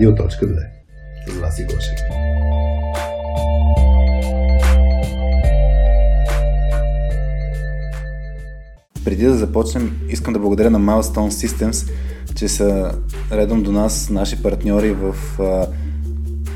[0.00, 0.66] Радио.2
[1.28, 1.98] с Васи Гошев.
[9.04, 11.90] Преди да започнем, искам да благодаря на Milestone Systems,
[12.34, 12.94] че са
[13.32, 15.66] редом до нас наши партньори в а,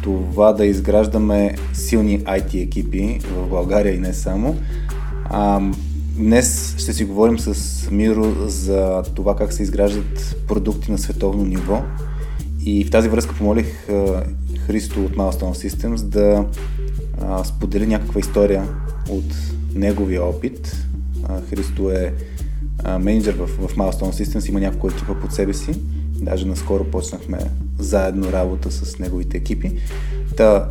[0.02, 4.56] това да изграждаме силни IT екипи в България и не само.
[5.24, 5.60] А,
[6.16, 11.82] днес ще си говорим с Миро за това как се изграждат продукти на световно ниво.
[12.66, 13.86] И в тази връзка помолих
[14.66, 16.44] Христо от Milestone Systems да
[17.44, 18.68] сподели някаква история
[19.08, 19.34] от
[19.74, 20.76] неговия опит.
[21.50, 22.12] Христо е
[23.00, 25.74] менеджер в, в Milestone Systems, има няколко екипа под себе си.
[26.20, 27.38] Даже наскоро почнахме
[27.78, 29.72] заедно работа с неговите екипи.
[30.36, 30.68] Та,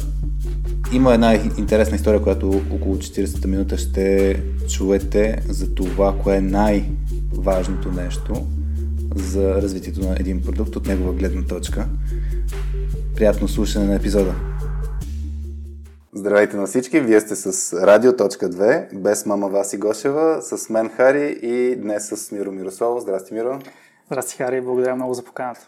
[0.94, 7.92] има една интересна история, която около 40 минута ще чуете за това, кое е най-важното
[7.92, 8.48] нещо
[9.20, 11.86] за развитието на един продукт от негова гледна точка.
[13.16, 14.36] Приятно слушане на епизода!
[16.14, 17.00] Здравейте на всички!
[17.00, 22.52] Вие сте с Радио.2, без мама Васи Гошева, с мен Хари и днес с Миро
[22.52, 23.02] Мирослав.
[23.02, 23.60] Здрасти, Миро!
[24.06, 24.62] Здрасти, Хари!
[24.62, 25.68] Благодаря много за поканата.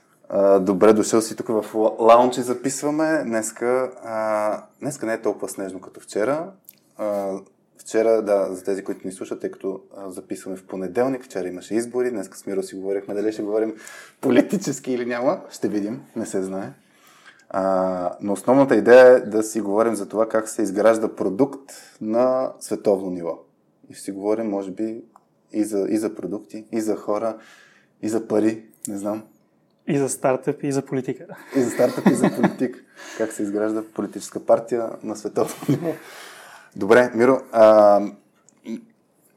[0.59, 1.65] Добре дошъл си тук в
[1.99, 3.23] лаунчи записваме.
[3.25, 6.51] Днеска, а, днеска не е толкова снежно като вчера.
[6.97, 7.31] А,
[7.85, 12.11] вчера, да, за тези, които ни слушат, тъй като записваме в понеделник, вчера имаше избори,
[12.11, 13.75] днеска с Миро си говорихме дали ще говорим
[14.21, 15.41] политически или няма.
[15.51, 16.73] Ще видим, не се знае.
[17.49, 22.51] А, но основната идея е да си говорим за това как се изгражда продукт на
[22.59, 23.39] световно ниво.
[23.89, 25.03] И ще си говорим, може би,
[25.51, 27.37] и за, и за продукти, и за хора,
[28.01, 29.23] и за пари, не знам.
[29.87, 31.25] И за стартъп, и за политика.
[31.55, 32.79] И за стартъп, и за политика.
[33.17, 35.93] как се изгражда политическа партия на световно ниво.
[36.77, 38.01] Добре, Миро, а,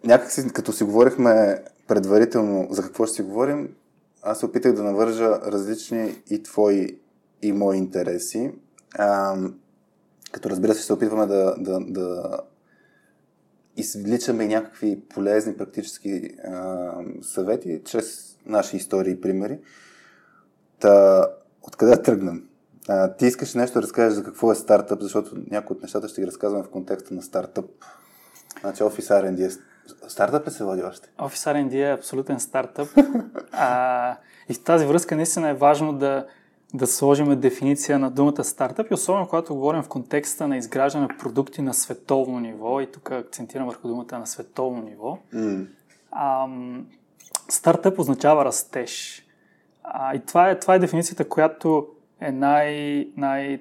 [0.04, 3.74] някак си, като си говорихме предварително за какво ще си говорим,
[4.22, 6.98] аз се опитах да навържа различни и твои
[7.42, 8.52] и мои интереси.
[8.94, 9.36] А,
[10.32, 12.38] като разбира се, се опитваме да, да, да
[13.76, 16.92] извличаме някакви полезни практически а,
[17.22, 19.58] съвети чрез наши истории и примери.
[20.80, 21.26] Та,
[21.62, 22.47] откъде да тръгнем?
[22.88, 26.20] А, ти искаш нещо да разкажеш за какво е стартъп, защото някои от нещата ще
[26.20, 27.64] ги разказвам в контекста на стартъп.
[28.60, 29.50] Значи Office R&D е
[30.08, 31.08] стартъп ли се води още?
[31.18, 32.88] Office R&D е абсолютен стартъп.
[33.52, 34.16] а,
[34.48, 36.26] и в тази връзка наистина е важно да,
[36.74, 41.18] да сложим дефиниция на думата стартъп и особено когато говорим в контекста на изграждане на
[41.18, 45.18] продукти на световно ниво и тук акцентирам върху думата на световно ниво.
[45.34, 45.66] Mm.
[46.10, 46.48] А,
[47.48, 49.24] стартъп означава растеж.
[49.84, 51.88] А, и това е, това е дефиницията, която
[52.20, 53.60] е най, най,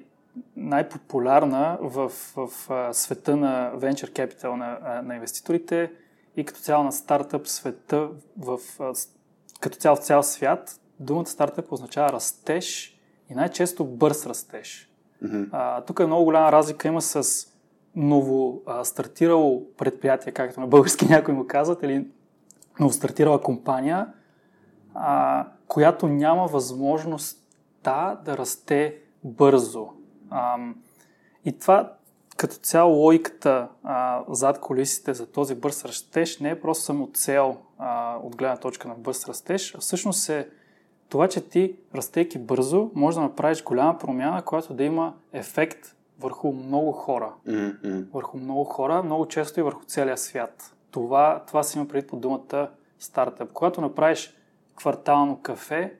[0.56, 5.92] най-популярна в, в, в света на venture capital на, на инвеститорите
[6.36, 8.08] и като цяло на стартъп света,
[8.38, 8.58] в,
[9.60, 10.80] като цяло в цял свят.
[11.00, 12.98] Думата стартъп означава растеж
[13.30, 14.90] и най-често бърз растеж.
[15.24, 15.48] Mm-hmm.
[15.52, 17.46] А, тук е много голяма разлика има с
[17.96, 22.06] ново а, стартирало предприятие, както на български някои му казват, или
[22.80, 24.06] ново стартирала компания,
[24.94, 27.37] а, която няма възможност
[27.84, 29.88] да, да расте бързо.
[30.30, 30.56] А,
[31.44, 31.92] и това
[32.36, 37.56] като цяло логиката а, зад колисите за този бърз растеж не е просто само цел
[37.78, 40.48] а, от гледна точка на бърз растеж, а всъщност е
[41.08, 46.52] това, че ти, растейки бързо, може да направиш голяма промяна, която да има ефект върху
[46.52, 47.32] много хора.
[47.46, 48.10] Mm-hmm.
[48.12, 50.74] Върху много хора, много често и върху целия свят.
[50.90, 53.52] Това, това си има преди по думата стартъп.
[53.52, 54.34] Когато направиш
[54.76, 55.94] квартално кафе,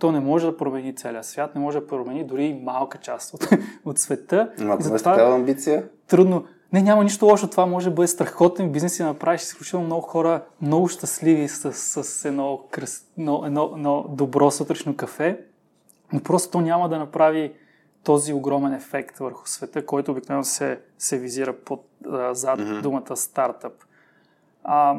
[0.00, 3.34] то не може да промени целия свят, не може да промени дори и малка част
[3.34, 3.48] от,
[3.84, 4.50] от света.
[4.58, 5.88] Но ако имаш такава амбиция?
[6.08, 6.44] Трудно.
[6.72, 7.50] Не, няма нищо лошо.
[7.50, 11.72] Това може да бъде страхотен бизнес и да направиш изключително много хора много щастливи с,
[11.72, 15.40] с едно, кръс, едно, едно, едно добро сутрешно кафе,
[16.12, 17.52] но просто то няма да направи
[18.04, 22.82] този огромен ефект върху света, който обикновено се, се визира под, а, зад mm-hmm.
[22.82, 23.72] думата стартъп.
[24.64, 24.96] А,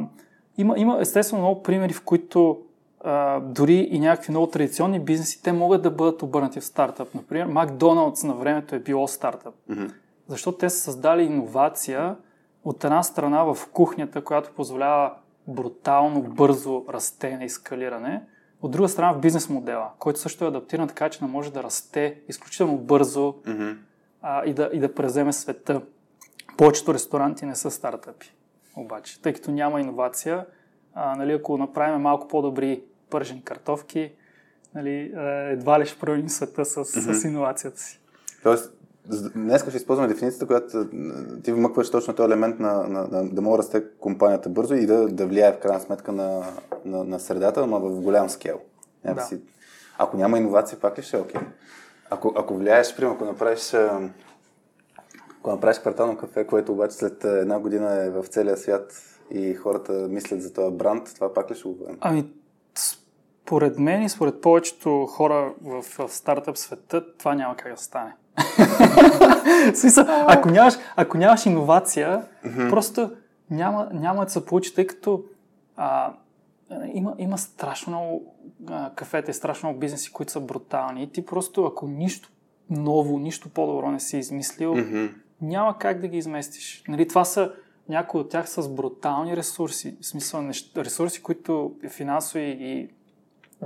[0.58, 2.62] има, има естествено много примери, в които
[3.04, 7.16] а, дори и някакви много традиционни бизнеси, те могат да бъдат обърнати в стартъп.
[7.16, 9.56] Например, Макдоналдс на времето е било стартъп.
[9.70, 9.94] Mm-hmm.
[10.28, 12.16] Защото те са създали иновация
[12.64, 15.14] от една страна в кухнята, която позволява
[15.48, 18.24] брутално, бързо растене и скалиране.
[18.62, 21.64] От друга страна в бизнес модела, който също е адаптиран така, че не може да
[21.64, 23.78] расте изключително бързо mm-hmm.
[24.22, 25.82] а, и, да, и да преземе света.
[26.58, 28.34] Повечето ресторанти не са стартъпи.
[28.78, 30.46] Обаче, тъй като няма иновация,
[30.94, 34.14] а, нали, ако направим малко по-добри пържени картофки,
[34.76, 35.14] нали,
[35.52, 37.14] едва ли ще променим света с, mm-hmm.
[37.14, 38.00] с иновацията си.
[38.44, 38.74] Тоест,
[39.36, 40.88] днес ще използваме дефиницията, която
[41.44, 44.86] ти вмъкваш точно този елемент на, на, на да може да расте компанията бързо и
[44.86, 46.44] да, да влияе в крайна сметка на,
[46.86, 48.60] на, на средата, но в голям скел.
[49.06, 49.30] Да.
[49.98, 51.42] Ако няма иновация, пак ли ще е окей?
[52.10, 53.74] Ако, ако влияеш, примерно, ако направиш,
[55.40, 58.94] ако направиш квартално кафе, което обаче след една година е в целия свят
[59.32, 61.98] и хората мислят за този бранд, това пак ли ще го бъде?
[62.02, 62.34] Ами,
[63.52, 68.14] според мен и според повечето хора в, в стартъп света, това няма как да стане.
[69.74, 72.70] смисъл, ако нямаш, ако нямаш иновация, mm-hmm.
[72.70, 73.12] просто
[73.50, 75.24] няма, няма да се получи, тъй като
[75.76, 76.14] а,
[76.94, 78.36] има, има страшно много
[78.68, 81.04] а, кафета и страшно много бизнеси, които са брутални.
[81.04, 82.30] И ти просто, ако нищо
[82.70, 85.12] ново, нищо по-добро не си измислил, mm-hmm.
[85.42, 86.84] няма как да ги изместиш.
[86.88, 87.52] Нали, това са
[87.90, 92.90] някои от тях с брутални ресурси, в смисъл неща, ресурси, които финансови и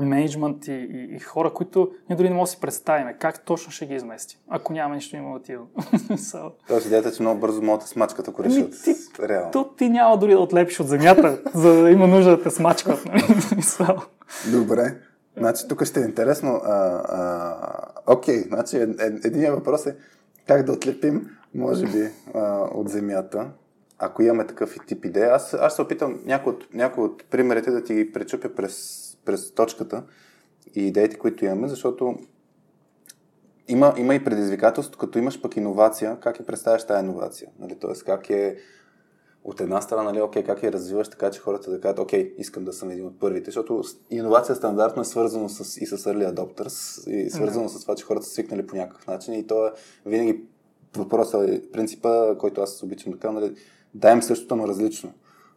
[0.02, 3.72] менеджмент и, и, и хора, които ние дори не можем да си представим как точно
[3.72, 5.68] ще ги измести, ако няма нищо иновативно.
[6.68, 8.84] Тоест идеята, че много бързо могат да смачкат, ако ами решат.
[8.84, 8.96] Ти,
[9.28, 9.52] Реално.
[9.52, 13.06] То ти няма дори да отлепиш от земята, за да има нужда да те смачкат.
[13.06, 13.24] Нали?
[14.52, 14.96] Добре.
[15.38, 16.62] Значи тук ще е интересно.
[16.64, 16.76] А,
[17.08, 19.96] а, окей, значи е, е, единият въпрос е
[20.48, 23.48] как да отлепим, може би, а, от земята
[24.00, 27.72] ако имаме такъв и тип идея, аз, аз се опитам някои от, някои от примерите
[27.72, 30.04] да ти ги пречупя през през точката
[30.76, 32.16] и идеите, които имаме, защото
[33.68, 37.50] има, има и предизвикателство, като имаш пък иновация, как я представяш тази иновация?
[37.60, 37.76] Нали?
[37.80, 38.58] Тоест, как е
[39.44, 42.66] от една страна, нали, окей, как я развиваш така, че хората да кажат, окей, искам
[42.66, 47.10] да съм един от първите, защото иновация стандартно е свързано с, и с early adopters,
[47.10, 47.78] и свързано mm-hmm.
[47.78, 49.72] с това, че хората са свикнали по някакъв начин и то е
[50.06, 50.44] винаги
[50.98, 53.56] въпросът, е принципа, който аз обичам да кажа, нали,
[53.94, 55.14] даем същото, но различно.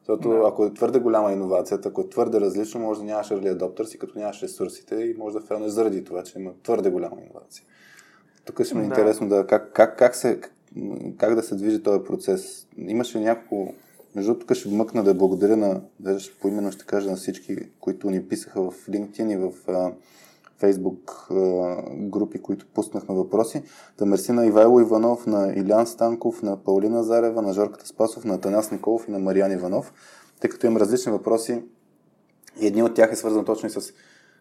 [0.08, 0.48] Защото да.
[0.48, 3.98] ако е твърде голяма иновацията, ако е твърде различно, може да нямаш early adopters и
[3.98, 7.64] като нямаш ресурсите и може да фелнеш заради това, че има твърде голяма иновация.
[8.44, 8.88] Тук ще ми е да.
[8.88, 10.40] интересно да, как, как, как, се,
[11.18, 12.66] как да се движи този процес.
[12.78, 13.74] Имаше няколко
[14.14, 18.28] между тук ще вмъкна да благодаря на, даже поименно ще кажа на всички, които ни
[18.28, 19.52] писаха в LinkedIn и в
[20.58, 21.26] Фейсбук
[21.92, 23.62] групи, които пуснахме въпроси.
[23.98, 28.40] Да мерси на Ивайло Иванов, на Илян Станков, на Паулина Зарева, на Жорката Спасов, на
[28.40, 29.92] Танас Николов и на Мариан Иванов,
[30.40, 31.62] тъй като имам различни въпроси
[32.60, 33.92] и едни от тях е свързан точно и с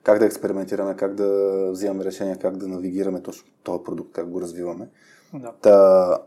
[0.04, 4.42] как да експериментираме, как да взимаме решения, как да навигираме точно този продукт, как го
[4.42, 4.90] развиваме.
[5.34, 5.54] Да.
[5.62, 6.18] Та,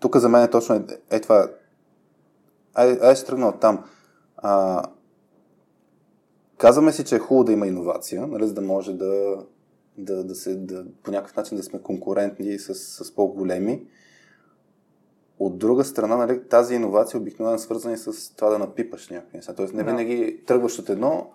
[0.00, 1.48] тук за мен е точно е, е това.
[2.74, 3.84] Ай, ай ще тръгна от там.
[4.36, 4.82] А,
[6.60, 9.44] Казваме си, че е хубаво да има иновация, нали, за да може да,
[9.98, 13.86] да, да, се, да по някакъв начин да сме конкурентни с, с по-големи.
[15.38, 19.36] От друга страна, нали, тази иновация обикновено е свързана и с това да напипаш някакви
[19.36, 19.54] неща.
[19.54, 21.30] Тоест не винаги тръгваш от едно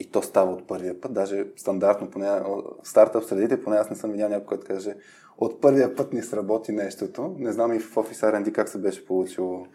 [0.00, 1.12] и то става от първия път.
[1.12, 4.96] Даже стандартно, поне в стартъп средите, поне аз не съм видял някой, който каже
[5.38, 7.34] от първия път ни сработи нещото.
[7.38, 9.66] Не знам и в Office R&D как се беше получило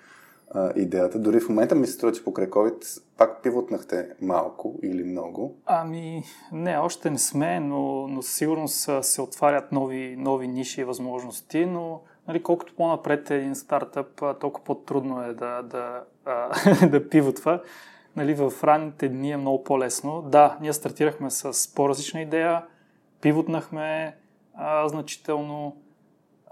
[0.55, 1.19] а, идеята.
[1.19, 5.55] Дори в момента ми се струва, че покрай COVID пак пивотнахте малко или много.
[5.65, 11.65] Ами, не, още не сме, но, но сигурно се отварят нови, нови ниши и възможности,
[11.65, 16.03] но нали, колкото по-напред е един стартъп, толкова по-трудно е да, да,
[16.87, 17.61] да пивотва.
[18.15, 20.21] Нали, в ранните дни е много по-лесно.
[20.21, 22.65] Да, ние стартирахме с по-различна идея,
[23.21, 24.17] пивотнахме
[24.53, 25.75] а, значително.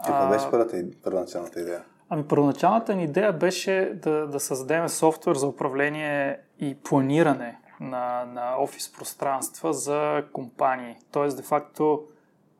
[0.06, 1.84] Каква беше първата, първоначалната идея?
[2.14, 8.56] Ами първоначалната ни идея беше да, да създадем софтуер за управление и планиране на, на
[8.60, 10.96] офис пространства за компании.
[11.12, 12.04] Тоест, де-факто,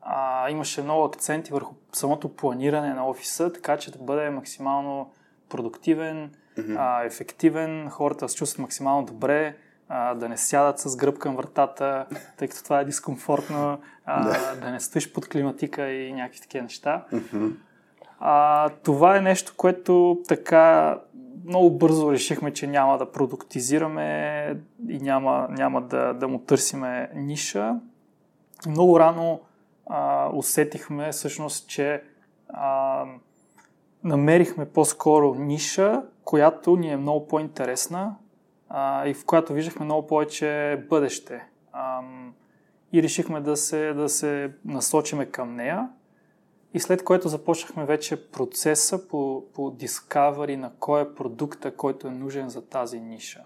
[0.02, 5.12] а, имаше много акценти върху самото планиране на офиса, така че да бъде максимално
[5.48, 6.76] продуктивен, mm-hmm.
[6.78, 9.56] а, ефективен, хората да се чувстват максимално добре,
[9.88, 14.70] а, да не сядат с гръб към вратата, тъй като това е дискомфортно, а, да
[14.70, 17.04] не стоиш под климатика и някакви такива неща.
[17.12, 17.52] Mm-hmm.
[18.20, 20.98] А, това е нещо, което така
[21.44, 24.56] много бързо решихме, че няма да продуктизираме
[24.88, 27.74] и няма, няма да, да му търсиме ниша.
[28.66, 29.40] Много рано
[29.86, 32.02] а, усетихме всъщност, че
[32.48, 33.04] а,
[34.04, 38.16] намерихме по-скоро ниша, която ни е много по-интересна
[38.68, 41.44] а, и в която виждахме много повече бъдеще.
[41.72, 42.00] А,
[42.92, 45.88] и решихме да се, да се насочиме към нея.
[46.74, 52.10] И след което започнахме вече процеса по, по discovery на кой е продукта, който е
[52.10, 53.42] нужен за тази ниша.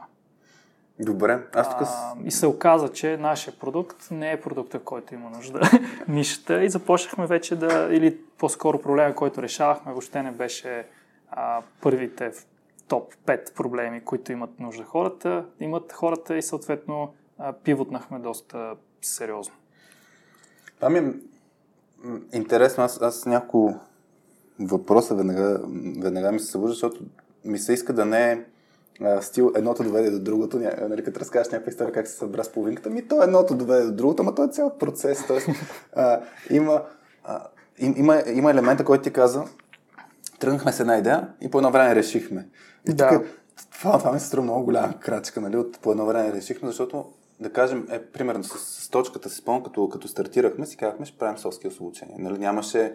[1.00, 1.46] Добре.
[1.54, 1.88] Аз тук...
[1.88, 5.60] А, и се оказа, че нашия продукт не е продукта, който има нужда
[6.08, 6.64] нишата.
[6.64, 10.86] И започнахме вече да, или по-скоро проблема, който решавахме, въобще не беше
[11.30, 12.32] а, първите
[12.88, 15.44] топ 5 проблеми, които имат нужда хората.
[15.60, 19.54] Имат хората и съответно а, пивотнахме доста сериозно.
[20.76, 21.12] Това ми е
[22.32, 23.80] Интересно, аз, аз няколко
[24.60, 25.60] въпроса веднага,
[26.02, 27.00] веднага ми се събужда, защото
[27.44, 28.44] ми се иска да не е
[29.02, 32.44] а, стил едното доведе до другото, ня, нали, като разкажеш някаква история как се събра
[32.44, 35.24] с половинката, ми то едното доведе до другото, ама то е цял процес.
[35.96, 36.82] А, има,
[37.24, 37.42] а,
[37.78, 39.44] им, има, има елемента, който ти каза,
[40.38, 42.48] тръгнахме с една идея и по едно време решихме.
[42.88, 43.08] И Да.
[43.08, 43.26] тук,
[43.72, 47.04] това, това ми се струва много голяма крачка, нали, от по едно време решихме, защото
[47.40, 51.18] да кажем, е, примерно с, с точката си спомням, като, като стартирахме, си казахме, ще
[51.18, 52.16] правим skills обучение.
[52.18, 52.94] Нали, нямаше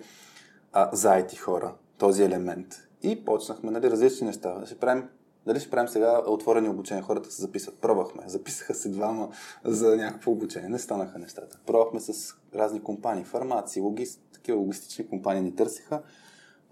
[0.74, 2.88] а, за IT хора този елемент.
[3.04, 4.62] И почнахме нали, различни неща.
[4.66, 5.10] Ще правим,
[5.46, 7.78] дали ще правим сега отворени обучения, хората се записват.
[7.78, 8.24] Пробвахме.
[8.26, 9.30] Записаха се двама
[9.64, 10.70] за някакво обучение.
[10.70, 11.60] Не станаха нещата.
[11.66, 16.02] Пробвахме с разни компании, фармации, логист, такива логистични компании ни търсиха.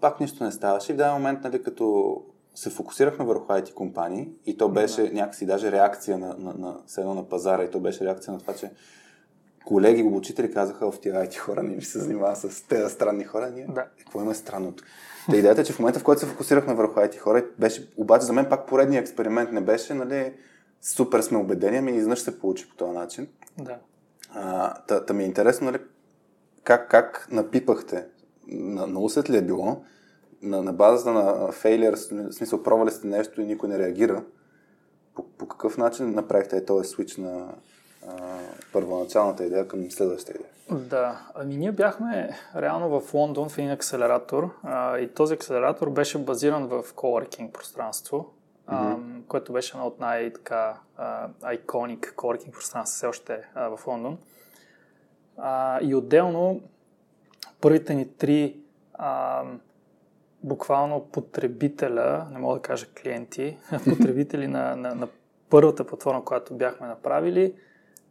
[0.00, 0.92] Пак нищо не ставаше.
[0.92, 2.16] И в даден момент, нали, като
[2.54, 7.14] се фокусирахме върху IT компании и то беше някакси даже реакция на, на, на, едно
[7.14, 8.70] на пазара и то беше реакция на това, че
[9.64, 13.50] колеги, обучители казаха, в тия IT хора не ми се занимава с тези странни хора.
[13.50, 13.86] Ние, Да.
[13.98, 14.84] какво има странното?
[15.30, 18.26] Та идеята е, че в момента, в който се фокусирахме върху IT хора, беше, обаче
[18.26, 20.32] за мен пак поредният експеримент не беше, нали,
[20.80, 23.28] супер сме убедени, ами изведнъж се получи по този начин.
[23.58, 23.78] Да.
[24.34, 25.78] А, та, та ми е интересно, нали,
[26.64, 28.06] как, как напипахте,
[28.48, 29.82] на, на усет ли е било,
[30.42, 34.24] на, на базата на фейлер, в смисъл пробвали сте нещо и никой не реагира,
[35.14, 37.48] по, по какъв начин направихте този свич на
[38.08, 38.38] а,
[38.72, 40.50] първоначалната идея към следващата идея?
[40.88, 46.18] Да, ами ние бяхме реално в Лондон в един акселератор а, и този акселератор беше
[46.18, 48.32] базиран в coworking пространство,
[48.66, 48.96] а,
[49.28, 50.74] което беше едно от най-така
[51.42, 54.18] iconic coworking пространства все още а, в Лондон.
[55.38, 56.60] А, и отделно
[57.60, 58.56] първите ни три
[58.94, 59.42] а,
[60.42, 65.08] буквално потребителя, не мога да кажа клиенти, потребители на, на, на
[65.50, 67.54] първата платформа, която бяхме направили,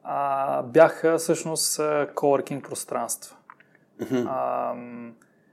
[0.03, 1.77] а, бяха всъщност
[2.15, 3.38] coworking пространства.
[4.25, 4.73] А,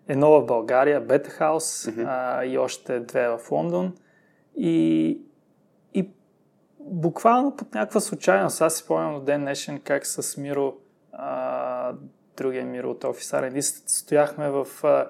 [0.08, 3.94] едно в България, Beta House а, и още две в Лондон.
[4.56, 5.20] И,
[5.94, 6.11] и
[6.80, 10.76] буквално под някаква случайност, аз си спомням до ден днешен как с Миро,
[11.12, 11.92] а,
[12.37, 15.08] другия Миро от R&D, стояхме в, а,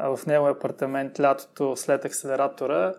[0.00, 2.94] в неговия апартамент лятото след акселератора.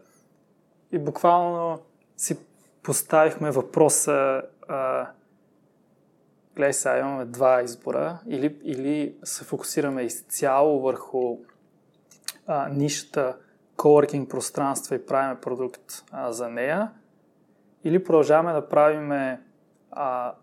[0.92, 1.80] И буквално
[2.18, 2.38] си
[2.84, 5.08] поставихме въпроса а,
[6.56, 8.20] гледай сега, имаме два избора.
[8.28, 11.38] Или, или се фокусираме изцяло върху
[12.48, 13.38] а, нишата
[13.78, 16.92] coworking пространства и правим продукт а, за нея,
[17.84, 19.38] или продължаваме да правим
[19.92, 20.34] а,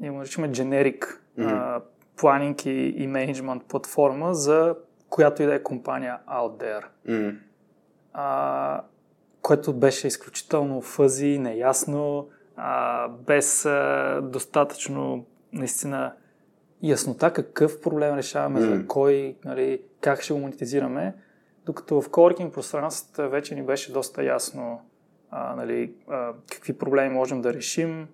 [0.00, 1.80] ние го наричаме generic а,
[2.16, 4.76] планинг и, и менеджмент платформа за
[5.12, 6.84] която и да е компания out there.
[7.08, 7.38] Mm.
[8.12, 8.82] А,
[9.42, 16.12] което беше изключително фъзи, неясно, а, без а, достатъчно наистина
[16.82, 18.68] яснота какъв проблем решаваме, Мгм.
[18.68, 21.14] за кой, нали, как ще го монетизираме,
[21.66, 24.80] докато в coworking пространствата вече ни беше доста ясно
[25.30, 28.08] а, нали, а, какви проблеми можем да решим,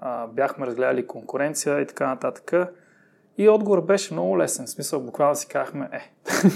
[0.00, 2.52] а, бяхме разгледали конкуренция и така нататък.
[3.38, 4.66] И отговор беше много лесен.
[4.66, 6.00] В смисъл, буквално си казахме, е,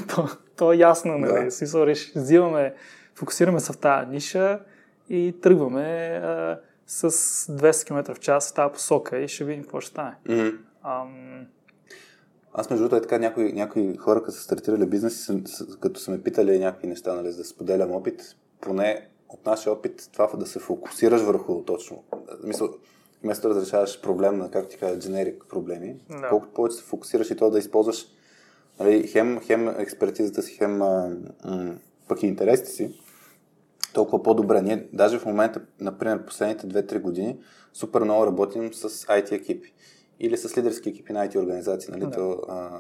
[0.15, 1.45] то, то е ясно, нали?
[1.45, 1.51] Да.
[1.51, 2.75] В смисъл, реш, взимаме,
[3.15, 4.61] фокусираме се в тази ниша
[5.09, 9.81] и тръгваме а, с 200 км в час в тази посока и ще видим какво
[9.81, 10.15] ще стане.
[10.29, 10.59] Mm.
[10.85, 11.47] Ам,
[12.53, 15.31] Аз между другото е така, някои, някои хора, като са стартирали бизнес,
[15.81, 18.23] като са ме питали някакви неща, нали, за да споделям опит,
[18.61, 22.05] поне от нашия опит, това да се фокусираш върху точно.
[22.45, 22.69] Мисъл,
[23.25, 26.29] вместо да разрешаваш проблем на, как ти кажа, дженерик проблеми, Да.
[26.29, 28.07] колкото повече се фокусираш и то да използваш
[28.81, 31.11] нали, хем, хем експертизата си, хем а,
[31.45, 31.79] м,
[32.09, 33.01] пък и интересите си,
[33.95, 34.63] толкова по-добре.
[34.63, 37.39] Ние даже в момента, например, последните 2-3 години,
[37.73, 39.73] супер много работим с IT екипи.
[40.21, 41.91] Или с лидерски екипи на IT организации.
[41.93, 42.01] Нали?
[42.05, 42.11] Да.
[42.11, 42.71] То, а,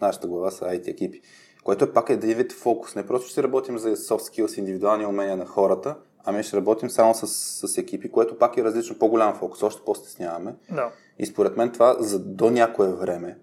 [0.00, 1.20] нашата глава са IT екипи.
[1.64, 2.94] Което е пак един вид фокус.
[2.94, 7.14] Не просто ще работим за soft skills, индивидуални умения на хората, ами ще работим само
[7.14, 7.26] с,
[7.68, 9.62] с екипи, което пак е различно, по-голям фокус.
[9.62, 10.54] Още по-стесняваме.
[10.70, 10.90] да.
[11.18, 13.38] И според мен това за до някое време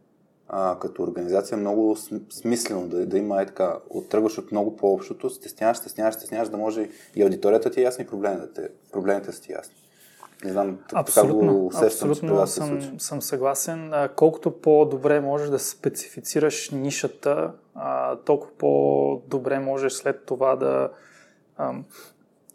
[0.48, 4.78] а, като организация е много см- смислено да, да има е така, оттръгваш от много
[4.78, 9.42] по-общото, стесняваш, стесняваш, стесняваш, да може и аудиторията ти е ясна и проблемите, проблемите са
[9.42, 9.76] ти ясни.
[10.44, 13.00] Не знам, т- така го Абсолютно, усещам, че абсолютно вас се съм, случва.
[13.00, 13.94] съм съгласен.
[14.16, 17.52] Колкото по-добре можеш да специфицираш нишата,
[18.26, 20.90] толкова по-добре можеш след това да,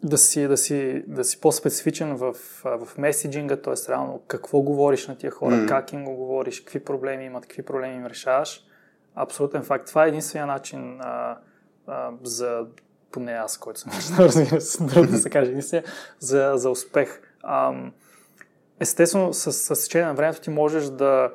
[0.03, 3.73] да, си, да, си, да си по-специфичен в, а, в меседжинга, т.е.
[3.89, 5.65] реално какво говориш на тия хора, Мгм.
[5.65, 8.63] как им го говориш, какви проблеми имат, какви проблеми им решаваш.
[9.15, 9.87] Абсолютен факт.
[9.87, 11.37] Това е единствения начин а,
[11.87, 12.65] а, за
[13.11, 15.85] поне аз, който съм разбира се, да се каже, единствения,
[16.19, 17.21] за, за успех.
[17.43, 17.93] Ам,
[18.79, 21.31] естествено, с, с течение на времето ти можеш да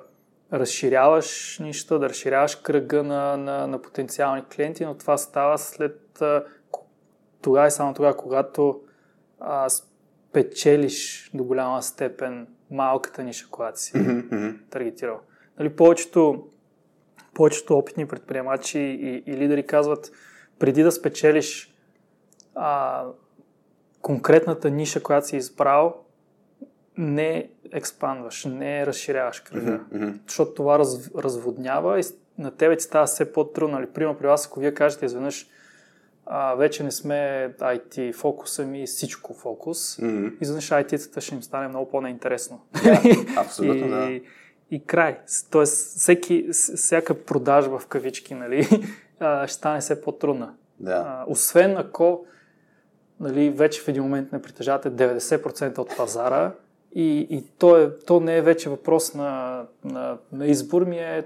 [0.52, 6.44] разширяваш неща, да разширяваш кръга на, на, на потенциални клиенти, но това става след а,
[7.42, 8.80] тогава и само тогава, когато
[9.40, 9.88] а, с-
[10.32, 14.48] печелиш до голяма степен малката ниша, която си Мгм.
[14.70, 15.20] таргетирал.
[15.58, 16.46] Нали, повечето,
[17.34, 20.12] повечето опитни предприемачи и, и лидери казват,
[20.58, 21.74] преди да спечелиш
[22.54, 23.04] а,
[24.00, 25.96] конкретната ниша, която си избрал,
[26.98, 29.80] не експандваш, не разширяваш кръга.
[29.92, 30.10] Мгм.
[30.26, 32.02] Защото това раз, разводнява и
[32.38, 33.76] на тебе ти става все по-трудно.
[33.76, 33.90] Нали?
[33.90, 35.46] Примерно при вас, ако вие кажете изведнъж,
[36.26, 40.26] а, вече не сме IT фокуса ми, всичко фокус, Мгм.
[40.40, 42.60] изведнъж IT-тата ще им стане много по-неинтересно.
[43.36, 44.20] Абсолютно, и, да.
[44.70, 45.18] и край.
[45.50, 48.64] Тоест, всеки, всяка продажба в кавички нали,
[49.46, 50.54] ще стане все по-трудна.
[50.80, 51.04] Да.
[51.06, 52.26] А, освен ако
[53.20, 56.52] нали, вече в един момент не притежавате 90% от пазара
[56.94, 61.24] и, и то, е, то не е вече въпрос на, на, на избор ми, е,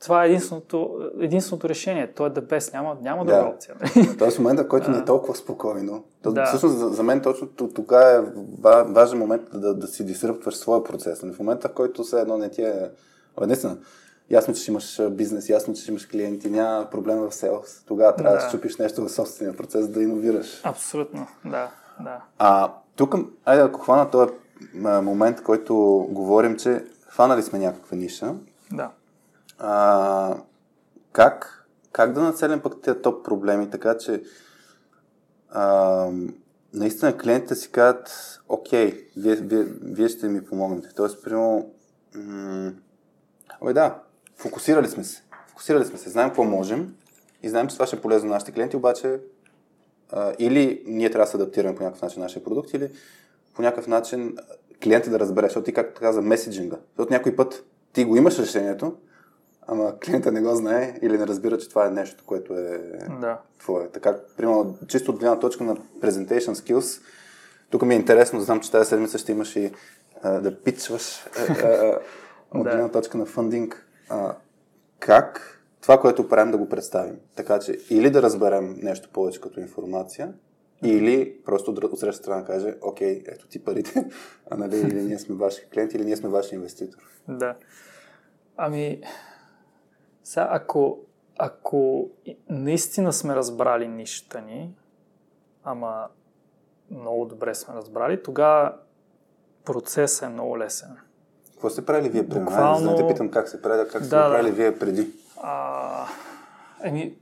[0.00, 0.90] това е единственото,
[1.20, 2.06] единственото решение.
[2.06, 3.36] То е да без, няма, няма Да.
[3.36, 3.74] друга опция.
[3.80, 4.16] нали?
[4.18, 6.04] Тоест момента, в който не е толкова спокойно.
[6.22, 6.46] То, Да.
[6.46, 8.20] Всъщност за, за мен точно тогава е
[8.60, 11.20] ва- важен момент да, да си дисръптваш своя процес.
[11.22, 12.90] В момента, в който все едно не ти е...
[13.40, 13.76] Наистина,
[14.30, 17.84] ясно, че имаш бизнес, ясно, че имаш клиенти, няма проблем в селс.
[17.86, 18.48] Тогава трябва да, Да.
[18.48, 20.60] щупиш нещо в собствения процес, да иновираш.
[20.64, 21.70] Абсолютно, да.
[22.00, 22.16] да.
[22.38, 23.14] А тук,
[23.44, 24.32] айде ако хвана този
[24.74, 25.74] момент, който
[26.10, 28.34] говорим, че хванали сме някаква ниша,
[28.72, 28.90] да.
[29.60, 30.36] А,
[31.12, 34.22] как, как да нацелим пък тези топ проблеми, така че
[35.50, 36.06] а,
[36.74, 40.88] наистина клиентите си казват, окей, вие, вие, вие ще ми помогнете.
[40.96, 41.70] Тоест, примерно,
[42.14, 42.72] м-
[43.60, 43.98] абе да,
[44.36, 45.22] фокусирали сме се.
[45.48, 46.94] Фокусирали сме се, знаем какво можем
[47.42, 49.20] и знаем, че това ще е полезно на нашите клиенти, обаче
[50.12, 52.90] а, или ние трябва да се адаптираме по някакъв начин нашия продукт, или
[53.54, 54.36] по някакъв начин
[54.82, 56.76] клиента да разбере, защото ти както каза, меседжинга.
[56.88, 58.96] Защото някой път ти го имаш решението,
[59.70, 62.78] ама клиента не го знае или не разбира, че това е нещо, което е
[63.20, 63.38] да.
[63.58, 63.88] твое.
[63.88, 67.02] Така, примерно, чисто от гледна точка на presentation skills,
[67.70, 69.72] тук ми е интересно, знам, че тази седмица ще имаш и
[70.22, 71.98] а, да питчваш а, а,
[72.58, 72.70] от Да.
[72.70, 73.86] гледна точка на фандинг.
[74.08, 74.36] А,
[74.98, 77.16] как това, което правим, да го представим?
[77.36, 80.32] Така че или да разберем нещо повече като информация,
[80.84, 84.04] или просто от среща страна каже, окей, ето ти парите,
[84.50, 86.98] а нали, или ние сме ваши клиенти, или ние сме ваши инвеститор.
[87.28, 87.56] Да.
[88.56, 89.02] Ами,
[90.30, 90.98] сега, ако,
[91.38, 92.10] ако
[92.48, 94.74] наистина сме разбрали нищата ни,
[95.64, 96.06] ама
[96.90, 98.74] много добре сме разбрали, тогава
[99.64, 100.96] процесът е много лесен.
[101.52, 102.40] Какво сте правили вие преди?
[102.40, 104.34] Буквално- те питам как се прави, как сте Да, го да.
[104.34, 105.10] правили вие преди.
[105.42, 106.06] А,
[106.82, 107.14] еми,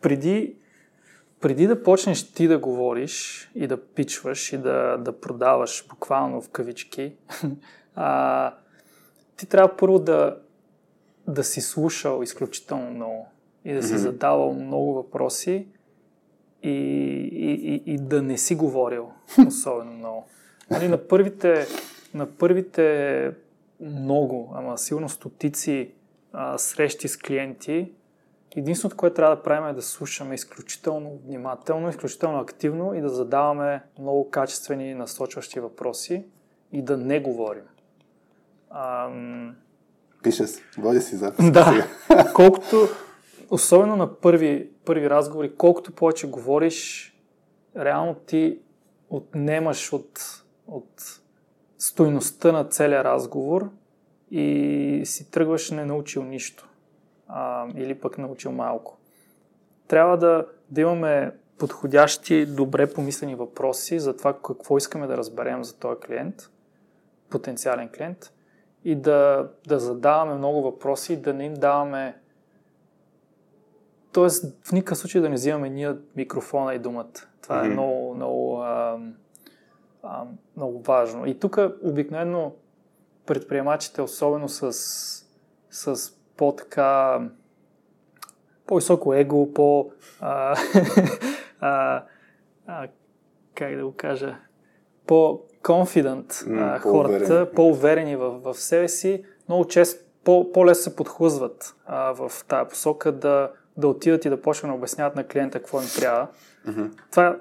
[0.00, 0.56] преди,
[1.40, 6.48] преди да почнеш ти да говориш и да пичваш и да, да продаваш буквално в
[6.48, 7.16] кавички,
[7.94, 8.54] а,
[9.36, 10.38] ти трябва първо да,
[11.28, 13.26] да си слушал изключително много
[13.64, 14.02] и да си Мгм.
[14.02, 15.66] задавал много въпроси
[16.62, 16.70] и,
[17.32, 19.10] и, и, и да не си говорил
[19.46, 20.26] особено много.
[20.70, 21.66] Нали, на, първите,
[22.14, 23.32] на първите
[23.80, 25.90] много, ама сигурно стотици
[26.32, 27.92] а, срещи с клиенти,
[28.56, 33.82] единственото, което трябва да правим е да слушаме изключително внимателно, изключително активно и да задаваме
[33.98, 36.24] много качествени насочващи въпроси
[36.72, 37.64] и да не говорим.
[38.70, 39.56] Ам,
[40.28, 40.44] Пише
[40.78, 41.32] води си за.
[41.52, 41.86] да,
[42.34, 42.88] колкото,
[43.50, 47.12] особено на първи, първи разговори, колкото повече говориш,
[47.76, 48.58] реално ти
[49.10, 50.20] отнемаш от,
[50.66, 51.20] от
[51.78, 53.70] стойността на целия разговор
[54.30, 56.68] и си тръгваш не научил нищо.
[57.28, 58.98] А, или пък научил малко.
[59.88, 65.76] Трябва да, да имаме подходящи, добре помислени въпроси за това какво искаме да разберем за
[65.76, 66.50] този клиент,
[67.30, 68.32] потенциален клиент,
[68.88, 72.18] и да, да задаваме много въпроси да не им даваме.
[74.12, 77.12] Тоест, в никакъв случай да не взимаме ние микрофона и думата.
[77.42, 77.72] Това е Мгм.
[77.72, 78.98] много, много, а,
[80.02, 80.24] а,
[80.56, 81.26] много важно.
[81.26, 82.52] И тук обикновено
[83.26, 84.72] предприемачите, особено с,
[85.70, 87.20] с по-така
[88.66, 90.56] по-високо его, по а,
[91.60, 92.04] а,
[92.66, 92.88] а,
[93.54, 94.36] как да го кажа,
[95.06, 95.47] по-confident
[96.50, 97.26] А, по-уверени.
[97.26, 102.68] хората, по-уверени в, в себе си, много често по, по-лесно се подхлъзват а, в тази
[102.68, 106.26] посока да, да отидат и да почнат да обясняват на клиента какво им трябва.
[106.66, 106.86] Мгм.
[107.10, 107.34] Това е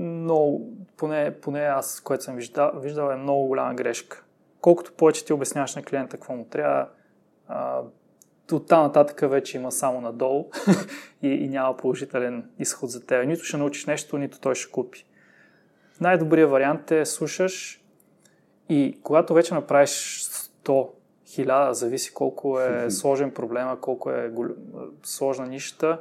[0.00, 4.24] много, поне, поне аз, което съм виждал, виждал, е много голяма грешка.
[4.60, 6.88] Колкото повече ти обясняваш на клиента какво му трябва,
[7.48, 7.80] а,
[8.52, 10.50] от там нататък вече има само надолу
[11.22, 13.26] и, и няма положителен изход за теб.
[13.26, 15.04] Нито ще научиш нещо, нито той ще купи.
[16.00, 17.84] Най-добрият вариант е слушаш
[18.68, 19.90] и когато вече направиш
[20.64, 20.88] 100,
[21.26, 24.32] 1000, зависи колко е сложен проблема, колко е
[25.02, 26.00] сложна нишата,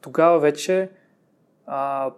[0.00, 0.90] тогава вече
[1.66, 2.10] а,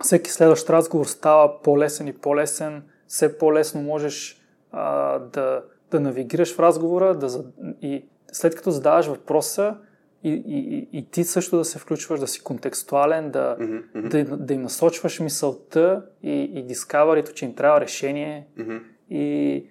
[0.00, 4.42] всеки следващ разговор става по-лесен и по-лесен, все по-лесно можеш
[4.72, 7.44] а, да, да навигираш в разговора да,
[7.82, 9.76] и след като задаваш въпроса
[10.24, 14.24] и, и, и, ти също да се включваш, да си контекстуален, да, mm-hmm.
[14.24, 18.82] да, да им насочваш мисълта и, и дискаварито, че им трябва решение mm-hmm.
[19.10, 19.66] и,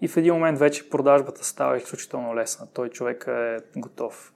[0.00, 2.66] и в един момент вече продажбата става изключително лесна.
[2.74, 4.32] Той човек е готов.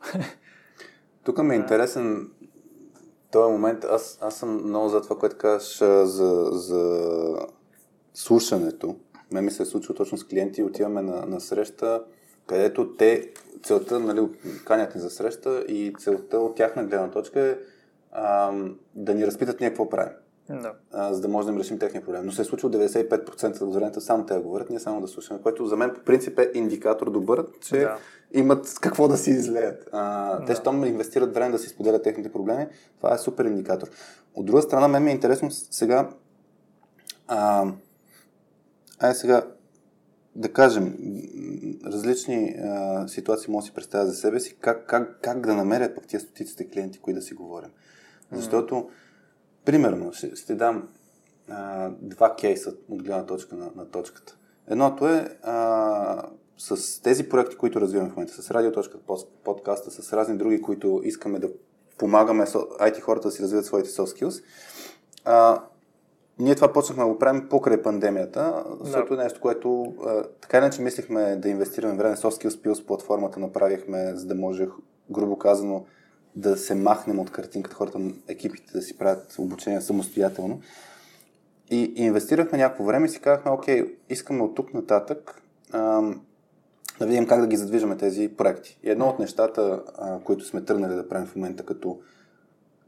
[1.25, 2.31] Тук ми е интересен
[3.33, 3.85] този момент.
[3.85, 7.01] Аз, аз съм много за това, което казваш за, за
[8.15, 8.97] слушането.
[9.33, 10.63] Ме ми се е случило точно с клиенти.
[10.63, 12.05] Отиваме на, на среща,
[12.47, 13.33] където те,
[13.67, 14.29] целта, нали,
[14.65, 17.57] канят ни за среща и целта от тяхна гледна точка е
[18.13, 18.53] а,
[18.95, 20.13] да ни разпитат ние какво правим.
[20.51, 20.73] Да.
[20.93, 22.23] А, за да можем да решим техния проблем.
[22.25, 25.41] Но се е случило 95% от времето само те да говорят, ние само да слушаме,
[25.43, 27.97] което за мен по принцип е индикатор добър, че да.
[28.33, 29.89] имат какво да си излеят.
[29.93, 30.45] А, да.
[30.45, 33.89] Те, щом инвестират време да си споделят техните проблеми, това е супер индикатор.
[34.35, 36.09] От друга страна, мен ми е интересно сега.
[37.29, 37.67] А,
[39.01, 39.43] ай сега,
[40.37, 40.95] да кажем,
[41.87, 45.95] различни а, ситуации може да си представя за себе си, как, как, как да намерят
[45.95, 47.71] пък тия стотиците клиенти, които да си говорим.
[48.33, 48.89] Защото
[49.67, 50.89] Примерно, ще, ще дам
[51.51, 54.37] а, два кейса от гледна точка на, на точката.
[54.69, 56.23] Едното е а,
[56.59, 58.99] с тези проекти, които развиваме в момента, с радиоточка,
[59.45, 61.49] подкаста, с разни други, които искаме да
[61.99, 64.45] помагаме IT хората да си развиват своите soft skills.
[65.25, 65.63] А,
[66.39, 69.21] ние това почнахме да го правим покрай пандемията, защото да.
[69.21, 72.17] е нещо, което а, така иначе мислихме да инвестираме време.
[72.17, 74.69] Soft Skills платформата направихме, за да може,
[75.11, 75.85] грубо казано,
[76.35, 80.61] да се махнем от картинката, хората, екипите да си правят обучение самостоятелно.
[81.71, 86.21] И, и инвестирахме някакво време и си казахме, окей, искаме от тук нататък ам,
[86.99, 88.79] да видим как да ги задвижаме тези проекти.
[88.83, 91.99] И едно от нещата, а, които сме тръгнали да правим в момента като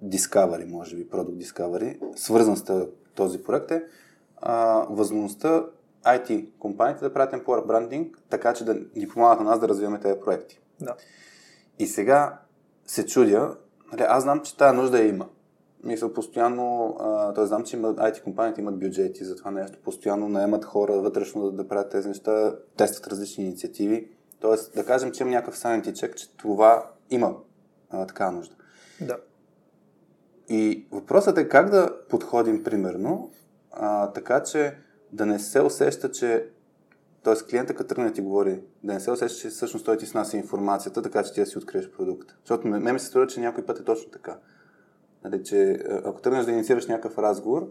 [0.04, 2.64] Discovery, може би, Product Discovery, свързан с
[3.18, 3.85] този проект е
[4.37, 5.64] а, възможността
[6.07, 10.00] IT компаниите да правят employer брандинг, така че да ни помагат на нас да развиваме
[10.00, 10.61] тези проекти.
[10.81, 10.96] Да.
[11.78, 12.38] И сега
[12.87, 13.57] се чудя,
[13.92, 15.26] нали, аз знам, че тази нужда я има.
[15.85, 16.96] Мисля, постоянно,
[17.35, 17.46] т.е.
[17.46, 21.52] знам, че има, IT компаниите имат бюджети за това нещо, постоянно наемат хора вътрешно да,
[21.52, 24.09] да правят тези неща, тестват различни инициативи.
[24.40, 27.37] Тоест, да кажем, че има някакъв санити чек, че това има
[27.90, 28.54] а, такава нужда.
[29.00, 29.16] Да.
[30.48, 33.30] И въпросът е как да подходим примерно,
[33.72, 34.76] а, така че
[35.12, 36.48] да не се усеща, че
[37.22, 40.37] Тоест клиента като тръгне ти говори, да не се усеща, че всъщност той ти снася
[40.37, 42.34] информацията, така че ти да си откриеш продукта.
[42.40, 44.37] Защото ме, ми се струва, че някой път е точно така.
[45.24, 47.68] Нали, че ако тръгнеш да инициираш някакъв разговор,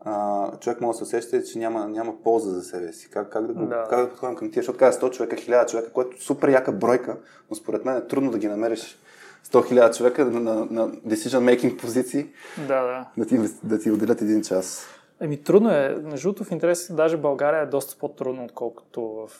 [0.00, 3.10] а, човек може да се усеща, че няма, няма полза за себе си.
[3.10, 3.86] Как, как да, го, да.
[3.90, 6.72] как да подходим към тия, защото казва 100 човека, 1000 човека, което е супер яка
[6.72, 7.16] бройка,
[7.50, 8.98] но според мен е трудно да ги намериш
[9.44, 12.26] 100 000 човека на, на, на decision making позиции.
[12.58, 13.06] Да, да.
[13.16, 14.86] Да ти, да ти отделят един час.
[15.20, 15.96] Еми трудно е.
[16.02, 19.30] Между другото в интерес, даже България е доста по-трудно, отколкото в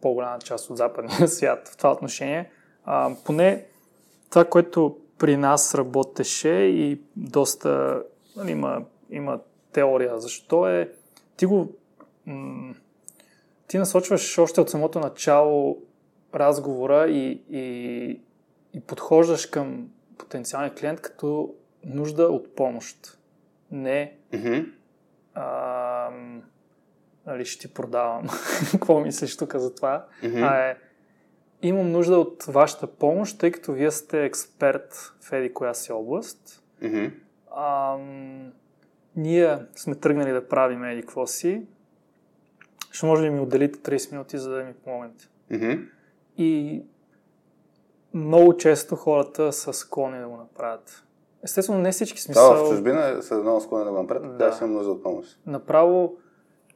[0.00, 2.50] по-голяма част от западния свят в това отношение.
[2.84, 3.66] А, поне
[4.30, 8.02] това, което при нас работеше и доста
[8.36, 9.38] нали, има, има
[9.72, 10.18] теория.
[10.18, 10.90] Защо е?
[11.36, 11.68] Ти го
[12.26, 12.74] м-
[13.68, 15.78] ти насочваш още от самото начало
[16.34, 18.20] разговора и, и,
[18.72, 21.54] и подхождаш към потенциалния клиент като
[21.84, 23.18] нужда от помощ
[23.72, 24.72] не mm-hmm.
[25.34, 26.10] а,
[27.26, 28.26] нали, ще ти продавам.
[28.72, 30.06] Какво мислиш тук за това?
[30.22, 30.50] Mm-hmm.
[30.50, 30.76] А е,
[31.62, 36.62] имам нужда от вашата помощ, тъй като вие сте експерт в еди коя си област.
[36.82, 37.12] Mm-hmm.
[37.50, 37.96] А,
[39.16, 41.66] ние сме тръгнали да правим еди какво си.
[42.90, 45.28] Ще може ли ми отделите 30 минути, за да ми помогнете?
[45.50, 45.88] Mm-hmm.
[46.36, 46.82] И
[48.14, 51.04] много често хората са склонни да го направят.
[51.44, 52.54] Естествено, не всички смисъл...
[52.54, 54.52] Да, в чужбина са много склонни да го направят, да.
[54.52, 55.38] ще имам нужда от помощ.
[55.46, 56.16] Направо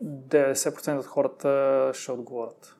[0.04, 2.76] 90% от хората ще отговорят.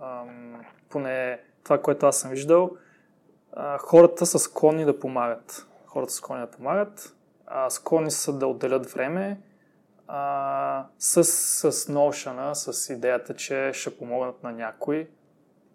[0.00, 2.70] Ам, поне това, което аз съм виждал,
[3.52, 5.66] а, хората са склонни да помагат.
[5.86, 9.40] Хората са склонни да помагат, а, склонни са да отделят време
[10.08, 15.08] а, с, с Notion, с идеята, че ще помогнат на някой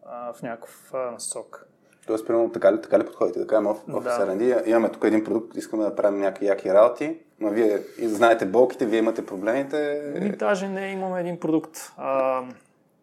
[0.06, 1.68] а, в някакъв насок.
[2.08, 3.40] Тоест, примерно, така ли, така ли подходите?
[3.40, 4.64] Да кажем, в, в да.
[4.66, 9.00] имаме тук един продукт, искаме да правим някакви яки работи, но вие знаете болките, вие
[9.00, 10.02] имате проблемите.
[10.22, 11.78] Ми даже не имаме един продукт.
[11.98, 12.44] А,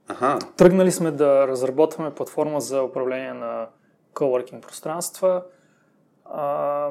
[0.09, 0.39] Аха.
[0.57, 3.69] Тръгнали сме да разработваме платформа за управление на
[4.15, 5.43] coworking пространства.
[6.25, 6.89] А,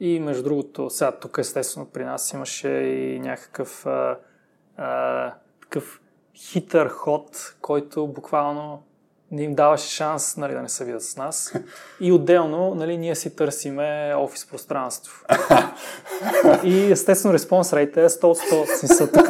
[0.00, 4.18] и между другото, сега тук естествено при нас имаше и някакъв а,
[4.76, 6.00] а, такъв
[6.34, 8.82] хитър ход, който буквално
[9.34, 11.54] не им даваше шанс нали, да не се видят с нас.
[12.00, 15.24] И отделно нали, ние си търсиме офис пространство.
[16.64, 18.76] И естествено респонс рейт е 100 100.
[18.76, 19.26] Смисъл, тук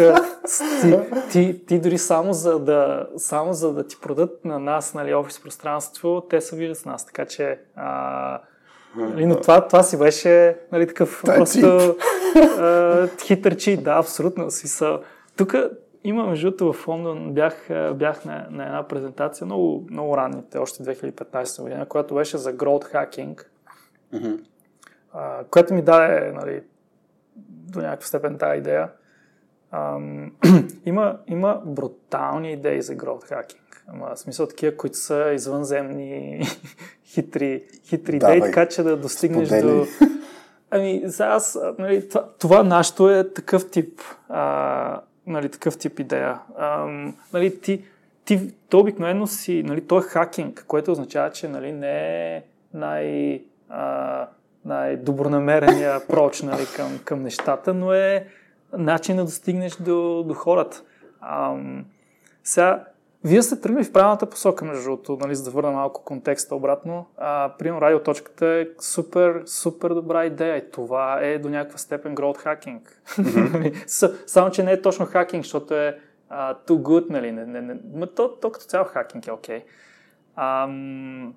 [0.80, 0.98] ти,
[1.30, 5.42] ти, ти, дори само за, да, само за да ти продадат на нас нали, офис
[5.42, 7.06] пространство, те се виждат с нас.
[7.06, 8.40] Така че а,
[8.96, 11.96] Нали, но това, това си беше нали, такъв Та просто
[12.36, 13.84] а, хитър чит.
[13.84, 14.50] Да, абсолютно.
[14.50, 14.84] Си
[15.36, 15.54] Тук
[16.04, 20.82] има, между другото, в Лондон бях, бях на, на една презентация, много, много ранните, още
[20.82, 23.44] 2015 година, която беше за growth hacking,
[24.14, 24.44] mm-hmm.
[25.12, 26.62] а, което ми даде нали,
[27.36, 28.90] до някаква степен тази идея.
[29.70, 30.32] Ам,
[30.86, 33.58] има, има брутални идеи за growth hacking.
[33.86, 36.42] Ама, в смисъл такива, които са извънземни,
[37.04, 39.66] хитри, хитри идеи, така че да достигнеш Сподели.
[39.66, 39.86] до...
[40.70, 46.38] Ами, за аз, нали, това, това нашето е такъв тип, а, нали, такъв тип идея.
[46.58, 46.86] А,
[47.32, 47.84] нали, ти,
[48.24, 52.42] ти, то обикновено си, нали, то е хакинг, което означава, че нали, не е
[52.74, 54.26] най, а,
[54.64, 58.26] най-добронамерения проч нали, към, към нещата, но е
[58.72, 60.82] начин да достигнеш до, до хората.
[61.20, 61.56] А,
[62.44, 62.84] сега,
[63.24, 67.06] вие сте тръгнали в правилната посока, между другото, нали, за да върна малко контекста обратно.
[67.16, 72.44] А, примерно, радиоточката е супер, супер добра идея и това е до някаква степен growth
[72.44, 72.80] hacking.
[73.06, 74.26] Mm-hmm.
[74.26, 75.98] Само, че не е точно хакинг, защото е
[76.32, 77.32] uh, too good, нали?
[77.32, 77.76] Не, не, не.
[77.94, 79.64] Но то, то като цяло хакинг е окей.
[80.36, 81.32] Okay.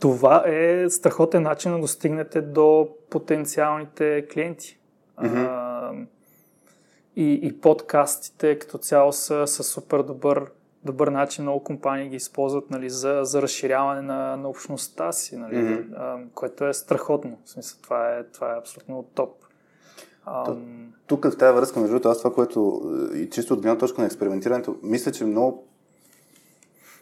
[0.00, 4.78] Това е страхотен начин да достигнете до потенциалните клиенти.
[5.20, 5.48] Mm-hmm.
[5.48, 6.06] Uh,
[7.16, 10.50] и, и подкастите като цяло са, са супер добър
[10.86, 11.44] добър начин.
[11.44, 15.94] Много компании ги използват нали, за, за разширяване на, на общността си, нали, mm-hmm.
[15.96, 17.38] а, което е страхотно.
[17.44, 19.30] В смисъл, това е, това е абсолютно топ.
[20.44, 20.58] То,
[21.06, 22.82] тук в тази връзка, между другото, аз това, което
[23.14, 25.66] и чисто от гледна точка на експериментирането, мисля, че много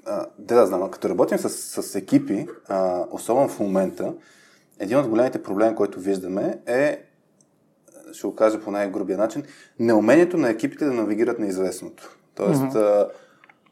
[0.07, 1.49] а, де да знам, като работим с,
[1.83, 4.15] с екипи, а, особено в момента,
[4.79, 7.03] един от големите проблеми, който виждаме е,
[8.13, 9.43] ще го кажа по най-грубия начин,
[9.79, 12.17] неумението на екипите да навигират неизвестното.
[12.35, 13.09] Тоест, mm-hmm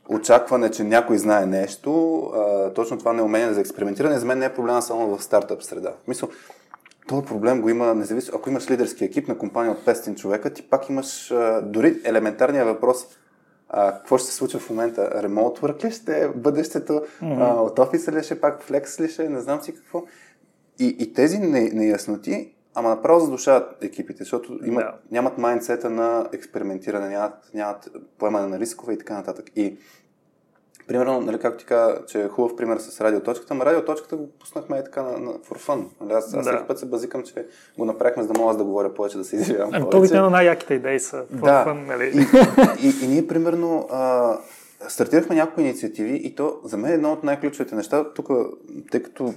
[0.09, 4.55] очакване, че някой знае нещо, а, точно това неумение за експериментиране, за мен не е
[4.55, 5.93] проблема само в стартъп среда.
[6.09, 6.29] Мисля,
[7.09, 10.63] този проблем го има, независимо, ако имаш лидерски екип на компания от 500 човека, ти
[10.63, 13.07] пак имаш а, дори елементарния въпрос,
[13.69, 15.23] а, какво ще се случва в момента?
[15.23, 16.93] Ремонт work ли ще е бъдещето?
[16.93, 17.37] Mm-hmm.
[17.41, 19.29] А, от офиса ли ще пак флекс ли ще?
[19.29, 20.03] Не знам си какво.
[20.79, 24.95] И, и тези неясноти, ама направо задушават екипите, защото имат, yeah.
[25.11, 29.47] нямат майндсета на експериментиране, нямат, нямат поемане на рискове и така нататък.
[29.57, 29.77] И
[30.87, 34.79] Примерно, нали, както ти каза, че е хубав пример с радиоточката, но радиоточката го пуснахме
[34.79, 35.85] и така на, на for fun.
[36.01, 36.43] Нали, аз, аз да.
[36.43, 37.47] всеки път се базикам, че
[37.79, 40.15] го направихме, за да мога да говоря повече, да се изявявам ами, повече.
[40.15, 41.65] Това най-яките идеи са for да.
[41.67, 41.87] fun.
[41.87, 42.05] Нали?
[42.05, 44.39] И, и, и, ние, примерно, а,
[44.89, 48.29] стартирахме някои инициативи и то за мен е едно от най-ключовите неща, тук,
[48.91, 49.35] тъй като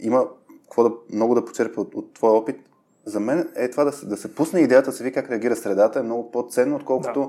[0.00, 0.26] има
[0.74, 2.56] какво да, много да почерпя от, от твоя опит,
[3.04, 5.56] за мен е това да се, да се пусне идеята, да се види как реагира
[5.56, 7.20] средата, е много по-ценно, отколкото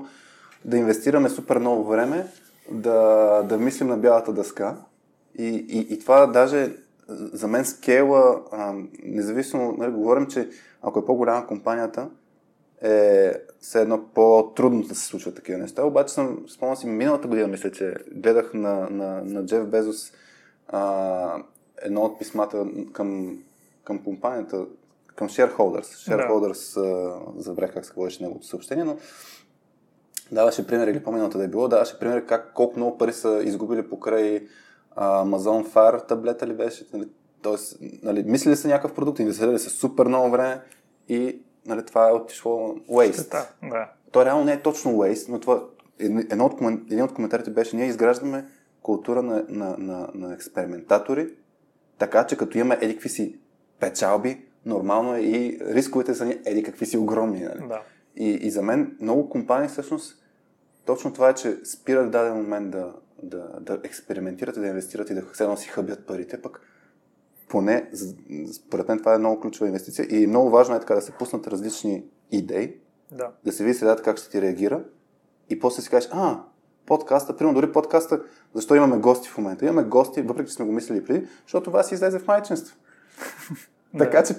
[0.64, 2.26] да, да инвестираме супер много време
[2.70, 4.76] да, да мислим на бялата дъска.
[5.38, 6.76] И, и, и това даже
[7.08, 10.48] за мен скейла, а, независимо, нали, говорим, че
[10.82, 12.08] ако е по-голяма компанията,
[12.82, 15.84] е все едно по-трудно да се случват такива неща.
[15.84, 20.12] Обаче съм, спомням си, миналата година мисля, че гледах на, на, на Джеф Безос
[20.68, 21.42] а,
[21.82, 23.38] едно от писмата към,
[23.84, 24.66] към компанията,
[25.14, 26.10] към shareholders.
[26.10, 27.42] Shareholders, да.
[27.42, 28.96] забрах как се говореше неговото съобщение, но
[30.32, 33.88] даваше пример, или по-миналата да е било, даваше пример как колко много пари са изгубили
[33.88, 34.46] покрай
[34.96, 36.86] Amazon Fire таблета ли беше.
[36.92, 37.08] Нали,
[37.42, 40.60] Тоест, нали, мислили са някакъв продукт, инвестирали са супер много време
[41.08, 43.30] и нали, това е отишло waste.
[43.30, 43.90] Да, да.
[44.12, 45.62] То реално не е точно waste, но това,
[45.98, 48.44] едно от, един от коментарите беше, ние изграждаме
[48.82, 51.28] култура на, на, на, на експериментатори,
[51.98, 53.38] така че като имаме еди какви си
[53.80, 57.40] печалби, нормално е и рисковете са ни еди какви си огромни.
[57.40, 57.68] Нали?
[57.68, 57.82] Да.
[58.16, 60.22] И, и за мен много компании всъщност
[60.86, 65.10] точно това е, че спират в даден момент да, да, да експериментират и да инвестират
[65.10, 66.60] и да се си хъбят парите, пък
[67.48, 67.90] поне,
[68.52, 71.46] според мен това е много ключова инвестиция и много важно е така да се пуснат
[71.46, 72.76] различни идеи,
[73.12, 74.84] да, да се види средата как ще ти реагира
[75.50, 76.44] и после си кажеш, а,
[76.86, 78.20] подкаста, примерно дори подкаста,
[78.54, 79.64] защо имаме гости в момента?
[79.64, 82.76] Имаме гости, въпреки че сме го мислили преди, защото това си излезе в майчинство.
[83.98, 84.34] така че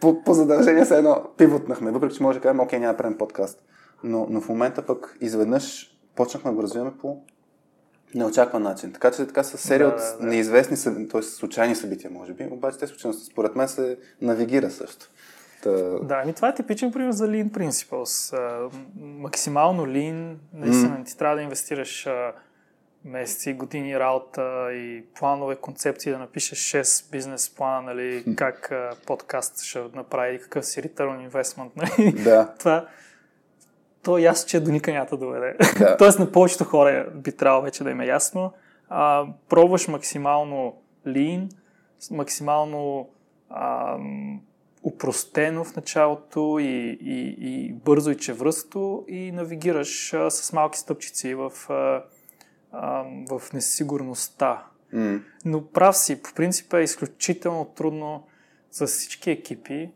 [0.00, 3.18] по, по задължение се едно пивотнахме, въпреки че може да кажем, окей, няма да правим
[3.18, 3.62] подкаст.
[4.04, 7.16] Но, но в момента пък изведнъж почнахме да го развиваме по
[8.14, 8.92] неочакван начин.
[8.92, 10.26] Така че така са серия да, от да.
[10.26, 11.22] неизвестни, т.е.
[11.22, 15.10] случайни събития, може би, обаче те случайно според мен се навигира също.
[15.62, 15.70] Та...
[15.98, 18.38] Да, ами това е типичен пример за Lean Principles.
[18.96, 21.06] максимално Lean, наистина mm.
[21.06, 22.08] ти трябва да инвестираш
[23.04, 29.62] месеци, години работа и планове, концепции, да напишеш 6 бизнес плана, нали, как а, подкаст
[29.62, 31.70] ще направи, какъв си return investment.
[31.76, 32.12] Нали.
[32.12, 32.54] Да.
[32.58, 32.86] Това,
[34.02, 35.56] то е ясно, че до никъде няма да доведе.
[35.78, 35.96] Да.
[35.98, 38.52] Тоест на повечето хора би трябвало вече да им е ясно.
[38.88, 41.48] А, пробваш максимално lean,
[42.10, 43.08] максимално
[43.50, 43.96] а,
[44.82, 51.34] упростено в началото и, и, и бързо и чевръсто и навигираш а, с малки стъпчици
[51.34, 52.04] в, а,
[52.72, 54.66] а, в несигурността.
[54.94, 55.22] Mm.
[55.44, 58.26] Но прав си, по принцип е изключително трудно
[58.70, 59.90] за всички екипи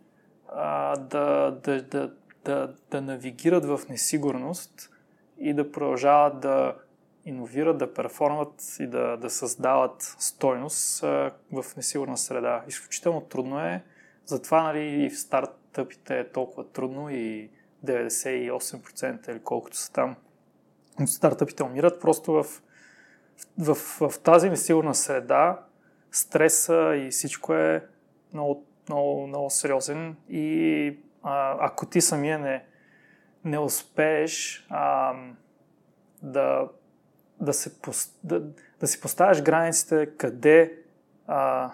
[0.49, 2.12] а, да, да, да,
[2.44, 4.90] да, да навигират в несигурност
[5.38, 6.75] и да продължават да
[7.25, 12.64] иновират, да перформат и да, да създават стойност а, в несигурна среда.
[12.68, 13.85] Изключително трудно е.
[14.26, 17.50] Затова нали, и в стартъпите е толкова трудно и
[17.84, 20.16] 98% или колкото са там
[21.00, 22.00] от стартъпите умират.
[22.00, 22.44] Просто в,
[23.58, 25.60] в, в, в тази несигурна среда
[26.12, 27.87] стреса и всичко е
[28.32, 32.64] много, много, много сериозен и а, ако ти самия не,
[33.44, 35.14] не успееш а,
[36.22, 36.68] да
[37.40, 37.72] да, се,
[38.24, 38.42] да,
[38.80, 40.78] да си поставяш границите къде,
[41.26, 41.70] а,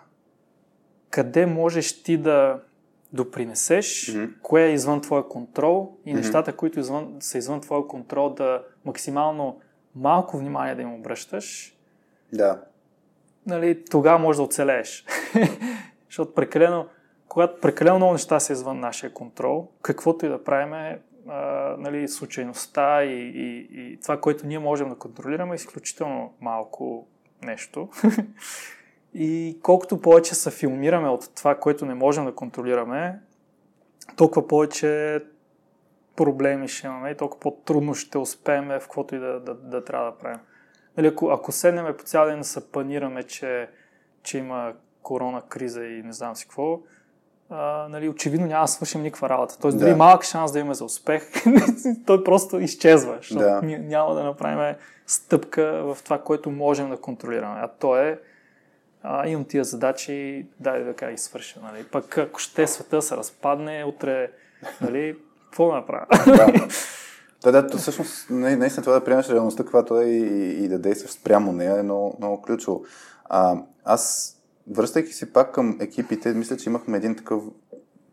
[1.11, 2.61] къде можеш ти да
[3.13, 4.41] допринесеш, mm-hmm.
[4.43, 6.17] кое е извън твоя контрол и mm-hmm.
[6.17, 9.61] нещата, които извън, са извън твоя контрол, да максимално
[9.95, 11.77] малко внимание да им обръщаш.
[12.33, 12.63] Да.
[13.47, 15.05] Нали, тогава можеш да оцелееш.
[16.09, 16.87] Защото прекалено,
[17.29, 23.05] когато прекалено много неща са извън нашия контрол, каквото и да правим, а, нали, случайността
[23.05, 27.07] и, и, и това, което ние можем да контролираме, е изключително малко
[27.43, 27.89] нещо.
[29.15, 33.21] и колкото повече се филмираме от това, което не можем да контролираме,
[34.17, 35.21] толкова повече
[36.17, 40.11] проблеми ще имаме и толкова по-трудно ще успеем в каквото и да, да, да трябва
[40.11, 40.41] да правим.
[40.97, 43.69] Нали, ако, ако седнем по цял ден да се панираме, че,
[44.23, 46.81] че има корона криза и не знам си какво,
[47.51, 49.59] а, нали, очевидно няма да свършим никаква работа.
[49.59, 49.97] Тоест, дори да.
[49.97, 51.31] малък шанс да имаме за успех,
[52.07, 53.63] той просто изчезва, защото да.
[53.63, 57.61] няма да направим стъпка в това, което можем да контролираме.
[57.61, 58.21] А то е
[59.03, 61.61] а, имам тия задачи, дай да кажа, и свърша.
[61.63, 61.85] Нали.
[61.93, 64.31] Пък ако ще света се разпадне, утре,
[64.81, 66.07] нали, какво да направя?
[66.27, 66.69] Да.
[67.45, 71.53] Да, да, всъщност, наистина това да приемаш реалността, каквато е и, и да действаш спрямо
[71.53, 72.85] нея е много, много ключово.
[73.25, 74.37] А, аз
[74.71, 77.43] Връщайки се пак към екипите, мисля, че имахме един такъв,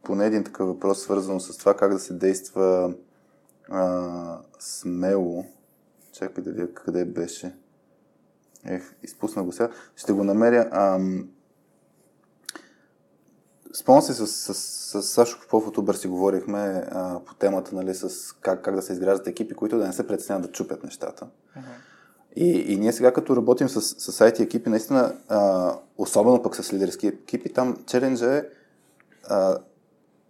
[0.04, 2.94] поне един такъв въпрос, свързан с това как да се действа
[3.70, 5.46] а, смело.
[6.14, 7.56] Чакай да видя къде беше.
[8.68, 9.70] Ех, изпусна го сега.
[9.96, 10.70] Ще го намеря.
[10.72, 11.30] Ам...
[13.74, 17.76] Спомням се с, с, с, с Сашо Попов от Uber си говорихме а, по темата
[17.76, 20.84] нали, с как, как да се изграждат екипи, които да не се преценят да чупят
[20.84, 21.28] нещата.
[21.58, 21.62] Uh-huh.
[22.36, 26.74] И, и ние сега като работим с, с IT екипи, наистина, а, особено пък с
[26.74, 28.44] лидерски екипи, там челенджа е
[29.30, 29.58] а,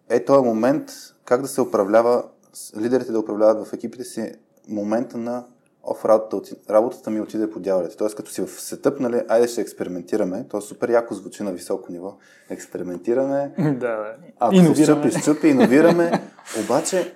[0.10, 0.92] е този момент
[1.26, 2.24] как да се управлява,
[2.78, 4.34] лидерите да управляват в екипите си
[4.68, 5.46] момента на
[5.88, 7.98] оф работата, работата ми отиде по дяволите.
[7.98, 11.92] Тоест като си в сетъп, нали, айде ще експериментираме, то супер яко звучи на високо
[11.92, 12.18] ниво.
[12.50, 14.16] Експериментираме, да, да.
[14.40, 15.12] ако иновираме.
[15.12, 16.12] се щупи, щупи, иновираме,
[16.64, 17.16] обаче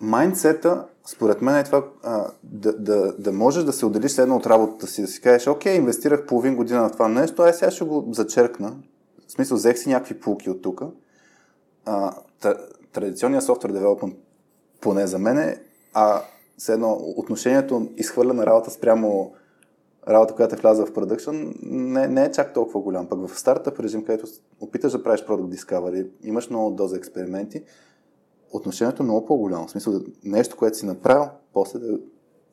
[0.00, 4.46] майндсета според мен е това а, да, да, да можеш да се отделиш едно от
[4.46, 7.84] работата си, да си кажеш, окей, инвестирах половин година на това нещо, ай сега ще
[7.84, 8.76] го зачеркна.
[9.28, 10.82] В смисъл, взех си някакви полки от тук.
[12.92, 14.14] Традиционният софтуер девелопмент,
[14.80, 15.60] поне за мен е,
[15.94, 16.22] а
[16.58, 19.32] с едно отношението изхвърляна работа спрямо
[20.08, 21.30] работа, която е вляза в продъкшн,
[21.62, 23.08] не, не е чак толкова голям.
[23.08, 24.26] Пък в стартъп режим, където
[24.60, 27.62] опиташ да правиш продукт Discovery, имаш много доза експерименти,
[28.52, 29.66] отношението е много по-голямо.
[29.66, 31.98] В смисъл, нещо, което си направил, после да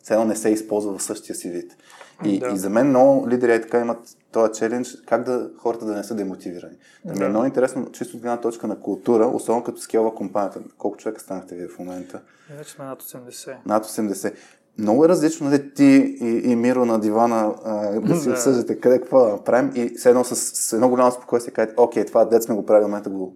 [0.03, 1.77] цено не се използва в същия си вид.
[2.25, 2.47] И, да.
[2.47, 3.99] и за мен много лидери така имат
[4.31, 6.75] този челендж, как да хората да не са демотивирани.
[7.05, 7.13] Да.
[7.13, 10.61] Ми е много интересно, чисто от гледна точка на култура, особено като скелва компанията.
[10.77, 12.21] Колко човека станахте вие в момента?
[12.57, 13.55] Вече сме над 80.
[13.65, 14.33] Над 80.
[14.77, 18.99] Много е различно нали, ти и, и Миро на дивана а, да си обсъждате къде
[18.99, 22.43] какво да направим и с едно, с, с едно голямо спокойствие кажете, окей, това дет
[22.43, 23.35] сме го правили, в момента го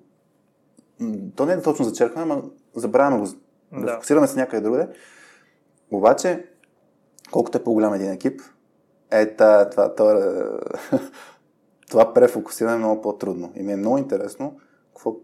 [1.36, 2.44] то не е точно зачеркване, но
[2.76, 3.28] забравяме го
[3.72, 4.88] да, да фокусираме се някъде другаде.
[5.92, 6.46] Обаче,
[7.32, 8.42] колкото е по-голям един екип,
[9.12, 10.50] е това, това, това,
[11.90, 13.52] това префокусиране е много по-трудно.
[13.56, 14.60] И ми е много интересно
[14.96, 15.16] какво,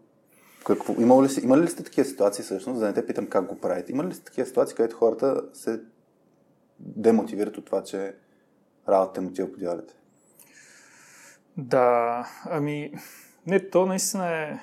[0.66, 3.60] какво, има, ли, има ли сте такива ситуации всъщност, да не те питам как го
[3.60, 5.82] правите, има ли сте такива ситуации, където хората се
[6.80, 8.16] демотивират от това, че
[8.90, 9.94] работата им отива по дялите?
[11.58, 12.94] Да, ами,
[13.48, 14.60] не, то наистина е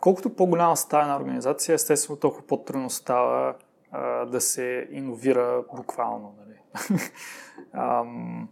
[0.00, 3.54] колкото по-голяма става една организация, естествено толкова по-трудно става
[3.94, 6.34] а, да се иновира буквално.
[6.38, 6.88] Нали?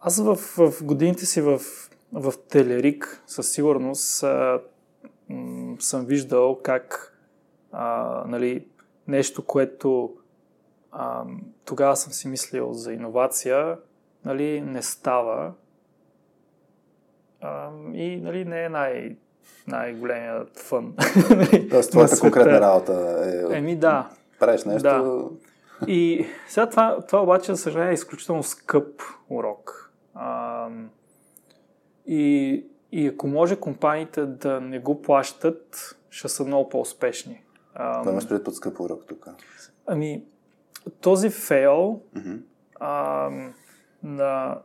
[0.00, 1.60] Аз в, в годините си в,
[2.12, 4.60] в Телерик със сигурност а,
[5.28, 7.16] м, съм виждал как
[7.72, 8.66] а, нали,
[9.08, 10.14] нещо, което
[10.92, 11.24] а,
[11.64, 13.78] тогава съм си мислил за иновация,
[14.24, 15.52] нали, не става
[17.40, 19.16] а, и нали, не е най-
[19.66, 20.94] най-големият фън.
[21.70, 23.56] Тоест, твоята конкретна работа е...
[23.56, 24.10] Еми да.
[24.40, 24.82] Правиш нещо...
[24.88, 25.28] Да.
[25.86, 29.92] И сега това, това обаче, за съжаление, е изключително скъп урок.
[30.14, 30.68] А,
[32.06, 37.44] и, и ако може компаниите да не го плащат, ще са много по-успешни.
[37.74, 39.26] Това имаш пред под скъп урок тук.
[39.86, 40.24] Ами,
[41.00, 42.40] този фейл Mm-hmm.
[42.80, 43.30] а,
[44.02, 44.58] на,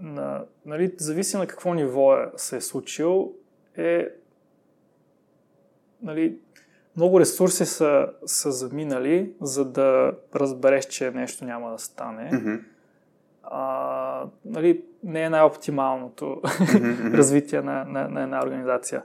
[0.00, 3.32] на, нали, зависи на какво ниво е, се е случил,
[3.76, 4.08] е
[6.02, 6.38] нали,
[6.96, 12.30] много ресурси са, са заминали, за да разбереш, че нещо няма да стане.
[12.32, 12.60] Mm-hmm.
[13.42, 17.12] А, нали, не е най-оптималното Mm-hmm.
[17.16, 19.02] развитие на, на, на една организация.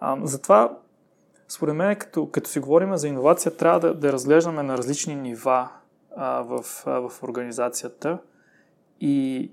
[0.00, 0.78] А, затова,
[1.48, 5.68] според мен, като, като си говорим за иновация, трябва да, да разглеждаме на различни нива
[6.16, 8.18] а, в, а, в организацията
[9.00, 9.50] и,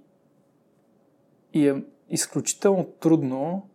[1.53, 3.69] и е изключително трудно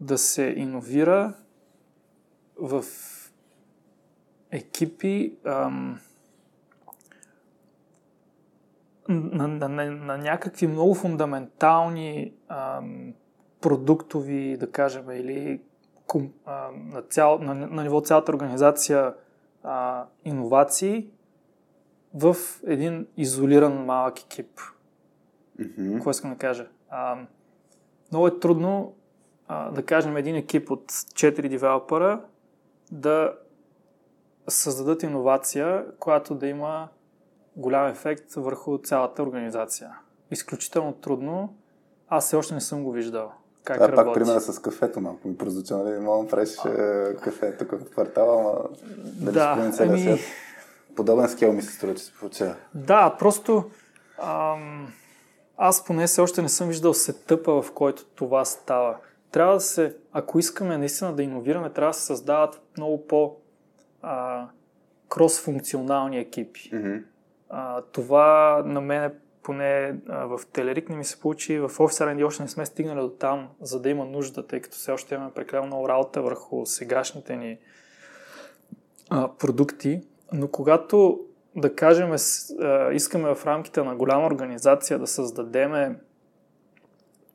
[0.00, 1.32] да се иновира
[2.60, 2.84] в
[4.52, 6.00] екипи ам,
[9.08, 13.14] на, на, на, на някакви много фундаментални ам,
[13.60, 15.60] продуктови, да кажем, или
[16.06, 19.14] ком, а, на, цял, на, на ниво цялата организация
[19.62, 21.08] а, иновации
[22.14, 22.36] в
[22.66, 24.60] един изолиран малък екип.
[25.60, 25.94] Mm-hmm.
[25.94, 26.68] Какво искам да кажа?
[26.88, 27.18] А,
[28.10, 28.94] много е трудно
[29.48, 32.24] а, да кажем един екип от 4 девелопера
[32.92, 33.34] да
[34.50, 36.88] създадат иновация, която да има
[37.56, 39.90] голям ефект върху цялата организация.
[40.30, 41.54] Изключително трудно.
[42.08, 43.32] Аз все още не съм го виждал.
[43.64, 44.04] Как Това е работи.
[44.04, 45.98] пак примера с кафето малко ми прозвуча, нали?
[45.98, 50.18] Мога правиш е, кафе тук в квартала, ама дали Да, ще ами- свят.
[50.96, 52.54] Подобен скел ми се струва, че се получава.
[52.74, 53.64] Да, просто
[54.18, 54.92] ам,
[55.56, 58.96] аз поне все още не съм виждал сетъпа, в който това става.
[59.30, 63.36] Трябва да се, ако искаме наистина да иновираме, трябва да се създават много по
[64.02, 64.46] а,
[65.08, 66.70] кросфункционални екипи.
[66.72, 67.02] Mm-hmm.
[67.48, 72.26] А, това на мен поне а, в Телерик не ми се получи, в Office R&D
[72.26, 75.30] още не сме стигнали до там, за да има нужда, тъй като все още имаме
[75.30, 77.58] прекалено много работа върху сегашните ни
[79.10, 80.00] а, продукти.
[80.32, 81.20] Но когато,
[81.56, 82.12] да кажем,
[82.60, 85.96] а, искаме в рамките на голяма организация да създадеме,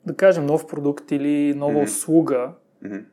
[0.05, 1.83] да кажем, нов продукт или нова Мгм.
[1.83, 2.51] услуга,
[2.83, 3.03] Mm-hmm.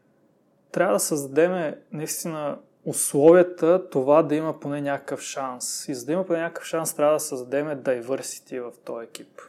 [0.72, 5.89] трябва да създадем наистина условията това да има поне някакъв шанс.
[5.89, 9.41] И за да има поне някакъв шанс, трябва да създадем diversity в този екип.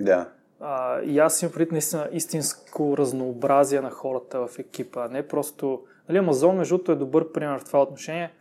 [0.00, 0.28] Да.
[0.60, 5.82] А, и аз имам предвид наистина истинско разнообразие на хората в екипа, не просто...
[6.08, 8.32] Нали, Амазон, между другото, е добър пример в това отношение.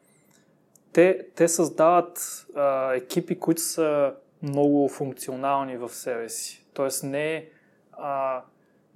[0.93, 6.65] Те, те създават а, екипи, които са много функционални в себе си.
[6.73, 7.49] Тоест не
[7.93, 8.41] а,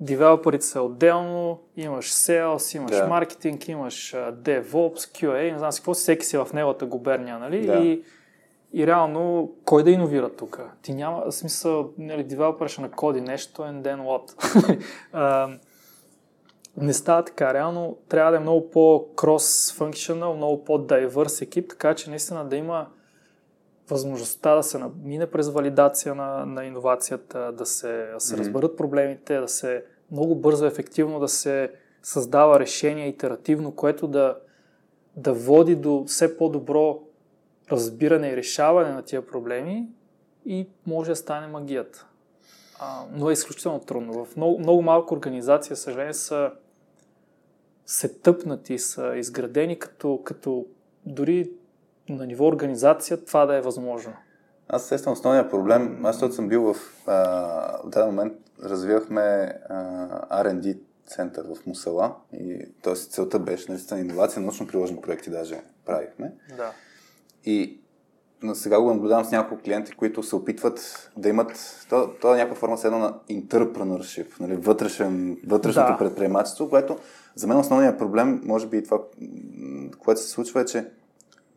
[0.04, 3.08] девелоперите са отделно, имаш sales, имаш Да.
[3.08, 7.66] маркетинг, имаш DevOps, QA, не знам си какво, всеки си в неговата губерния, нали?
[7.66, 7.74] Да.
[7.74, 8.04] И,
[8.74, 10.62] и реално, кой да иновира тук?
[10.82, 15.58] Ти няма, смисъл, нали, девелопер ще накоди нещо, and then what?
[16.78, 17.54] Не става така.
[17.54, 22.88] Реално трябва да е много по-cross-functional, много по-diverse екип, така че наистина да има
[23.90, 29.40] възможността да се мине през валидация на, на иновацията, да се, да се разберат проблемите,
[29.40, 29.84] да се
[30.14, 31.72] много бързо, ефективно да се
[32.04, 34.38] създава решение итеративно, което да,
[35.16, 37.00] да води до все по-добро
[37.72, 39.88] разбиране и решаване на тия проблеми
[40.46, 42.08] и може да стане магията.
[42.80, 44.26] А, но е изключително трудно.
[44.26, 46.52] В много, много малко организации, за съжаление, са
[47.86, 50.66] се тъпнати, са изградени като, като
[51.06, 51.52] дори
[52.10, 54.14] на ниво организация това да е възможно.
[54.70, 56.06] Аз сещам основния проблем.
[56.06, 56.78] Аз защото съм бил в...
[57.08, 57.14] А,
[57.84, 58.34] в даден момент
[58.64, 62.16] развивахме а, R&D център в Мусала.
[62.34, 62.96] И, т.е.
[62.96, 66.34] целта беше наистина иновация, научно приложени проекти даже правихме.
[66.58, 66.72] Да.
[67.46, 67.80] И
[68.44, 71.86] но сега го наблюдавам с няколко клиенти, които се опитват да имат...
[71.90, 75.98] То, то е някаква форма едно на entrepreneurship, нали, вътрешен, вътрешното Да.
[75.98, 76.98] предприемачество, което
[77.36, 79.00] за мен основният проблем, може би и това,
[80.00, 80.86] което се случва е, че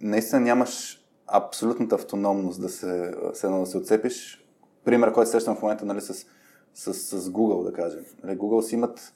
[0.00, 4.46] наистина нямаш абсолютната автономност да се, с едно да се отцепиш.
[4.84, 6.26] Пример, който срещам в момента нали, с,
[6.74, 8.00] с, с Google, да кажем.
[8.24, 9.12] Нали, Google си имат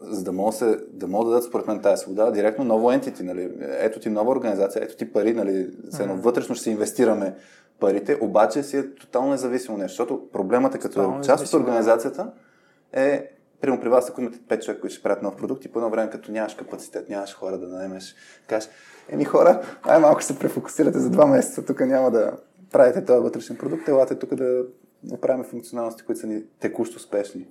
[0.00, 3.20] за да могат, се, да могат да дадат според мен тази свобода, директно ново entity,
[3.22, 3.50] нали?
[3.60, 5.70] ето ти нова организация, ето ти пари, нали?
[6.00, 7.34] Едно вътрешно ще се инвестираме
[7.80, 12.32] парите, обаче си е тотално независимо нещо, защото проблемът е като Тотално част от организацията
[12.92, 13.33] е
[13.64, 15.90] Примерно при вас, ако имате 5 човека, които ще правят нов продукт и по едно
[15.90, 18.14] време, като нямаш капацитет, нямаш хора да наемеш,
[18.46, 18.70] кажеш,
[19.08, 22.32] еми хора, най-малко се префокусирате за два месеца, тук няма да
[22.72, 24.64] правите този вътрешен продукт, елате тук да
[25.04, 27.46] направим функционалности, които са ни текущо успешни.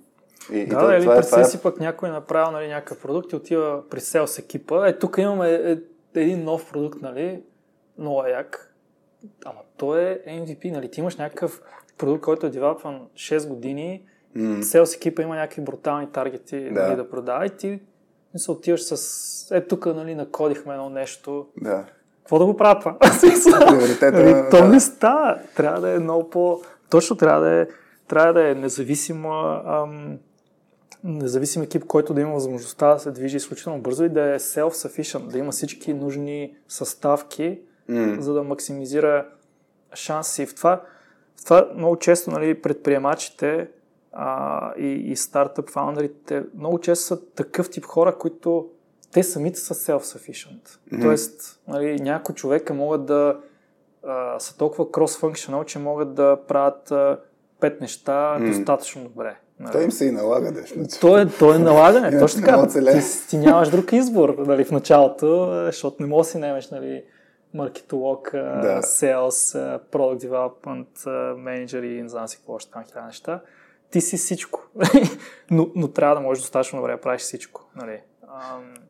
[0.52, 1.50] И, да, и то, или това, е- представи това е...
[1.50, 4.88] си пък някой направил нали, някакъв продукт и отива при селс екипа.
[4.88, 5.76] Е, тук имаме е,
[6.14, 7.42] един нов продукт, нали,
[7.98, 8.74] много як.
[9.44, 11.62] Ама то е MVP, нали, ти имаш някакъв
[11.98, 14.02] продукт, който е девелопван 6 години,
[14.36, 14.62] mm.
[14.62, 17.80] селс екипа има някакви брутални таргети да, нали, да продава и ти
[18.36, 19.50] се отиваш с...
[19.50, 21.46] Е, тук нали, накодихме едно нещо.
[21.60, 21.84] Да.
[22.18, 22.96] Какво да го правя това?
[24.12, 25.38] нали, то не става.
[25.56, 26.60] Трябва да е много по...
[26.90, 27.66] Точно трябва да е,
[28.08, 30.18] трябва да е независима ам,
[31.04, 35.26] независим екип, който да има възможността да се движи изключително бързо и да е self-sufficient,
[35.26, 37.60] да има всички нужни съставки,
[37.90, 38.18] mm.
[38.18, 39.26] за да максимизира
[39.94, 40.46] шанси.
[40.46, 40.82] В това,
[41.36, 43.68] в това много често нали, предприемачите
[44.14, 48.68] а, и, и стартъп фаундерите много често са такъв тип хора, които
[49.12, 50.68] те самите са self-sufficient.
[50.68, 51.02] Mm-hmm.
[51.02, 53.36] Тоест, нали, някои човека могат да
[54.06, 57.18] а, са толкова cross-functional, че могат да правят а,
[57.60, 58.56] пет неща mm-hmm.
[58.56, 59.36] достатъчно добре.
[59.60, 59.72] Нали?
[59.72, 60.78] Той им се и налага нещо.
[61.00, 62.66] То е, то е налагане, точно така.
[62.66, 67.04] Ти, ти, нямаш друг избор нали, в началото, защото не можеш да си немеш нали,
[67.54, 68.80] маркетолог, да.
[68.82, 69.58] sales,
[69.92, 73.40] product development, менеджер и не знам си какво още там хиляда неща
[73.90, 74.60] ти си всичко.
[75.50, 77.70] но, но трябва да можеш достатъчно добре да правиш всичко.
[77.76, 78.00] Нали?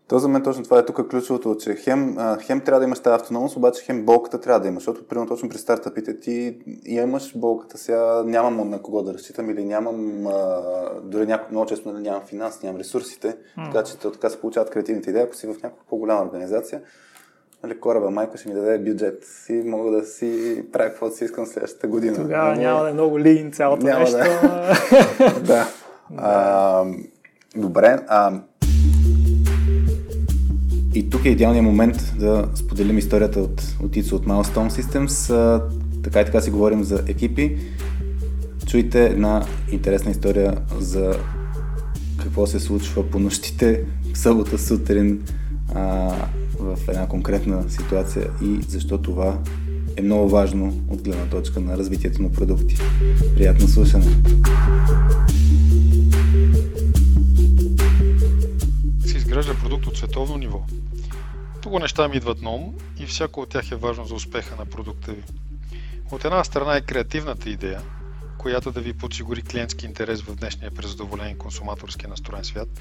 [0.09, 3.15] То за мен точно това е тук ключовото, че хем, хем трябва да имаш тази
[3.15, 7.79] автономност, обаче хем болката трябва да имаш, защото примерно точно при стартъпите ти имаш болката
[7.79, 10.61] сега, нямам на кого да разчитам или нямам, а,
[11.03, 13.73] дори някой, много често нали, нямам финанс, нямам ресурсите, mm.
[13.73, 16.83] така че така се получават креативните идеи, ако си в някаква по-голяма организация
[17.67, 21.47] нали, кораба майка ще ми даде бюджет и мога да си правя каквото си искам
[21.47, 22.17] следващата година.
[22.17, 22.61] Тогава нали?
[22.61, 24.17] няма да е много лин цялото няма нещо.
[24.17, 25.41] Да.
[25.47, 25.69] да.
[26.17, 26.85] А,
[27.57, 27.99] добре.
[28.09, 28.41] А,
[30.95, 35.35] и тук е идеалният момент да споделим историята от, от Ицо от Milestone Systems.
[35.35, 35.63] А,
[36.03, 37.59] така и така си говорим за екипи.
[38.67, 41.17] Чуйте една интересна история за
[42.23, 43.85] какво се случва по нощите
[44.15, 45.23] събота сутрин
[45.75, 46.13] а,
[46.65, 49.39] в една конкретна ситуация и защо това
[49.97, 52.77] е много важно от гледна точка на развитието на продукти.
[53.35, 54.05] Приятно слушане!
[59.07, 60.63] Се изгражда продукт от световно ниво.
[61.59, 64.67] Много неща ми идват на ум и всяко от тях е важно за успеха на
[64.67, 65.23] продукта ви.
[66.13, 67.81] От една страна е креативната идея,
[68.39, 72.69] която да ви подсигури клиентски интерес в днешния презадоволен консуматорски настроен свят–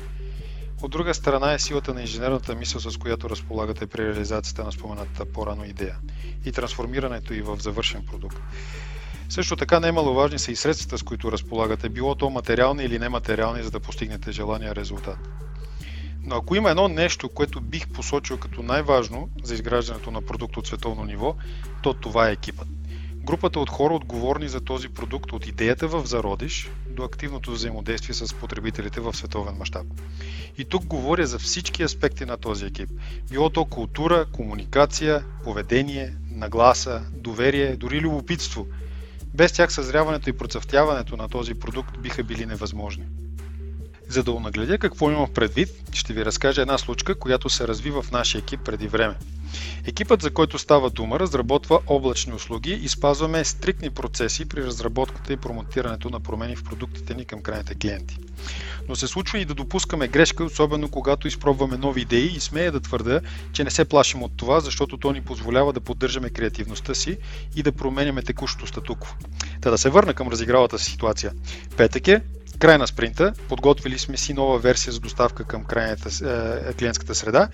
[0.81, 5.25] от друга страна е силата на инженерната мисъл, с която разполагате при реализацията на споменатата
[5.25, 5.95] по-рано идея
[6.45, 8.37] и трансформирането и в завършен продукт.
[9.29, 13.71] Също така най-маловажни са и средствата, с които разполагате, било то материални или нематериални, за
[13.71, 15.17] да постигнете желания резултат.
[16.23, 20.67] Но ако има едно нещо, което бих посочил като най-важно за изграждането на продукт от
[20.67, 21.35] световно ниво,
[21.83, 22.67] то това е екипът.
[23.23, 28.33] Групата от хора отговорни за този продукт от идеята в зародиш до активното взаимодействие с
[28.33, 29.85] потребителите в световен мащаб.
[30.57, 32.89] И тук говоря за всички аспекти на този екип.
[33.31, 38.67] Било то култура, комуникация, поведение, нагласа, доверие, дори любопитство.
[39.33, 43.05] Без тях съзряването и процъфтяването на този продукт биха били невъзможни.
[44.07, 48.11] За да унагледя какво имам предвид, ще ви разкажа една случка, която се развива в
[48.11, 49.15] нашия екип преди време.
[49.85, 55.37] Екипът, за който става дума, разработва облачни услуги и спазваме стриктни процеси при разработката и
[55.37, 58.17] промотирането на промени в продуктите ни към крайните клиенти.
[58.89, 62.79] Но се случва и да допускаме грешка, особено когато изпробваме нови идеи и смея да
[62.79, 63.21] твърда,
[63.53, 67.17] че не се плашим от това, защото то ни позволява да поддържаме креативността си
[67.55, 69.15] и да променяме текущото статукво.
[69.61, 71.31] Та да се върна към разигралата си ситуация.
[71.77, 72.21] Петък е,
[72.59, 76.09] край на спринта, подготвили сме си нова версия за доставка към крайната
[76.69, 77.49] е, клиентската среда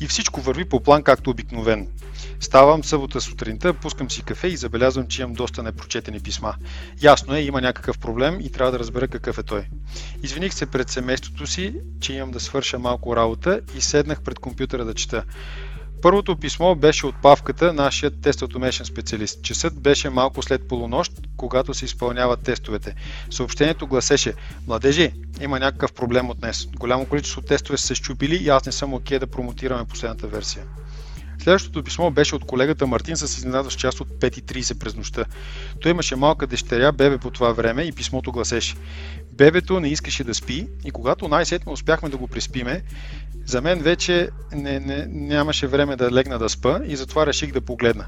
[0.00, 1.86] и всичко върви по план както обикновено.
[2.40, 6.54] Ставам събота сутринта, пускам си кафе и забелязвам, че имам доста непрочетени писма.
[7.02, 9.64] Ясно е, има някакъв проблем и трябва да разбера какъв е той.
[10.22, 14.84] Извиних се пред семейството си, че имам да свърша малко работа и седнах пред компютъра
[14.84, 15.24] да чета.
[16.02, 19.42] Първото писмо беше от Павката, нашият тест automation специалист.
[19.42, 22.94] Часът беше малко след полунощ, когато се изпълняват тестовете.
[23.30, 24.34] Съобщението гласеше
[24.66, 26.66] Младежи, има някакъв проблем от днес.
[26.66, 30.26] Голямо количество тестове са се щупили и аз не съм окей okay да промотираме последната
[30.26, 30.64] версия.
[31.42, 35.24] Следващото писмо беше от колегата Мартин с изненадващ част от 5.30 през нощта.
[35.80, 38.76] Той имаше малка дъщеря, бебе по това време и писмото гласеше
[39.32, 42.82] Бебето не искаше да спи и когато най-сетно успяхме да го приспиме,
[43.46, 47.60] за мен вече не, не, нямаше време да легна да спа и затова реших да
[47.60, 48.06] погледна.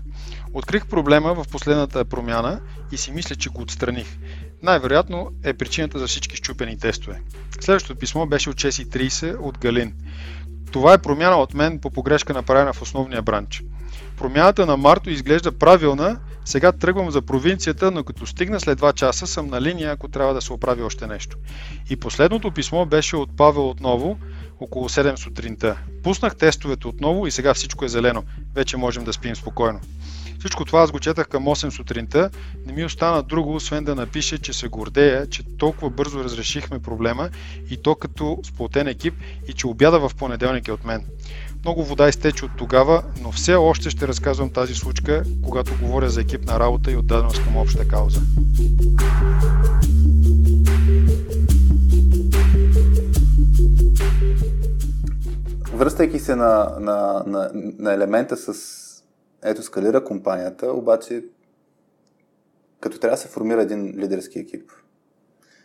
[0.52, 2.60] Открих проблема в последната промяна
[2.92, 4.06] и си мисля, че го отстраних.
[4.62, 7.20] Най-вероятно е причината за всички щупени тестове.
[7.60, 9.94] Следващото писмо беше от 6.30 от Галин.
[10.72, 13.62] Това е промяна от мен по погрешка направена в основния бранч.
[14.18, 19.26] Промяната на Марто изглежда правилна, сега тръгвам за провинцията, но като стигна след 2 часа
[19.26, 21.36] съм на линия, ако трябва да се оправи още нещо.
[21.90, 24.18] И последното писмо беше от Павел отново,
[24.60, 25.76] около 7 сутринта.
[26.02, 28.24] Пуснах тестовете отново и сега всичко е зелено.
[28.54, 29.80] Вече можем да спим спокойно.
[30.42, 32.30] Всичко това аз го четах към 8 сутринта.
[32.66, 37.30] Не ми остана друго, освен да напише, че се гордея, че толкова бързо разрешихме проблема
[37.70, 39.14] и то като сплотен екип
[39.48, 41.04] и че обяда в понеделник е от мен.
[41.64, 46.20] Много вода изтече от тогава, но все още ще разказвам тази случка, когато говоря за
[46.20, 48.20] екипна работа и отдаденост към обща кауза.
[55.72, 58.52] Връщайки се на, на, на, на елемента с
[59.42, 61.24] ето скалира компанията, обаче
[62.80, 64.70] като трябва да се формира един лидерски екип,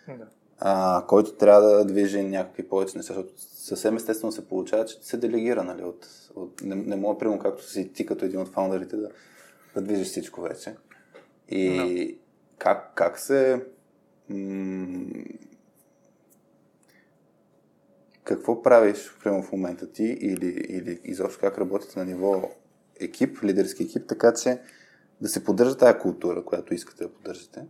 [0.07, 0.27] да.
[0.59, 5.17] а, който трябва да движи някакви повече неща, защото съвсем естествено се получава, че се
[5.17, 8.95] делегира, нали, от, от не, не мога, примерно, както си ти като един от фаундерите,
[8.95, 9.09] да,
[9.75, 10.75] да движиш всичко вече.
[11.49, 12.15] И да.
[12.57, 13.65] как, как се
[14.29, 15.05] м-
[18.23, 22.51] какво правиш, примерно, в момента ти или, или изобщо как работите на ниво
[22.99, 24.59] екип, лидерски екип, така че
[25.21, 27.65] да се поддържа тази култура, която искате да поддържате.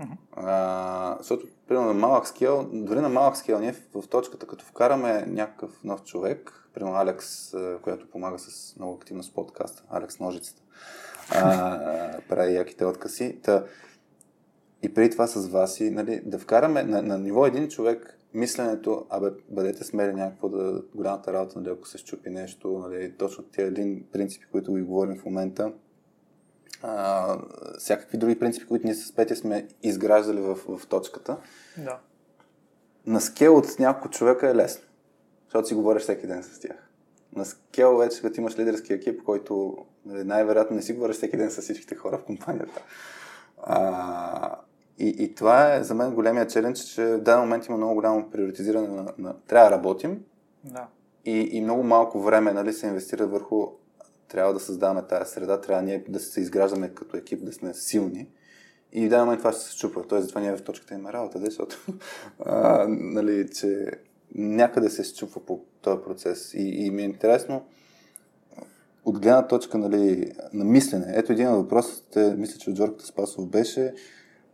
[0.00, 0.16] Uh-huh.
[0.36, 4.64] А, защото, примерно, на малък скел, дори на малък скел, ние в, в точката, като
[4.64, 10.62] вкараме някакъв нов човек, примерно Алекс, която помага с много активно с подкаста, Алекс Ножицата,
[11.30, 13.38] а, прави яките откъси.
[13.42, 13.64] Та,
[14.82, 19.06] и преди това с вас и нали, да вкараме на, на ниво един човек мисленето,
[19.10, 23.68] абе, бъдете смели някакво да голямата работа, нали, ако се щупи нещо, нали, точно тези
[23.68, 25.72] един принципи, които ви говорим в момента,
[26.82, 27.38] а,
[27.78, 31.36] всякакви други принципи, които ние с Петя сме изграждали в, в точката.
[31.78, 31.98] Да.
[33.06, 34.84] На скел от няколко човека е лесно,
[35.44, 36.76] защото си говориш всеки ден с тях.
[37.36, 39.76] На скел вече, като имаш лидерски екип, който
[40.06, 42.82] нали, най-вероятно не си говориш всеки ден с всичките хора в компанията.
[43.62, 44.60] А,
[44.98, 48.30] и, и това е за мен големия челендж, че в даден момент има много голямо
[48.30, 49.34] приоритизиране на, на...
[49.46, 50.24] Трябва да работим
[50.64, 50.86] да.
[51.24, 53.66] И, и много малко време нали, се инвестира върху
[54.28, 58.28] трябва да създаваме тази среда, трябва ние да се изграждаме като екип, да сме силни.
[58.92, 60.06] И в даден момент това ще се чупва.
[60.08, 61.76] Тоест, затова ние в точката има работа, защото
[62.44, 63.90] а, нали, че
[64.34, 66.54] някъде се счупва по този процес.
[66.54, 67.66] И, и ми е интересно
[69.04, 71.12] от гледна точка нали, на мислене.
[71.16, 73.94] Ето един от въпросите, мисля, че от Жорката Спасов беше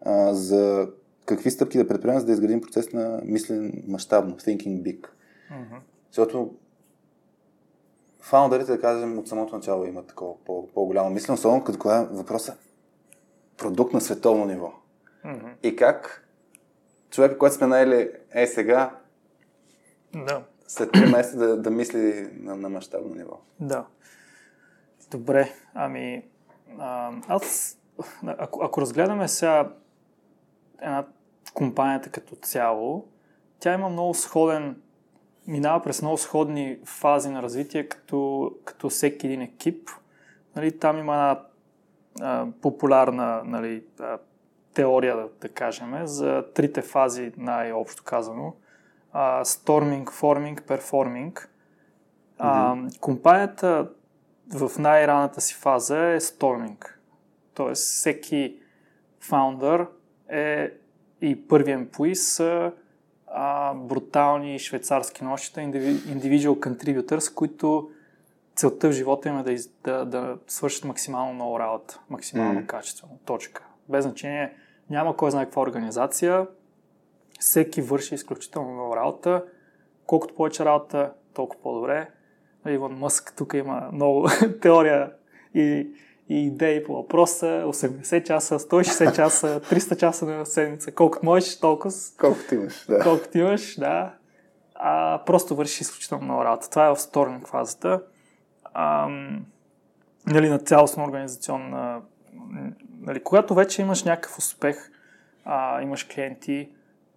[0.04, 0.88] а, за
[1.26, 5.00] какви стъпки да предприемем, за да изградим процес на мислен мащабно, thinking big.
[5.00, 5.78] Mm-hmm.
[6.10, 6.54] Защото
[8.20, 12.04] фаундерите, да кажем, от самото начало имат такова по- по-голямо мислене, особено като кога е
[12.04, 12.56] въпроса
[13.56, 14.72] продукт на световно ниво.
[15.24, 15.52] Mm-hmm.
[15.62, 16.28] И как
[17.10, 18.98] човека, който сме наели е сега,
[20.14, 20.42] да.
[20.66, 23.40] след 3 месеца да, да мисли на, на мащабно ниво.
[23.60, 23.86] Да.
[25.10, 26.24] Добре, ами
[26.78, 27.78] а, аз,
[28.26, 29.72] ако, ако разгледаме сега
[30.80, 31.04] една
[31.54, 33.06] компанията като цяло,
[33.60, 34.82] тя има много сходен,
[35.46, 39.90] минава през много сходни фази на развитие, като, като всеки един екип.
[40.56, 41.40] Нали, там има една
[42.20, 44.18] а, популярна нали, а,
[44.74, 48.54] теория, да, да кажем, за трите фази, най-общо казано.
[49.12, 49.44] А,
[50.60, 51.46] performing.
[52.38, 53.00] А, mm-hmm.
[53.00, 53.88] Компанията
[54.54, 56.86] в най-раната си фаза е storming.
[57.54, 58.58] Тоест, всеки
[59.20, 59.86] фаундър
[60.28, 60.70] е
[61.20, 62.72] и първият емплои са
[63.26, 67.90] а, брутални швейцарски нощите, individual contributors, които
[68.56, 72.66] целта в живота им е да, из, да, да свършат максимално много работа, максимално mm.
[72.66, 73.18] качествено.
[73.24, 73.64] Точка.
[73.88, 74.52] Без значение,
[74.90, 76.46] няма кой знае каква организация,
[77.40, 79.44] всеки върши изключително много работа.
[80.06, 82.08] Колкото повече работа, толкова по-добре.
[82.68, 84.28] Иван Мъск тук има много
[84.62, 85.12] теория
[85.54, 85.88] и
[86.28, 91.94] и идеи по въпроса, 80 часа, 160 часа, 300 часа на седмица, колкото можеш, толкова.
[92.20, 92.98] Колкото имаш, да.
[92.98, 94.14] Колкото имаш, да.
[94.74, 96.70] А, просто вършиш изключително много работа.
[96.70, 98.02] Това е в сторник фазата.
[98.64, 99.08] А,
[100.26, 102.00] нали, на цялостна организационна...
[103.00, 104.90] Нали, когато вече имаш някакъв успех,
[105.44, 106.70] а, имаш клиенти,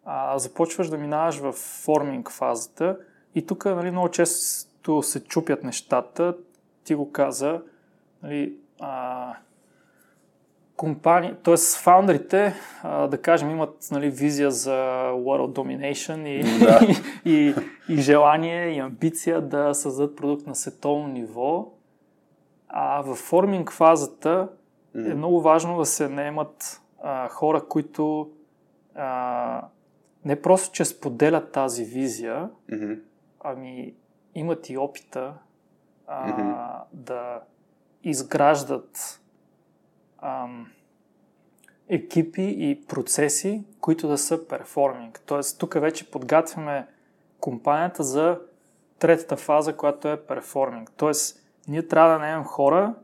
[0.05, 2.97] а, започваш да минаваш в форминг фазата
[3.35, 6.35] и тук нали, много често се чупят нещата
[6.83, 7.61] ти го каза,
[8.23, 9.33] нали, а,
[10.75, 11.55] компании, т.е.
[11.83, 12.53] фаундрите,
[12.83, 14.75] а, да кажем, имат нали, визия за
[15.11, 16.79] world domination и, да.
[17.25, 17.55] и, и,
[17.93, 21.73] и желание и амбиция да създадат продукт на световно ниво.
[22.69, 24.49] А в форминг фазата
[24.95, 25.11] mm.
[25.11, 28.31] е много важно да се наемат а, хора, които
[28.95, 29.61] а,
[30.25, 32.99] не просто, че споделят тази визия, mm-hmm.
[33.43, 33.93] ами
[34.35, 35.33] имат и опита
[36.07, 36.83] а, mm-hmm.
[36.93, 37.41] да
[38.03, 39.21] изграждат
[40.21, 40.71] ам,
[41.89, 45.21] екипи и процеси, които да са перформинг.
[45.25, 46.87] Тоест, тук вече подготвяме
[47.39, 48.39] компанията за
[48.99, 50.91] третата фаза, която е перформинг.
[50.97, 52.95] Тоест, ние трябва да наемем хора,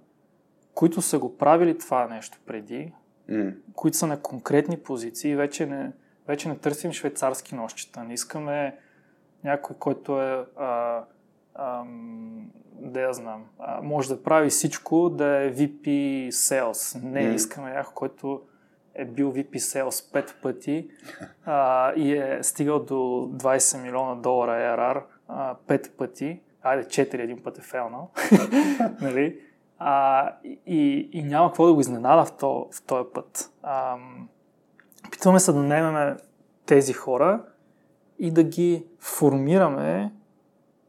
[0.74, 2.94] които са го правили това нещо преди,
[3.30, 3.56] mm.
[3.76, 5.36] които са на конкретни позиции.
[5.36, 5.92] Вече не,
[6.28, 8.04] вече не търсим швейцарски нощчета.
[8.04, 8.78] Не искаме
[9.44, 11.04] някой, който е а,
[12.80, 15.88] да я знам, а, може да прави всичко, да е VP
[16.30, 17.04] Sales.
[17.04, 17.34] Не, mm.
[17.34, 18.42] искаме някой, който
[18.96, 20.90] е бил VP Sales пет пъти
[21.46, 26.40] а, и е стигал до 20 милиона долара ARR а, пет пъти.
[26.64, 28.10] Айде, 4 един път е фелнал.
[29.02, 29.40] нали?
[29.80, 30.30] а,
[30.66, 33.52] и, и няма какво да го изненада в, то, в този път.
[33.64, 33.98] А,
[35.12, 36.18] питваме се да наемем
[36.66, 37.42] тези хора
[38.20, 40.12] и да ги формираме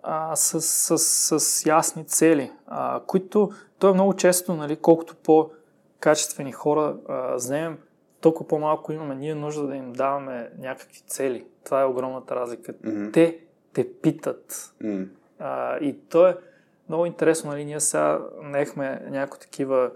[0.07, 5.17] а, с, с, с, с ясни цели, а, които то е много често, нали, колкото
[5.17, 7.79] по-качествени хора а, вземем,
[8.21, 11.47] толкова по-малко имаме ние нужда да им даваме някакви цели.
[11.65, 12.73] Това е огромната разлика.
[12.73, 13.13] Mm-hmm.
[13.13, 13.45] Те
[13.75, 14.75] те питат.
[14.83, 15.09] Mm.
[15.39, 16.37] А, и то е
[16.89, 19.91] много интересно, нали, ние сега наехме някои такива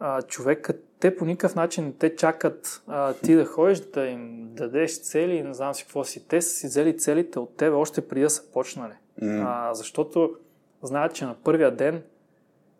[0.00, 4.48] а, човека, те по никакъв начин не те чакат а, ти да ходиш, да им
[4.54, 6.28] дадеш цели и не знам си какво си.
[6.28, 8.94] Те са си взели целите от тебе още преди да са почнали.
[9.22, 9.44] Mm.
[9.46, 10.36] А, защото
[10.82, 12.02] знаят, че на първия ден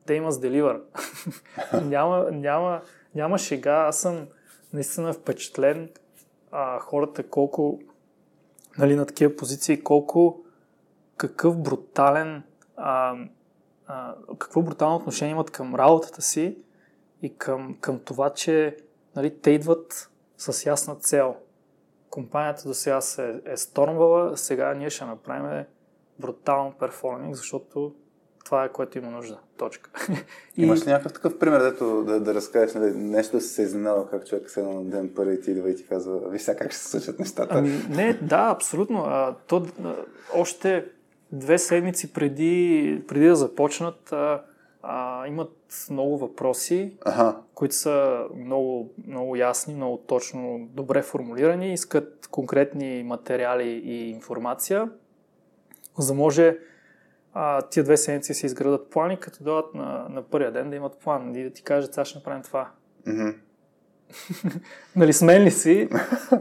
[0.06, 0.80] те има с деливър.
[1.82, 2.80] няма, няма,
[3.14, 3.74] няма шега.
[3.74, 4.26] Аз съм
[4.72, 5.90] наистина впечатлен
[6.52, 7.80] а, хората колко
[8.78, 10.44] нали, на такива позиции, колко
[11.16, 12.42] какъв брутален
[12.76, 13.16] а,
[13.86, 16.58] а, какво брутално отношение имат към работата си
[17.22, 18.76] и към, към това, че
[19.16, 21.36] нали, те идват с ясна цел.
[22.10, 25.64] Компанията до сега се е стормвала, сега ние ще направим
[26.20, 27.94] брутално перформинг, защото
[28.46, 29.38] това е което има нужда.
[29.56, 29.90] Точка.
[30.56, 30.62] И...
[30.62, 34.26] Имаш ли някакъв такъв пример, дето да, да разкажеш нали, нещо да се изненадал, как
[34.26, 36.88] човек се на ден първи ти идва и ти казва, виж сега как ще се
[36.90, 37.54] случат нещата.
[37.58, 39.04] Ами, не, да, абсолютно.
[39.04, 39.94] А, то, а,
[40.34, 40.86] още
[41.32, 44.42] две седмици преди, преди да започнат, а,
[44.82, 45.52] а, имат
[45.90, 47.36] много въпроси, ага.
[47.54, 54.90] които са много, много ясни, много точно, добре формулирани, искат конкретни материали и информация
[55.98, 56.58] за да може
[57.34, 60.98] а, тия две седмици се изградат плани, като дойдат на, на първия ден да имат
[60.98, 62.70] план и да ти кажат, сега ще направим това.
[63.06, 63.34] Mm-hmm.
[64.96, 65.88] нали, смен ли си?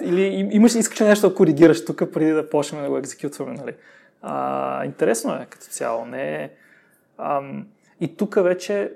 [0.02, 3.76] Или имаш, искаш нещо да коригираш тук, преди да почнем да го екзекютваме, нали?
[4.22, 6.06] А, интересно е като цяло.
[6.06, 6.50] Не е,
[7.18, 7.68] ам,
[8.00, 8.94] и тук вече,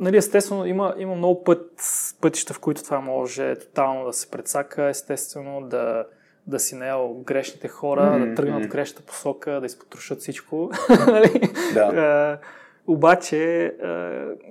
[0.00, 1.72] нали, естествено, има, има много път,
[2.20, 6.04] пътища, в които това може тотално да се предсака, естествено, да,
[6.46, 8.28] да си наел грешните хора, mm-hmm.
[8.28, 10.70] да тръгнат в грешната посока, да изпотрошат всичко.
[11.06, 11.40] Нали?
[11.74, 12.38] да.
[12.86, 13.88] обаче, а,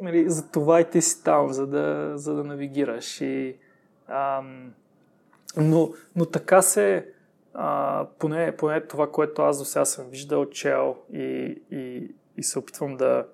[0.01, 3.21] нали, за това и ти си там, за да, за да навигираш.
[3.21, 3.55] И,
[4.07, 4.41] а,
[5.57, 7.07] но, но така се,
[7.53, 12.59] а, поне, поне това, което аз до сега съм виждал, чел и, и, и се
[12.59, 13.25] опитвам да,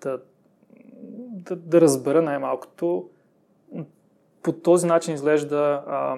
[0.00, 0.20] да,
[1.30, 3.08] да, да разбера най-малкото,
[4.42, 6.16] по този начин изглежда а,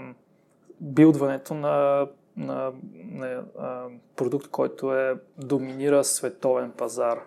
[0.84, 2.06] билдването на,
[2.36, 3.84] на, на а,
[4.16, 7.20] продукт, който е доминира световен пазар.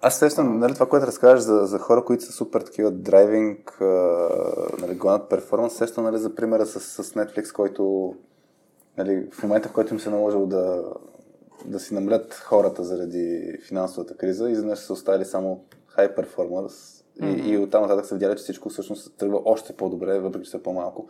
[0.00, 3.76] Аз естествено, нали, това, което разказваш за, за хора, които са супер такива драйвинг,
[4.80, 8.14] нали, гонят перформанс, естествено, нали, за примера с, с Netflix, който
[8.98, 10.84] нали, в момента, в който им се наложил да,
[11.64, 15.64] да си намлят хората заради финансовата криза, изведнъж са оставили само
[15.98, 17.44] high mm-hmm.
[17.44, 20.62] и, и оттам нататък са видяли, че всичко всъщност тръгва още по-добре, въпреки че са
[20.62, 21.08] по-малко.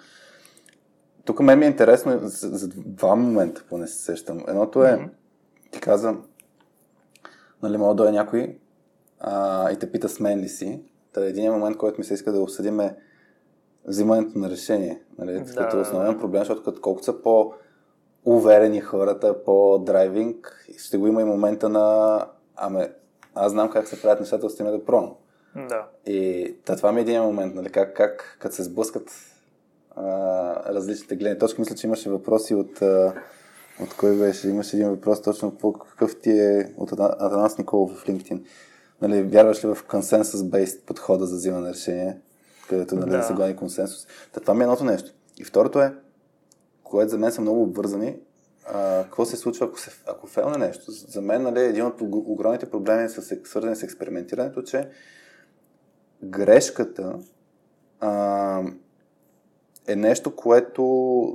[1.25, 4.45] Тук мен ми е интересно за, за два момента, поне се сещам.
[4.49, 5.09] Едното е, mm-hmm.
[5.70, 6.16] ти каза,
[7.62, 8.59] нали, мога да е някой
[9.20, 10.83] а, и те пита с мен ли си.
[11.12, 12.97] Та един момент, който ми се иска да обсъдим е
[13.85, 15.03] взимането на решение.
[15.18, 15.55] Нали, да.
[15.55, 17.53] Като основен проблем, защото като колкото са по
[18.25, 22.18] уверени хората, по-драйвинг, ще го има и момента на
[22.57, 22.93] аме,
[23.35, 25.14] аз знам как се правят нещата, остиме да пробвам.
[25.68, 25.87] Да.
[26.07, 29.11] И това ми е един момент, нали, как, как като се сблъскат
[29.97, 31.61] а, различните гледни точки.
[31.61, 33.14] Мисля, че имаше въпроси от, а,
[33.80, 34.49] От кой беше?
[34.49, 38.43] Имаше един въпрос точно по какъв ти е от Атанас Николов в LinkedIn.
[39.03, 42.20] Нали, вярваш ли в консенсус-based подхода за взимане на решение,
[42.68, 43.16] където нали, да.
[43.16, 44.07] да се гони консенсус?
[44.32, 45.12] Та, това ми е едното нещо.
[45.38, 45.95] И второто е,
[46.84, 48.16] което за мен са много обвързани,
[48.66, 50.90] а, какво се случва, ако, се, ако фелне нещо.
[50.90, 54.88] За мен нали, един от огромните проблеми са свързани с експериментирането, че
[56.24, 57.18] грешката
[58.01, 58.62] а,
[59.89, 60.83] е нещо, което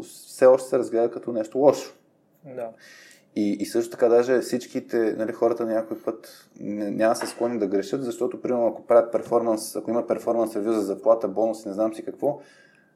[0.04, 1.94] все още се разгледа като нещо лошо.
[2.56, 2.70] Да.
[3.36, 8.04] И, и също така даже всичките нали, хората някой път няма се склонни да грешат,
[8.04, 12.06] защото примерно ако правят перформанс, ако има перформанс ревю за заплата, бонус не знам си
[12.06, 12.40] какво,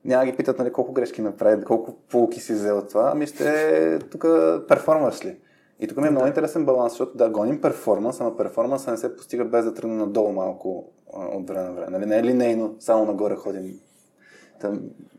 [0.06, 4.00] няма ги питат нали, колко грешки направи, колко полки си взел от това, ами ще
[4.00, 4.22] тук
[4.68, 5.38] перформаш ли.
[5.80, 9.16] И тук ми е много интересен баланс, защото да, гоним перформанс, ама перформанса не се
[9.16, 11.92] постига без да тръгнем надолу малко а, от време на време.
[11.92, 12.06] Нали?
[12.06, 13.80] Не е линейно, само нагоре ходим.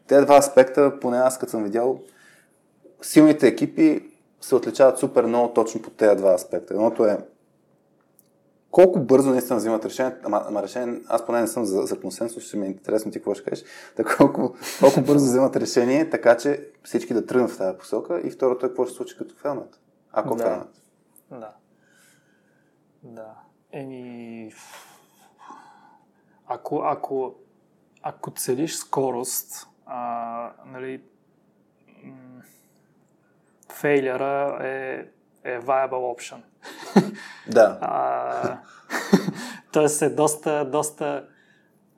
[0.07, 2.01] Те два аспекта, поне аз като съм видял,
[3.03, 6.75] силните екипи се отличават супер много точно по тези два аспекта.
[6.75, 7.19] Едното е
[8.71, 12.43] колко бързо наистина взимат решение, ама, ама решение, аз поне не съм за, за консенсус,
[12.45, 13.65] ще ми е интересно ти какво ще кажеш,
[13.97, 18.31] така колко, колко бързо взимат решение, така че всички да тръгнат в тази посока и
[18.31, 19.81] второто е какво ще случи като фелнат,
[20.13, 20.45] ако да.
[20.45, 20.83] фелнат.
[21.31, 21.53] Да.
[23.03, 23.35] Да.
[23.73, 24.53] Еми,
[26.47, 27.35] ако, ако,
[28.03, 31.03] ако целиш скорост, а, нали,
[33.73, 35.05] фейлера е,
[35.45, 36.37] е viable option.
[37.47, 37.79] Да.
[37.81, 38.59] А,
[39.73, 41.25] тоест е доста, доста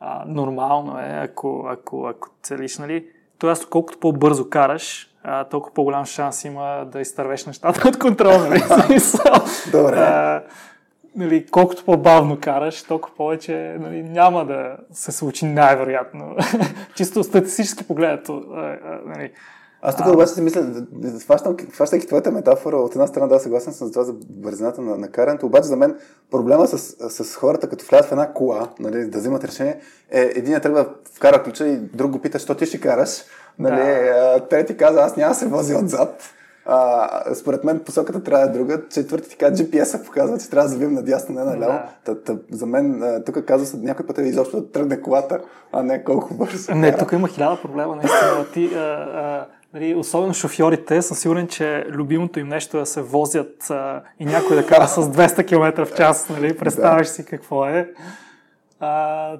[0.00, 3.08] а, нормално е, ако, ако, ако целиш, нали?
[3.38, 8.62] Тоест, колкото по-бързо караш, а, толкова по-голям шанс има да изтървеш нещата от контрол, нали?
[9.72, 9.98] Добре.
[9.98, 10.44] А,
[11.16, 16.36] нали, колкото по-бавно караш, толкова повече нали, няма да се случи най-вероятно.
[16.94, 18.42] Чисто статистически погледнато.
[19.06, 19.32] Нали,
[19.86, 20.66] аз тук обаче си мисля,
[21.72, 25.08] хващайки твоята метафора, от една страна да, съгласен съм за това за бързината на, на
[25.08, 25.98] карането, обаче за мен
[26.30, 26.78] проблема с,
[27.24, 31.42] с хората, като влязат в една кола, нали, да взимат решение, е един тръгва вкара
[31.42, 33.22] ключа и друг го пита, що ти ще караш.
[33.58, 34.40] Нали, да.
[34.50, 36.34] Трети каза, аз няма да се вози отзад.
[36.66, 38.88] А, според мен посоката трябва да е друга.
[38.88, 41.72] Четвърти ти казва, GPS-а показва, че трябва да завием надясно, не наляво.
[41.72, 41.88] Да.
[42.04, 45.40] Та, та, за мен тук казва се някой път е изобщо да тръгне колата,
[45.72, 46.74] а не колко бързо.
[46.74, 48.46] Не, тук има хиляда проблема, наистина.
[48.52, 53.02] Ти, а, а, Нали, особено шофьорите, съм сигурен, че любимото им нещо е да се
[53.02, 56.28] возят а, и някой да кара с 200 км в час.
[56.28, 56.56] Нали?
[56.56, 57.90] Представяш си какво е.
[58.80, 59.36] А,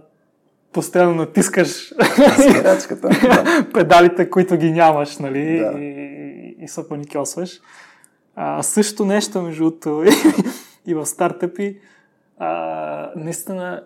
[0.73, 1.95] постоянно натискаш
[3.75, 5.59] педалите, които ги нямаш, нали?
[5.59, 5.79] Да.
[5.79, 6.24] И,
[6.65, 7.61] и се паникосваш.
[8.37, 10.05] А, също нещо, между другото,
[10.87, 11.81] и в стартъпи,
[12.39, 13.85] а, наистина,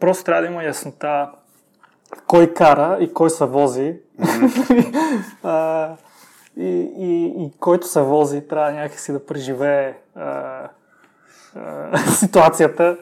[0.00, 1.30] просто трябва да има яснота
[2.26, 3.96] кой кара и кой се вози.
[5.42, 5.90] а,
[6.56, 10.68] и, и, и който се вози, трябва някакси да преживее а,
[11.54, 12.98] а, ситуацията.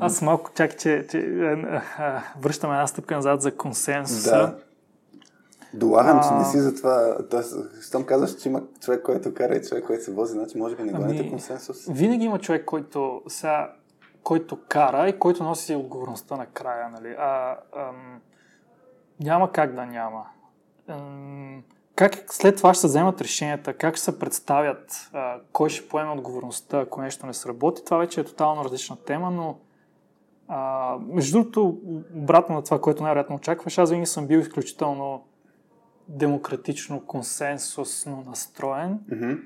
[0.00, 4.30] Аз малко чакай, че, че а, връщаме една стъпка назад за консенсуса.
[4.30, 4.56] Да.
[5.74, 7.16] Долагам, че не си за това.
[7.30, 10.76] Тоест, щом казваш, че има човек, който кара и човек, който се вози, значи може
[10.76, 11.86] би не гоните ами, консенсус.
[11.88, 13.72] Винаги има човек, който сега
[14.22, 16.88] който кара и който носи отговорността на края.
[16.88, 17.14] Нали?
[17.18, 18.20] А, ам,
[19.20, 20.26] няма как да няма.
[20.88, 21.62] Ам,
[21.94, 26.10] как след това ще се вземат решенията, как ще се представят, а, кой ще поеме
[26.10, 29.58] отговорността, ако нещо не сработи, това вече е тотално различна тема, но
[30.48, 31.78] а, между другото,
[32.16, 35.24] обратно на това, което най-вероятно очакваш, аз винаги съм бил изключително
[36.08, 38.98] демократично, консенсусно настроен.
[39.10, 39.40] Mm-hmm.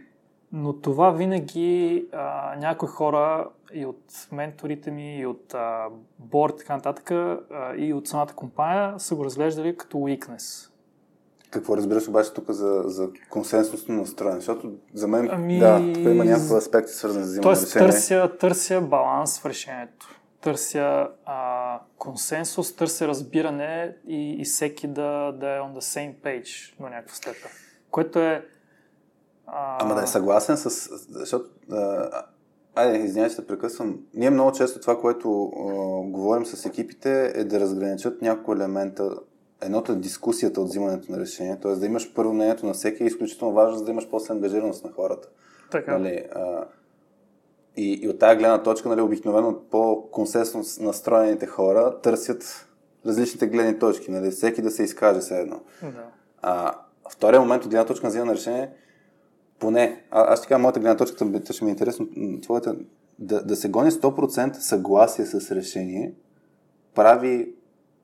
[0.52, 5.86] Но това винаги а, някои хора и от менторите ми, и от а,
[6.18, 7.40] борд така нататък, а,
[7.76, 10.70] и от самата компания са го разглеждали като weakness.
[11.50, 14.40] Какво разбираш обаче тук за, за консенсусно настроение?
[14.40, 15.58] Защото за мен, ами...
[15.58, 17.88] да, тук има някакви аспекти свързани с взимане решение.
[17.88, 20.17] Търся, търся баланс в решението.
[20.40, 26.80] Търся а, консенсус, търся разбиране и, и всеки да, да е on the same page
[26.80, 27.50] до някаква степен.
[27.90, 28.44] Което е
[29.46, 29.84] а...
[29.84, 30.70] Ама да е съгласен с...
[31.10, 31.50] Защото...
[31.72, 32.08] А,
[32.74, 33.98] айде, извинявай, че прекъсвам.
[34.14, 35.62] Ние много често това, което а,
[36.10, 39.10] говорим с екипите, е да разграничат няколко елемента.
[39.62, 41.72] Едното е дискусията от взимането на решение, т.е.
[41.72, 44.92] да имаш първо мнението на всеки е изключително важно, за да имаш после ангажираност на
[44.92, 45.28] хората.
[45.70, 45.98] Така.
[45.98, 46.64] Нали, а,
[47.76, 52.68] и, и от тази гледна точка, нали, обикновено по-консенсно настроените хора търсят
[53.06, 55.60] различните гледни точки, нали, всеки да се изкаже все едно.
[55.82, 56.04] Да.
[56.42, 56.74] А,
[57.10, 58.70] втория момент от гледна точка на взимане на решение
[59.58, 61.16] поне, а, аз така моята гледна точка,
[61.50, 62.08] ще ми е интересно,
[62.42, 62.76] твоята,
[63.18, 66.12] да, да се гони 100% съгласие с решение,
[66.94, 67.54] прави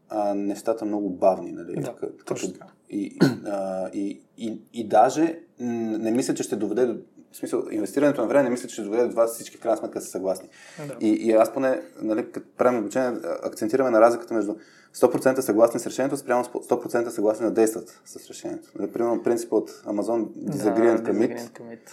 [0.09, 1.81] а, нещата много бавни, нали?
[1.81, 2.53] Да, като, точно.
[2.91, 6.99] И, а, и, и, и даже не мисля, че ще доведе до
[7.35, 9.77] в смисъл, инвестирането на време не мисля, че ще доведе до това всички в крайна
[9.77, 10.49] сметка са съгласни.
[10.87, 10.97] Да.
[11.01, 13.13] И, и аз поне, нали, като правим обучение,
[13.43, 14.55] акцентираме на разликата между
[14.95, 18.69] 100% съгласни с решението, спрямо 100% съгласни да действат с решението.
[18.79, 21.39] Нали, примерно принципът от Amazon Disagreement да, commit.
[21.39, 21.91] commit.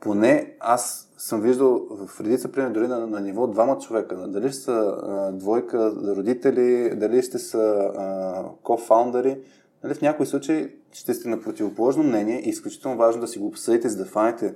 [0.00, 4.16] Поне аз съм виждал в редица примери дори на, на ниво двама човека.
[4.16, 9.38] Дали ще са а, двойка родители, дали ще са а, кофаундъри.
[9.84, 13.38] Нали, в някои случаи ще сте на противоположно мнение и е изключително важно да си
[13.38, 14.54] го обсъдите, за да фанете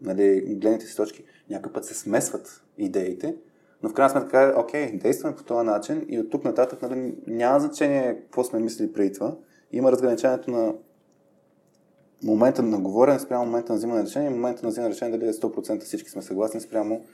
[0.00, 1.24] нали, гледните си точки.
[1.50, 3.36] Някой път се смесват идеите,
[3.82, 7.14] но в крайна сметка е, окей, действаме по този начин и от тук нататък нали,
[7.26, 9.34] няма значение какво сме мислили преди това.
[9.72, 10.74] Има разграничението на
[12.22, 15.28] момента на говорене спрямо момента на взимане на решение, момента на взимане на решение дали
[15.28, 17.04] е 100% всички сме съгласни спрямо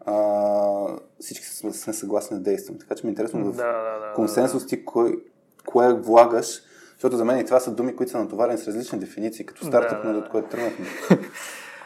[0.00, 2.78] а, всички сме, сме съгласни да действаме.
[2.78, 5.12] Така че ми е интересно да, в да, да, консенсус ти кое,
[5.66, 6.62] кое влагаш,
[7.04, 10.02] защото за мен и това са думи, които са натоварени с различни дефиниции, като стартъп,
[10.02, 10.86] да, да, от което тръгнахме.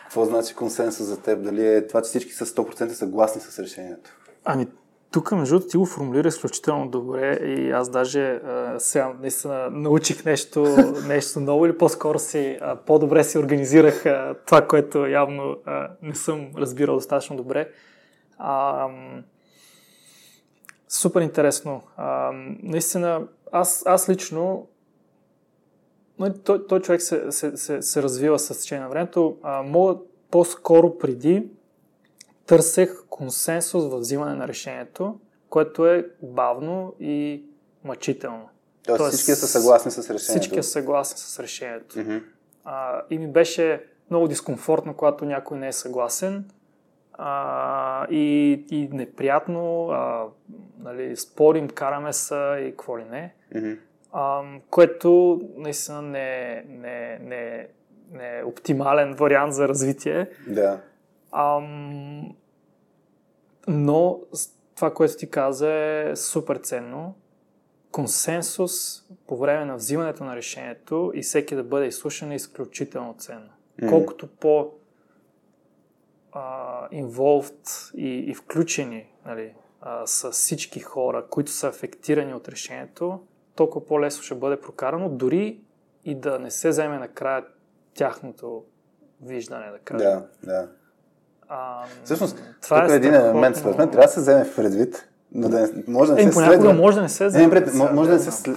[0.02, 1.42] Какво значи консенсус за теб?
[1.42, 4.10] Дали е това, че всички са 100% съгласни с решението?
[4.44, 4.66] Ами,
[5.10, 10.24] тук, между другото, ти го формулира изключително добре и аз даже а, сега наистина научих
[10.24, 10.76] нещо,
[11.08, 16.14] нещо ново или по-скоро си а, по-добре си организирах а, това, което явно а, не
[16.14, 17.68] съм разбирал достатъчно добре.
[18.38, 18.86] А,
[20.88, 21.82] супер интересно.
[21.96, 22.30] А,
[22.62, 24.66] наистина, аз, аз лично
[26.44, 29.36] той, той човек се, се, се, се развива с течение на времето.
[29.42, 29.96] А, мога
[30.30, 31.48] по-скоро преди
[32.46, 37.44] търсех консенсус в взимане на решението, което е бавно и
[37.84, 38.48] мъчително.
[38.86, 40.40] Тоест, Тоест всички са съгласни с решението.
[40.40, 41.98] Всички са съгласни с решението.
[41.98, 42.22] Mm-hmm.
[42.64, 46.44] А, и ми беше много дискомфортно, когато някой не е съгласен
[47.12, 50.26] а, и, и неприятно, а,
[50.78, 53.34] нали, спорим, караме се и какво ли не.
[53.54, 53.78] Mm-hmm.
[54.12, 57.68] А, което наистина не, не, не,
[58.12, 60.30] не е оптимален вариант за развитие.
[60.46, 60.80] Да.
[61.32, 61.60] А,
[63.68, 64.20] но
[64.74, 67.14] това, което ти каза е супер ценно.
[67.90, 73.50] Консенсус по време на взимането на решението и всеки да бъде изслушан е изключително ценно.
[73.80, 73.88] Mm.
[73.88, 74.72] Колкото по
[76.92, 83.20] involved и, и включени нали, а, с всички хора, които са афектирани от решението,
[83.58, 85.60] толкова по-лесно ще бъде прокарано, дори
[86.04, 87.44] и да не се вземе накрая
[87.94, 88.62] тяхното
[89.22, 90.10] виждане, да кажем.
[90.10, 90.68] Да, да.
[91.48, 95.08] А, Всъщност, това тук е един елемент, според мен, трябва да се вземе в предвид,
[95.32, 96.72] но да не, може да не е, се следва.
[96.72, 97.44] може да не се вземе.
[97.44, 98.50] Не, пред, може да не се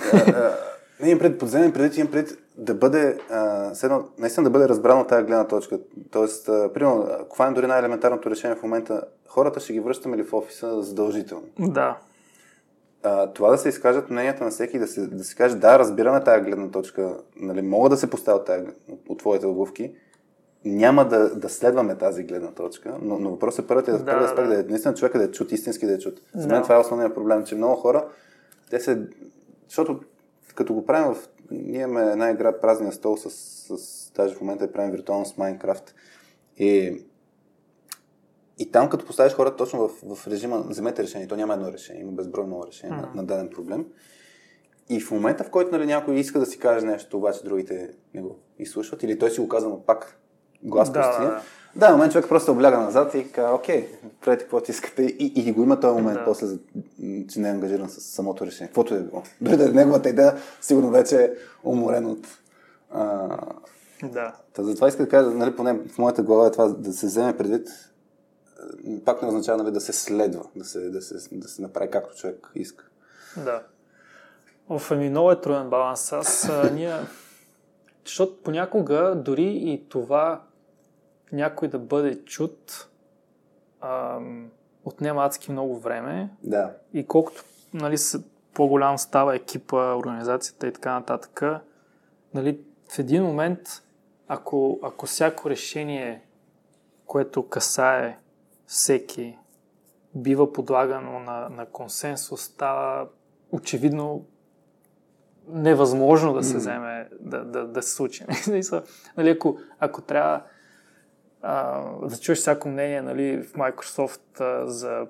[1.02, 5.06] не имам пред подземен предвид, имам пред да бъде, а, седно, наистина да бъде разбрано
[5.08, 5.80] тази гледна точка.
[6.12, 10.34] Тоест, а, примерно, ако дори най-елементарното решение в момента, хората ще ги връщаме ли в
[10.34, 11.43] офиса задължително?
[11.60, 11.97] Да
[13.04, 16.24] а, това да се изкажат мненията на всеки, да се, да се каже, да, разбираме
[16.24, 18.66] тази гледна точка, нали, мога да се поставя тази,
[19.10, 19.95] от, твоите обувки,
[20.66, 24.26] няма да, да следваме тази гледна точка, но, но въпросът е първият е да, първи
[24.26, 24.56] аспект да.
[24.56, 26.22] да е наистина човека да е чут, истински да е чут.
[26.36, 26.64] За мен да.
[26.64, 28.06] това е основният проблем, че много хора,
[28.70, 29.02] те се,
[29.68, 29.99] защото
[30.56, 34.66] като го правим в, ние имаме една игра празния стол с, с даже в момента
[34.66, 35.95] е правим виртуално с Майнкрафт
[36.58, 37.02] и
[38.62, 42.01] и там, като поставиш хората точно в, в режима, вземете решение, то няма едно решение,
[42.01, 43.01] има безброй много решение mm.
[43.01, 43.86] на, на даден проблем.
[44.89, 48.22] И в момента, в който нали, някой иска да си каже нещо, обаче другите не
[48.22, 50.18] го изслушват, или той си го казва, но пак
[50.64, 51.41] глас да, да,
[51.76, 53.88] да, в момент човек просто обляга назад и казва, окей,
[54.22, 56.26] правете каквото искате и, и го има този момент да.
[56.26, 56.47] после,
[57.30, 58.68] че не е ангажиран с самото решение.
[58.68, 59.24] Каквото е било.
[59.41, 61.32] Дори да е неговата идея, сигурно вече е
[61.64, 62.28] уморен от...
[62.91, 63.38] А...
[64.03, 64.36] Да.
[64.53, 67.38] Та, затова иска да кажа, нали, поне в моята глава е това да се вземе
[67.38, 67.70] предвид
[69.05, 72.16] пак не означава нали, да се следва, да се, да, се, да се направи както
[72.16, 72.86] човек иска.
[73.38, 73.64] Да.
[74.70, 76.14] В ами много е труден баланс.
[76.14, 76.95] Аз а, ние...
[78.05, 80.43] Защото понякога дори и това
[81.32, 82.88] някой да бъде чут
[83.82, 84.51] ам,
[84.86, 86.30] отнема адски много време.
[86.43, 86.74] Да.
[86.93, 87.43] И колкото
[87.74, 87.95] нали,
[88.53, 91.43] по-голям става екипа, организацията и така нататък,
[92.34, 93.62] нали, в един момент,
[94.28, 96.22] ако, ако всяко решение,
[97.05, 98.18] което касае
[98.72, 99.38] всеки
[100.16, 103.08] бива подлагано на, на консенсус, става
[103.52, 104.26] очевидно
[105.48, 108.26] невъзможно да се вземе, да, да, да се случи.
[109.18, 110.44] нали, ако, ако трябва
[111.42, 115.08] а, да чуеш всяко мнение нали, в Microsoft а, за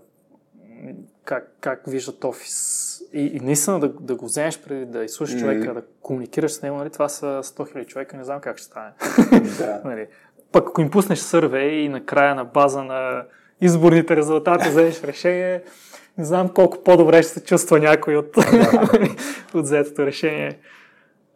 [1.23, 5.39] как, как виждат офис и, и наистина да, да го вземеш преди да изслушаш mm-hmm.
[5.39, 8.67] човека, да комуникираш с него, нали, това са 100 000 човека, не знам как ще
[8.67, 8.91] стане.
[9.57, 9.81] да.
[9.85, 10.07] нали,
[10.51, 13.25] пък ако им пуснеш сървей и накрая на база на
[13.61, 15.63] изборните резултати, вземеш решение,
[16.17, 18.37] не знам колко по-добре ще се чувства някой от,
[19.53, 20.59] от взетото решение.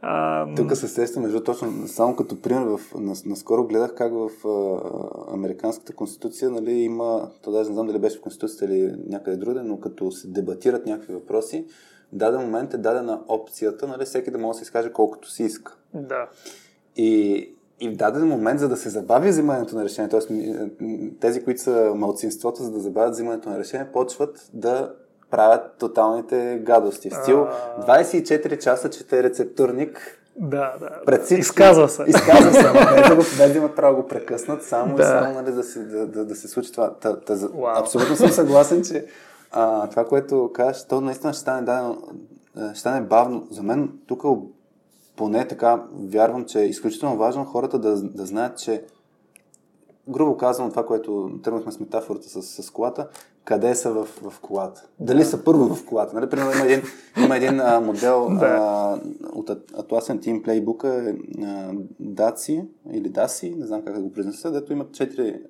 [0.02, 2.80] А, Тук се сещам, между точно, само като пример, в,
[3.26, 8.18] наскоро гледах как в а, Американската конституция нали, има, то даже не знам дали беше
[8.18, 11.66] в конституцията или някъде друга, но като се дебатират някакви въпроси,
[12.14, 15.44] в даден момент е дадена опцията, нали, всеки да може да се изкаже колкото си
[15.44, 15.76] иска.
[15.94, 16.30] Да.
[16.98, 17.50] И,
[17.80, 20.22] и в даден момент, за да се забави взимането на решение, т.е.
[21.22, 24.94] тези, които са малцинството, за да забавят взимането на решение, почват да
[25.32, 27.10] правят тоталните гадости.
[27.10, 27.48] В стил
[27.88, 30.22] 24 часа чете рецептурник.
[30.36, 30.90] Да, да.
[31.06, 31.40] Пред всички.
[31.40, 32.04] Изказва се.
[32.08, 32.64] Изказва се.
[32.96, 35.04] без, да го, без да имат право да го прекъснат, само да.
[35.04, 36.94] и само нали, да, се, да, да, да се случи това.
[36.94, 37.80] Та, та, wow.
[37.80, 39.06] Абсолютно съм съгласен, че
[39.52, 41.96] а, това, което кажеш, то наистина ще стане, да,
[42.72, 43.48] ще стане бавно.
[43.52, 44.24] За мен тук
[45.16, 48.84] поне така вярвам, че е изключително важно хората да, да знаят, че
[50.08, 53.08] грубо казвам това, което тръгнахме с метафората с, с колата,
[53.46, 54.88] къде са в, в колата.
[55.00, 56.16] Дали са първо в колата.
[56.16, 56.30] Нали?
[56.30, 56.84] Примерно има един,
[57.24, 58.46] има един а, модел да.
[58.46, 59.00] а,
[59.34, 64.74] от Atlassian Team Playbook, а, Daci или Daci, не знам как да го произнеса, дето
[64.74, 65.42] имат четири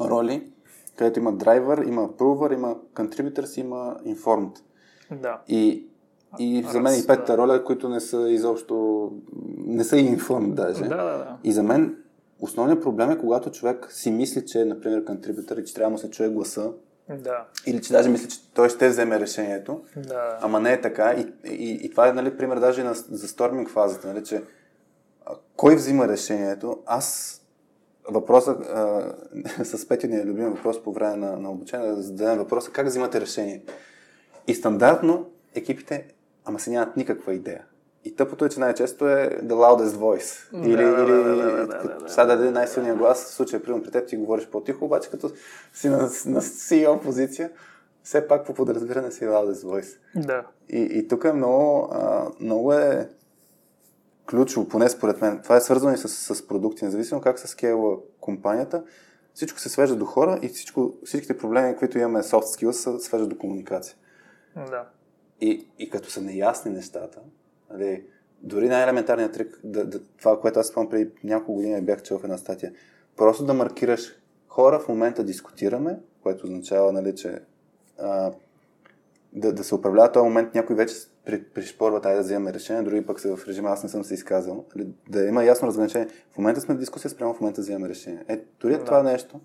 [0.00, 0.50] роли,
[0.96, 4.58] където има драйвер, има approver, има contributors, има informed.
[5.22, 5.40] Да.
[5.48, 5.86] И,
[6.38, 9.10] и за мен и петата роля, които не са изобщо,
[9.66, 10.82] не са и informed даже.
[10.82, 11.36] Да, да, да.
[11.44, 11.96] И за мен
[12.40, 16.10] основният проблем е, когато човек си мисли, че, например, контрибютър и че трябва да се
[16.10, 16.72] чуе гласа,
[17.16, 17.46] да.
[17.66, 20.38] Или че даже мисли, че той ще вземе решението, да.
[20.40, 21.12] ама не е така.
[21.12, 24.42] И, и, и това е нали, пример даже на, за сторминг фазата, нали, че
[25.26, 26.78] а, кой взима решението?
[26.86, 27.38] Аз
[28.10, 28.66] въпросът
[29.64, 32.86] с Петя ни е любим въпрос по време на, на обучение, да зададем въпроса как
[32.86, 33.62] взимате решение.
[34.46, 36.06] И стандартно екипите,
[36.48, 37.64] ама се нямат никаква идея.
[38.04, 40.64] И тъпото е, че най-често е the loudest voice.
[40.66, 43.90] Или, да, или да, да, да, сега да даде най-силния глас, в случая, примерно при
[43.90, 45.30] теб ти говориш по-тихо, обаче като
[45.72, 47.50] си на, на CEO позиция,
[48.02, 49.98] все пак по подразбиране си loudest voice.
[50.16, 50.46] Да.
[50.68, 53.08] И, и тук е много, а, много е
[54.30, 55.40] ключово, поне според мен.
[55.42, 58.82] Това е свързано и с, с продукти, независимо как се скейла компанията.
[59.34, 63.28] Всичко се свежда до хора и всичко, всичките проблеми, които имаме soft skills, се свеждат
[63.28, 63.96] до комуникация.
[64.56, 64.84] Да.
[65.40, 67.20] И, и като са неясни нещата,
[67.70, 68.04] Нали,
[68.42, 72.24] дори най-елементарният трик, да, да, това, което аз спомням преди няколко години бях чел в
[72.24, 72.72] една статия,
[73.16, 74.16] просто да маркираш
[74.48, 77.40] хора в момента дискутираме, което означава, нали, че
[77.98, 78.32] а,
[79.32, 83.06] да, да се управлява този момент, някой вече при, пришпорва тай да вземем решение, други
[83.06, 84.64] пък са в режима, аз не съм се изказал.
[84.76, 86.08] Нали, да има ясно разграничение.
[86.30, 88.24] В момента сме в дискусия, спрямо в момента вземем решение.
[88.28, 88.84] Е, дори да.
[88.84, 89.40] това нещо,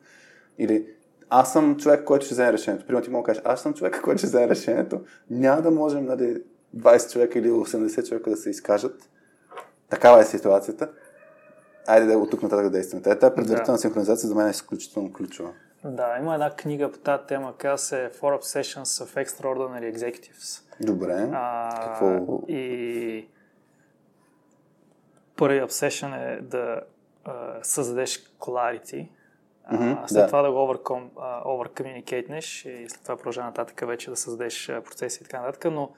[0.58, 0.88] или
[1.36, 2.86] аз съм човек, който ще вземе решението.
[2.86, 5.02] Примерно ти мога да кажеш, аз съм човек, който ще вземе решението.
[5.30, 6.44] Няма да можем нали,
[6.78, 9.10] 20 човека или 80 човека да се изкажат.
[9.90, 10.90] Такава е ситуацията.
[11.88, 13.02] Айде да от тук нататък да действаме.
[13.02, 13.78] Тая предварителна да.
[13.78, 15.50] синхронизация за мен е изключително ключова.
[15.84, 20.62] Да, има една книга по тази тема, казва се Four Obsessions of Extraordinary Executives.
[20.82, 21.30] Добре.
[21.34, 22.40] А, Какво?
[22.48, 23.28] И
[25.36, 26.82] първият obsession е да
[27.26, 29.08] а, създадеш clarity,
[29.72, 30.28] mm-hmm, след да.
[30.28, 31.10] това да го overcom,
[31.46, 35.90] overcommunicatenеш и след това продължава нататък вече да създадеш процеси и така нататък, но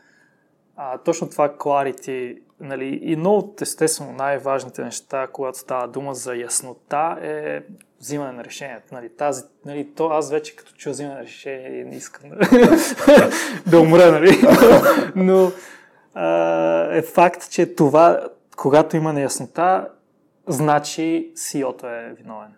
[0.77, 6.35] а, точно това clarity, нали, и много от естествено най-важните неща, когато става дума за
[6.35, 7.61] яснота, е
[7.99, 8.85] взимане на решението.
[8.91, 12.35] Нали, тази, нали, то аз вече като чуя взимане на решение не искам да,
[13.67, 14.37] да умра, нали?
[15.15, 15.51] но
[16.13, 19.87] а, е факт, че това, когато има неяснота,
[20.47, 22.53] значи CEO-то е виновен.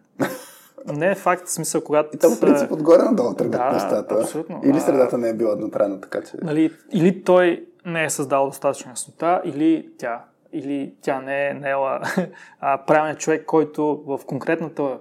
[0.86, 2.09] Не е факт, в смисъл, когато...
[2.15, 4.15] И то в принцип отгоре надолу тръгват да, нещата.
[4.15, 4.61] Абсолютно.
[4.63, 6.38] Или средата не е била направена така, че...
[6.41, 12.01] Нали, или той не е създал достатъчно яснота, или тя, или тя не е наела
[12.88, 14.97] правилният човек, който в конкретната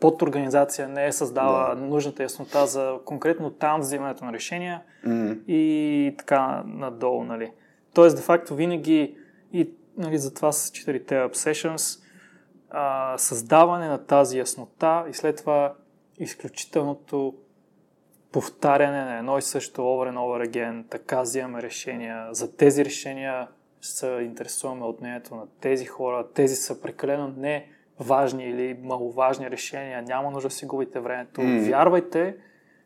[0.00, 1.80] подорганизация не е създала да.
[1.80, 5.44] нужната яснота за конкретно там взимането на решения mm.
[5.46, 7.52] и така надолу, нали.
[7.94, 9.16] Тоест, де-факто винаги
[9.52, 12.02] и нали, затова с четирите obsessions
[12.72, 15.74] а, създаване на тази яснота и след това
[16.18, 17.34] изключителното
[18.32, 22.28] повтаряне на едно и също over and over again, така взимаме решения.
[22.30, 23.48] За тези решения
[23.80, 26.26] се интересуваме от мнението на тези хора.
[26.34, 27.68] Тези са прекалено не
[28.00, 30.02] важни или маловажни решения.
[30.02, 31.40] Няма нужда да си губите времето.
[31.40, 31.68] Mm.
[31.68, 32.36] Вярвайте,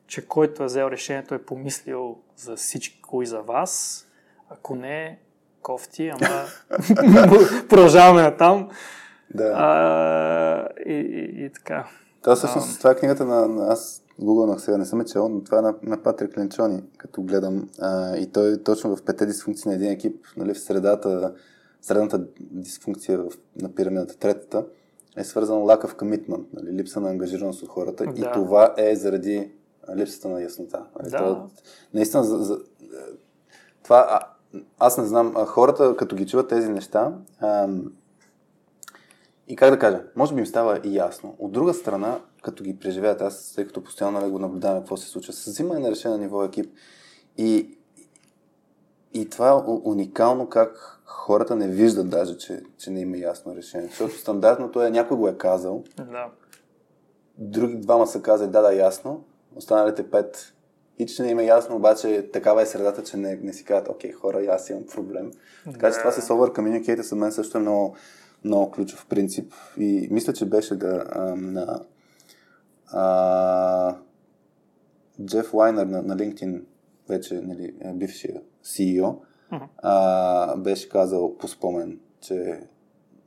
[0.06, 4.02] че който е взел решението е помислил за всичко и за вас.
[4.50, 5.18] Ако не,
[5.62, 6.44] кофти, ама
[7.68, 8.68] продължаваме на там.
[9.34, 9.52] Да.
[9.56, 11.88] А, и, и, и така.
[12.22, 15.44] Това всъщност, това е книгата на, на аз гугълнах сега, не съм е чел, но
[15.44, 17.68] това е на, на Патрик Ленчони, като гледам.
[17.80, 21.34] А, и той точно в пете дисфункции на един екип, нали, в средата,
[21.82, 23.30] средната дисфункция в,
[23.62, 24.64] на пирамидата, третата,
[25.16, 28.04] е свързан of commitment, нали, липса на ангажираност от хората.
[28.04, 28.20] Да.
[28.20, 29.50] И това е заради
[29.96, 30.84] липсата на яснота.
[30.98, 31.16] Нали, да.
[31.16, 31.46] Това,
[31.94, 32.58] наистина, за, за,
[33.82, 34.20] това, а,
[34.78, 37.68] аз не знам, хората като ги чуват тези неща, а,
[39.48, 41.36] и как да кажа, може би им става и ясно.
[41.38, 45.08] От друга страна, като ги преживеят, аз, тъй като постоянно нали, го наблюдавам какво се
[45.08, 46.74] случва, с взимане на решение на ниво екип
[47.38, 47.78] и,
[49.14, 53.88] и това е уникално как хората не виждат даже, че, че не има ясно решение.
[53.88, 56.26] Защото стандартното е, някой го е казал, да.
[57.38, 59.24] други двама са казали, да, да, ясно,
[59.56, 60.52] останалите пет
[60.98, 64.12] и че не има ясно, обаче такава е средата, че не, не си казват, окей,
[64.12, 65.30] хора, аз имам проблем.
[65.72, 67.96] Така че това с over communicate за мен също е много,
[68.44, 69.52] много ключов принцип.
[69.78, 71.80] И мисля, че беше да, а, на
[72.86, 73.96] а,
[75.24, 76.62] Джеф Лайнер на, на LinkedIn,
[77.08, 79.16] вече нали, бившия CEO,
[79.78, 82.60] а, беше казал по спомен, че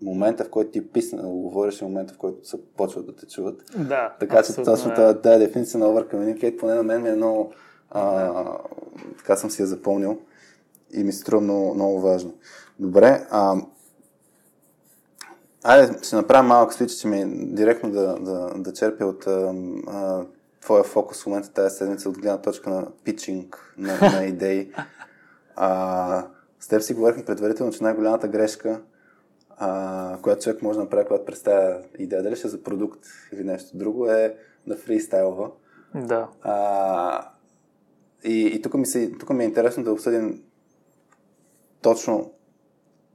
[0.02, 3.62] момента, в който ти писна, говориш, е момента, в който се почват да те чуват.
[3.78, 5.22] Да, така че точно тази, е.
[5.22, 7.52] тази дефиниция на over communicate, поне на мен ми е много,
[7.90, 8.34] а,
[9.18, 10.20] така съм си я запомнил
[10.94, 12.34] и ми се струва много, много важно.
[12.80, 13.56] Добре, а,
[15.64, 17.26] Айде, ще направя малък свич, че ми
[17.56, 19.54] директно да, да, да черпя от а,
[19.88, 20.26] а,
[20.62, 24.72] твоя фокус в момента тази седмица от гледна точка на питчинг на, на идеи.
[25.56, 26.28] А,
[26.60, 28.82] с теб си говорихме предварително, че най-голямата грешка,
[29.58, 33.44] а, която човек може да направи, когато представя идея, дали ще е за продукт или
[33.44, 34.36] нещо друго, е
[34.68, 35.52] да фристайлва.
[35.96, 36.28] Да.
[36.42, 37.30] А,
[38.24, 40.44] и и тук, ми се, тук ми е интересно да обсъдим
[41.82, 42.32] точно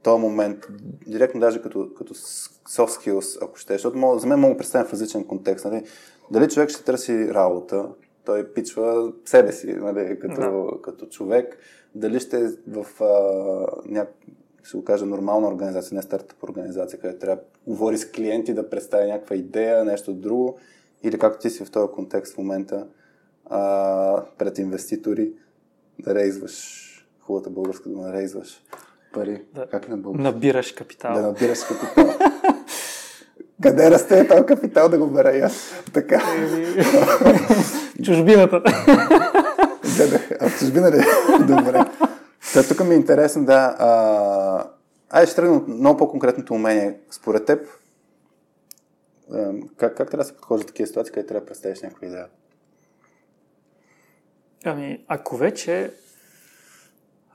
[0.05, 0.67] този момент,
[1.07, 4.85] директно даже като, като soft skills, ако ще, защото мога, за мен мога да представя
[4.85, 5.65] в различен контекст.
[5.65, 5.83] Нали?
[6.31, 7.89] Дали човек ще търси работа,
[8.25, 10.81] той пичва себе си, нали, като, да.
[10.81, 11.57] като човек,
[11.95, 14.05] дали ще е в а,
[14.63, 18.69] ще го кажа, нормална организация, не стартъп организация, където трябва да говори с клиенти, да
[18.69, 20.57] представя някаква идея, нещо друго,
[21.03, 22.87] или както ти си в този контекст в момента,
[23.45, 25.33] а, пред инвеститори,
[25.99, 26.81] да рейзваш,
[27.19, 28.61] хубавата българска дума, рейзваш
[29.15, 29.41] пари.
[29.53, 29.67] Да.
[29.67, 30.23] Как на български?
[30.23, 31.13] Набираш капитал.
[31.13, 32.13] Да набираш капитал.
[33.63, 35.73] Къде расте този капитал да го бера аз?
[35.93, 36.21] Така.
[38.03, 38.61] Чужбината.
[40.39, 41.03] а в чужбина ли?
[41.47, 41.85] Добре.
[42.53, 43.75] Та, тук ми е интересно да...
[43.79, 44.67] А...
[45.09, 46.99] Айде ще тръгна от много по-конкретното умение.
[47.11, 47.67] Според теб,
[49.77, 52.27] как, как трябва да се подхожда в такива ситуации, където трябва да представиш някаква идея?
[54.65, 55.91] Ами, ако вече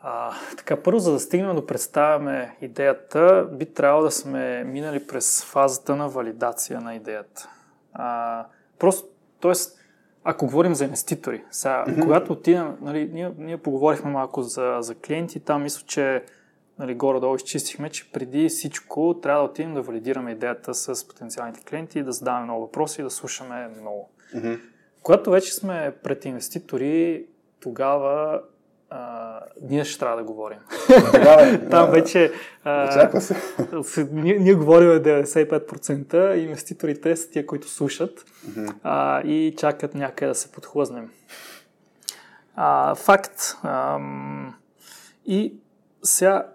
[0.03, 5.45] а, така, първо, за да стигнем да представяме идеята, би трябвало да сме минали през
[5.45, 7.49] фазата на валидация на идеята.
[7.93, 8.47] А,
[8.79, 9.09] просто,
[9.41, 9.53] т.е.
[10.25, 12.03] ако говорим за инвеститори, сега, mm-hmm.
[12.03, 16.25] когато отидем, нали, ние, ние поговорихме малко за, за клиенти, там мисля, че
[16.79, 22.03] нали, горе-долу изчистихме, че преди всичко трябва да отидем да валидираме идеята с потенциалните клиенти,
[22.03, 24.11] да задаваме много въпроси и да слушаме много.
[24.35, 24.61] Mm-hmm.
[25.03, 27.27] Когато вече сме пред инвеститори,
[27.61, 28.41] тогава
[28.91, 30.59] а, ние ще трябва да говорим.
[31.71, 32.33] Там вече...
[32.61, 33.37] Очаква се.
[34.13, 38.25] ние, ние говорим 95%, инвеститорите са тия, които слушат
[38.83, 41.11] а, и чакат някъде да се подхлъзнем.
[42.57, 43.57] А, факт.
[43.65, 44.55] Ам,
[45.27, 45.55] и
[46.03, 46.47] сега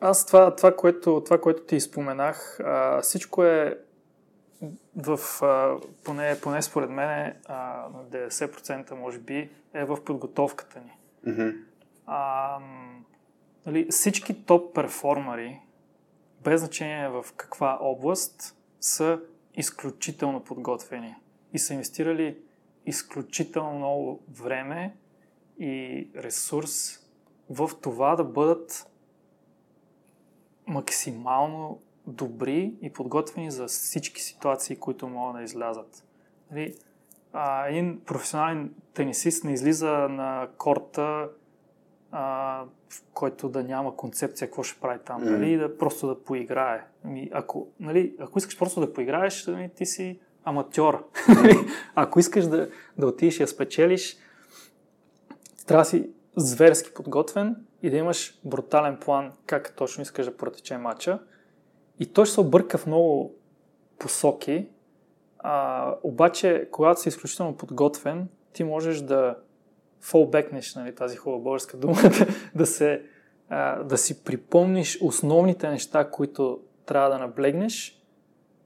[0.00, 3.78] аз това, това, което, това, което ти споменах, а, всичко е
[4.96, 7.54] в, а, поне, поне според мен, а,
[7.94, 10.95] на 90% може би е в подготовката ни.
[11.26, 11.56] Mm-hmm.
[12.06, 12.58] А,
[13.66, 15.60] нали, всички топ перформари,
[16.44, 19.20] без значение в каква област, са
[19.54, 21.14] изключително подготвени
[21.52, 22.38] и са инвестирали
[22.86, 24.96] изключително много време
[25.58, 26.98] и ресурс
[27.50, 28.90] в това да бъдат
[30.66, 36.04] максимално добри и подготвени за всички ситуации, които могат да излязат.
[36.50, 36.74] Нали,
[37.32, 41.28] а, един професионален тенисист не излиза на корта,
[42.10, 45.30] а, в който да няма концепция какво ще прави там, mm.
[45.30, 46.84] нали, да просто да поиграе.
[47.04, 51.10] Ами, ако, нали, ако искаш просто да поиграеш, нали, ти си аматьор.
[51.14, 51.70] Mm.
[51.94, 54.16] ако искаш да, да отидеш и да спечелиш,
[55.66, 60.76] трябва да си зверски подготвен и да имаш брутален план как точно искаш да протече
[60.78, 61.18] матча.
[61.98, 63.34] И той ще се обърка в много
[63.98, 64.68] посоки,
[65.38, 69.36] а, обаче, когато си изключително подготвен, ти можеш да
[70.00, 71.96] фолбекнеш, нали, тази хубава българска дума,
[72.54, 73.02] да, се,
[73.48, 78.02] а, да си припомниш основните неща, които трябва да наблегнеш,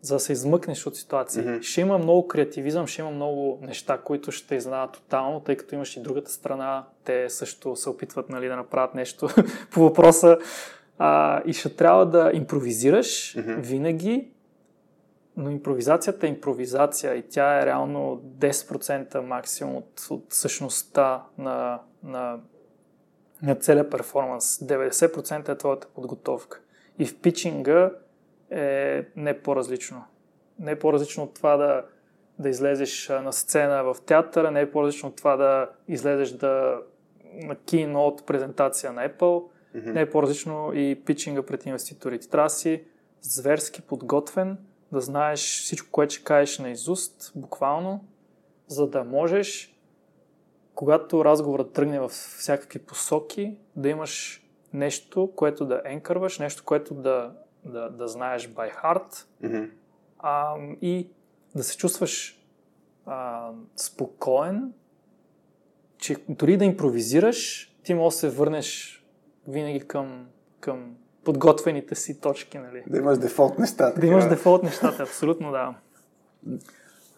[0.03, 1.43] за да се измъкнеш от ситуации.
[1.43, 1.63] Mm-hmm.
[1.63, 5.97] Ще има много креативизъм, ще има много неща, които ще изнадат тотално, тъй като имаш
[5.97, 6.85] и другата страна.
[7.05, 9.29] Те също се опитват нали, да направят нещо
[9.71, 10.39] по въпроса.
[10.99, 13.61] А, и ще трябва да импровизираш mm-hmm.
[13.61, 14.29] винаги,
[15.41, 22.39] но импровизацията е импровизация и тя е реално 10% максимум от, от същността на, на,
[23.43, 24.59] на целия перформанс.
[24.59, 26.61] 90% е твоята подготовка.
[26.99, 27.91] И в питчинга
[28.51, 30.05] е не по-различно.
[30.59, 31.85] Не е по-различно от това да,
[32.39, 36.81] да излезеш на сцена в театъра, не е по-различно от това да излезеш да,
[37.33, 39.93] на keynote презентация на Apple, mm-hmm.
[39.93, 42.29] не е по-различно и питчинга пред инвеститорите.
[42.29, 42.85] Трябва да си
[43.23, 44.59] зверски подготвен,
[44.93, 48.05] да знаеш всичко, което ще кажеш на изуст, буквално,
[48.67, 49.77] за да можеш,
[50.75, 54.43] когато разговорът тръгне в всякакви посоки, да имаш
[54.73, 57.33] нещо, което да енкърваш, нещо, което да,
[57.65, 59.71] да, да знаеш by heart mm-hmm.
[60.19, 61.09] а, и
[61.55, 62.43] да се чувстваш
[63.07, 64.73] а, спокоен,
[65.99, 69.01] че дори да импровизираш, ти можеш да се върнеш
[69.49, 70.27] винаги към,
[70.61, 72.59] към подготвените си точки.
[72.59, 72.83] Нали?
[72.87, 74.01] Да имаш дефолт нещата.
[74.01, 75.75] Да имаш дефолт нещата, абсолютно да.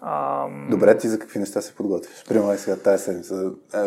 [0.03, 0.69] Ам...
[0.71, 2.25] Добре, ти за какви неща се подготвиш?
[2.29, 3.51] Примерно сега тази седмица.
[3.75, 3.79] Е,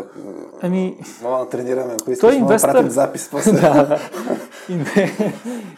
[0.62, 0.98] ами...
[1.22, 2.68] Мога да тренираме, ако искаш, Той инвестор...
[2.68, 3.52] да пратим запис после.
[3.62, 4.00] да.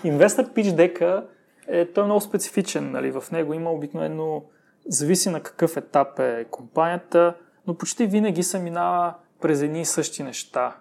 [0.03, 1.25] Инвестор пич дека
[1.67, 2.91] е, той е много специфичен.
[2.91, 3.11] Нали?
[3.11, 4.43] В него има обикновено,
[4.87, 7.35] зависи на какъв етап е компанията,
[7.67, 10.75] но почти винаги се минава през едни и същи неща.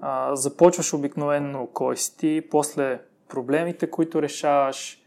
[0.00, 5.02] А, започваш обикновено кой си ти, после проблемите, които решаваш,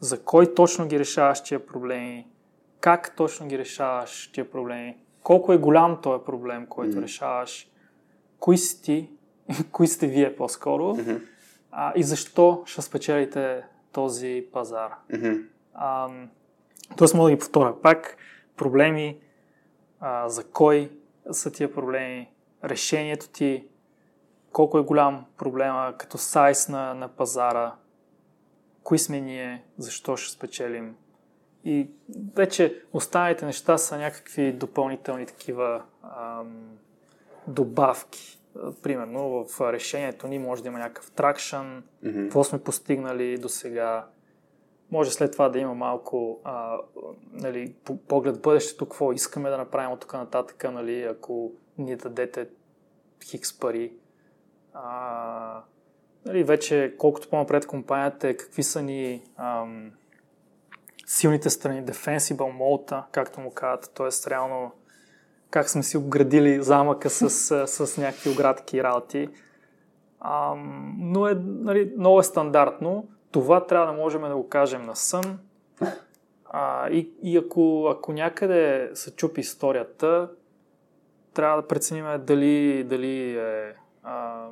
[0.00, 2.28] за кой точно ги решаваш тия проблеми,
[2.80, 7.02] как точно ги решаваш тия проблеми, колко е голям този проблем, който mm-hmm.
[7.02, 7.70] решаваш,
[8.38, 9.10] кои си ти,
[9.72, 11.22] кои сте вие по-скоро mm-hmm.
[11.70, 14.94] а, и защо ще спечелите този пазар.
[15.10, 15.46] Mm-hmm.
[15.74, 16.08] А,
[16.96, 18.16] тоест мога да ги повторя пак.
[18.56, 19.18] Проблеми,
[20.00, 20.90] а, за кой
[21.30, 22.30] са тия проблеми,
[22.64, 23.64] решението ти,
[24.52, 27.74] колко е голям проблема като сайз на, на пазара,
[28.82, 30.96] кои сме ние, защо ще спечелим.
[31.64, 31.90] И
[32.34, 36.78] вече останалите неща са някакви допълнителни такива ам,
[37.46, 38.38] добавки.
[38.82, 42.22] Примерно в решението ни може да има някакъв тракшън, mm-hmm.
[42.22, 44.06] какво сме постигнали до сега.
[44.90, 46.78] Може след това да има малко а,
[47.32, 47.74] нали,
[48.08, 52.48] поглед бъдещето, какво искаме да направим от тук нататък, нали, ако ни дадете
[53.24, 53.92] хикс пари.
[54.74, 55.62] А,
[56.26, 59.92] нали, вече колкото по-напред компанията е, какви са ни ам,
[61.06, 64.30] силните страни, defensible mode, както му казват, т.е.
[64.30, 64.72] реално
[65.50, 67.30] как сме си обградили замъка с,
[67.86, 69.28] с някакви оградки и работи.
[70.20, 73.08] Ам, но е, нали, много е стандартно.
[73.30, 75.38] Това трябва да можем да го кажем на сън.
[76.44, 80.30] А, и и ако, ако някъде се чупи историята,
[81.34, 84.46] трябва да преценим дали, дали е а,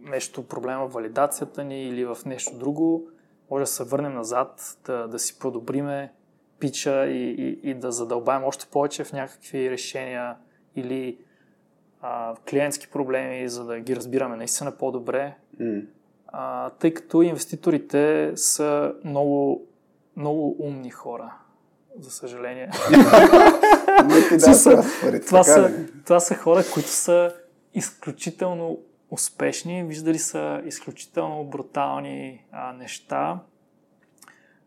[0.00, 3.08] нещо проблема в валидацията ни или в нещо друго
[3.50, 6.12] може да се върнем назад, да, да си подобриме
[6.58, 10.36] пича и, и, и да задълбаем още повече в някакви решения
[10.76, 11.18] или
[12.02, 15.36] а, клиентски проблеми, за да ги разбираме наистина по-добре.
[15.60, 15.86] Mm.
[16.26, 19.66] А, тъй като инвеститорите са много,
[20.16, 21.34] много умни хора,
[22.00, 22.70] за съжаление.
[25.26, 27.34] това, са, това са хора, които са
[27.74, 28.78] изключително
[29.10, 33.40] успешни, виждали са изключително брутални а, неща,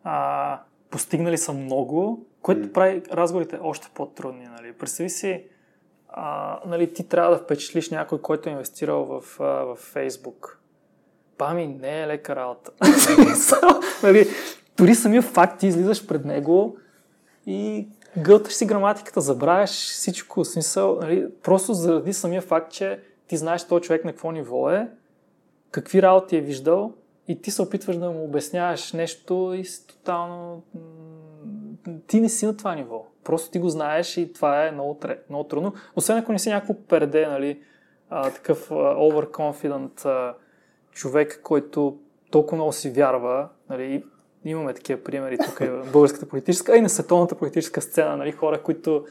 [0.03, 0.59] а,
[0.89, 2.73] постигнали са много, което mm.
[2.73, 4.45] прави разговорите още по-трудни.
[4.45, 4.73] Нали.
[4.73, 5.43] Представи си,
[6.09, 10.55] а, нали, ти трябва да впечатлиш някой, който е инвестирал в, а, в Facebook.
[11.37, 12.71] Пами, не е лека работа.
[14.03, 14.27] нали,
[14.77, 16.77] дори самия факт, ти излизаш пред него
[17.45, 20.45] и гълташ си граматиката, забравяш всичко.
[20.45, 24.89] Смисъл, нали, просто заради самия факт, че ти знаеш този човек на какво ниво е,
[25.71, 26.93] какви работи е виждал
[27.27, 30.63] и ти се опитваш да му обясняваш нещо и си тотално...
[32.07, 33.05] Ти не си на това ниво.
[33.23, 35.73] Просто ти го знаеш и това е много, много трудно.
[35.95, 37.61] Освен ако не си някакво перде, нали,
[38.09, 40.35] а, такъв overconfident а,
[40.91, 41.99] човек, който
[42.31, 44.03] толкова много си вярва, нали,
[44.45, 48.31] имаме такива примери тук и в българската политическа, а и на световната политическа сцена, нали,
[48.31, 49.05] хора, които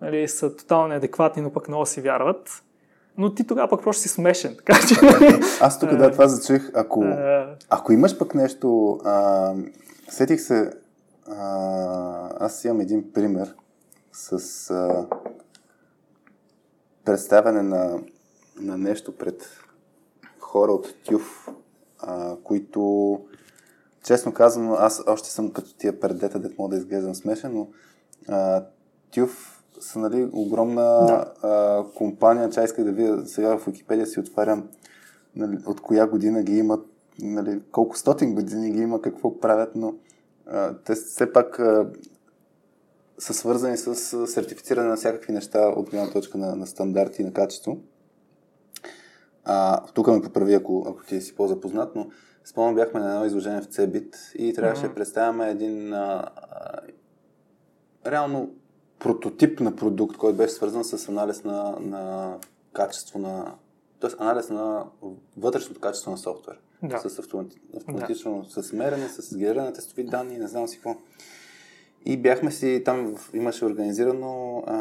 [0.00, 2.62] нали, са тотално неадекватни, но пък много си вярват
[3.18, 4.56] но ти тогава пък просто си смешен.
[4.56, 4.94] Така че...
[5.60, 6.70] Аз тук да това зачуих.
[6.74, 7.04] Ако,
[7.70, 9.54] ако имаш пък нещо, а,
[10.08, 10.72] сетих се,
[11.28, 13.54] а, аз имам един пример
[14.12, 15.06] с а,
[17.04, 17.98] представяне на,
[18.60, 19.48] на нещо пред
[20.38, 21.48] хора от ТЮФ,
[21.98, 23.20] а, които
[24.04, 27.68] честно казвам, аз още съм като тия предета, да мога да изглеждам смешен, но
[28.28, 28.64] а,
[29.12, 31.32] ТЮФ са нали, огромна да.
[31.42, 34.68] а, компания, че исках да видя сега в Википедия си отварям
[35.36, 36.86] нали, от коя година ги имат,
[37.18, 39.94] нали, колко стотин години ги има, какво правят, но
[40.46, 41.86] а, те все пак а,
[43.18, 43.94] са свързани с
[44.26, 47.78] сертифициране на всякакви неща от гледна точка на, на стандарти и на качество.
[49.44, 52.06] А, тук ме поправи, ако, ако ти си по-запознат, но
[52.44, 54.88] спомням бяхме на едно изложение в Цебит и трябваше mm-hmm.
[54.88, 58.50] да представяме един а, а, реално
[58.98, 62.34] прототип на продукт, който беше свързан с анализ на, на
[62.72, 63.54] качество на
[64.00, 64.10] т.е.
[64.18, 64.86] анализ на
[65.36, 66.60] вътрешното качество на софтуер.
[66.82, 66.98] Да.
[66.98, 67.18] С
[67.76, 68.62] автоматично, да.
[68.62, 70.96] с мерене, с генериране на тестови данни, не знам си какво.
[72.04, 74.74] И бяхме си, там имаше организирано а,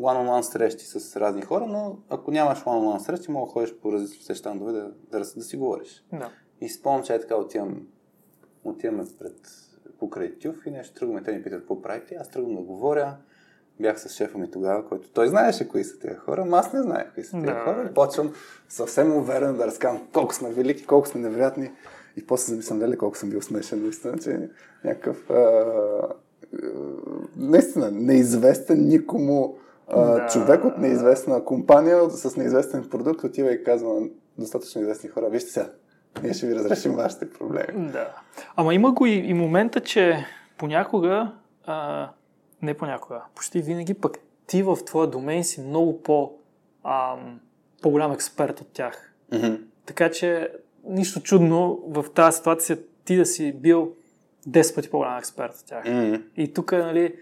[0.00, 4.34] one-on-one срещи с разни хора, но ако нямаш one-on-one срещи, мога да ходиш по различни
[4.34, 6.04] щандове да, да, да, си говориш.
[6.12, 6.30] Да.
[6.60, 7.86] И спомням, че е така отивам,
[8.64, 9.36] отиваме пред
[9.98, 11.22] покрай Тюф и нещо тръгваме.
[11.22, 12.14] Те ми питат какво правите.
[12.14, 13.16] Аз тръгвам да говоря
[13.80, 16.82] бях с шефа ми тогава, който той знаеше кои са тези хора, но аз не
[16.82, 17.60] знаех кои са тези да.
[17.64, 17.88] хора.
[17.90, 18.32] И почвам
[18.68, 21.70] съвсем уверен да разказвам колко сме велики, колко сме невероятни.
[22.16, 24.50] И после замислям, дали колко съм бил смешен, наистина, че
[24.84, 26.08] някакъв а, а,
[27.36, 29.56] наистина неизвестен никому
[29.88, 30.26] а, да.
[30.26, 34.08] човек от неизвестна компания с неизвестен продукт отива и казва на
[34.38, 35.70] достатъчно известни хора, вижте сега,
[36.22, 37.90] ние ще ви разрешим вашите проблеми.
[37.92, 38.14] Да.
[38.56, 40.24] Ама има го и, и момента, че
[40.56, 41.32] понякога
[41.66, 42.08] а,
[42.62, 46.32] не понякога, почти винаги пък ти в твоя домен си много по,
[46.84, 47.40] ам,
[47.82, 49.12] по-голям експерт от тях.
[49.32, 49.60] Mm-hmm.
[49.86, 50.50] Така че
[50.84, 53.92] нищо чудно в тази ситуация ти да си бил
[54.48, 55.84] 10 пъти по-голям експерт от тях.
[55.84, 56.22] Mm-hmm.
[56.36, 57.14] И тук, нали,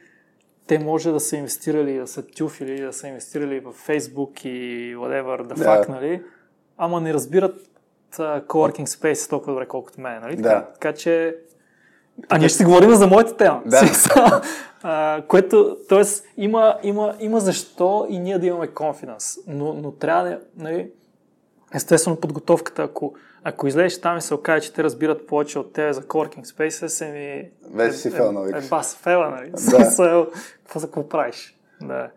[0.67, 5.47] те може да са инвестирали, да са тюфили, да са инвестирали в Facebook и whatever,
[5.47, 5.89] да yeah.
[5.89, 6.23] нали,
[6.79, 7.72] ама не разбират
[8.21, 10.37] coworking space толкова добре, колкото мен, нали?
[10.37, 10.43] Да.
[10.43, 11.37] Така, така че
[12.29, 13.63] а ние ще си говорим за моята тема.
[13.67, 13.83] Да.
[14.83, 16.03] а, което, т.е.
[16.37, 20.91] Има, има, има защо и ние да имаме конфиденс, но, но трябва да, нали,
[21.75, 23.15] естествено подготовката, ако,
[23.45, 27.09] ако излезеш там и се окаже, че те разбират повече от тебе за Coworking Spaces,
[27.09, 27.51] еми...
[27.75, 28.53] Вече си фел, нали?
[28.57, 29.51] Е, бас, фела, нали?
[29.51, 30.27] Да.
[30.63, 31.59] какво за какво правиш?
[31.83, 32.11] Да.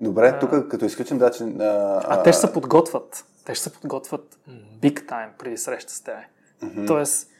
[0.00, 1.44] Добре, тук като изключим, да, че...
[1.44, 3.24] А, а, те ще се подготвят.
[3.44, 4.38] Те ще се подготвят
[4.80, 6.26] big time преди среща с тебе.
[6.62, 6.86] Mm-hmm.
[6.86, 7.30] Тоест,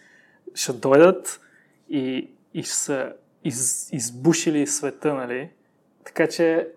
[0.55, 1.41] ще дойдат,
[1.89, 3.13] и, и ще са
[3.45, 5.51] из, избушили света, нали?
[6.05, 6.69] Така че...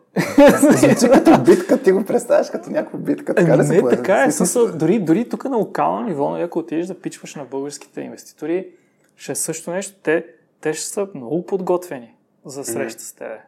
[0.59, 4.31] Звучи като битка, ти го представяш като някаква битка, така ли се Не, така е.
[4.31, 8.67] Смисъл, дори, дори тук на локално ниво, нали, ако отидеш да пичваш на българските инвеститори,
[9.15, 9.95] ще е също нещо.
[10.03, 10.25] Те,
[10.61, 13.41] те ще са много подготвени за среща с тебе.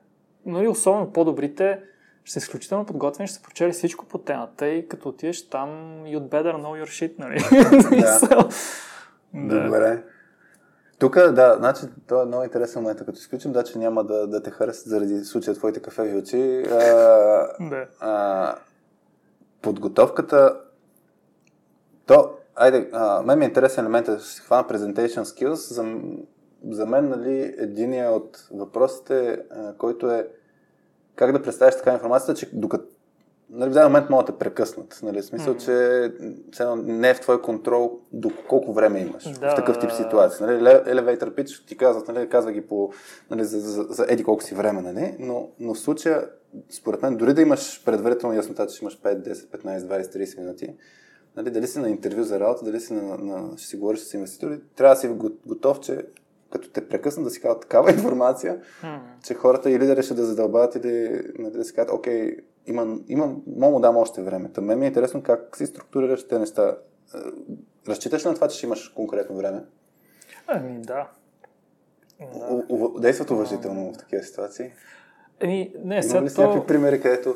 [0.45, 1.79] Нали, особено по-добрите
[2.23, 5.69] ще са изключително подготвени, ще са прочели всичко по темата и като отидеш там,
[6.05, 7.39] you'd better know your shit, нали?
[9.33, 9.63] Да.
[9.63, 10.03] Добре.
[10.99, 14.43] Тук, да, значи, това е много интересен момент, като изключим, да, че няма да, да
[14.43, 16.63] те харесат заради случая твоите кафеви очи.
[16.71, 16.77] А,
[17.59, 17.87] да.
[17.99, 18.55] а,
[19.61, 20.59] подготовката,
[22.05, 25.53] то, айде, а, мен ми е интересен елемент, да се хвана presentation skills.
[25.53, 25.95] За,
[26.69, 30.27] за мен, нали, единия от въпросите, а, който е
[31.19, 32.85] как да представиш така информацията, че докато
[33.49, 34.99] нали, в даден момент могат да прекъснат.
[35.03, 36.51] Нали, в смисъл, mm-hmm.
[36.51, 40.47] че не е в твой контрол до колко време имаш да, в такъв тип ситуация.
[40.47, 42.91] Нали, elevator pitch ти казват, нали, казва ги по,
[43.31, 46.29] нали, за, за, за еди колко си време, нали, но, но в случая,
[46.69, 50.75] според мен, дори да имаш предварително яснота, че имаш 5, 10, 15, 20, 30 минути,
[51.35, 54.13] нали, дали си на интервю за работа, дали си на, на ще си говориш с
[54.13, 55.07] инвеститори, трябва да си
[55.45, 56.05] готов, че
[56.51, 58.99] като те прекъснат да си казват такава информация, hmm.
[59.23, 63.35] че хората или да решат да задълбават, или нали, да си казват, окей, има, има,
[63.57, 64.51] мога му дам още време.
[64.51, 66.77] Та мен ми е интересно как си структурираш тези неща.
[67.15, 67.17] Е,
[67.87, 69.63] разчиташ на това, че ще имаш конкретно време?
[70.47, 71.07] Ами, да.
[72.19, 72.63] да.
[72.99, 74.71] Действат уважително в такива ситуации?
[75.39, 76.21] Еми, не, сега.
[76.21, 77.35] ли си някакви примери, където...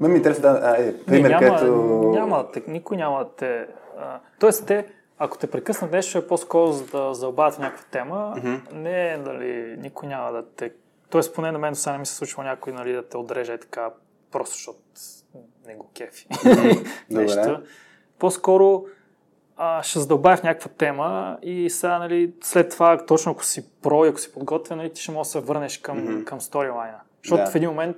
[0.00, 0.60] Ме ми интересно да...
[0.62, 1.74] А, е, пример, не, няма, където...
[2.14, 3.66] Няма, никой няма те...
[3.98, 4.86] А, тоест, те,
[5.18, 8.34] ако те прекъснат нещо, е по-скоро за да заобавят някаква тема.
[8.36, 8.72] Mm-hmm.
[8.72, 10.72] Не, нали, никой няма да те...
[11.10, 13.58] Тоест, поне на мен до сега не ми се случва някой нали, да те отреже
[13.58, 13.90] така
[14.30, 14.78] просто защото
[15.66, 16.26] не го кефи.
[17.10, 17.62] Нещо.
[18.18, 18.84] По-скоро
[19.56, 24.04] а, ще задълбая в някаква тема и сега, нали, след това, точно ако си про
[24.04, 26.24] и ако си подготвен, нали, ти ще можеш да се върнеш към, mm-hmm.
[26.24, 27.00] към сторилайна.
[27.22, 27.52] Защото yeah.
[27.52, 27.96] в един момент,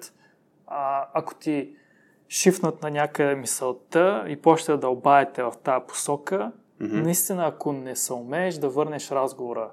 [0.66, 1.70] а, ако ти
[2.28, 7.03] шифнат на някъде мисълта и почнете да дълбаете в тази посока, mm-hmm.
[7.03, 9.70] наистина, ако не се умееш да върнеш разговора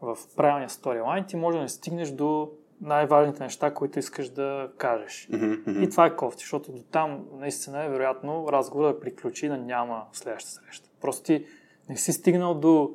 [0.00, 2.50] в правилния сторилайн, ти може да не стигнеш до
[2.80, 5.28] най-важните неща, които искаш да кажеш.
[5.32, 5.84] Mm-hmm.
[5.84, 10.02] И това е кофти, защото до там наистина е вероятно разговора да приключи да няма
[10.12, 10.88] следваща среща.
[11.00, 11.46] Просто ти
[11.88, 12.90] не си стигнал до,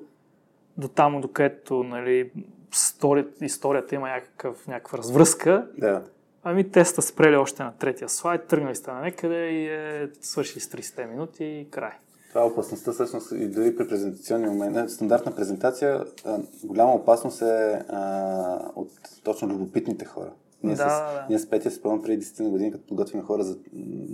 [0.77, 2.31] до там, до където нали,
[2.73, 5.67] историята, историята има някакъв, някаква развръзка.
[5.77, 6.03] Да.
[6.43, 10.59] Ами те сте спрели още на третия слайд, тръгнали сте на некъде и е свършили
[10.59, 11.91] с 30 минути и край.
[12.35, 14.93] Това е опасността, всъщност, и дори при презентационни моменти.
[14.93, 16.03] Стандартна презентация,
[16.63, 17.45] голяма опасност е
[17.89, 18.01] а,
[18.75, 18.89] от
[19.23, 20.31] точно любопитните хора.
[20.63, 21.25] Ние, Да, с, да, да.
[21.29, 23.57] ние с Петя спомням преди 10 години, като подготвим хора за,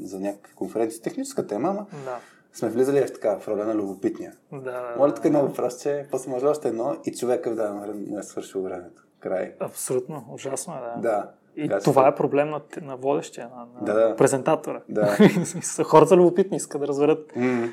[0.02, 2.18] за някакви конференции, техническа тема, ама Да.
[2.54, 4.34] сме влизали в така, в роля на любопитния.
[4.52, 5.16] Да, да, Моля да.
[5.16, 7.86] тук едно въпрос, че после може още едно и човека момент му
[8.20, 9.04] е свършил времето.
[9.20, 9.54] Край.
[9.60, 11.02] Абсолютно, ужасно е, да.
[11.02, 11.30] Да.
[11.56, 14.16] И Така че- това е проблем на, на водещия, на, на Да, да.
[14.16, 14.82] презентатора.
[14.90, 15.18] Да.
[15.84, 17.36] Хората любопитни, искат да разберат.
[17.36, 17.70] М.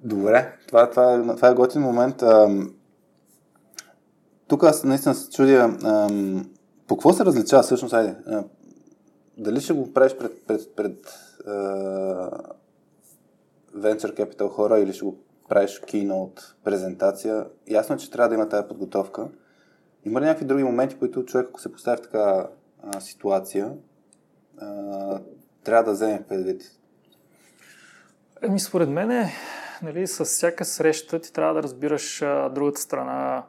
[0.00, 2.22] Добре, това, това, е, това е готин момент.
[4.46, 6.50] Тук аз наистина се чудя ам,
[6.86, 8.44] по какво се различава всъщност, айде, а,
[9.38, 11.14] дали ще го правиш пред, пред, пред
[11.46, 11.50] а,
[13.76, 15.18] Venture Capital хора или ще го
[15.48, 17.46] правиш keynote презентация.
[17.68, 19.28] Ясно е, че трябва да има тази подготовка.
[20.04, 22.48] Има ли някакви други моменти, които човек, ако се постави в така
[22.82, 23.72] а, ситуация,
[24.58, 25.20] а,
[25.64, 26.62] трябва да вземе предвид?
[28.44, 29.32] Еми, според мен, е,
[29.82, 33.46] нали, с всяка среща ти трябва да разбираш а, другата страна,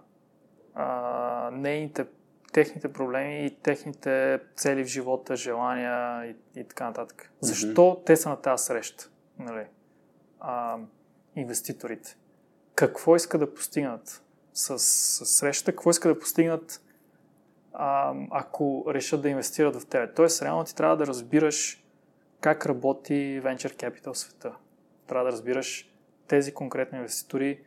[0.73, 2.05] а, нейните,
[2.53, 7.31] техните проблеми и техните цели в живота, желания и, и така нататък.
[7.41, 9.09] Защо те са на тази среща?
[9.39, 9.65] Нали?
[10.39, 10.77] А,
[11.35, 12.17] инвеститорите.
[12.75, 14.23] Какво искат да постигнат
[14.53, 15.71] с, с срещата?
[15.71, 16.81] Какво искат да постигнат
[17.73, 20.13] а, ако решат да инвестират в тебе?
[20.13, 21.83] Тоест, реално ти трябва да разбираш
[22.41, 24.55] как работи Venture Capital света.
[25.07, 25.89] Трябва да разбираш
[26.27, 27.59] тези конкретни инвеститори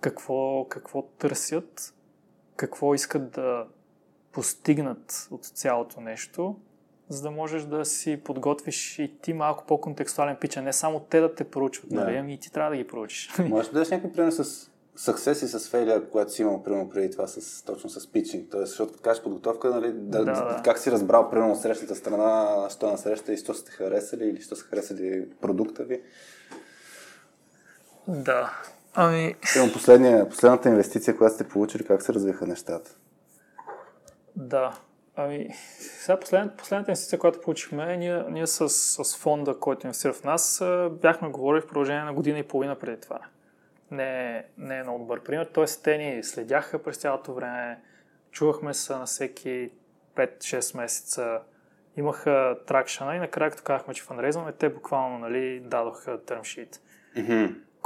[0.00, 1.94] какво, какво търсят,
[2.56, 3.66] какво искат да
[4.32, 6.56] постигнат от цялото нещо,
[7.08, 11.20] за да можеш да си подготвиш и ти малко по-контекстуален пич, а не само те
[11.20, 12.04] да те проучват, Да.
[12.04, 12.16] нали?
[12.16, 13.38] Ами и ти трябва да ги проучиш.
[13.38, 17.10] Можеш да дадеш някакви пример с съксес и с фейлия, когато си имал, примерно, преди
[17.10, 18.50] това, с, точно с питчинг.
[18.50, 20.60] Тоест, защото като кажеш подготовка, нали, да, Да, да.
[20.64, 24.40] как си разбрал, примерно, от срещната страна, що на среща и що сте харесали или
[24.40, 26.02] що са харесали продукта ви.
[28.08, 28.52] да.
[28.98, 32.90] Ами, Примерно, последния, последната инвестиция, която сте получили, как се развиха нещата?
[34.36, 34.78] Да.
[35.16, 35.48] Ами,
[35.78, 40.62] сега послед, последната инвестиция, която получихме, ние, ние с, с фонда, който инвестира в нас,
[40.90, 43.18] бяхме говорили в продължение на година и половина преди това.
[43.90, 45.44] Не, е- не е много добър пример.
[45.44, 47.80] Тоест, те ни следяха през цялото време,
[48.30, 49.70] чувахме се на всеки
[50.14, 51.40] 5-6 месеца,
[51.96, 56.80] имаха тракшена и накрая, като казахме, че фанрейзваме, те буквално нали, дадоха термшит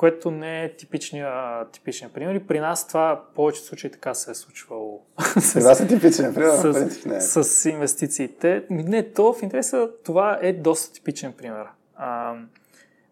[0.00, 2.34] което не е типичния, типичния пример.
[2.34, 5.00] И при нас това в повечето случаи така се е случвало.
[5.54, 7.20] При вас е типичен пример, с, принцип не е.
[7.20, 8.64] с инвестициите.
[8.70, 11.66] Не, то в интереса това е доста типичен пример.
[11.96, 12.34] А,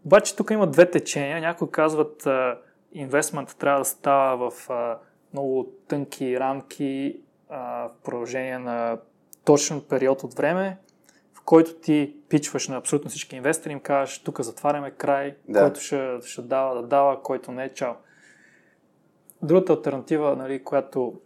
[0.05, 1.41] обаче тук има две течения.
[1.41, 2.59] Някои казват, а,
[3.01, 4.99] инвестмент трябва да става в а,
[5.33, 7.59] много тънки рамки а,
[7.89, 8.99] в продължение на
[9.45, 10.79] точен период от време,
[11.35, 15.61] в който ти пичваш на абсолютно всички инвестори, им казваш, тук затваряме край, Да.
[15.63, 17.93] който ще, ще дава да дава, който не е чао.
[19.43, 21.21] Другата альтернатива, нали, която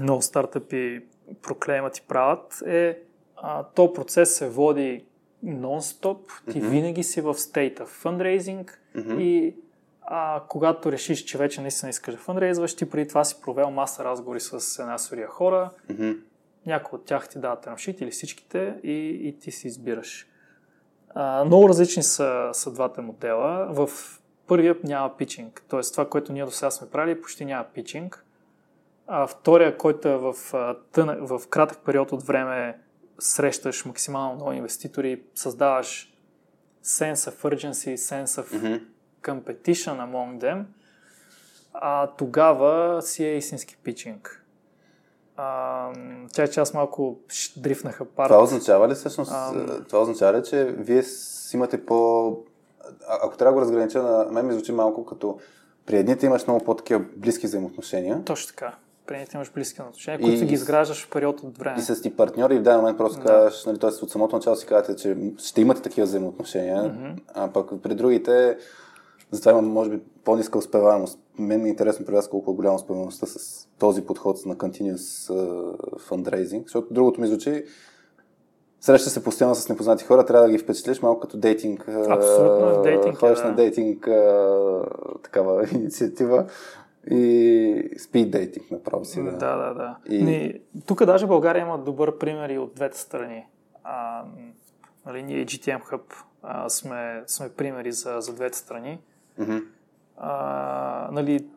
[0.00, 1.04] много стартъпи
[1.42, 2.98] проклеймат и правят, е
[3.36, 5.04] а, то процес се води
[5.44, 6.18] нон-стоп,
[6.52, 6.68] ти Мгм.
[6.68, 9.20] винаги си в стейта фандрейзинг Мгм.
[9.20, 9.56] и
[10.04, 14.04] а, когато решиш, че вече наистина искаш да фандрейзваш, ти преди това си провел маса
[14.04, 16.10] разговори с една серия хора, Мгм.
[16.66, 20.26] някои от тях ти дават термшит или всичките и, и ти си избираш.
[21.14, 23.66] А, много различни са, са двата модела.
[23.70, 23.88] В
[24.46, 25.80] първия няма питчинг, т.е.
[25.80, 28.24] това, което ние до сега сме правили, почти няма питчинг.
[29.06, 30.32] А втория, който е в,
[31.20, 32.78] в кратък период от време
[33.18, 36.14] срещаш максимално много инвеститори, създаваш
[36.84, 38.84] sense of urgency, sense of Мгм.
[39.22, 40.62] Competition among them,
[41.74, 44.38] а, тогава си е истински питчинг.
[45.36, 45.88] А,
[46.32, 48.28] тя че аз малко ш- дрифнаха парт.
[48.28, 49.66] Това означава ли всъщност, Ам.
[49.88, 52.26] това означава ли, че вие си имате по...
[53.08, 55.38] А- ако трябва да го разгранича, на мен ми звучи малко като
[55.86, 58.74] при едните имаш много по-такива близки взаимоотношения Точно така.
[59.06, 61.78] При них имаш близки отношения, И- които ги изграждаш в период от време.
[61.78, 63.26] и с ти партньори в даден момент просто Да.
[63.26, 64.00] казваш, нали, т.е.
[64.02, 67.06] от самото начало си казвате, че ще имате такива взаимоотношения, Мгм.
[67.28, 68.58] а пък при другите
[69.32, 71.18] затова има, може би, по-ниска успеваемост.
[71.38, 74.96] Мен ми е интересно при вас колко е голяма успеваемостта с този подход на continuous
[75.32, 77.64] uh, fundraising, защото другото ми звучи
[78.80, 81.88] среща се постоянно с непознати хора, трябва да ги впечатлиш малко като дейтинг.
[81.88, 83.44] а, Абсолютно, в дейтинг Ходиш да.
[83.44, 84.84] на дейтинг а,
[85.22, 86.46] такава инициатива
[87.10, 89.22] и спид дейтинг направо си.
[89.22, 89.56] Да, Да.
[89.56, 89.96] да, да.
[90.08, 93.46] И- Ни, тук даже България има добър пример и от двете страни.
[93.84, 94.24] А,
[95.06, 96.00] нали, ние GTM Hub
[96.42, 99.00] а, сме, сме примери за, за двете страни.
[99.38, 99.58] Мгм.
[100.16, 101.48] А, нали,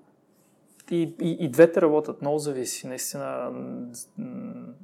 [0.92, 2.88] и, и, и двете работят, много зависи.
[2.88, 3.52] Наистина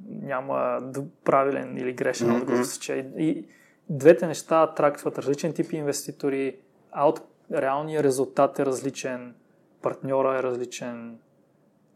[0.06, 0.80] няма
[1.24, 2.36] правилен или грешен Мгм.
[2.36, 2.60] отговор.
[2.60, 2.80] Mm-hmm.
[2.80, 3.46] Че и,
[3.88, 6.56] двете неща трактват различен тип инвеститори,
[6.92, 7.20] а от
[7.52, 9.34] реалния резултат е различен,
[9.82, 11.18] партньора е различен,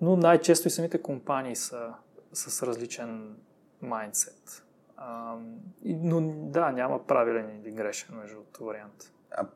[0.00, 1.94] но най-често и самите компании са
[2.32, 3.36] с различен
[3.82, 4.64] майндсет.
[5.84, 6.20] Но
[6.50, 9.12] да, няма правилен или грешен между вариант.
[9.30, 9.46] А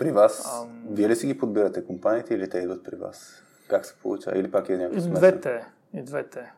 [0.00, 0.82] при вас, Ам...
[0.90, 3.42] вие ли си ги подбирате компаниите или те идват при вас?
[3.68, 4.38] Как се получава?
[4.38, 5.14] Или пак е някакво смесен?
[5.14, 5.66] Двете.
[5.94, 6.52] И двете.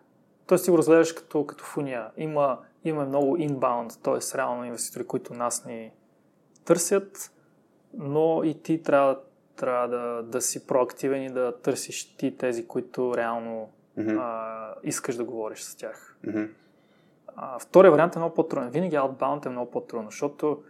[0.46, 2.10] Тоест си го разгледаш като, като фуния.
[2.16, 4.38] Има, има много inbound, т.е.
[4.38, 5.92] реално инвеститори, които нас ни
[6.64, 7.32] търсят,
[7.94, 9.20] но и ти трябва,
[9.56, 14.18] трябва да, да си проактивен и да търсиш ти тези, които реално mm-hmm.
[14.20, 16.16] а, искаш да говориш с тях.
[16.26, 16.48] Mm-hmm.
[17.36, 18.70] А, втория вариант е много по-труден.
[18.70, 20.62] Винаги outbound е много по-трудно, защото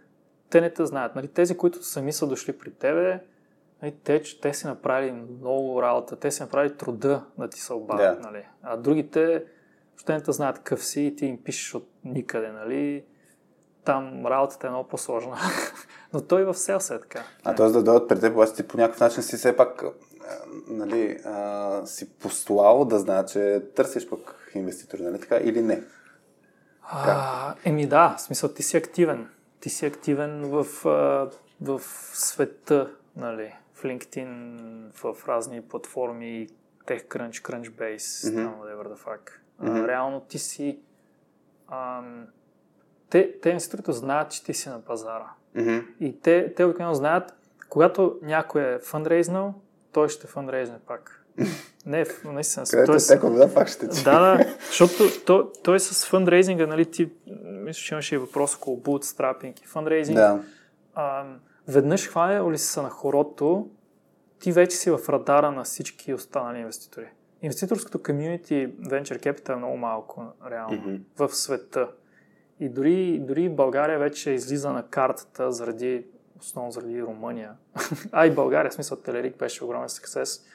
[0.53, 1.15] те не те знаят.
[1.15, 3.19] Нали, тези, които сами са дошли при тебе,
[3.81, 8.19] нали, те, те си направили много работа, те си направили труда да ти се обадят.
[8.19, 8.23] Yeah.
[8.23, 8.45] Нали.
[8.63, 9.43] А другите,
[9.97, 12.51] ще не те знаят къв си и ти им пишеш от никъде.
[12.51, 13.03] Нали.
[13.83, 15.37] Там работата е много по-сложна.
[16.13, 17.23] Но той в селс е така.
[17.43, 17.67] А т.е.
[17.67, 19.83] да дойдат пред теб, ти по някакъв начин си все пак
[20.67, 25.83] нали, а, си постулал да знаят, че търсиш пък инвеститори, нали така, или не?
[26.81, 29.29] А, еми да, в смисъл ти си активен
[29.63, 30.63] ти си активен в,
[31.61, 31.81] в
[32.13, 34.59] света, нали, в LinkedIn,
[34.93, 36.47] в разни платформи,
[36.85, 38.53] TechCrunch, Crunchbase, mm-hmm.
[38.59, 39.31] whatever the fuck.
[39.61, 39.87] Mm-hmm.
[39.87, 40.79] реално ти си...
[41.67, 42.27] Ам,
[43.09, 45.29] те, те институциите знаят, че ти си на пазара.
[45.55, 45.85] Mm-hmm.
[45.99, 47.33] И те, те обикновено знаят,
[47.69, 49.53] когато някой е фандрейзнал,
[49.91, 51.25] той ще фандрейзне пак.
[51.85, 52.65] Не, наистина.
[52.69, 54.03] Където той, е теко вода, пак ще ти.
[54.03, 57.09] Да, да, защото той, той с фандрейзинга, нали, ти,
[57.43, 60.17] мисля, че имаше и въпрос около bootstrapping и фандрейзинг.
[60.17, 60.43] Да.
[60.95, 61.25] А,
[61.67, 63.69] веднъж хване ли си на хорото,
[64.39, 67.07] ти вече си в радара на всички останали инвеститори.
[67.41, 71.01] Инвеститорското комьюнити Venture Capital е много малко, реално, mm-hmm.
[71.17, 71.87] в света.
[72.59, 76.05] И дори, дори България вече излиза на картата заради,
[76.39, 77.51] основно заради Румъния.
[78.11, 80.45] а и България, в смисъл Телерик беше огромен съксес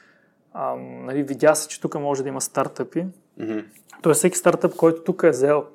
[0.53, 3.05] а, нали, видя се, че тук може да има стартъпи.
[3.39, 3.65] Mm-hmm.
[4.01, 5.67] Тоест всеки стартъп, който тук е взел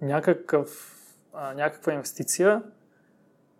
[0.00, 0.96] някакъв,
[1.34, 2.62] а, някаква инвестиция,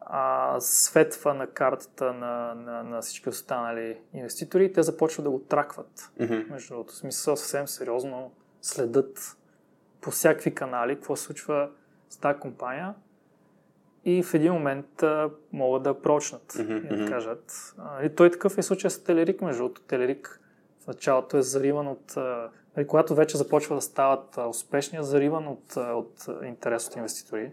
[0.01, 5.39] а, светва на картата на, на, на всички останали инвеститори и те започват да го
[5.39, 6.11] тракват.
[6.21, 6.51] Mm-hmm.
[6.51, 8.33] Между другото, смисъл съвсем сериозно
[8.63, 9.37] следят
[10.01, 11.71] по всякакви канали какво се случва
[12.11, 12.95] с тази компания
[14.05, 16.95] и в един момент а, могат да прочнат mm-hmm.
[16.95, 17.75] и да кажат.
[17.79, 19.81] А, и той такъв е случай с Телерик, между другото.
[19.83, 20.41] Телерик
[20.85, 22.17] в началото е зариван от...
[22.77, 27.53] Нали, когато вече започва да стават успешни, е зариван от, от интерес от инвеститори.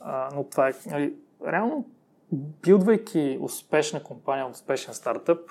[0.00, 0.72] А, но това е...
[0.86, 1.14] Нали,
[1.46, 1.88] реално,
[2.32, 5.50] билдвайки успешна компания, успешен стартъп,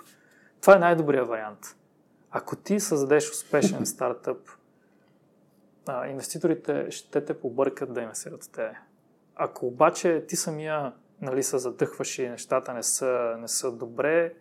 [0.61, 1.75] това е най-добрият вариант.
[2.31, 4.49] Ако ти създадеш успешен стартъп,
[5.87, 8.73] а, инвеститорите ще те побъркат да инвестират в тебе.
[9.35, 14.33] Ако обаче ти самия нали, се задъхваш и нещата не са, не са добре,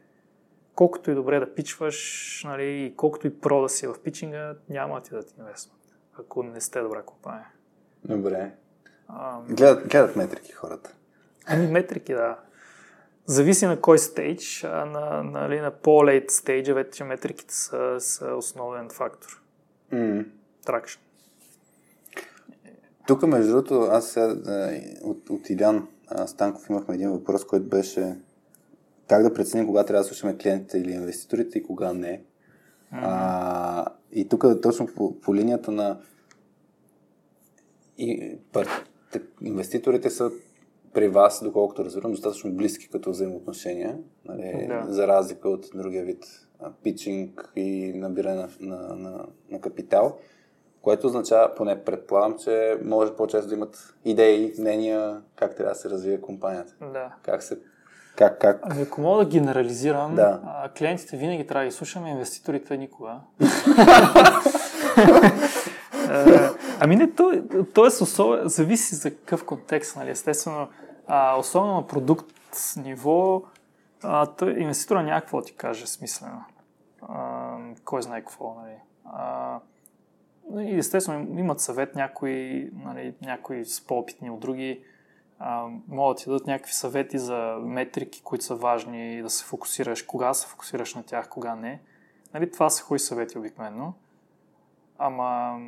[0.78, 5.00] колкото и добре да пичваш, нали, и колкото и про да си в пичинга, няма
[5.00, 5.80] ти да ти инвестват,
[6.18, 7.48] ако не сте добра компания.
[8.05, 8.52] Добре.
[9.09, 10.94] А, гледат, гледат метрики хората.
[11.46, 12.38] Ами метрики, да.
[13.26, 18.88] Зависи на кой стейдж, а на, нали, на по-лейт стейджа вече метриките са, са основен
[18.90, 19.42] фактор.
[19.92, 20.26] Mm.
[20.66, 21.00] Тракшн.
[23.06, 24.34] Тук, между другото, аз сега
[25.02, 25.88] от, от Илян
[26.26, 28.16] Станков имахме един въпрос, който беше
[29.09, 32.22] как да преценим кога трябва да слушаме клиентите или инвеститорите и кога не.
[32.93, 33.01] Mm-hmm.
[33.02, 36.01] А, и тук точно по, по линията на
[37.98, 38.68] и, пар,
[39.43, 40.30] инвеститорите са
[40.94, 44.85] при вас, доколкото разбирам, достатъчно близки като взаимоотношения, нали, да.
[44.89, 46.24] за разлика от другия вид
[46.82, 50.18] питчинг и набиране на, на, на, на капитал,
[50.82, 55.90] което означава, поне предполагам, че може по-често да имат идеи, мнения, как трябва да се
[55.90, 56.74] развие компанията.
[56.80, 57.14] Да.
[57.22, 57.59] Как се
[58.19, 58.61] как, как?
[58.62, 60.40] Ами, ако мога да генерализирам, да.
[60.45, 63.20] а, клиентите винаги трябва да ги слушаме, инвеститорите никога.
[66.81, 67.43] ами не, то,
[67.74, 70.11] то е особен, зависи за какъв контекст, нали?
[70.11, 70.69] естествено,
[71.07, 72.27] а, особено на продукт
[72.77, 73.43] ниво,
[74.03, 76.45] а, той, инвеститора няма какво да ти каже смислено.
[77.03, 78.77] А, кой знае какво, нали?
[79.05, 79.59] А,
[80.59, 84.82] и естествено имат съвет някои, нали, някои с по-опитни от други,
[85.39, 90.02] а, могат да ти дадат някакви съвети за метрики, които са важни да се фокусираш,
[90.02, 91.81] кога се фокусираш на тях, кога не.
[92.35, 93.94] Нали, това са хубави съвети обикновено.
[94.98, 95.59] Ама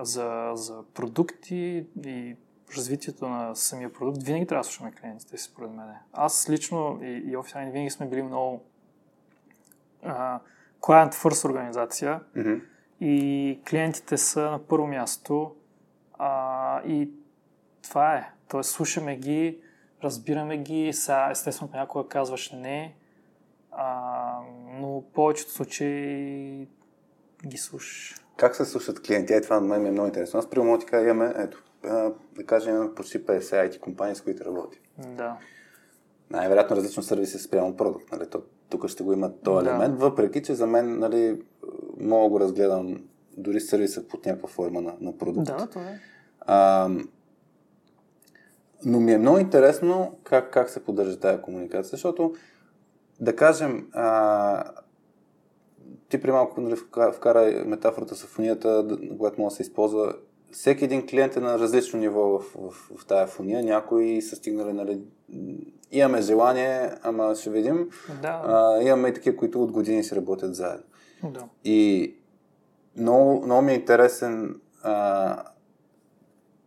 [0.00, 2.36] за, за продукти и
[2.76, 5.86] развитието на самия продукт, винаги трябва да слушаме клиентите си, според мен.
[6.12, 8.62] Аз лично и, и официално винаги сме били много
[10.02, 10.40] а,
[10.80, 12.62] client first организация mm-hmm.
[13.00, 15.54] и клиентите са на първо място
[16.18, 17.10] а, и
[17.82, 18.30] това е.
[18.52, 19.58] Тоест, слушаме ги,
[20.04, 22.94] разбираме ги, сега естествено понякога казваш не,
[23.70, 24.38] а,
[24.80, 26.68] но в повечето случаи
[27.46, 28.14] ги слушаш.
[28.36, 29.32] Как се слушат клиенти?
[29.32, 30.38] Е, това на мен ми е много интересно.
[30.38, 31.62] Аз при ти кажа, имаме, ето,
[32.36, 34.80] да кажем, почти 50 IT компании, с които работим.
[34.98, 35.36] Да.
[36.30, 38.12] Най-вероятно различно сервиси спрямо продукт.
[38.12, 38.24] Нали?
[38.68, 39.70] тук ще го има този да.
[39.70, 41.42] елемент, въпреки че за мен нали,
[42.00, 43.04] мога го разгледам
[43.36, 45.46] дори сервиса под някаква форма на, на продукт.
[45.46, 46.00] Да, това е.
[46.40, 46.88] А,
[48.84, 52.34] но ми е много интересно как, как се поддържа тази комуникация, защото
[53.20, 54.64] да кажем, а,
[56.08, 56.76] ти при малко нали,
[57.12, 60.14] вкара метафората с фонията, която може да се използва.
[60.52, 63.64] Всеки един клиент е на различно ниво в, в, в тази фония.
[63.64, 65.00] Някои са стигнали, нали,
[65.92, 67.90] имаме желание, ама ще видим.
[68.22, 68.42] Да.
[68.44, 70.84] А, имаме и такива, които от години си работят заедно.
[71.24, 71.44] Да.
[71.64, 72.14] И
[72.96, 75.51] много, много ми е интересен, а,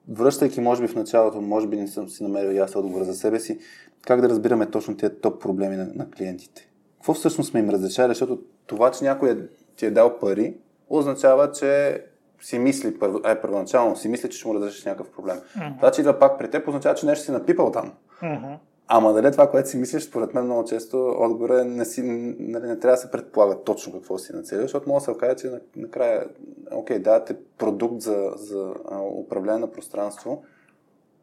[0.10, 3.14] връщайки, може би в началото, може би не съм си намерил и аз отговора за
[3.14, 3.60] себе си,
[4.02, 6.70] как да разбираме точно тези топ проблеми на, на клиентите.
[6.96, 9.36] Какво всъщност сме им разрешали, защото това, че някой е,
[9.76, 10.58] ти е дал пари,
[10.90, 12.02] означава, че
[12.42, 15.38] си мисли, е, първоначално си мисли, че ще му разрешиш някакъв проблем.
[15.38, 15.78] Mm-hmm.
[15.78, 17.94] Това, че идва пак при теб, означава, че нещо си напипал там.
[18.24, 18.58] Mm-hmm.
[18.88, 22.02] Ама дали това, което си мислиш, според мен много често отгоре не, си,
[22.40, 25.36] нали, не трябва да се предполага точно какво си нацелил, защото може да се окаже,
[25.36, 26.28] че накрая,
[26.72, 28.74] окей, давате продукт за, за
[29.12, 30.44] управление на пространство,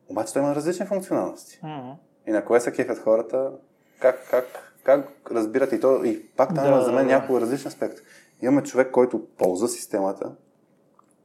[0.08, 1.60] обаче той има различни функционалности.
[1.64, 1.94] Mm-hmm.
[2.26, 3.50] И на кое се кефят хората,
[4.00, 7.68] как, как, как разбират и то, и пак там да, за мен да, няколко различни
[7.68, 7.98] аспект.
[8.42, 10.30] Имаме човек, който ползва системата,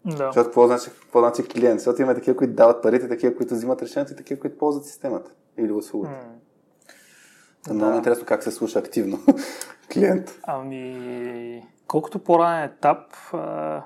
[0.08, 0.26] да.
[0.26, 1.80] Защото какво значи, какво значи клиент?
[1.80, 5.32] Защото има такива, които дават парите, такива, които взимат решението и такива, които ползват системата
[5.58, 6.14] или услугата.
[6.14, 7.74] Mm.
[7.74, 7.98] Много да.
[7.98, 9.20] интересно как се слуша активно
[9.94, 10.40] клиент.
[10.44, 13.84] Ами, колкото по-ранен етап а,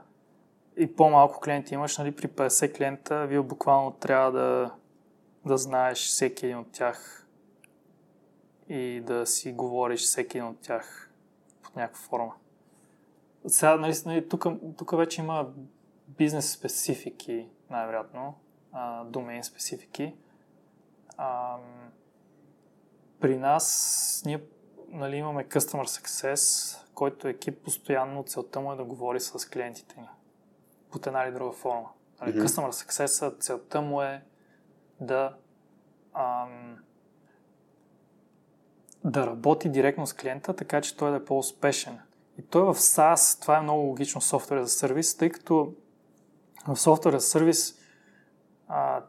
[0.78, 4.72] и по-малко клиенти имаш, нали, при 50 клиента, вие буквално трябва да,
[5.46, 7.28] да знаеш всеки един от тях
[8.70, 11.10] и да си говориш всеки един от тях
[11.64, 12.32] под някаква форма.
[13.48, 14.46] Сега, нали, нали тук,
[14.78, 15.48] тук вече има
[16.18, 18.36] бизнес специфики, най-вероятно,
[19.06, 20.16] домейн специфики.
[21.18, 21.58] А,
[23.20, 24.44] при нас ние
[24.88, 30.08] нали, имаме Customer Success, който екип постоянно целта му е да говори с клиентите ни.
[30.92, 31.90] Под една или друга форма.
[32.22, 32.46] Нали, mm-hmm.
[32.46, 34.24] Customer Success целта му е
[35.00, 35.36] да
[36.14, 36.78] ам,
[39.04, 42.00] да работи директно с клиента, така че той да е по-успешен.
[42.40, 45.74] И той в SaaS, това е много логично софтуер за сервис, тъй като
[46.68, 47.80] в софтуер за сервис
[48.68, 49.02] а,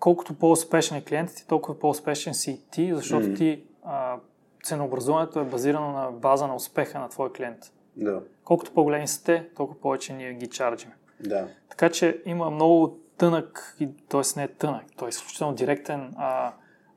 [0.00, 3.36] колкото по-успешен е клиентът ти, толкова по-успешен си и ти, защото mm-hmm.
[3.36, 4.16] ти а,
[4.62, 7.72] ценообразуването е базирано на база на успеха на твоя клиент.
[7.96, 8.22] Да.
[8.44, 10.90] Колкото по-големи сте, толкова повече ние ги чарджим.
[11.20, 11.48] Да.
[11.68, 13.76] Така че има много тънък,
[14.08, 14.20] т.е.
[14.36, 15.08] не е тънък, т.е.
[15.08, 16.52] изключително директен а,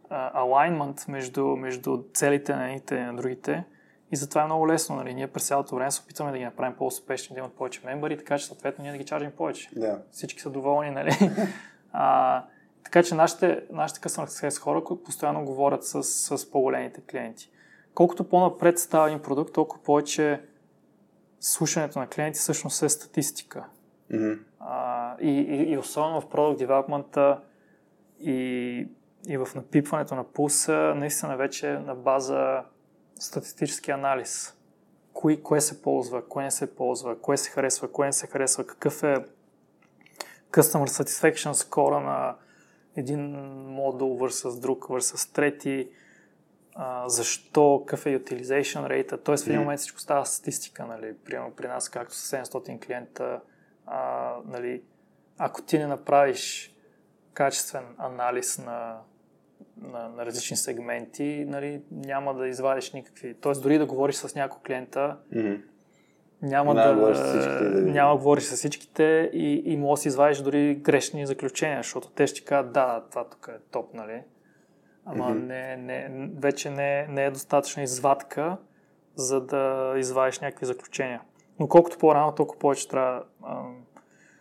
[0.10, 3.64] а, alignment между, между целите на едните и на другите.
[4.12, 4.96] И затова е много лесно.
[4.96, 5.14] Нали?
[5.14, 8.38] Ние през цялото време се опитваме да ги направим по-успешни, да имат повече мембари, така
[8.38, 9.70] че съответно ние да ги чаржим повече.
[9.76, 10.02] Да.
[10.12, 11.12] Всички са доволни, нали?
[11.92, 12.44] а,
[12.84, 17.52] така че нашите, нашите customer хора, които постоянно говорят с, с по-големите клиенти.
[17.94, 20.42] Колкото по-напред става един продукт, толкова повече
[21.40, 23.66] слушането на клиенти всъщност е статистика.
[24.12, 24.40] Mm-hmm.
[24.60, 27.40] А, и, и, и особено в Product Development
[28.20, 28.88] и,
[29.28, 32.64] и в напипването на пулса, наистина вече на база
[33.20, 34.56] статистически анализ.
[35.14, 38.68] Кои, кое се ползва, кое не се ползва, кое се харесва, кое не се харесва,
[38.68, 39.26] какъв е
[40.52, 42.36] Customer Satisfaction score на
[42.96, 43.22] един
[43.66, 45.90] модул versus друг versus трети,
[46.76, 49.38] а, защо, какъв е utilization rate, т.е.
[49.38, 53.42] в един момент всичко става статистика, нали, примерно при нас, както с 700 клиента,
[53.86, 54.84] а, нали,
[55.38, 56.76] ако ти не направиш
[57.34, 58.98] качествен анализ на,
[59.82, 63.34] на, на различни сегменти, нали, няма да извадиш никакви.
[63.34, 63.52] Т.е.
[63.52, 65.62] дори да говориш с няколко клиента, mm-hmm.
[66.42, 67.14] няма да, да,
[67.72, 71.80] да няма да говориш с всичките и, и може да си извадиш дори грешни заключения,
[71.80, 74.22] защото те ще кажат, да, това тук е топ, нали?
[75.06, 75.46] Ама mm-hmm.
[75.46, 78.58] не, не, вече не, не е достатъчна извадка,
[79.16, 81.22] за да извадиш някакви заключения.
[81.60, 83.24] Но колкото по-рано, толкова повече трябва.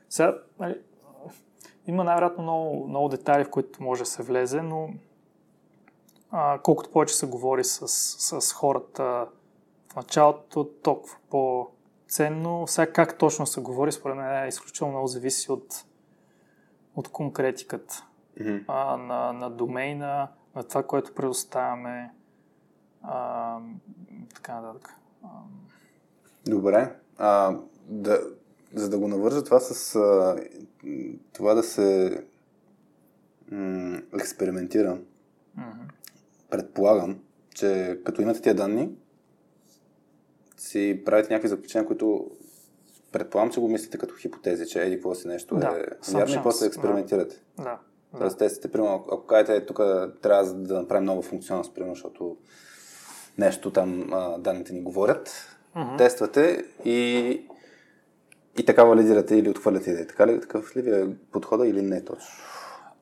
[0.09, 0.79] Сега, нали,
[1.87, 4.89] има най-вероятно много, много детайли, в които може да се влезе, но
[6.31, 7.89] а, колкото повече се говори с,
[8.41, 9.27] с хората
[9.93, 11.69] в началото, толкова по,
[12.09, 12.67] ценно.
[12.67, 15.85] Сега как точно се говори, според мен е изключително много зависи от,
[16.97, 18.05] от конкретиката
[18.41, 18.65] mm-hmm.
[18.69, 22.11] а, на, на домейна, на това, което предоставяме.
[23.03, 23.59] А,
[24.35, 24.95] така нататък.
[26.47, 26.97] Добре.
[27.19, 27.57] А,
[27.87, 28.21] да,
[28.75, 30.37] за да го навържа това с а,
[31.33, 32.19] това да се
[33.51, 34.99] м- експериментира,
[35.59, 35.93] mm-hmm.
[36.51, 37.19] Предполагам,
[37.55, 38.91] че като имате тия данни,
[40.57, 42.31] си правите някакви заключения, които
[43.13, 46.43] предполагам, че го мислите като хипотези, че еди какво си нещо да, е вярно и
[46.43, 47.43] после експериментирате.
[47.57, 47.65] Да.
[47.65, 47.79] да.
[48.19, 49.77] Тоест, тестите, примерно, ако кажете, тук
[50.23, 52.37] трябва да направим нова функционалност, примерно, защото
[53.39, 55.31] нещо там а, данните ни говорят,
[55.77, 55.99] uh-huh.
[55.99, 57.41] тествате и,
[58.59, 60.07] и така валидирате или отхвърляте идея.
[60.07, 62.35] Така ли, такъв ли ви е подхода или не точно?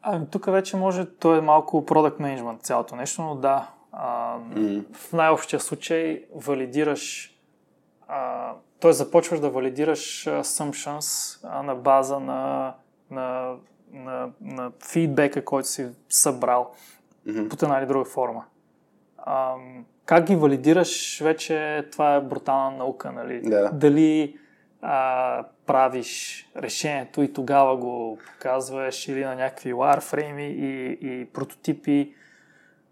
[0.09, 4.95] А, тук вече може, то е малко product management цялото нещо, но да, а, mm.
[4.95, 7.37] в най-общия случай валидираш
[8.81, 8.93] т.е.
[8.93, 12.74] започваш да валидираш assumptions а, на база на,
[13.11, 13.55] на,
[13.93, 16.73] на, на фидбека, който си събрал
[17.27, 17.49] mm-hmm.
[17.49, 18.45] под една или друга форма.
[19.19, 19.55] А,
[20.05, 23.41] как ги валидираш, вече това е брутална наука, нали?
[23.45, 23.70] Да.
[23.73, 24.39] Дали
[24.82, 32.15] а, правиш решението и тогава го показваш или на някакви wireframe и, и прототипи.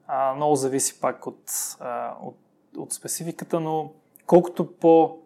[0.07, 1.51] А, много зависи пак от,
[1.81, 2.37] а, от,
[2.77, 3.93] от спецификата, но
[4.27, 5.19] колкото по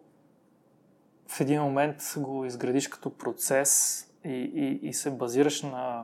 [1.27, 6.03] в един момент го изградиш като процес и, и, и се базираш на,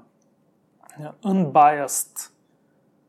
[1.00, 2.32] на unbiased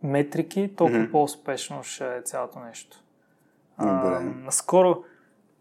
[0.03, 1.11] метрики, толкова mm-hmm.
[1.11, 3.03] по-успешно ще е цялото нещо.
[3.77, 5.05] А, наскоро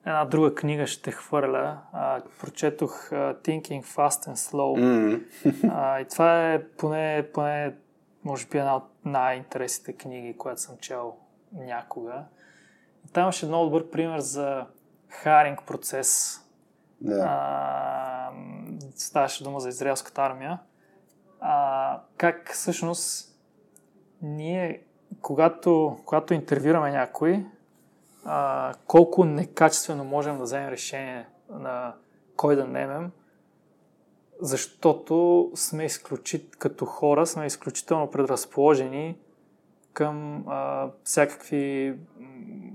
[0.05, 1.77] една друга книга ще хвърля.
[1.93, 4.79] А, прочетох uh, Thinking Fast and Slow.
[4.79, 5.69] Mm-hmm.
[5.73, 7.75] А, и това е поне, поне,
[8.23, 11.15] може би, една от най-интересните книги, която съм чел
[11.53, 12.23] някога.
[13.09, 14.65] И там имаше много добър пример за
[15.09, 16.41] харинг процес.
[17.09, 18.31] А,
[18.95, 20.59] ставаше дума за израелската армия.
[21.39, 23.35] А, как всъщност
[24.21, 24.81] ние,
[25.21, 27.45] когато, когато интервюраме някой,
[28.25, 31.93] а, колко некачествено можем да вземем решение на
[32.35, 33.11] кой да немем,
[34.41, 39.17] защото сме изключително, като хора сме изключително предразположени
[39.93, 41.95] към а, всякакви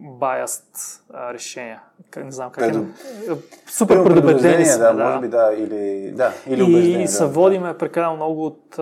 [0.01, 1.03] баяст
[1.33, 1.83] решения.
[2.17, 2.79] Не знам как Предо...
[2.79, 3.37] е.
[3.67, 4.79] Супер предубедени сме.
[4.85, 7.79] Да, да, може би да, или, да, или И се да, водиме да.
[7.79, 8.79] прекалено много от,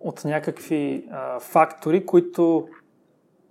[0.00, 2.68] от някакви а, фактори, които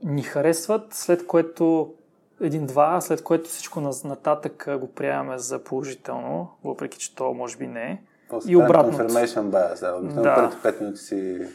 [0.04, 1.94] ни харесват, след което
[2.42, 7.84] един-два, след което всичко нататък го приемаме за положително, въпреки че то може би не
[7.84, 8.02] е.
[8.48, 8.98] И обратно.
[8.98, 10.22] Confirmation bias, да.
[10.22, 10.52] да.
[10.64, 11.48] 5 минути си...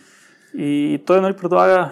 [0.54, 1.90] И той нали, предлага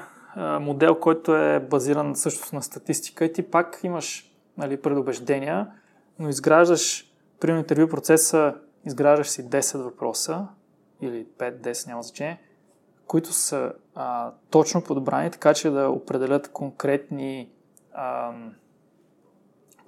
[0.60, 5.66] модел, който е базиран също на статистика и ти пак имаш нали, предубеждения,
[6.18, 8.54] но изграждаш, при интервю процеса,
[8.84, 10.46] изграждаш си 10 въпроса
[11.00, 12.40] или 5-10, няма значение,
[13.06, 17.50] които са а, точно подбрани, така че да определят конкретни
[17.92, 18.32] а,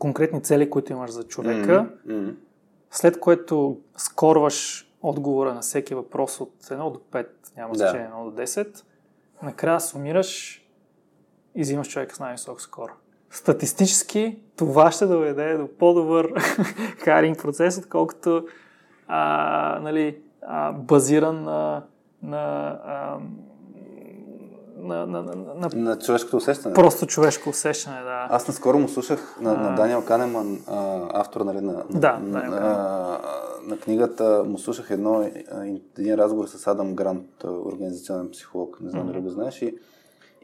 [0.01, 2.35] конкретни цели, които имаш за човека, mm-hmm.
[2.91, 8.15] след което скорваш отговора на всеки въпрос от 1 до 5, няма значение, да.
[8.15, 8.83] 1 до 10,
[9.43, 10.63] накрая сумираш
[11.55, 12.91] и взимаш човека с най-висок скор.
[13.31, 16.33] Статистически това ще доведе до по-добър
[17.05, 18.47] харинг процес, отколкото
[19.07, 21.85] а, нали, а, базиран на,
[22.23, 23.19] на, а,
[24.83, 26.75] на, на, на, на, на човешкото усещане.
[26.75, 28.27] Просто човешко усещане, да.
[28.31, 33.21] Аз наскоро му слушах на, на Даниел Канеман, а, автор нали, на, да, на, на,
[33.67, 35.31] на книгата, му слушах едно,
[35.99, 39.13] един разговор с Адам Грант, организационен психолог, не знам mm-hmm.
[39.13, 39.75] дали го знаеш, и,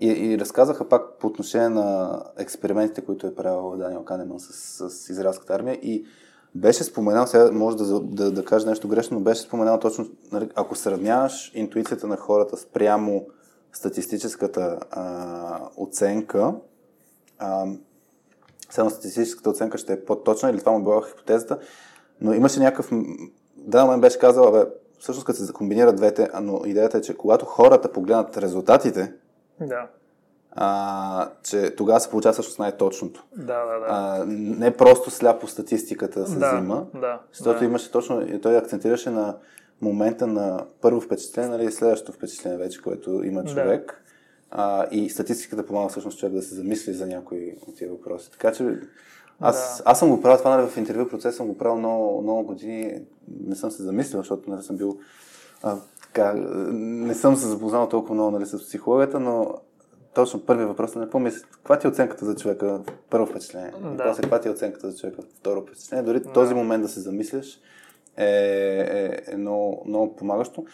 [0.01, 5.09] и, и разказаха пак по отношение на експериментите, които е правил Даниел Канеман с, с
[5.09, 6.07] израелската армия и
[6.57, 10.49] беше споменал, сега може да, да, да кажа нещо грешно, но беше споменал точно, нали,
[10.55, 13.27] ако сравняваш интуицията на хората спрямо
[13.77, 16.55] статистическата а, оценка,
[17.39, 17.67] а,
[18.71, 21.59] само статистическата оценка ще е по-точна или това му била хипотезата,
[22.21, 22.91] но имаше някакъв...
[23.57, 24.65] Да, мен беше казал, бе,
[24.99, 29.13] всъщност като се комбинират двете, но идеята е, че когато хората погледнат резултатите,
[29.61, 29.89] да.
[30.53, 33.25] а, че тогава се получава всъщност най-точното.
[33.37, 33.87] Да, да, да.
[33.89, 37.65] А, не просто сляпо статистиката се да, взима, да, защото да.
[37.65, 39.37] имаше точно, и той акцентираше на
[39.81, 44.03] момента на първо впечатление, нали, следващото впечатление вече, което има човек.
[44.03, 44.07] Да.
[44.51, 48.31] А, и статистиката помага всъщност човек да се замисли за някои от тези въпроси.
[48.31, 48.81] Така че
[49.41, 49.91] аз, да.
[49.91, 53.01] аз съм го правил това нали, в интервю процес, съм го правил много, много години.
[53.45, 54.99] Не съм се замислил, защото нали, съм бил
[55.63, 56.35] а, така,
[56.73, 59.55] не съм се запознал толкова много нали, с психологията, но
[60.15, 62.81] точно първият въпрос е какво мисля, каква ти е оценката за човека
[63.11, 63.73] първо впечатление?
[63.97, 64.05] Да.
[64.05, 66.05] После, каква ти е оценката за човека второ впечатление?
[66.05, 66.33] Дори да.
[66.33, 67.61] този момент да се замисляш
[68.17, 70.65] е, е, е много, много помагащо.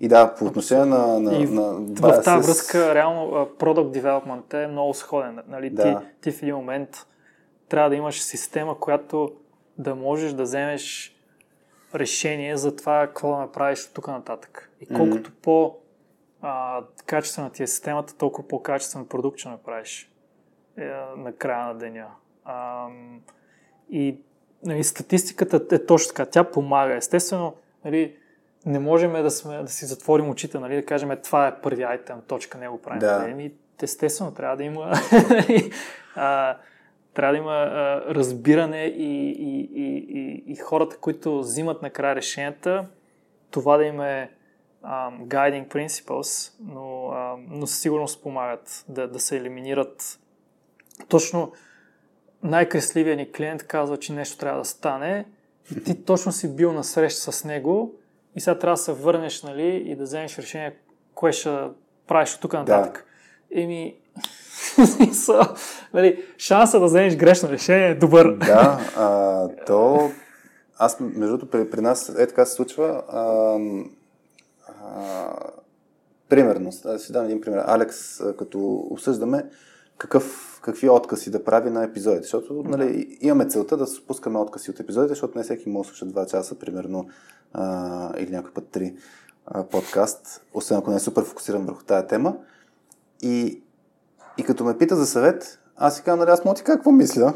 [0.00, 4.66] И да, по отношение на, на, и на в тази връзка, реално, Product Development е
[4.66, 5.38] много сходен.
[5.48, 5.70] Нали?
[5.70, 6.00] Да.
[6.00, 7.06] Ти, ти в един момент
[7.68, 9.32] трябва да имаш система, която
[9.78, 11.16] да можеш да вземеш
[11.94, 14.70] решение за това какво да направиш от тук нататък.
[14.80, 15.42] И колкото mm-hmm.
[15.42, 15.76] по
[16.42, 20.12] а, качествена ти е системата, толкова по-качествен продукт ще направиш
[20.78, 20.84] е,
[21.16, 22.06] на края на деня.
[22.44, 22.86] А,
[23.90, 24.20] и
[24.66, 26.26] нали, статистиката е точно така.
[26.26, 26.94] Тя помага.
[26.94, 28.16] Естествено, нали,
[28.66, 32.16] не можем да, сме, да си затворим очите, нали, да кажем, това е първи айтем,
[32.28, 32.98] точка, не го правим.
[32.98, 33.26] Да.
[33.30, 33.52] Еми,
[33.82, 34.92] естествено, трябва да има
[36.16, 36.56] а,
[37.14, 42.86] трябва да има а, разбиране и, и, и, и, и хората, които взимат накрая решенията,
[43.50, 44.30] това да им е
[44.84, 50.18] um, guiding principles, но, um, но със сигурност помагат да, да се елиминират.
[51.08, 51.52] Точно
[52.46, 55.24] най-кресливият ни клиент казва, че нещо трябва да стане
[55.76, 57.94] и ти точно си бил на среща с него
[58.36, 60.76] и сега трябва да се върнеш нали, и да вземеш решение
[61.14, 61.58] кое ще
[62.06, 63.06] правиш от тук нататък.
[63.52, 63.60] Да.
[63.60, 63.96] Еми,
[65.94, 68.36] нали, шанса да вземеш грешно решение е добър.
[68.36, 70.10] Да, а, то
[70.78, 73.02] аз, между другото, при, при нас е така се случва.
[73.08, 73.58] А,
[74.68, 75.32] а,
[76.28, 77.64] примерно, да си дам един пример.
[77.66, 78.58] Алекс, като
[78.90, 79.44] обсъждаме
[79.98, 84.80] какъв, какви откази да прави на епизодите, защото нали, имаме целта да спускаме откази от
[84.80, 87.08] епизодите, защото не всеки може да слуша 2 часа, примерно,
[87.52, 88.96] а, или някой път 3
[89.46, 92.36] а, подкаст, освен ако не е супер фокусиран върху тази тема.
[93.22, 93.62] И,
[94.38, 97.34] и като ме пита за съвет, аз си казвам, нали, аз ти какво мисля,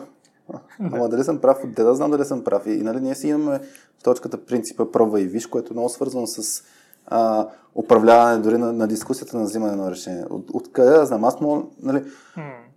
[0.81, 2.67] Ама дали съм прав, де да знам дали съм прав.
[2.67, 3.61] И нали, ние си имаме
[4.03, 6.63] точката принципа пробва и виж, което е много свързано с
[7.11, 10.25] а, управляване дори на, на дискусията на взимане на решение.
[10.31, 11.25] От, откъде да знам?
[11.25, 12.05] Аз мога, нали,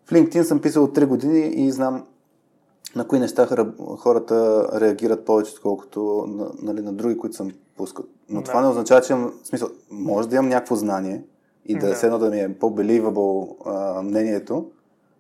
[0.06, 2.04] в LinkedIn съм писал от 3 години и знам
[2.96, 3.48] на кои неща
[3.98, 8.06] хората реагират повече, отколкото на, нали, на други, които съм пускал.
[8.30, 8.46] Но да.
[8.46, 9.70] това не означава, че имам смисъл.
[9.92, 11.24] Може да имам някакво знание
[11.66, 12.06] и да, да.
[12.06, 13.58] едно да ми е по-беливабъл
[14.04, 14.72] мнението,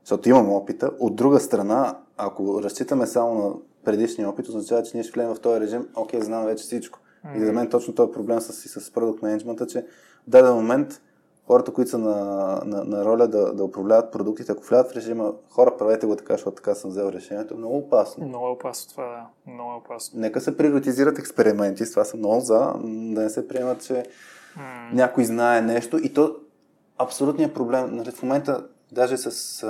[0.03, 0.91] защото имам опита.
[0.99, 3.53] От друга страна, ако разчитаме само на
[3.85, 6.99] предишния опит, означава, че ние ще влезем в този режим, окей, знам вече всичко.
[7.25, 7.37] Mm-hmm.
[7.37, 9.81] И за мен точно този проблем с, с продукт менеджмента, че
[10.27, 11.01] в даден момент
[11.47, 12.15] хората, които са на,
[12.65, 16.33] на, на роля да, да управляват продуктите, ако влязат в режима, хора, правете го така,
[16.33, 18.27] защото така съм взел решението, много опасно.
[18.27, 19.51] Много е опасно това, да.
[19.53, 20.19] Много е опасно.
[20.19, 24.93] Нека се приоритизират експерименти, с това съм много за, да не се приемат, че mm.
[24.93, 26.35] някой знае нещо и то
[26.97, 29.65] абсолютният проблем, нали, в момента даже с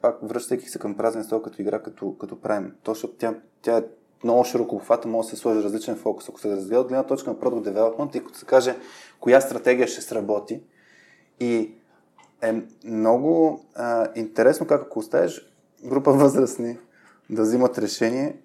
[0.00, 3.76] пак връщайки се към празен стол като игра, като, като правим, то, защото тя, тя
[3.76, 3.84] е
[4.24, 6.28] много широко обхвата, може да се сложи различен фокус.
[6.28, 8.76] Ако се разгледа от гледна точка на Product Development и като се каже
[9.20, 10.62] коя стратегия ще сработи
[11.40, 11.74] и
[12.42, 15.52] е много а, интересно как ако оставиш
[15.84, 16.78] група възрастни
[17.30, 18.36] да взимат решение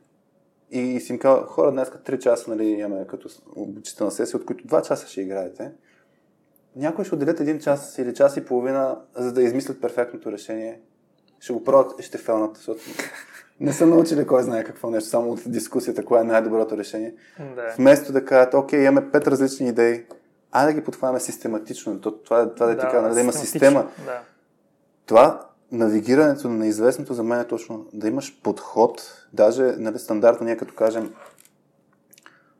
[0.71, 4.67] и си им казва, хора, днес 3 часа нали, имаме като обучителна сесия, от които
[4.67, 5.71] 2 часа ще играете.
[6.75, 10.81] Някой ще отделят един час или час и половина, за да измислят перфектното решение
[11.39, 12.79] ще го пробват и ще фелнат, защото
[13.59, 17.13] не са научили кой знае какво нещо, само от дискусията, кое е най-доброто решение.
[17.39, 17.73] Да.
[17.77, 20.05] Вместо да кажат, окей, имаме пет различни идеи,
[20.51, 22.01] айде да ги подхваме систематично.
[22.01, 23.87] Това, това, това да, да ти кажа, нали, да има система.
[24.05, 24.19] Да.
[25.05, 30.57] Това навигирането на неизвестното за мен е точно да имаш подход, даже нали, стандартно ние
[30.57, 31.13] като кажем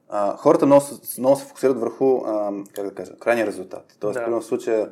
[0.10, 0.86] а, хората много,
[1.18, 3.95] много се фокусират върху, а, как да кажа, крайния резултат.
[3.99, 4.40] Тоест, да.
[4.40, 4.90] в случая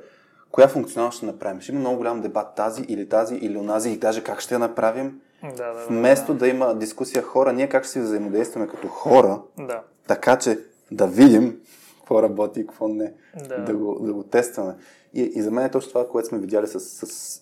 [0.51, 1.61] коя функционално ще направим.
[1.61, 4.59] Ще има много голям дебат тази или тази или онази и даже как ще я
[4.59, 5.21] направим.
[5.57, 9.41] Да, да, Вместо да, да има дискусия хора, ние как ще си взаимодействаме като хора,
[9.59, 9.83] да.
[10.07, 10.59] така че
[10.91, 11.61] да видим
[11.97, 13.13] какво работи и какво не,
[13.49, 14.75] да, да, го, да го тестваме.
[15.13, 17.41] И, и за мен е точно това, което сме видяли с, с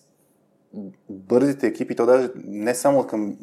[1.10, 3.36] бързите екипи, то даже не само от към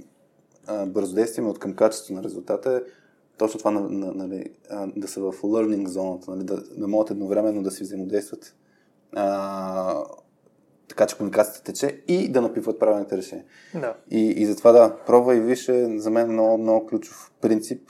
[0.68, 2.92] а, бързодействие, но от към качество на резултата е
[3.38, 7.12] точно това на, на, нали, а, да са в learning зоната, нали, да, да могат
[7.12, 8.56] едновременно да си взаимодействат
[9.16, 10.04] а,
[10.92, 13.46] така че комуникацията тече и да напиват правилните решения.
[13.76, 13.96] Да.
[14.12, 17.90] И, и затова да, пробва и више за мен много, много ключов принцип.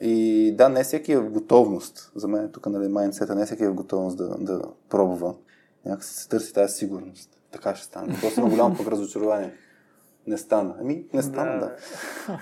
[0.00, 2.12] И да, не всеки е в готовност.
[2.14, 5.34] За мен тук, нали, майндсета, не всеки е в готовност да, да пробва.
[5.86, 7.38] Някак се търси тази сигурност.
[7.50, 8.18] Така ще стане.
[8.20, 9.52] Просто на голямо пък разочарование.
[10.26, 10.74] Не стана.
[10.80, 11.66] Ами, не стана, да.
[11.66, 11.76] да.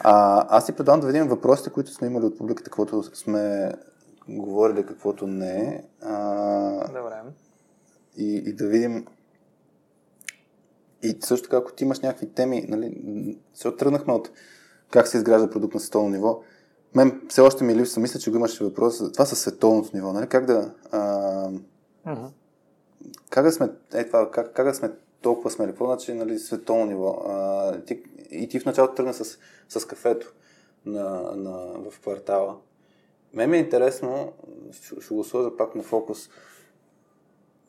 [0.01, 3.73] А, аз си предавам да видим въпросите, които сме имали от публиката, каквото сме
[4.29, 5.83] говорили, каквото не е.
[6.87, 7.23] Добре
[8.17, 9.07] и, и да видим
[11.03, 14.31] и също така, ако ти имаш някакви теми, нали, се оттръгнахме от
[14.91, 16.41] как се изгражда продукт на световно ниво,
[16.95, 20.27] мен все още ми липсва, мисля, че го имаше въпрос, това са световното ниво, нали?
[20.27, 20.75] Как да...
[20.91, 21.01] А,
[22.07, 22.31] uh-huh.
[23.31, 24.91] Как да сме, е това, как, как да сме
[25.23, 25.69] толкова смели?
[25.69, 27.23] Какво значи, нали, световно ниво?
[27.29, 30.33] А, ти, и ти в началото тръгна с, с кафето
[30.87, 32.57] на, на, в квартала.
[33.35, 34.33] Мен ми е интересно,
[34.73, 36.29] ще, ще го сложа пак на фокус,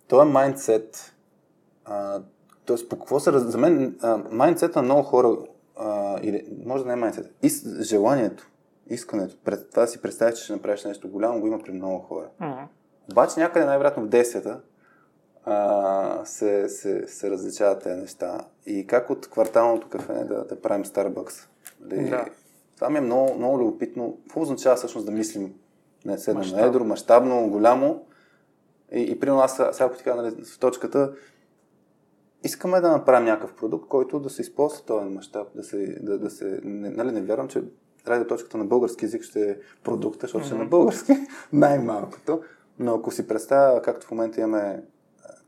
[0.08, 1.14] този майндсет,
[2.76, 2.88] т.е.
[2.88, 3.32] по какво се...
[3.32, 4.00] За мен
[4.32, 5.38] майндсет на много хора,
[5.76, 8.50] а, или може да не е майндсет, из, желанието,
[8.88, 12.00] искането, пред, това да си представиш, че ще направиш нещо голямо, го има при много
[12.00, 12.28] хора.
[12.42, 12.66] Uh-huh.
[13.12, 14.60] Обаче някъде най-вероятно в действията
[15.46, 18.46] а, се, се, се различават тези неща.
[18.66, 21.48] И как от кварталното кафе да, да правим Starbucks?
[21.82, 22.10] Нали?
[22.10, 22.26] Да.
[22.76, 24.18] Това ми е много, много любопитно.
[24.22, 25.54] Какво означава всъщност да мислим
[26.06, 28.06] не седна на едро, мащабно, голямо?
[28.92, 31.14] И, и примерно аз сега, ако ти кажа нали, в точката,
[32.44, 36.30] искаме да направим някакъв продукт, който да се използва този мащаб, да се, да, да
[36.30, 37.64] се не, нали, не вярвам, че
[38.28, 40.48] точката на български язик ще е продукта, защото mm-hmm.
[40.48, 41.14] ще е на български,
[41.54, 42.42] най-малкото.
[42.80, 44.84] Но ако си представя, както в момента имаме,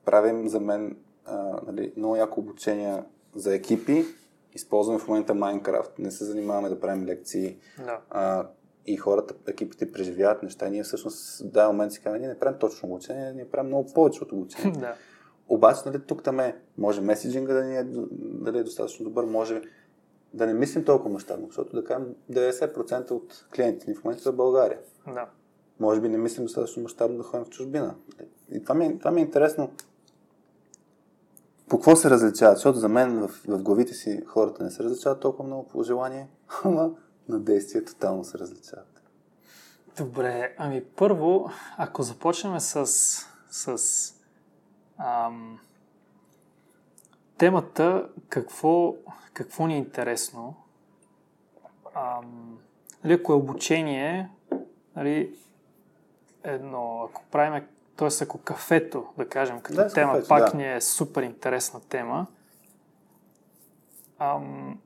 [0.06, 3.04] правим за мен а, нали, много яко обучение
[3.36, 4.06] за екипи,
[4.54, 7.58] използваме в момента Minecraft, не се занимаваме да правим лекции.
[7.78, 8.00] Да.
[8.10, 8.48] А,
[8.86, 10.70] и хората, екипите преживяват неща.
[10.70, 13.94] Ние всъщност в даден момент си казваме, ние не правим точно обучение, ние правим много
[13.94, 14.72] повече от обучение.
[14.80, 14.96] да.
[15.50, 17.84] Обаче, нали, тук там е, може меседжинга да ни е,
[18.20, 19.62] дали е достатъчно добър, може
[20.34, 24.32] да не мислим толкова мащабно, защото да кажем 90% от клиентите ни в момента са
[24.32, 24.80] в България.
[25.08, 25.30] Да.
[25.80, 27.96] Може би не мислим достатъчно мащабно да ходим в чужбина.
[28.52, 29.72] И това ми, това ми е интересно.
[31.70, 32.58] По какво се различават?
[32.58, 36.28] Защото за мен в, в главите си хората не се различават толкова много по желание,
[36.64, 36.92] ама
[37.30, 39.02] на действие тотално се различават.
[39.98, 42.86] Добре, ами първо, ако започнем с,
[43.52, 44.13] с
[44.98, 45.60] ам,
[47.38, 48.96] темата какво,
[49.34, 50.56] какво ни е интересно,
[51.96, 52.58] ам,
[53.04, 54.30] нали, ако е обучение,
[54.96, 55.36] нали,
[56.44, 57.64] едно, ако правим,
[57.96, 58.24] т.е.
[58.24, 60.58] ако кафето, да кажем, като да, тема, кафето, пак да.
[60.58, 62.28] ни е супер интересна тема,
[64.20, 64.80] ам,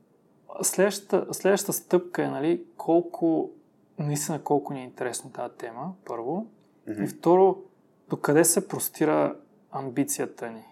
[0.62, 3.50] следващата, следващата стъпка е, нали, колко,
[3.98, 6.46] наистина колко ни е интересно тази тема, първо.
[6.88, 7.04] Mm-hmm.
[7.04, 7.62] И второ,
[8.08, 9.36] докъде се простира
[9.72, 10.64] амбицията ни.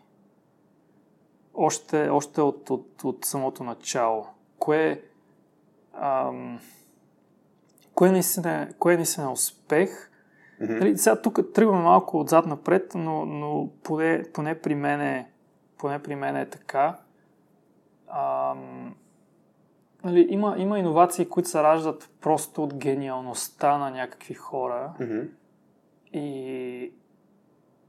[1.55, 4.27] Още, още от, от, от самото начало.
[4.59, 5.03] Кое,
[5.93, 6.61] ам,
[7.95, 10.11] кое, наистина, кое наистина е успех?
[10.61, 10.79] Mm-hmm.
[10.79, 15.31] Нали, сега тук тръгваме малко отзад напред, но, но поне, поне, при мен е,
[15.79, 16.99] поне при мен е така.
[18.09, 18.95] Ам,
[20.05, 24.93] нали, има, има иновации, които се раждат просто от гениалността на някакви хора.
[25.01, 25.29] Mm-hmm.
[26.13, 26.93] И,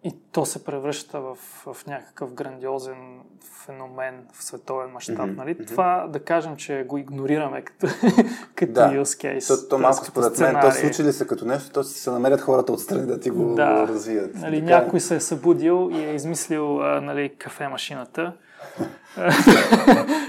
[0.08, 3.20] и то се превръща в, в някакъв грандиозен
[3.66, 5.18] феномен в световен мащаб.
[5.18, 5.36] Mm-hmm.
[5.36, 5.66] Нали?
[5.66, 7.88] Това да кажем, че го игнорираме като,
[8.56, 8.90] като да.
[8.90, 9.48] use case.
[9.48, 12.72] То, то малко според мен, то случи ли се като нещо, то се намерят хората
[12.72, 13.88] отстрани да ти го да.
[13.88, 14.36] развият.
[14.36, 14.80] Нали, така...
[14.80, 18.34] Някой се е събудил и е измислил а, нали, кафе машината.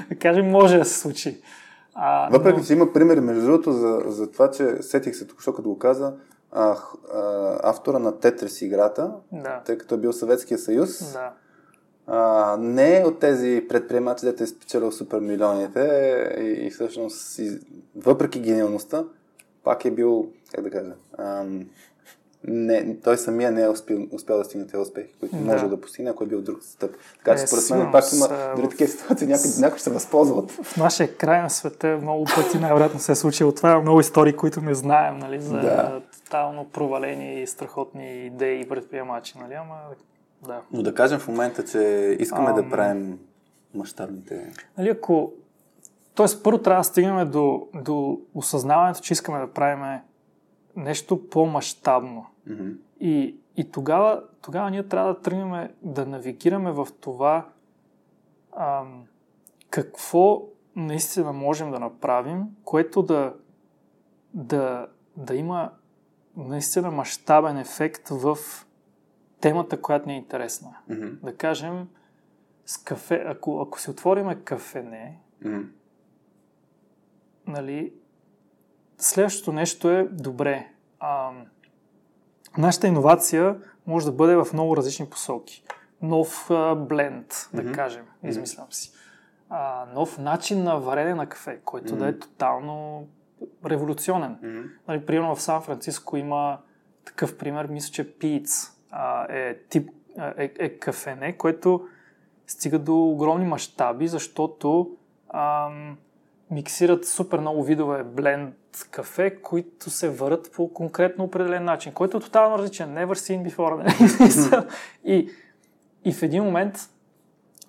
[0.09, 1.41] да кажем, може да се случи.
[1.95, 2.65] А, Въпреки, но...
[2.65, 6.15] че има примери, между другото, за, за това, че сетих се току-що, като го каза,
[6.53, 6.77] а,
[7.15, 9.63] а, автора на Тетрис играта, да.
[9.65, 11.13] тъй като е бил Съветския съюз.
[11.13, 11.33] Да.
[12.07, 15.81] А, не е от тези предприемачи, дете е спечелил супер милионите
[16.39, 17.59] и, и всъщност, и,
[17.97, 19.05] въпреки гениалността,
[19.65, 21.67] пак е бил, как да кажа, ам,
[22.45, 25.45] не, той самия не е успел, успял да стигне тези успехи, които да.
[25.45, 26.91] може да постигне, ако е бил друг стъп.
[27.19, 30.51] Така че е, според мен пак има дори такива ситуации, някой, някой ще се възползват.
[30.51, 33.73] В нашия край на света много пъти най-вероятно се е случило това.
[33.73, 36.01] Е много истории, които не знаем, нали, за да.
[36.29, 39.77] Тотално провалени и страхотни идеи и предприемачи, нали, ама
[40.47, 40.63] да.
[40.73, 41.79] Но да кажем в момента, че
[42.21, 42.55] искаме Ам...
[42.55, 43.19] да правим
[43.75, 44.53] мащабните...
[44.79, 45.33] Нали, ако...
[46.15, 50.01] Тоест, първо трябва да стигнем до, до осъзнаването, че искаме да правим
[50.77, 52.27] нещо по-масштабно.
[52.49, 52.77] Mm-hmm.
[53.01, 57.47] И, и тогава, тогава ние трябва да тръгнем да навигираме в това
[58.57, 59.05] ам,
[59.71, 60.43] какво
[60.77, 63.35] наистина можем да направим, което да,
[64.35, 64.87] да,
[65.17, 65.71] да има
[66.45, 68.39] наистина мащабен ефект в
[69.41, 70.77] темата, която ни е интересна.
[70.91, 71.21] Mm-hmm.
[71.25, 71.89] Да кажем,
[72.67, 75.67] с кафе, ако, ако си отвориме кафене, mm-hmm.
[77.47, 77.93] нали,
[78.99, 80.69] Следващото нещо е добре.
[81.01, 81.31] А,
[82.59, 83.57] нашата иновация
[83.87, 85.65] може да бъде в много различни посоки.
[86.03, 87.75] Нов а, бленд, да mm-hmm.
[87.75, 88.93] кажем, измислям си.
[89.49, 91.99] А, нов начин на варене на кафе, който mm-hmm.
[91.99, 93.09] да е тотално
[93.67, 94.37] революционен.
[94.37, 94.71] Mm-hmm.
[94.89, 96.59] Нали, примерно в Сан Франциско има
[97.05, 98.73] такъв пример, мисля, че Пиц
[99.29, 99.91] е тип
[100.37, 101.89] е, е кафене, което
[102.47, 104.91] стига до огромни мащаби, защото
[105.35, 105.97] ам,
[106.51, 108.55] миксират супер много видове бленд
[108.91, 112.95] кафе, които се върят по конкретно определен начин, който е тотално различен.
[112.95, 113.77] Never seen before.
[113.77, 114.67] Нали?
[115.17, 115.31] и,
[116.05, 116.79] и в един момент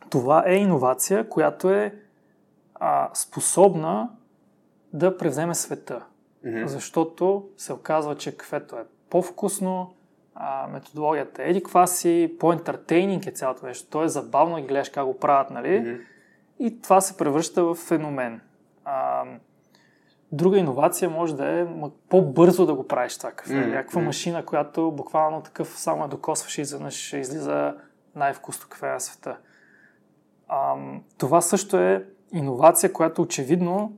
[0.10, 1.96] това е иновация, която е
[2.76, 4.10] а, способна
[4.94, 6.06] да превземе света.
[6.46, 6.66] Mm-hmm.
[6.66, 9.94] Защото се оказва, че кафето е по-вкусно,
[10.36, 13.90] а, методологията е еди си, по-ентертейнинг е цялото нещо.
[13.90, 15.68] То е забавно и гледаш как го правят, нали?
[15.68, 16.02] Mm-hmm.
[16.60, 18.42] И това се превръща в феномен.
[18.86, 19.24] А,
[20.32, 21.68] друга иновация може да е
[22.10, 23.54] по-бързо да го правиш това кафе.
[23.54, 23.70] Mm-hmm.
[23.70, 27.76] Някаква машина, която буквално такъв само я докосваш и изведнъж излиза
[28.16, 29.38] най-вкусно кафе на света.
[30.48, 30.76] А,
[31.18, 33.98] това също е иновация, която очевидно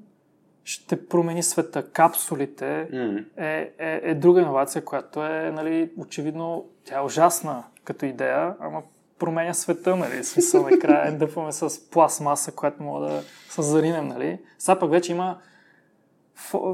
[0.63, 1.91] ще промени света.
[1.91, 3.25] Капсулите mm.
[3.37, 8.81] е, е, е друга иновация, която е, нали, очевидно, тя е ужасна като идея, ама
[9.19, 10.23] променя света, нали?
[10.23, 14.39] Смисъл накрая дъпваме с пластмаса, която мога да се заринем, нали?
[14.57, 15.37] Сега пък вече има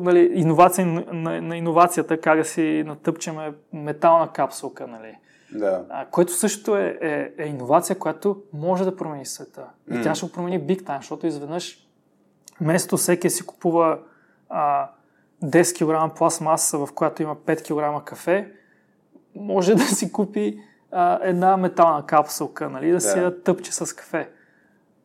[0.01, 5.17] нали, иновация на, на иновацията, как да си натъпчеме метална капсулка, нали?
[5.51, 5.85] Да.
[5.89, 9.65] А, което също е, е, е иновация, която може да промени света.
[9.91, 10.03] И mm.
[10.03, 11.86] тя ще го промени big time, защото изведнъж
[12.61, 13.99] вместо всеки си купува
[14.49, 14.89] а,
[15.43, 18.51] 10 кг пластмаса, в която има 5 кг кафе,
[19.35, 20.59] може да си купи
[20.91, 23.01] а, една метална капсулка, нали, да, да.
[23.01, 24.29] си я тъпче с кафе.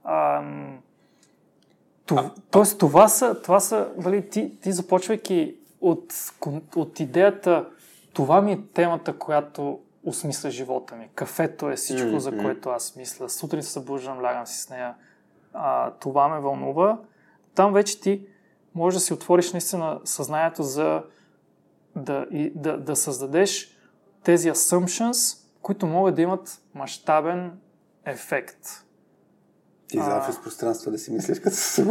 [0.05, 0.43] А,
[2.07, 6.15] това, а, тоест, това са, това са нали, ти, ти започвайки от,
[6.77, 7.67] от идеята,
[8.13, 11.09] това ми е темата, която осмисля живота ми.
[11.15, 12.19] Кафето е всичко, mm-hmm.
[12.19, 13.29] за което аз мисля.
[13.29, 14.95] Сутрин се събуждам, лягам си с нея.
[15.53, 16.99] А, това ме вълнува.
[17.55, 18.27] Там вече ти
[18.75, 21.03] можеш да си отвориш наистина съзнанието за
[21.97, 23.79] да, и, да, да създадеш
[24.25, 27.53] тези assumptions, които могат да имат мащабен
[28.05, 28.59] ефект.
[29.89, 31.87] Ти за офис пространство да си мислиш, като се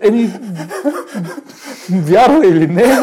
[0.00, 0.32] Еми,
[1.90, 2.82] вярва или не,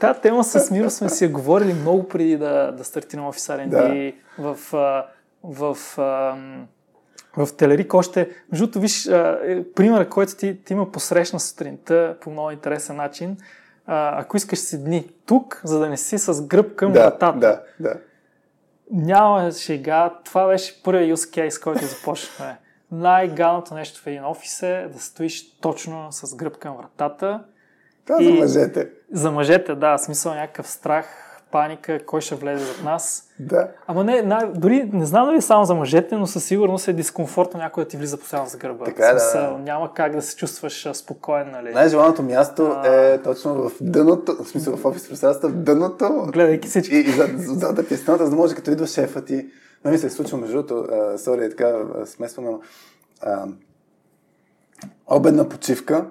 [0.00, 3.68] тази тема с Миро сме си я говорили много преди да, да стартирам офис R&D
[3.68, 4.12] да.
[4.42, 4.58] в,
[5.42, 5.76] в, в,
[7.36, 8.30] в Телерик още.
[8.52, 13.36] Между виж, е, примера, който ти, ти има посрещна сутринта по много интересен начин.
[13.86, 17.38] А, ако искаш си дни тук, за да не си с гръб към да, вратата.
[17.38, 17.94] Да, да.
[18.90, 20.14] Няма шега.
[20.24, 22.56] Това беше първият use case, който започнахме.
[22.92, 27.44] Най-галното нещо в един офис е да стоиш точно с гръб към вратата.
[28.06, 28.24] Да, и...
[28.24, 28.90] за мъжете.
[29.12, 29.98] За мъжете, да.
[29.98, 33.24] Смисъл някакъв страх, паника, кой ще влезе от нас.
[33.38, 33.68] Да.
[33.86, 36.92] Ама не, най- дори не знам дали е само за мъжете, но със сигурност е
[36.92, 38.84] дискомфортно някой да ти влиза постоянно с гърба.
[38.84, 39.58] Така е, смисъл, да.
[39.58, 41.72] Няма как да се чувстваш спокоен, нали?
[41.72, 42.88] Най-желаното място а...
[42.88, 46.26] е точно в дъното, в смисъл в офис пространството, в дъното.
[46.32, 46.96] Гледайки всички.
[46.96, 49.46] И, и зад, зад ти е стената, за да може като идва шефа ти.
[49.84, 52.50] Но ми се е случило между другото, сори, така смесваме,
[55.06, 56.06] обедна почивка,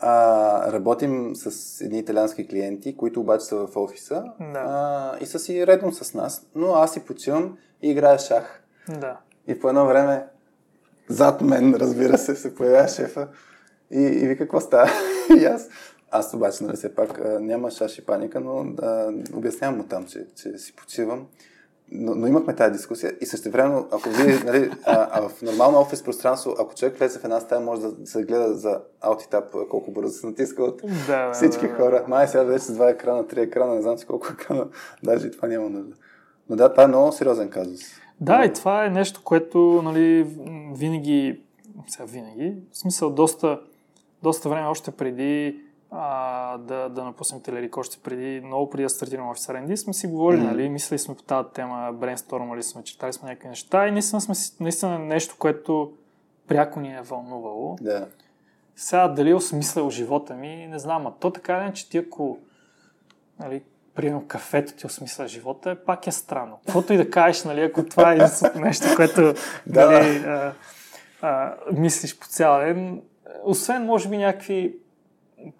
[0.00, 4.58] а, работим с едни италиански клиенти, които обаче са в офиса да.
[4.58, 8.62] а, и са си редно с нас, но аз си почивам и играя шах.
[8.88, 9.18] Да.
[9.46, 10.26] И по едно време
[11.08, 13.28] зад мен, разбира се, се появява шефа
[13.90, 14.90] и, и вика, какво става?
[15.40, 15.68] и аз,
[16.10, 20.26] аз обаче, нали, все пак няма шаш и паника, но да, обяснявам му там, че,
[20.36, 21.26] че си почивам
[21.92, 25.78] но, но имахме тази дискусия и също време, ако вие, нали, а, а в нормално
[25.78, 29.90] офис пространство, ако човек влезе в една стая, може да се гледа за аутитап колко
[29.90, 32.04] бързо се натиска от да, всички да, хора.
[32.08, 34.66] Май сега вече с два екрана, три екрана, не знам си колко екрана,
[35.02, 35.94] даже и това няма нужда.
[36.48, 37.80] Но да, това е много сериозен казус.
[38.20, 40.22] Да, и това е нещо, което нали,
[40.76, 41.40] винаги,
[41.86, 43.60] сега винаги, в смисъл доста,
[44.22, 45.60] доста време още преди
[45.96, 50.06] а, да, да напуснем Телерик още преди, много преди да стартираме в R&D, сме си
[50.06, 50.50] говорили, mm-hmm.
[50.50, 54.34] нали, мислили сме по тази тема, брейнстормали сме, читали сме някакви неща и наистина сме
[54.60, 55.92] наистина нещо, което
[56.48, 57.76] пряко ни е вълнувало.
[57.80, 58.08] Да.
[58.76, 62.38] Сега дали е осмислял живота ми, не знам, а то така е, че ти ако
[63.40, 63.62] нали,
[63.94, 66.58] примерно кафето ти осмисля живота, е, пак е странно.
[66.64, 68.18] Каквото и да кажеш, нали, ако това е
[68.54, 69.34] нещо, което
[69.66, 70.52] нали, а,
[71.22, 73.02] а, мислиш по цял ден,
[73.44, 74.76] освен може би някакви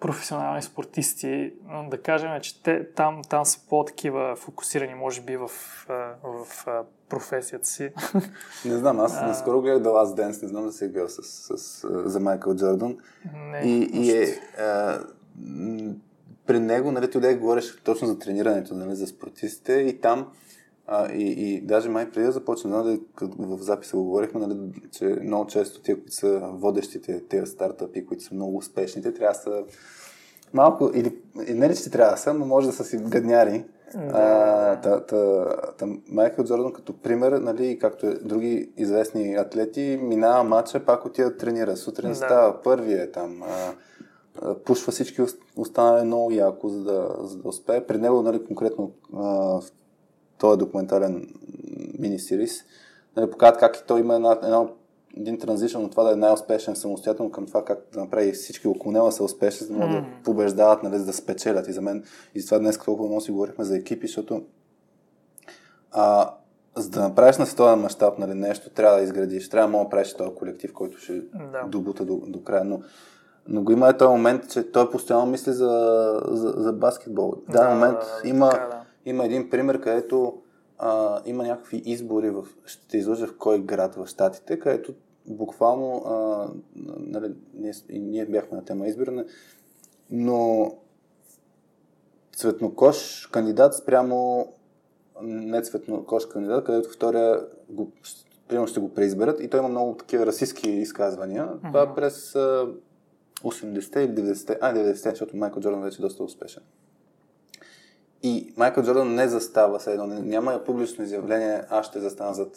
[0.00, 1.52] професионални спортисти,
[1.90, 6.66] да кажем, че те там, там са по-такива фокусирани, може би, в, в, в
[7.08, 7.90] професията си.
[8.64, 11.22] Не знам, аз наскоро гледах The Last Dance, не знам да си е гледал с,
[11.22, 12.96] с, с, за Майкъл Джордан.
[13.34, 15.00] Не, и, и е, а,
[16.46, 20.32] при него, нали, ти говориш точно за тренирането, нали, за спортистите и там
[20.86, 23.00] а, и, и даже май преди да започнем, нали,
[23.38, 24.56] в записа го говорихме, нали,
[24.92, 29.38] че много често тия, които са водещите, тези стартъпи, които са много успешните, трябва да
[29.38, 29.64] са
[30.52, 33.64] малко, или не ли, че трябва да са, но може да са си гадняри.
[33.94, 34.80] Да.
[34.82, 35.46] та, та,
[35.78, 41.30] та, Майкъл Джордан като пример, нали, както е, други известни атлети, минава матча, пак отива
[41.30, 41.76] да тренира.
[41.76, 42.14] Сутрин да.
[42.14, 43.42] става, първия е там.
[43.42, 43.74] А,
[44.54, 45.22] пушва всички
[45.56, 47.86] останали много яко, за да, за да успее.
[47.86, 49.60] При него, нали, конкретно а,
[50.38, 51.28] този документален
[51.98, 52.64] мини-сирис,
[53.16, 54.66] нали, показват как и той има една, една
[55.16, 58.92] един транзишън от това да е най-успешен самостоятелно към това как да направи всички около
[58.92, 60.00] него са успешни, за да могат mm.
[60.00, 61.68] да побеждават, нали, за да спечелят.
[61.68, 62.04] И за мен,
[62.34, 64.42] и за това днес толкова много си говорихме за екипи, защото
[65.92, 66.30] а,
[66.76, 70.34] за да направиш на световен мащаб нали, нещо, трябва да изградиш, трябва да правиш този
[70.34, 71.62] колектив, който ще да.
[71.68, 72.64] добута до, до края.
[72.64, 72.82] Но,
[73.48, 77.34] но го има е този момент, че той постоянно мисли за, за, за баскетбол.
[77.48, 80.42] В да, момент да, има, така, да има един пример, където
[80.78, 84.94] а, има някакви избори, в, ще излъжа в кой град в Штатите, където
[85.26, 86.48] буквално, а,
[86.98, 89.24] нали, ние, и ние бяхме на тема избиране,
[90.10, 90.70] но
[92.36, 94.48] цветнокош кандидат спрямо
[95.22, 97.92] не цветнокош кандидат, където втория го,
[98.48, 101.46] примерно ще го преизберат и той има много такива расистски изказвания.
[101.46, 101.68] Mm-hmm.
[101.68, 102.32] Това през
[103.42, 106.62] 80-те или 90-те, а 90-те, защото Майкъл Джордан вече е доста успешен.
[108.26, 112.56] И Майкъл Джордан не застава се едно, няма публично изявление, аз ще застана зад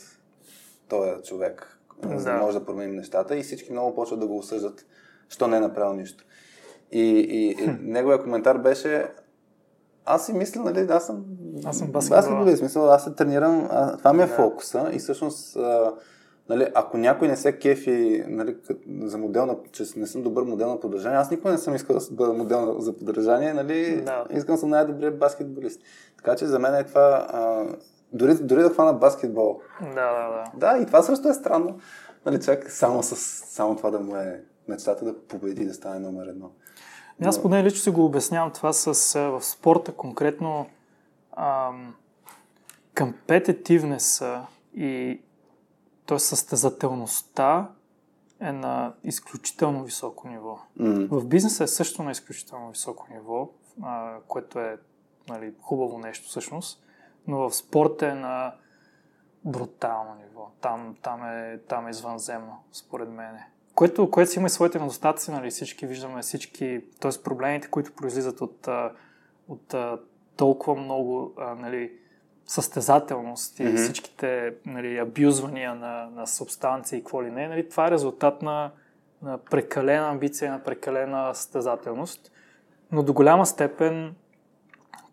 [0.90, 2.20] този човек, да.
[2.20, 4.86] за да може да променим нещата и всички много почват да го осъждат,
[5.30, 6.24] що не е направил нищо.
[6.92, 9.08] И, и, и неговия коментар беше,
[10.06, 11.26] аз си мисля, нали, аз съм...
[11.66, 12.58] Аз съм баскетболист.
[12.58, 14.34] смисъл, аз се тренирам, а, това ми е да.
[14.34, 15.94] фокуса и всъщност, а,
[16.50, 18.58] нали, ако някой не се кефи нали,
[19.00, 21.98] за модел на, че не съм добър модел на поддържание, аз никога не съм искал
[21.98, 24.26] да бъда модел за поддържание, нали, да.
[24.32, 25.82] искам съм най-добрият баскетболист.
[26.18, 27.66] Така че за мен е това, а,
[28.14, 29.62] дори, дори да хвана баскетбол.
[29.82, 30.44] Да, да, да.
[30.56, 31.80] Да, и това също е странно.
[32.26, 33.16] Нали, човек само, с,
[33.46, 36.52] само това да му е мечтата да победи, да стане номер едно.
[37.20, 37.30] Но...
[37.30, 40.66] Аз поне лично си го обяснявам това с, в спорта конкретно
[41.38, 41.96] ам,
[42.98, 44.42] компетитивнеса
[44.76, 45.22] и
[46.08, 46.20] т.е.
[46.20, 47.72] състезателността
[48.40, 50.60] е на изключително високо ниво.
[50.80, 51.08] Mm.
[51.08, 53.50] В бизнеса е също на изключително високо ниво,
[53.84, 54.78] а, което е
[55.30, 56.84] нали, хубаво нещо всъщност,
[57.28, 58.56] но в спорта е на
[59.46, 60.52] брутално ниво.
[60.62, 63.38] Там, там, е, там е извънземно, според мен
[63.78, 67.12] което, което си има и своите недостатъци, нали, всички виждаме всички, т.е.
[67.24, 68.68] проблемите, които произлизат от,
[69.48, 69.76] от
[70.36, 71.92] толкова много нали,
[72.48, 73.76] състезателност и mm-hmm.
[73.76, 78.72] всичките нали, абюзвания на, на субстанции и какво ли не, нали, това е резултат на,
[79.22, 82.32] на прекалена амбиция, на прекалена състезателност.
[82.92, 84.16] Но до голяма степен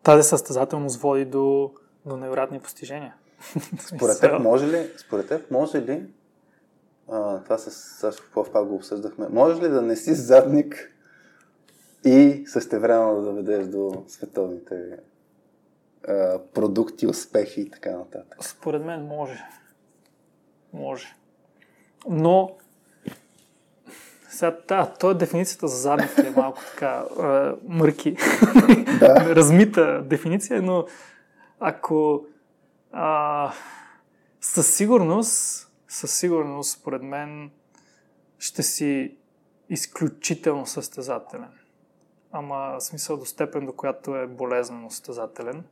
[0.03, 1.71] тази състезателност води до,
[2.07, 3.15] до невероятни постижения.
[3.79, 6.07] Според теб може ли, според теб може ли
[7.13, 9.27] а, това с Сашо Попов пак го обсъждахме.
[9.31, 10.95] Може ли да не си задник
[12.05, 14.99] и същевременно да доведеш до световните
[16.09, 18.45] а, продукти, успехи и така нататък?
[18.45, 19.45] Според мен може.
[20.73, 21.15] Може.
[22.09, 22.57] Но
[24.29, 28.17] сега, да, то е дефиницията за задник е малко така а, мърки.
[28.99, 29.15] Да.
[29.37, 30.87] Размита дефиниция, но
[31.61, 32.27] ако
[32.93, 33.53] а,
[34.41, 35.65] със сигурност
[35.95, 37.51] със сигурност, според мен,
[38.39, 39.17] ще си
[39.71, 41.51] изключително състезателен.
[42.33, 45.65] Ама смисъл до степен, до която е болезнено състезателен.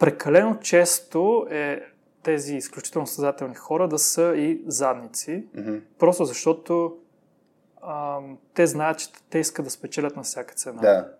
[0.00, 1.82] Прекалено често е
[2.22, 5.80] тези изключително състезателни хора да са и задници, mm-hmm.
[5.98, 6.96] просто защото
[7.82, 8.20] а,
[8.54, 10.80] те знаят, че те искат да спечелят на всяка цена.
[10.80, 11.12] Да.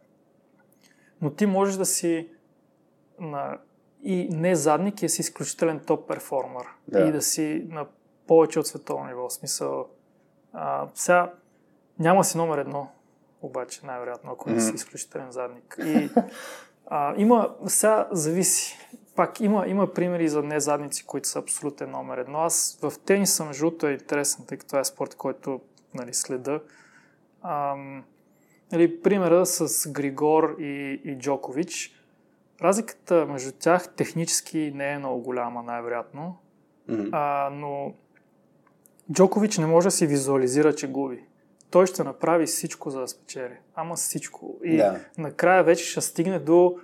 [1.22, 2.28] Но ти можеш да си
[3.18, 3.58] на
[4.02, 6.64] и не задник, и си изключителен топ перформер.
[6.88, 7.00] Да.
[7.00, 7.86] И да си на
[8.26, 9.28] повече от световно ниво.
[9.28, 9.88] В смисъл,
[10.52, 11.32] а, сега
[11.98, 12.88] няма си номер едно,
[13.42, 14.70] обаче най-вероятно, ако не mm-hmm.
[14.70, 15.76] си изключителен задник.
[15.84, 16.10] И
[16.90, 18.78] а, има, сега зависи.
[19.16, 22.38] Пак има, има примери за незадници, които са абсолютен номер едно.
[22.38, 25.60] Аз в тениса, между другото, е интересен, тъй като е спорт, който
[25.94, 26.60] нали, следа.
[27.42, 28.04] Ам,
[28.72, 31.96] нали, примера с Григор и, и Джокович–
[32.62, 36.36] Разликата между тях технически не е много голяма, най-вероятно.
[36.90, 37.08] Mm-hmm.
[37.12, 37.94] А, но
[39.12, 41.24] Джокович не може да си визуализира, че губи.
[41.70, 43.56] Той ще направи всичко, за да спечели.
[43.74, 44.56] Ама всичко.
[44.64, 44.98] И yeah.
[45.18, 46.76] накрая вече ще стигне до,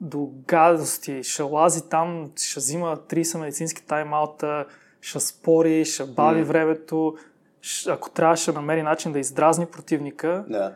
[0.00, 1.22] до гадости.
[1.22, 4.66] Ще лази там, ще взима 30 медицински тайм-аута,
[5.00, 6.44] ще спори, ще бави mm.
[6.44, 7.16] времето.
[7.60, 10.44] Ще, ако трябва, ще намери начин да издразни противника.
[10.50, 10.74] Yeah.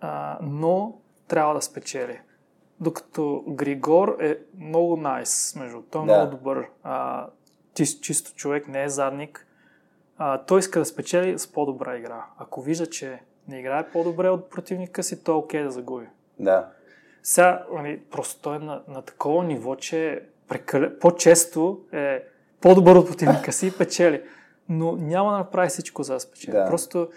[0.00, 0.94] А, но
[1.28, 2.20] трябва да спечели.
[2.80, 6.12] Докато Григор е много найс, между той е да.
[6.16, 6.66] много добър.
[6.82, 7.26] А,
[7.74, 9.46] чист, чисто човек, не е задник.
[10.24, 12.24] А, той иска да спечели с по-добра игра.
[12.38, 16.06] Ако вижда, че не играе по-добре от противника си, то е окей okay да загуби.
[16.38, 16.68] Да.
[17.22, 20.98] Сега, нали, просто той е на, на такова ниво, че прекале...
[20.98, 22.24] по-често е
[22.60, 24.22] по-добър от противника си и печели.
[24.68, 26.56] Но няма да направи всичко за да спечели.
[26.56, 26.66] Да.
[26.66, 27.08] Просто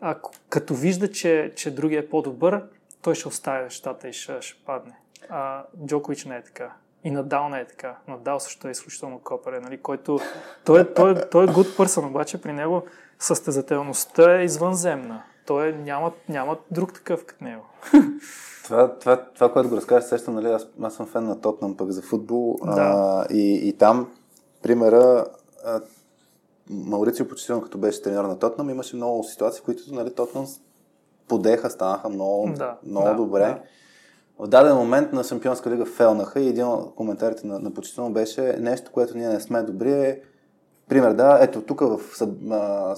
[0.00, 2.64] ако, като вижда, че, че другия е по-добър,
[3.02, 4.98] той ще остави нещата и ще, ще падне.
[5.28, 6.72] А, Джокович не е така.
[7.04, 7.96] И Надал не е така.
[8.08, 10.18] Надал също е изключително копере, нали, който...
[10.64, 12.82] Той, е, той, той е good person, обаче при него
[13.18, 15.22] състезателността е извънземна.
[15.46, 17.64] Той е, няма, няма друг такъв като него.
[18.64, 21.90] Това, това, това, което го разкажеш, сещам, нали, аз, аз съм фен на Тотнам пък
[21.90, 22.70] за футбол да.
[22.80, 24.12] а, и, и там,
[24.62, 25.26] примера,
[25.64, 25.80] а,
[26.70, 30.46] Маурицио почтено като беше тренер на Тотнам, имаше много ситуации, в които нали, Тотнам
[31.28, 33.44] подеха, станаха много, да, много да, добре.
[33.44, 33.58] Да
[34.38, 38.56] в даден момент на Шампионска лига фелнаха и един от коментарите на, на почтено беше
[38.60, 40.20] нещо, което ние не сме добри е
[40.88, 42.00] пример, да, ето тук в,
[42.50, 42.96] а,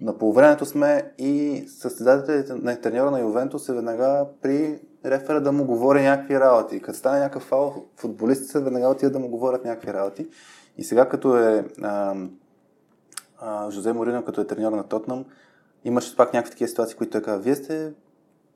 [0.00, 5.64] на полувремето сме и състезателите на треньора на Ювентус е веднага при рефера да му
[5.64, 6.82] говори някакви работи.
[6.82, 10.28] Като стане някакъв фал, футболистите веднага отиват да му говорят някакви работи.
[10.78, 12.14] И сега като е а,
[13.40, 15.24] а, Жозе Морино, като е треньор на Тотнам,
[15.84, 17.92] имаше пак някакви такива ситуации, които той казва, вие сте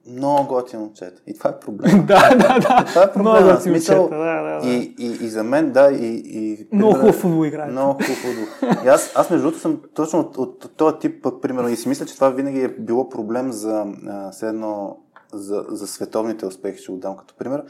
[0.06, 1.22] много готин момчета.
[1.26, 2.06] И това е проблем.
[2.06, 2.84] да, да, да.
[2.84, 3.44] Това е проблем.
[3.44, 4.68] Много смисъл, да, да, да.
[4.68, 6.22] И, и, и, за мен, да, и...
[6.24, 7.70] и много хубав футбол играе.
[7.70, 8.84] Много хубав футбол.
[8.84, 11.88] И аз, аз между другото съм точно от, от, от този тип, примерно, и си
[11.88, 14.98] мисля, че това винаги е било проблем за, а, едно,
[15.32, 17.62] за, за световните успехи, ще го дам като пример.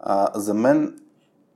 [0.00, 0.94] А, за мен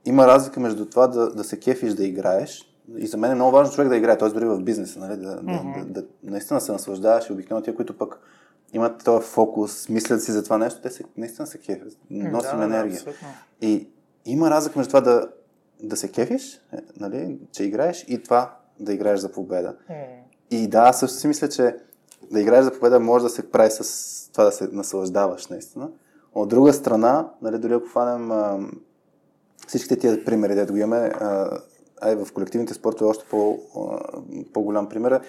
[0.05, 3.51] има разлика между това да, да се кефиш да играеш, и за мен е много
[3.51, 4.29] важно човек да играе, т.е.
[4.29, 5.17] дори в бизнеса, нали?
[5.17, 5.77] да, mm-hmm.
[5.77, 8.19] да, да, да, наистина се наслаждаваш и обикновено тия, които пък
[8.73, 12.63] имат този фокус, мислят си за това нещо, те се, наистина се кефят, носим да,
[12.63, 13.01] енергия.
[13.05, 13.11] Да,
[13.61, 13.87] и
[14.25, 15.27] има разлика между това да,
[15.83, 19.75] да се кефиш, е, нали, че играеш и това да играеш за победа.
[19.91, 20.05] Mm.
[20.51, 21.75] И да, също си мисля, че
[22.31, 25.89] да играеш за победа може да се прави с това да се наслаждаваш наистина.
[26.33, 28.59] От друга страна, нали, дори ако фанем а,
[29.67, 31.59] всичките тия примери, дето го имаме, а,
[32.01, 33.59] ай в колективните спортове още по,
[34.53, 35.21] по-голям пример е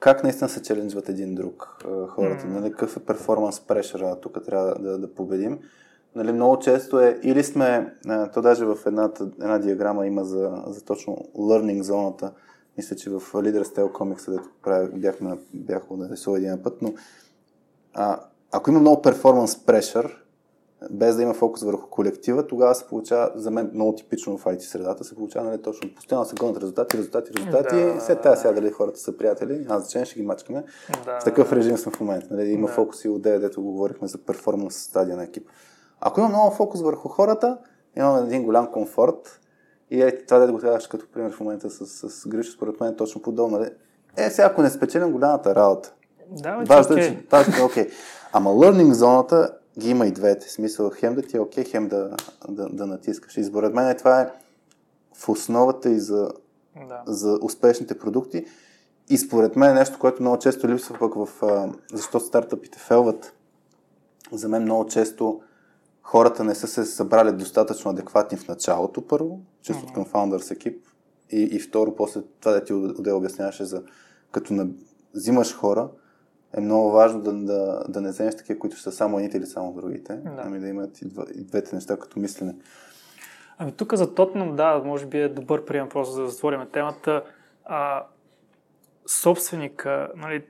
[0.00, 2.44] как наистина се челенджват един друг хората.
[2.44, 2.48] Mm.
[2.48, 5.58] Нали, какъв е перформанс прешера, тук трябва да, да, да победим.
[6.14, 7.94] Нали, много често е, или сме,
[8.34, 12.32] то даже в една, една диаграма има за, за точно learning зоната,
[12.76, 14.24] мисля, че в Leaders Tale Comics,
[14.62, 16.94] където бяхме, бях нарисувал един път, но
[17.94, 18.20] а,
[18.52, 20.25] ако има много перформанс прешър,
[20.90, 24.58] без да има фокус върху колектива, тогава се получава, за мен много типично в IT
[24.58, 27.76] средата, се получава нали, точно постоянно се гонят резултати, резултати, резултати.
[27.76, 30.64] Да, след тази сега дали хората са приятели, аз значение ще ги мачкаме.
[31.04, 32.26] Да, в такъв режим съм в момента.
[32.30, 32.72] Нали, има да.
[32.72, 35.48] фокус и от дето го говорихме за перформанс стадия на екип.
[36.00, 37.58] Ако има много фокус върху хората,
[37.96, 39.40] имаме един голям комфорт.
[39.90, 42.92] И е, това да го трябваше като пример в момента с, с Гришо, според мен
[42.92, 43.58] е точно подобно.
[43.58, 43.70] Нали?
[44.16, 45.92] Е, сега ако не спечелим голямата работа.
[46.30, 47.60] Да, Важно е, че okay.
[47.60, 47.88] е окей.
[48.32, 50.50] Ама learning зоната ги има и двете.
[50.50, 52.16] Смисъл, хем да ти е окей, хем да,
[52.48, 53.36] да, да натискаш.
[53.36, 54.30] И според мен това е
[55.14, 56.30] в основата и за,
[56.88, 57.02] да.
[57.06, 58.44] за успешните продукти.
[59.08, 61.28] И според мен е нещо, което много често липсва пък в...
[61.92, 63.32] Защо стартъпите фелват?
[64.32, 65.40] За мен много често
[66.02, 69.94] хората не са се събрали достатъчно адекватни в началото, първо, чисто mm-hmm.
[69.94, 70.86] към Founders екип.
[71.30, 73.82] И, и второ, после това да ти отдел обясняваше за
[74.32, 74.68] като на,
[75.14, 75.88] взимаш хора,
[76.56, 79.72] е много важно да, да, да не вземеш такива, които са само едните или само
[79.72, 80.42] другите, да.
[80.44, 82.54] ами да имат и, два, и двете неща като мислене.
[83.58, 87.24] Ами тук за Тотнам, да, може би е добър прием просто за да затворим темата.
[87.64, 88.06] А,
[89.06, 90.44] собственика, нали,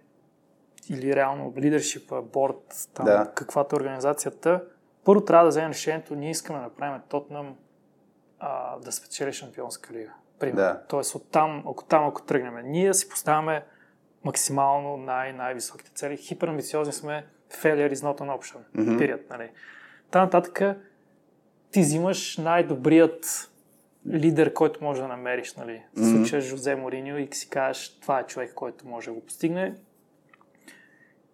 [0.88, 3.30] или реално лидершипа, борт, там, да.
[3.34, 4.64] каквато е организацията,
[5.04, 7.56] първо трябва да вземем решението, ние искаме да направим Тотнам
[8.38, 10.12] а, да спечели шампионска лига.
[10.38, 10.56] Пример.
[10.56, 10.82] Да.
[10.88, 13.64] Тоест от там, ако там, ако тръгнем, ние си поставяме
[14.26, 16.16] максимално най- най-високите цели.
[16.16, 18.58] Хиперамбициозни сме, failure is not an option.
[18.76, 18.98] Mm-hmm.
[18.98, 19.50] Period, нали.
[20.10, 20.62] Та нататък
[21.70, 23.50] ти взимаш най-добрият
[24.12, 25.82] лидер, който може да намериш, нали.
[25.96, 26.16] Mm-hmm.
[26.16, 29.74] Случая Жозе Мориньо и си кажеш, това е човек, който може да го постигне.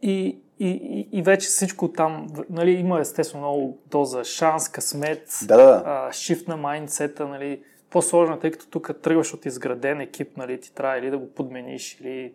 [0.02, 5.56] И, и, и, и вече всичко там, нали, има естествено много доза шанс, късмет, да,
[5.56, 5.82] да.
[5.86, 10.74] А, shift на майндсета, нали, по-сложно, тъй като тук тръгваш от изграден екип, нали, ти
[10.74, 12.35] трябва или да го подмениш, или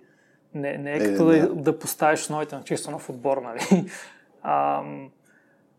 [0.53, 3.86] не, не е, е като е, да, да поставиш основите на чисто на отбор, нали?
[4.49, 4.84] А,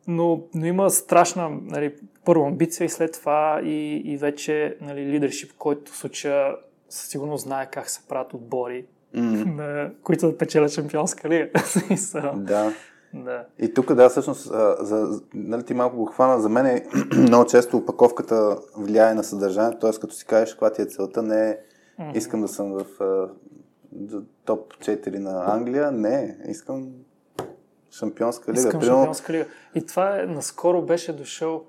[0.06, 5.52] но, но има страшна, нали, първо амбиция и след това и, и вече нали, лидершип,
[5.58, 6.56] който в случая
[6.88, 8.86] със сигурност знае как се правят отбори,
[9.16, 9.54] mm.
[9.56, 11.48] на, които да печелят шампионска лига.
[12.34, 12.72] да.
[13.14, 13.44] Да.
[13.58, 14.42] И тук, да, всъщност,
[14.80, 16.86] за, нали, ти малко го хвана, за мен е
[17.16, 20.00] много често опаковката влияе на съдържанието, т.е.
[20.00, 21.58] като си кажеш каква ти е целта, не е
[22.14, 22.84] искам да съм в
[24.44, 25.92] топ 4 на Англия.
[25.92, 26.88] Не, искам
[27.90, 28.60] шампионска лига.
[28.60, 28.98] Искам Примерно...
[28.98, 29.46] шампионска лига.
[29.74, 31.64] И това е, наскоро беше дошъл,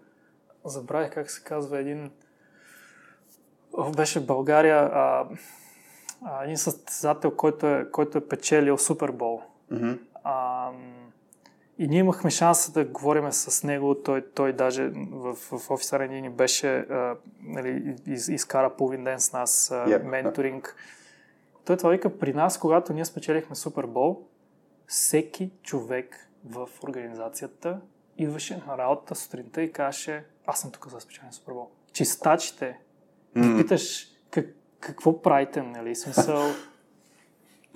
[0.65, 2.11] забравих как се казва, един
[3.97, 5.27] беше в България а,
[6.21, 9.41] а, един състезател, който е, който е печелил Супербол.
[9.71, 9.99] Mm-hmm.
[10.23, 10.69] А,
[11.77, 13.95] и ние имахме шанса да говорим с него.
[13.95, 19.33] Той, той даже в, в офиса ни беше, а, нали, из, изкара половин ден с
[19.33, 20.03] нас а, yeah.
[20.03, 20.75] менторинг.
[21.69, 24.21] Той това вика, при нас, когато ние спечелихме Супербол,
[24.87, 27.79] всеки човек в организацията
[28.17, 31.69] идваше на работа сутринта и каже, аз съм тук за спечелен Супербол.
[31.93, 32.79] Чистачите,
[33.35, 33.61] mm.
[33.61, 34.45] питаш как,
[34.79, 35.95] какво правите, нали?
[35.95, 36.41] Смисъл,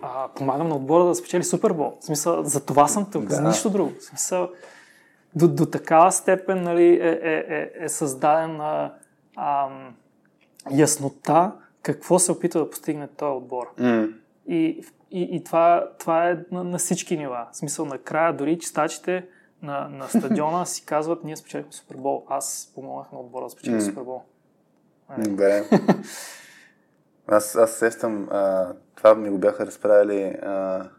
[0.02, 1.98] а, помагам на отбора да спечели Супербол.
[2.02, 3.36] В смисъл, за това съм тук, да.
[3.36, 3.94] за нищо друго.
[4.00, 4.50] В смисъл,
[5.36, 8.94] до, до такава степен нали, е, е, е, е създадена
[9.38, 9.96] ам,
[10.72, 11.52] яснота
[11.84, 13.76] какво се опитва да постигне този отбор.
[13.80, 14.14] Mm.
[14.48, 17.48] И, и, и това, това е на, на всички нива.
[17.52, 19.26] В смисъл, накрая дори чистачите
[19.62, 22.26] на, на стадиона си казват, ние спечелихме Супербол.
[22.30, 23.90] Аз помогнах на отбора да спечели Mm.
[23.90, 24.22] Супербол.
[25.18, 25.64] Добре.
[27.28, 30.90] Аз, аз сещам, а, това ми го бяха разправили а,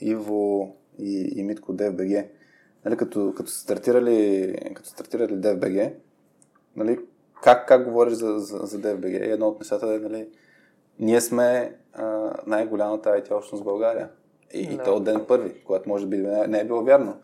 [0.00, 2.28] Иво и, и Митко DFBG.
[2.84, 5.92] Нали, като, като стартирали, като стартирали DFBG,
[6.76, 6.98] нали,
[7.42, 9.26] как, как говориш за, за, за DFBG?
[9.26, 10.28] И едно от нещата е, нали,
[10.98, 14.08] ние сме а, най-голямата IT общност в България.
[14.54, 14.82] И, и Да.
[14.82, 17.14] то от ден първи, когато може би не, не е било вярно.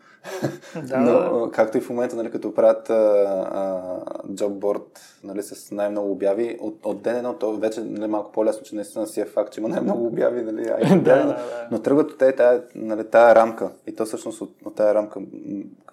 [0.89, 1.51] Да, Но, да.
[1.51, 2.91] както и в момента, нали, като правят
[4.35, 8.75] джобборд нали, с най-много обяви, от, от ден едно, то вече нали, малко по-лесно, че
[8.75, 11.67] наистина си е факт, че има най-много обяви, нали, а, Да, да, но, да.
[11.71, 13.69] но тръгват от тая, нали, тая рамка.
[13.87, 15.19] И то всъщност от, от тая рамка,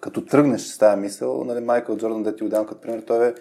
[0.01, 3.33] като тръгнеш с тая мисъл, нали, Майкъл Джордан, да ти отдам като пример, той е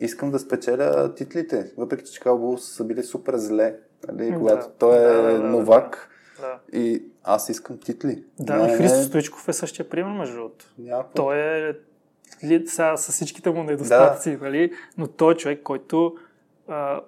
[0.00, 3.76] искам да спечеля титлите, въпреки че Чикаго Булс са били супер зле,
[4.08, 4.38] нали, Да.
[4.38, 5.48] когато той е Да, да, да, да.
[5.48, 6.08] новак
[6.40, 8.24] Да, и аз искам титли.
[8.38, 10.64] да Не, и Христо не, Стоичков е същия пример, между другото.
[10.78, 11.72] някакво- Той е
[12.66, 14.72] сега с всичките му недостатъци, нали?
[14.98, 16.16] но той е човек, който
[16.68, 17.00] а,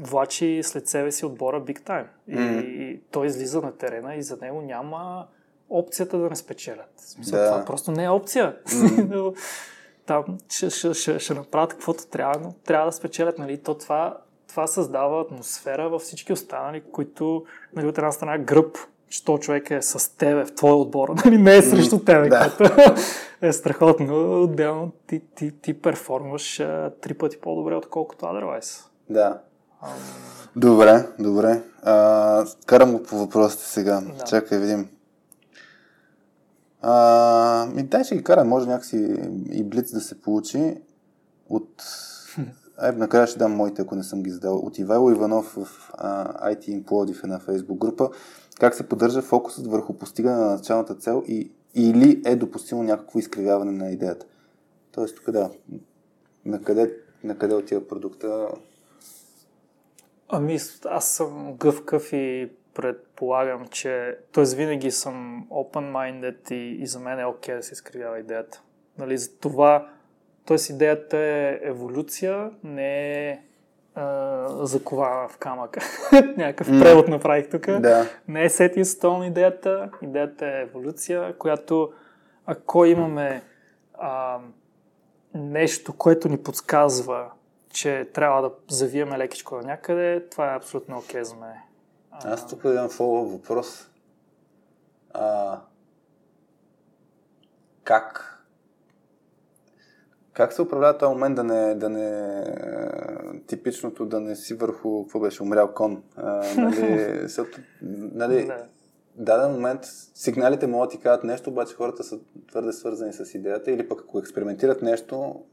[0.00, 2.06] влачи след себе си отбора big time.
[2.28, 2.58] И, Мгм.
[2.60, 5.26] и той излиза на терена и за него няма
[5.70, 6.92] опцията да не спечелят.
[6.96, 7.46] В смисъл, Да.
[7.46, 8.56] Това просто не е опция.
[9.08, 9.34] Но
[10.10, 13.38] Там ще, ще, ще, ще направят каквото трябва, но трябва да спечелят.
[13.38, 13.58] Нали?
[13.58, 14.16] То това,
[14.48, 17.44] това създава атмосфера във всички останали, които
[17.76, 18.78] нали, от една страна гръб,
[19.08, 21.38] що човек е с тебе в твой отбор, нали?
[21.38, 22.52] не е срещу тебе, да.
[22.56, 22.74] което
[23.42, 24.42] е страхотно.
[24.42, 28.84] Отделно ти, ти, ти перформваш а, три пъти по-добре, отколкото otherwise.
[29.10, 29.38] Да.
[30.56, 31.62] Добре, добре.
[31.82, 34.00] А, карам го по въпросите сега.
[34.00, 34.24] Да.
[34.24, 34.88] Чакай, видим.
[36.82, 39.16] А, ми дай ще ги карам, може някакси
[39.50, 40.76] и блиц да се получи.
[41.48, 41.84] От...
[42.78, 44.56] Ай, накрая ще дам моите, ако не съм ги задал.
[44.56, 48.10] От Ивайло Иванов в а, IT in Плодив, една фейсбук група.
[48.60, 53.72] Как се поддържа фокусът върху постигане на началната цел и, или е допустимо някакво изкривяване
[53.72, 54.26] на идеята?
[54.92, 55.50] Тоест, тук да.
[56.44, 58.48] Накъде, накъде отива продукта?
[60.28, 64.18] Ами, аз съм гъвкав и предполагам, че...
[64.32, 64.44] т.е.
[64.56, 68.62] винаги съм open-minded и, и за мен е окей да се изкривява идеята.
[68.98, 69.88] Нали, за това...
[70.46, 70.72] т.е.
[70.72, 73.40] идеята е еволюция, не е
[74.62, 75.76] закована в камък.
[76.36, 77.66] Някакъв превод направих тук.
[77.66, 78.06] Да.
[78.28, 79.90] Не е in stone идеята.
[80.02, 81.92] Идеята е еволюция, която
[82.46, 83.42] ако имаме
[83.94, 84.38] а,
[85.34, 87.30] нещо, което ни подсказва,
[87.72, 91.54] че трябва да завиеме лекичко на някъде, това е абсолютно окей за мен.
[92.24, 93.90] Аз тук имам фоллоу въпрос.
[95.14, 95.60] А,
[97.84, 98.36] как
[100.32, 102.44] как се управлява този момент да не, да не
[103.46, 106.02] типичното да не си върху, какво беше, умрял кон?
[106.16, 107.58] А, нали, защото,
[108.12, 108.64] нали, Да.
[109.14, 109.80] даден момент
[110.14, 112.18] сигналите могат да ти кажат нещо, обаче хората са
[112.48, 115.44] твърде свързани с идеята или пък ако експериментират нещо,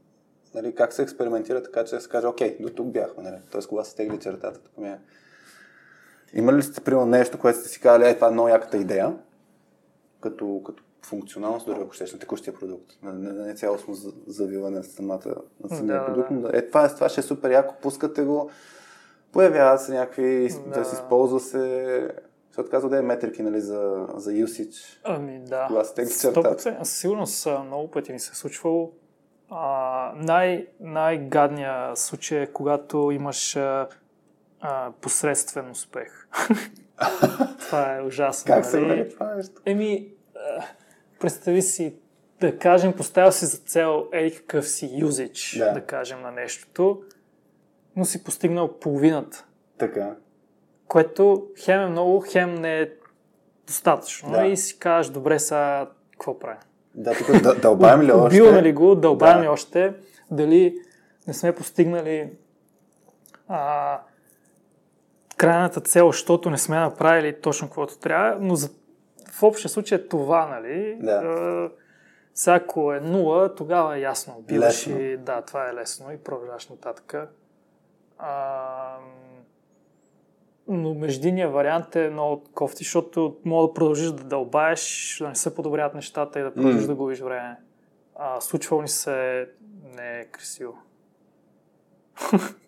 [0.54, 3.36] нали, как се експериментира така, че да се каже, окей, до тук бяхме, нали?
[3.50, 4.98] Тоест, кога се тегли чертата, тук ми е.
[6.34, 9.16] Има ли сте, примерно, нещо, което сте си казали, е, това е много яката идея,
[10.20, 12.92] като, като функционалност, дори ако щеш на текущия продукт.
[13.02, 15.20] Не, не, не цялостно за- завиване на самата
[15.62, 16.50] на самия Да, продукт, да.
[16.52, 18.50] е, това, е- това ще е супер яко, пускате го,
[19.32, 20.84] появяват се някакви, да, Да.
[20.84, 22.08] се използва се,
[22.48, 24.98] защото казва да е метрики, нали, за, за usage.
[25.04, 25.64] Ами да.
[25.66, 26.48] Кога се тегли чертата.
[26.70, 26.78] 100%.
[26.78, 28.92] Със сигурност много пъти ни се е случвало.
[29.50, 33.58] А, най- най-гадният случай е когато имаш
[34.60, 36.28] а, посредствен успех.
[37.58, 38.54] това е ужасно.
[38.54, 38.88] Как се нали?
[38.88, 39.60] прави това нещо?
[39.66, 40.64] Еми, а,
[41.20, 41.94] представи си,
[42.40, 45.72] да кажем, поставя си за цел еди какъв си юзич, Да.
[45.72, 45.80] да.
[45.86, 47.02] кажем, на нещото,
[47.96, 49.44] но си постигнал половината,
[49.78, 50.16] Така.
[50.88, 52.90] което хем е много, хем не е
[53.66, 54.30] достатъчно.
[54.30, 54.46] Да.
[54.46, 56.60] И си кажеш, добре, сега какво правим?
[56.94, 58.40] Да, тук да, дълбаем ли още?
[58.40, 59.42] Убиваме ли го, дълбаем Да.
[59.44, 59.94] ли още,
[60.30, 60.78] дали
[61.26, 62.30] не сме постигнали
[63.48, 64.00] а,
[65.38, 68.70] крайната цел, защото не сме направили точно каквото трябва, но за,
[69.30, 70.98] в общия случай е това, нали?
[71.00, 71.12] Да.
[71.12, 71.70] А,
[72.34, 74.44] сега ако е нула, тогава е ясно.
[74.52, 75.00] Лесно.
[75.00, 77.14] и да, това е лесно и продължаваш нататък.
[78.18, 78.96] А,
[80.68, 85.54] но междинният вариант е много кофти, защото мога да продължиш да дълбаеш, да не се
[85.54, 86.86] подобряват нещата и да продължиш М.
[86.86, 87.56] да губиш време.
[88.16, 89.48] А, случвало ни се
[89.96, 90.78] не е красиво.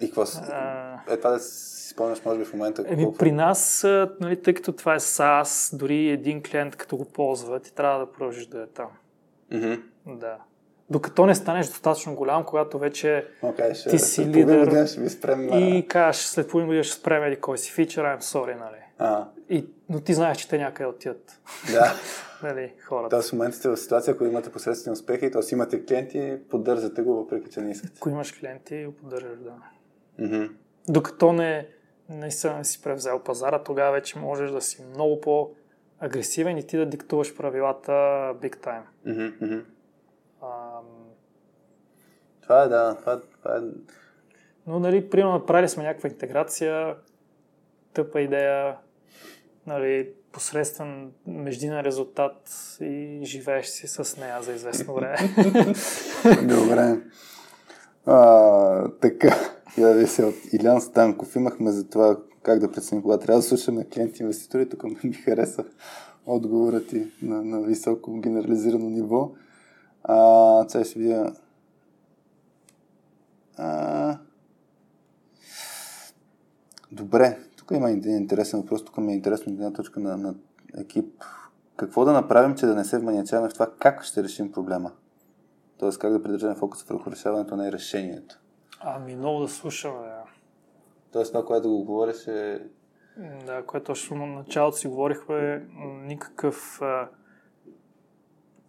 [0.00, 0.22] И какво.
[0.22, 2.84] А, Е, това да си спомняш, може би, в момента.
[2.86, 3.82] Еми, при нас,
[4.20, 8.12] нали, тъй като това е SaaS, дори един клиент като го ползва, ти трябва да
[8.12, 8.88] продължиш да е там.
[9.52, 9.74] Мгм.
[10.06, 10.36] Да.
[10.90, 15.10] докато не станеш достатъчно голям, когато вече okay, ще, ти си лидер година ще ви
[15.10, 18.76] спрем, и кажеш след половин година ще спрем или кой си фичър, I'm sorry, нали?
[18.98, 19.28] А.
[19.48, 21.40] И, но ти знаеш, че те някъде отиват.
[21.72, 21.94] Да.
[22.42, 23.16] нали, хората.
[23.16, 25.54] Тоест в момента сте в ситуация, ако имате посредствени успехи, т.е.
[25.54, 27.92] имате клиенти, поддържате го, въпреки че не искате.
[27.96, 29.52] Ако имаш клиенти, го поддържаш, да.
[30.20, 30.50] Mm-hmm.
[30.88, 31.68] Докато не,
[32.08, 36.86] наистина не си превзел пазара, тогава вече можеш да си много по-агресивен и ти да
[36.86, 37.92] диктуваш правилата
[38.40, 38.82] big time.
[39.06, 39.64] Mm-hmm.
[40.42, 40.86] Ам...
[42.42, 42.96] Това е, да.
[43.00, 43.60] Това, това е...
[44.66, 46.96] Но, нали, примерно, направили сме някаква интеграция,
[47.92, 48.76] тъпа идея,
[49.66, 55.16] нали, посредствен междинен резултат и живееш си с нея за известно време.
[56.42, 57.00] Добре.
[58.06, 59.36] А, така,
[59.76, 61.36] ви се от Илян Станков.
[61.36, 64.68] Имахме за това как да преценим, когато трябва да слушаме клиенти инвеститори.
[64.68, 65.64] Тук ми хареса
[66.26, 69.30] отговорът ти на, на високо генерализирано ниво.
[70.04, 71.32] А, сега ще видя.
[73.56, 74.18] А...
[76.92, 78.84] Добре, тук има един интересен въпрос.
[78.84, 80.34] Тук ми е интересно една точка на, на
[80.78, 81.24] екип.
[81.76, 84.92] Какво да направим, че да не се вманячаваме в това как ще решим проблема?
[85.78, 88.39] Тоест как да придържаме фокуса върху решаването на решението?
[88.80, 89.98] Ами много да слушаме.
[89.98, 90.24] Да.
[91.12, 92.62] Тоест това, което го говориш е...
[93.46, 95.66] Да, което точно на началото си говорихме,
[96.02, 96.80] никакъв...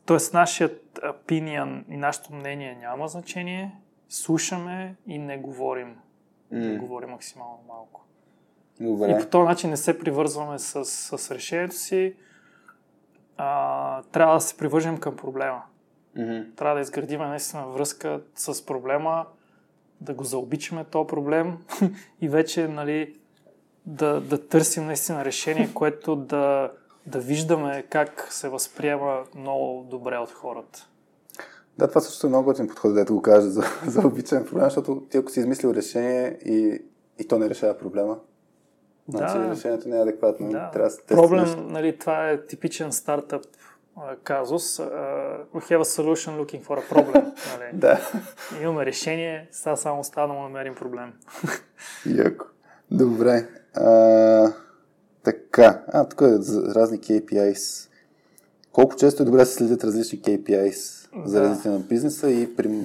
[0.06, 3.80] Тоест нашият опинион и нашето мнение няма значение.
[4.10, 5.96] Слушаме и не говорим.
[6.54, 6.72] Mm.
[6.72, 8.06] Не говорим максимално малко.
[8.80, 9.12] Добре.
[9.12, 12.16] И по този начин не се привързваме с, с решението си.
[13.38, 15.64] А, трябва да се привържем към проблема.
[16.18, 16.56] Mm-hmm.
[16.56, 19.26] Трябва да изградим наистина връзка с проблема,
[20.02, 21.58] да го заобичаме този проблем
[22.22, 23.16] и вече нали,
[23.86, 26.72] да, да търсим наистина решение, което да,
[27.06, 30.88] да виждаме как се възприема много добре от хората.
[31.78, 35.04] Да, това също е много готин подход, да го кажа за, за обичен проблем, защото
[35.10, 36.82] ти ако си измислил решение и,
[37.20, 38.20] и то не решава проблема,
[39.08, 40.52] значи да, решението не е адекватно.
[40.52, 40.72] Да.
[40.72, 43.46] Трябва да се Проблем, нали, това е типичен стартъп
[44.24, 44.80] казус.
[44.80, 44.84] Uh,
[45.54, 47.24] we have a solution looking for a problem.
[47.60, 47.70] Нали?
[47.74, 48.00] да.
[48.62, 51.14] Имаме решение, сега само остава да му намерим проблем.
[52.06, 52.46] Яко.
[52.92, 53.48] Добре.
[53.76, 54.54] А,
[55.24, 55.84] така.
[55.88, 57.90] А, тук е за разни KPIs.
[58.72, 61.50] Колко често е добре да се следят различни KPIs за Да.
[61.50, 62.84] развитие на бизнеса и при...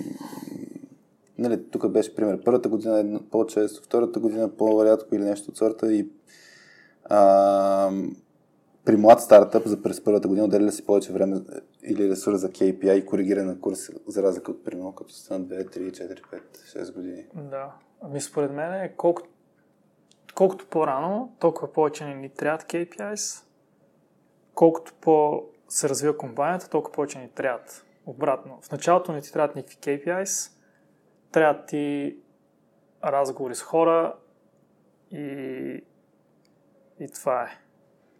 [1.38, 2.38] Нали, тук беше пример.
[2.44, 6.08] Първата година е по-често, втората година по-рядко или нещо от сорта и
[7.04, 7.90] а,
[8.86, 11.36] при млад стартъп за през първата година отделя си повече време
[11.82, 15.40] или ресурс за KPI и коригиране на курс, за разлика от примерно като сте на
[15.40, 16.42] 2, 3, 4, 5,
[16.82, 17.26] 6 години.
[17.34, 17.72] Да.
[18.00, 19.28] Ами според мен е колкото,
[20.34, 23.44] колкото по-рано, толкова повече не ни трябват KPIs.
[24.54, 27.86] Колкото по се развива компанията, толкова повече ни трябват.
[28.06, 28.58] Обратно.
[28.62, 30.52] В началото не ти трябват никакви KPIs.
[31.32, 32.16] Трябват ти
[33.04, 34.14] разговори с хора
[35.10, 35.84] и,
[37.00, 37.65] и това е.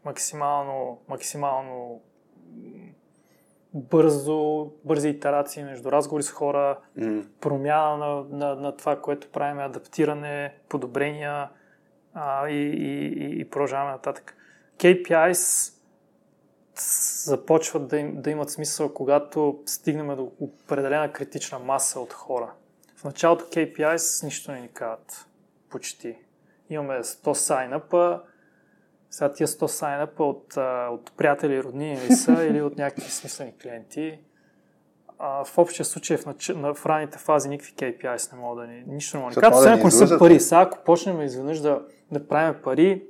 [0.06, 2.00] Максимално, максимално
[3.74, 7.26] бързо, бързи итерации между разговори с хора, Mm.
[7.40, 11.48] промяна на, на, на това, което правим, адаптиране, подобрения
[12.14, 14.36] а, и, и, и, и продължаваме нататък.
[14.78, 15.72] KPIs
[17.24, 22.52] започват да, им, да имат смисъл, когато стигнем до определена критична маса от хора.
[22.96, 25.26] В началото KPIs нищо не ни казват.
[25.70, 26.18] Почти.
[26.70, 28.22] Имаме 100 сайнапа,
[29.16, 30.56] сега тия 100 сайнапа от,
[30.90, 34.18] от приятели, роднини ли са или от някакви смислени клиенти.
[35.18, 36.48] А, в общия случай в, нач...
[36.48, 38.84] на, в ранните фази никакви KPIs не могат да ни...
[38.86, 40.40] Нищо не могат да ни Освен ни ако не са пари.
[40.40, 41.80] Сега ако почнем изведнъж да,
[42.12, 43.02] да правим пари,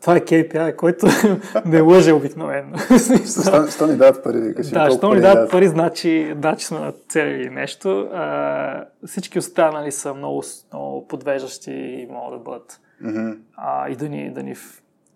[0.00, 1.06] това е KPI, който
[1.64, 2.78] не лъже обикновено.
[3.42, 4.66] Що, що ни дават пари, викаш?
[4.66, 8.08] Да, що ни дадат пари, значи, значи сме нацелили нещо.
[8.12, 10.42] А, всички останали са много,
[10.72, 13.38] много подвеждащи и могат да бъдат Mm-hmm.
[13.56, 14.54] а, и да ни, да ни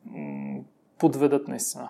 [0.07, 0.61] м,
[0.99, 1.89] подведат наистина.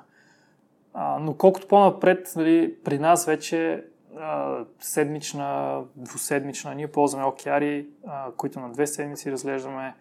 [0.95, 3.85] А, но колкото по-напред, нали, при нас вече
[4.19, 9.95] а, седмична, двуседмична, ние ползваме океари, а, които на две седмици разглеждаме.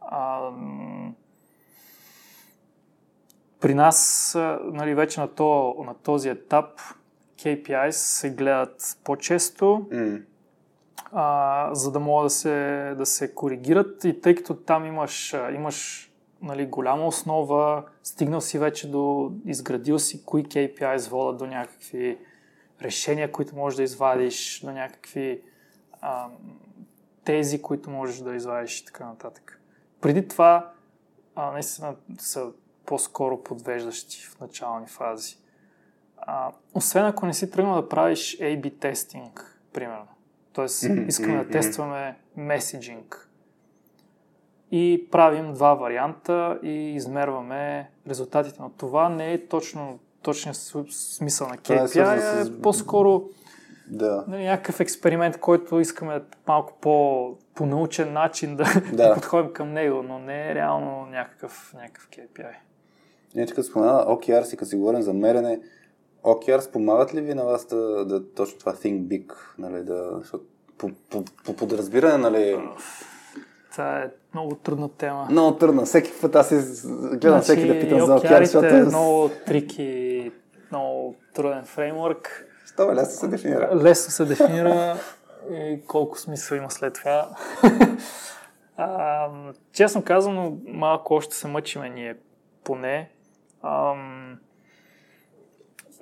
[0.00, 0.50] А,
[3.60, 4.32] при нас,
[4.64, 6.80] нали, вече на, то, на този етап
[7.36, 10.22] KPIs се гледат по-често Mm.
[11.12, 16.10] А, за да могат да се, да се коригират и тъй като там имаш, имаш
[16.42, 22.18] нали, голяма основа, стигнал си вече до, изградил си кои KPIs водят до някакви
[22.82, 25.42] решения, които можеш да извадиш, до някакви
[26.00, 26.28] а,
[27.24, 29.60] тези, които можеш да извадиш и така нататък.
[30.00, 30.72] Преди това,
[31.34, 32.50] а, наистина са
[32.86, 35.36] по-скоро подвеждащи в начални фази.
[36.16, 40.15] А, освен ако не си тръгнал да правиш A-B тестинг, примерно.
[40.56, 43.28] Тоест, искаме да тестваме меседжинг.
[44.70, 48.56] И правим два варианта и измерваме резултатите.
[48.60, 50.56] Но това не е точно точният
[50.90, 52.62] смисъл на KPI, е, с...
[52.62, 53.22] по-скоро
[53.86, 54.24] да.
[54.28, 59.14] нали, някакъв експеримент, който искаме малко по, по научен начин да, да.
[59.14, 62.54] подходим към него, но не е реално някакъв, някакъв KPI.
[63.34, 65.60] Не, като спомена OKR си, като си говорим за мерене,
[66.26, 70.44] OKR спомагат ли ви на вас да, да точно това think big, нали, да, защото
[70.78, 72.58] по, по, по подразбиране, нали...
[73.72, 75.26] Това е много трудна тема.
[75.30, 75.84] Много трудна.
[75.84, 76.50] Всеки път аз
[76.92, 78.66] гледам значи, всеки да питам за OKR, защото...
[78.66, 80.32] е много трики,
[80.70, 82.46] много труден фреймворк.
[82.72, 83.70] Що лесно се дефинира?
[83.74, 84.96] Лесно се дефинира
[85.50, 87.28] и колко смисъл има след това.
[88.76, 89.28] а,
[89.72, 92.16] честно казано, малко още се мъчиме ние
[92.64, 93.10] поне.
[93.62, 94.38] Ам,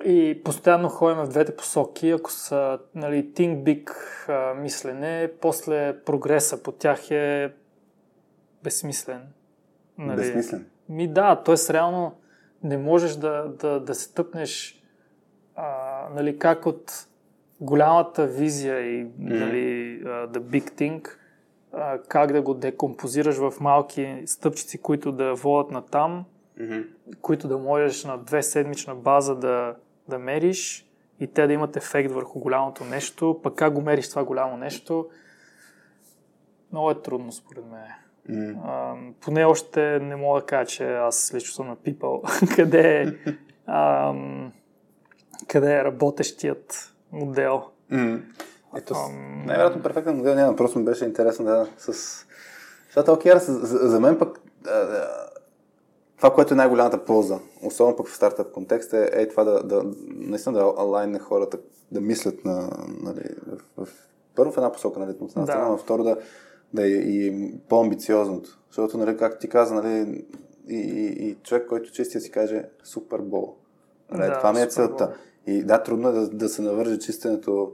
[0.03, 2.09] и постоянно ходим в двете посоки.
[2.09, 3.91] Ако са нали, think big
[4.29, 7.53] а, мислене, после прогреса по тях е
[8.63, 9.21] безсмислен.
[9.97, 10.17] Нали?
[10.17, 10.65] Безсмислен?
[10.89, 11.73] Ми да, т.е.
[11.73, 12.15] реално
[12.63, 14.81] не можеш да, да, да се тъпнеш
[15.55, 17.07] а, нали, как от
[17.61, 21.07] голямата визия и нали, the big thing,
[21.73, 26.25] а, как да го декомпозираш в малки стъпчици, които да водят на там,
[26.59, 26.85] mm-hmm.
[27.21, 29.75] които да можеш на две седмична база да,
[30.09, 34.23] да мериш и те да имат ефект върху голямото нещо, пък как го мериш това
[34.23, 35.09] голямо нещо,
[36.71, 37.83] много е трудно според мен.
[38.29, 38.57] Mm.
[38.65, 42.21] А, поне още не мога да кажа, че аз лично съм напипал
[42.55, 43.33] къде е,
[43.65, 44.13] а,
[45.47, 47.63] къде е работещият модел.
[47.91, 48.21] Mm.
[48.77, 49.45] Ето, um...
[49.45, 51.91] най-вероятно перфектен модел няма, просто ми беше интересно да с...
[52.85, 54.39] Защото OKR за, за мен пък
[56.25, 59.83] това, което е най-голямата полза, особено пък в стартъп контекст е, е това да, да
[60.05, 61.57] наистина да алайне хората
[61.91, 62.69] да мислят на,
[63.03, 63.21] нали,
[63.77, 63.89] в, в,
[64.35, 65.77] първо в една посока, нали, от една страна, да.
[65.77, 66.17] второ да,
[66.73, 68.59] да е и по-амбициозното.
[68.69, 70.25] Защото, нали, както ти каза, нали,
[70.67, 73.55] и, и, и човек, който чистия си каже Супербол.
[74.11, 75.13] Нали, да, това ми е целта.
[75.47, 77.73] И да, трудно е да, да се навърже чистенето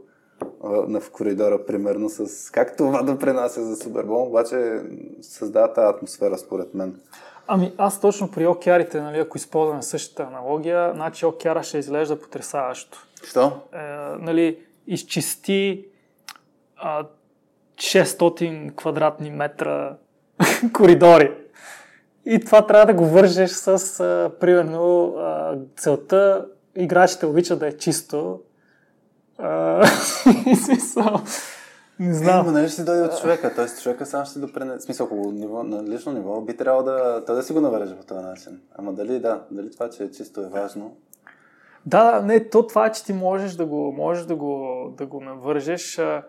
[0.88, 4.82] на в коридора, примерно, с как това да пренася за Супербол, обаче
[5.22, 7.00] създава тази атмосфера, според мен.
[7.48, 13.08] Ами аз точно при океарите, нали, ако използваме същата аналогия, значи океара ще изглежда потрясаващо.
[13.24, 13.52] Що?
[13.74, 13.78] Е,
[14.20, 15.86] нали, изчисти
[16.78, 17.06] а,
[17.76, 19.95] 600 квадратни метра
[20.74, 21.32] коридори.
[22.26, 23.68] И това трябва да го вържеш с,
[24.00, 26.45] а, примерно, а, целта
[26.76, 28.40] играчите обичат да е чисто.
[29.38, 29.86] А,
[30.66, 31.22] смисъл.
[32.02, 32.58] Не знам.
[32.58, 33.68] Е, но ще дойде от човека, т.е.
[33.68, 34.80] човека сам ще допрене.
[34.80, 38.04] Смисъл, хубаво ниво, на лично ниво би трябвало да, да, да си го навържа по
[38.04, 38.62] този начин.
[38.76, 40.98] Ама дали да, дали това, че е чисто е важно.
[41.86, 45.22] Да, не, то това е, че ти можеш да го, можеш да го, да го
[45.22, 46.00] навържеш.
[46.00, 46.24] А,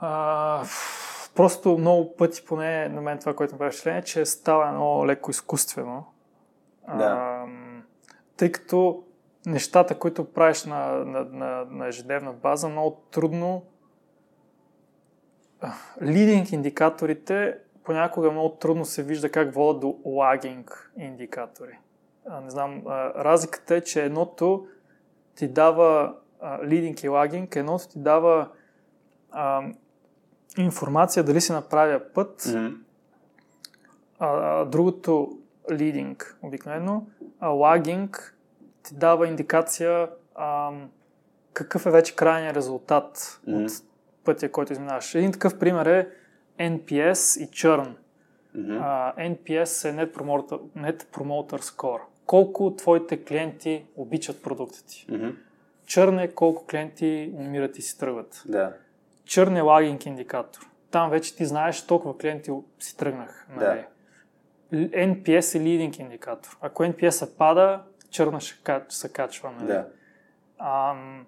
[0.00, 0.64] а,
[1.34, 5.30] просто много пъти, поне на мен това, което ми прави впечатление, че става едно леко
[5.30, 6.04] изкуствено.
[6.88, 7.04] Да.
[7.04, 7.44] А,
[8.36, 9.02] тъй като
[9.46, 13.62] нещата, които правиш на, на, на, на ежедневна база, много трудно
[16.02, 21.78] лидинг индикаторите понякога много трудно се вижда как водят до лагинг индикатори.
[22.28, 24.66] А, не знам, а, разликата е, че едното
[25.34, 26.14] ти дава
[26.64, 28.48] лидинг и лагинг, едното ти дава
[29.32, 29.62] а,
[30.58, 32.76] информация дали си направя път, mm-hmm.
[34.18, 35.38] а другото
[35.72, 37.06] лидинг обикновено,
[37.40, 38.36] а лагинг
[38.82, 40.72] ти дава индикация а,
[41.52, 43.64] какъв е вече крайният резултат mm-hmm.
[43.64, 43.95] от
[44.26, 45.14] пътя, който изминаваш.
[45.14, 46.08] Един такъв пример е
[46.70, 47.92] NPS и churn.
[48.56, 48.80] Mm-hmm.
[48.80, 52.00] Uh, NPS е Net Promoter, Net Promoter Score.
[52.26, 55.06] Колко твоите клиенти обичат продукта ти.
[55.10, 55.34] Mm-hmm.
[55.86, 58.42] Churn е колко клиенти умират и си тръгват.
[58.48, 58.72] Да.
[59.26, 60.66] Churn е лагинг индикатор.
[60.90, 63.46] Там вече ти знаеш толкова клиенти си тръгнах.
[63.56, 63.84] Нали?
[64.72, 64.86] Да.
[64.88, 66.58] NPS е лидинг индикатор.
[66.60, 68.56] Ако NPS пада, черна ще
[68.88, 69.50] се качва.
[69.50, 69.66] Нали?
[69.66, 69.88] Да.
[70.58, 71.26] Ам,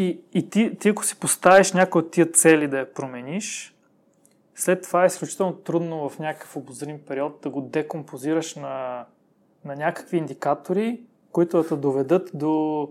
[0.00, 3.76] и, и ти, ти, ако си поставиш някои от тия цели да я промениш,
[4.54, 9.04] след това е изключително трудно в някакъв обозрим период да го декомпозираш на,
[9.64, 11.00] на някакви индикатори,
[11.32, 12.88] които да те доведат до,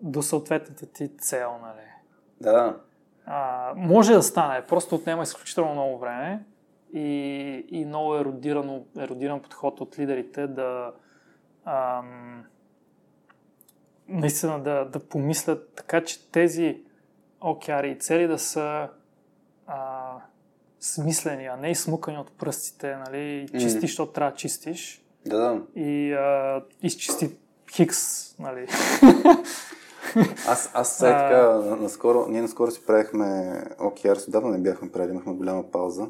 [0.00, 1.50] до съответната ти цел.
[1.62, 1.86] Нали?
[2.40, 2.76] Да.
[3.26, 6.44] А, може да стане, просто отнема изключително много време
[6.92, 10.92] и, и много еродирано, еродиран подход от лидерите да,
[11.64, 12.44] ам,
[14.12, 16.82] наистина да, да помислят така, че тези
[17.40, 18.88] океари и цели да са
[19.66, 20.12] а,
[20.80, 23.80] смислени, а не изсмукани от пръстите, нали, чисти, mm.
[23.80, 25.04] защото трябва да чистиш.
[25.26, 25.60] Да, да.
[25.80, 27.30] И а, изчисти
[27.72, 27.98] Хикс,
[28.38, 28.66] нали?
[30.48, 33.24] аз, аз сега така, наскоро, ние наскоро си правихме
[33.78, 36.06] OKR, отдавна не бяхме правили, имахме голяма пауза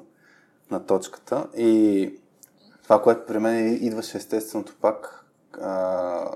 [0.71, 2.15] на точката и
[2.83, 5.27] това, което при мен идваше естественото пак,
[5.61, 6.31] а,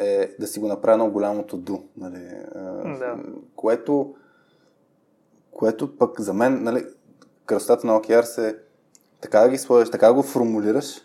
[0.00, 1.78] е да си го направя много голямото ду.
[1.96, 2.18] Нали?
[2.98, 3.16] Да.
[3.56, 4.14] Което,
[5.50, 6.84] което пък за мен, нали,
[7.46, 8.58] красотата на OKR се
[9.20, 11.00] така да ги сложиш, така да го формулираш,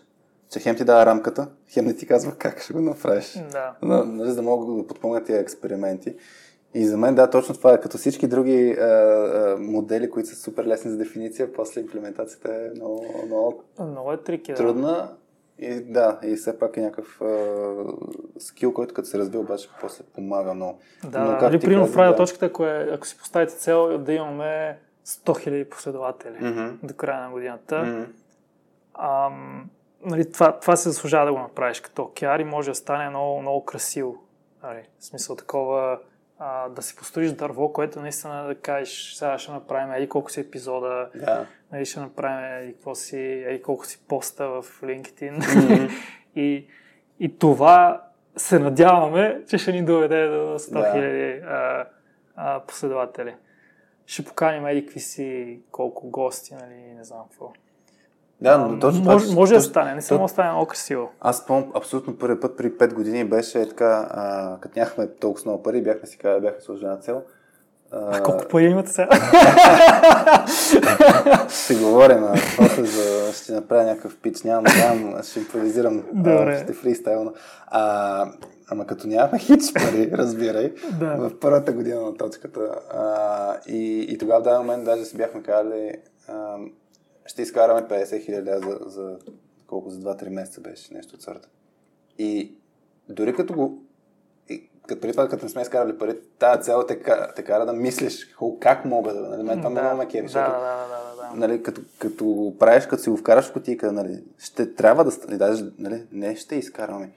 [0.50, 3.44] че хем ти дава рамката, хем не ти казва как ще го направиш.
[3.52, 3.76] Да.
[3.82, 6.16] Нали, за да могат да подпомогнат тия експерименти.
[6.74, 7.80] И за мен, да, точно това е.
[7.80, 12.70] Като всички други а, а, модели, които са супер лесни за дефиниция, после имплементацията е
[12.76, 15.10] много, много, много е трики, трудна.
[15.60, 17.84] И да, и все пак е някакъв а,
[18.40, 20.80] скил, който като се развива, обаче после помага много.
[21.04, 25.50] Да, Но, нали, примерно в радиоточката, ако, е, ако си поставите цел да имаме 100
[25.50, 26.74] 000 последователи mm-hmm.
[26.84, 28.08] до края на годината, mm-hmm.
[29.28, 29.70] ам,
[30.06, 33.42] нали, това, това се заслужава да го направиш като океар и може да стане много,
[33.42, 34.24] много красиво.
[34.64, 36.00] Нали, в смисъл такова
[36.40, 40.40] а, да си построиш дърво, което наистина да кажеш, сега ще направим еди колко си
[40.40, 41.48] епизода, да.
[41.72, 45.40] нали, ще направим еди, какво си, еди колко си поста в LinkedIn.
[45.40, 45.92] Mm-hmm.
[46.36, 46.68] и,
[47.20, 48.04] и това
[48.38, 51.42] се надяваме, че ще ни доведе до 100 хиляди
[52.36, 52.60] да.
[52.68, 53.36] последователи.
[54.06, 57.54] Ще поканим еди какви си колко гости, нали, не знам какво.
[58.42, 61.12] Да, но точно може, това, може да стане, не само да стане много красиво.
[61.22, 65.64] Аз спомням абсолютно първи път при 5 години беше така, а, като нямахме толкова много
[65.64, 67.22] пари, бяхме си казали, бяхме сложили на цел.
[67.92, 69.10] А, а колко пари имате сега?
[71.50, 76.62] ще говорим, а после за, ще направя някакъв пич, нямам, нямам, ще импровизирам, Добре.
[76.64, 77.32] ще фристайлна.
[77.68, 78.26] А,
[78.68, 81.16] ама като нямахме хич пари, разбирай, да.
[81.16, 82.60] в първата година на точката.
[82.94, 85.92] А, и, и тогава в даден момент даже си бяхме казали,
[87.26, 89.18] ще изкараме 50 хиляди за, за
[89.68, 91.50] колко за 2-3 месеца беше нещо от сорта.
[92.18, 92.56] И
[93.10, 93.84] дори като го
[94.50, 97.04] и, като преди това, като не сме изкарали пари, тази цел те,
[97.36, 99.20] те кара да мислиш как мога да...
[99.20, 101.48] Нали, мен това да, много ме кеви, да, да, да, да, да.
[101.48, 105.12] Нали, като, като го правиш, като си го вкараш в кутийка, нали, ще трябва да...
[105.28, 107.12] Нали, даже, нали, не ще изкараме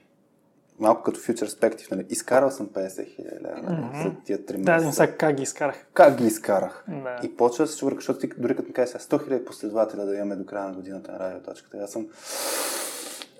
[0.79, 2.05] малко като future perspective, нали?
[2.09, 4.03] Изкарал съм 50 хиляди лева mm-hmm.
[4.03, 4.63] за тия 3 месеца.
[4.63, 5.85] Да, не сега как ги изкарах.
[5.93, 6.83] Как ги изкарах?
[6.87, 7.19] Да.
[7.23, 10.15] И почва да се чува, защото ти, дори като ми кажеш 100 хиляди последователя да
[10.15, 11.77] имаме до края на годината на радиоточката.
[11.77, 12.07] Аз съм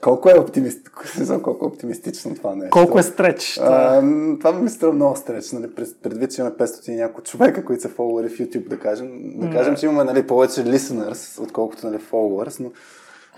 [0.01, 0.89] колко е, оптимист...
[1.43, 2.69] колко е оптимистично това нещо.
[2.71, 3.53] Колко е стреч?
[3.53, 5.51] Това, а, това ми струва много стреч.
[5.51, 5.67] Нали?
[6.03, 9.39] Предвид, че имаме 500 и няколко човека, които са фолуари в YouTube, да кажем.
[9.39, 12.71] Да кажем, че имаме нали, повече listeners, отколкото нали, followers, но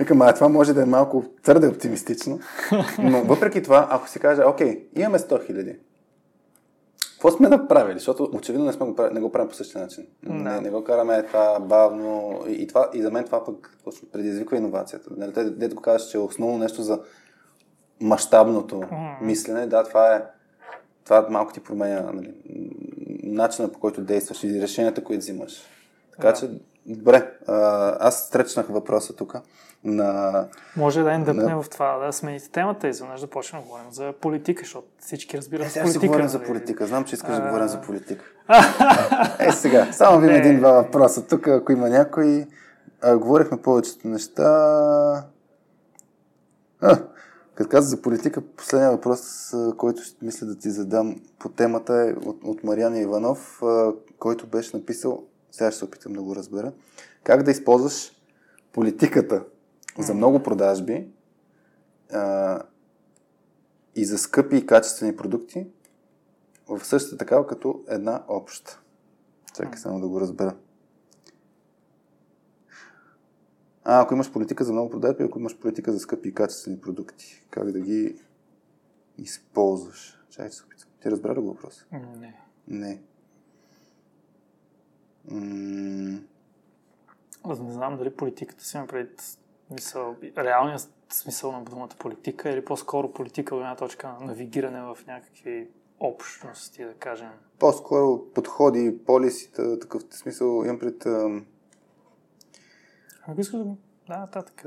[0.01, 2.39] Викам, а това може да е малко твърде оптимистично.
[2.99, 5.75] Но въпреки това, ако си каже, окей, имаме 100 хиляди.
[7.11, 7.99] Какво сме направили?
[7.99, 10.07] Защото очевидно не, сме го, не го правим по същия начин.
[10.23, 10.33] Да.
[10.33, 12.39] Не, не го караме това бавно.
[12.47, 15.09] И, и, това, и за мен това пък точно предизвиква иновацията.
[15.17, 16.99] Нали, те, дето го казваш, че е основно нещо за
[18.01, 19.21] мащабното mm.
[19.21, 19.67] мислене.
[19.67, 20.21] Да, това е
[21.03, 22.33] това малко ти променя нали,
[23.23, 25.61] начина по който действаш и решенията, които взимаш.
[26.11, 26.33] Така да.
[26.33, 26.49] че,
[26.85, 27.32] добре,
[28.00, 29.35] аз стречнах въпроса тук
[29.84, 30.45] на...
[30.77, 31.61] Може да индъпне на...
[31.61, 35.38] в това, да смените темата и изведнъж да почнем да говорим за политика, защото всички
[35.38, 36.08] разбират е, сега политика.
[36.08, 36.88] говорим за политика.
[36.88, 37.40] Знам, че искаш а...
[37.40, 38.26] да говорим за политика.
[39.40, 41.27] е, сега, само ви един-два въпроса.
[41.27, 42.48] Тук, ако има някой,
[43.01, 44.43] а, говорихме повечето неща.
[46.82, 46.98] А,
[47.56, 52.43] като каза за политика, последния въпрос, който мисля да ти задам по темата е от,
[52.43, 53.61] от Мариана Иванов,
[54.19, 56.73] който беше написал, сега ще се опитам да го разбера,
[57.23, 58.11] как да използваш
[58.71, 59.45] политиката
[59.97, 61.07] за много продажби
[62.11, 62.61] а,
[63.95, 65.67] и за скъпи и качествени продукти
[66.67, 68.81] в същата такава като една обща.
[69.55, 70.55] Чакай само да го разбера.
[73.83, 77.45] А, ако имаш политика за много продажби, ако имаш политика за скъпи и качествени продукти,
[77.49, 78.21] как да ги
[79.17, 80.19] използваш?
[80.30, 80.89] Чакай се опитам.
[81.01, 81.85] Ти разбра ли го въпрос?
[81.91, 82.41] Не.
[82.67, 83.01] Не.
[85.25, 86.19] М-
[87.43, 89.38] Аз не знам дали политиката си има пред
[89.72, 94.98] мисъл, реалният смисъл на думата политика или по-скоро политика от една точка на навигиране в
[95.08, 95.69] някакви
[96.00, 97.32] общности, да кажем.
[97.59, 101.06] По-скоро подходи, полисите, такъв смисъл имам пред...
[103.27, 103.75] Ако искаш да...
[104.11, 104.65] Да, нататък.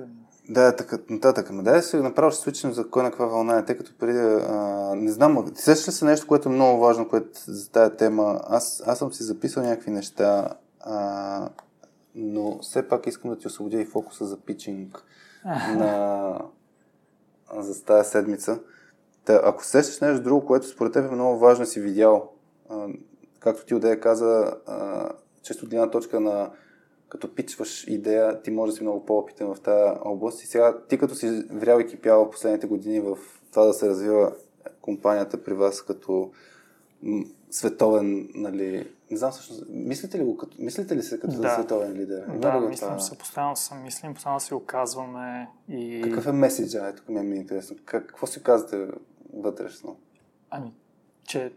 [0.49, 1.51] Да, така, нататък.
[1.51, 4.19] Ма да се направо ще свичам за кой на каква вълна е, тъй като преди...
[4.19, 7.97] А, не знам, ти сещаш ли се нещо, което е много важно, което за тази
[7.97, 8.41] тема?
[8.45, 10.49] Аз, аз съм си записал някакви неща,
[10.81, 11.49] а,
[12.15, 15.05] но все пак искам да ти освободя и фокуса за питчинг
[15.77, 16.39] на,
[17.57, 18.61] за тази седмица.
[19.25, 22.33] Та, ако сещаш нещо друго, което според теб е много важно си видял,
[22.71, 22.87] а,
[23.41, 25.09] както ти Одея каза, а,
[25.43, 26.51] често от една точка на
[27.15, 30.43] като пичваш идея, ти може да си много по-опитен в тази област.
[30.43, 33.19] И сега ти като си врял и кипял последните години в
[33.51, 34.33] това да се развива
[34.81, 36.31] компанията при вас като
[37.51, 41.55] световен, нали, не знам всъщност, мислите ли, го, като, мислите ли се като да.
[41.55, 42.27] световен лидер?
[42.27, 42.99] Да, да мислим това?
[42.99, 46.03] се, постоянно съм мислим, постоянно си го казваме и...
[46.05, 46.89] Какъв е меседжа?
[46.89, 47.77] Ето, ми е интересно.
[47.85, 48.89] Как, какво си казвате
[49.33, 49.97] вътрешно?
[50.51, 50.75] Ами,
[51.25, 51.53] че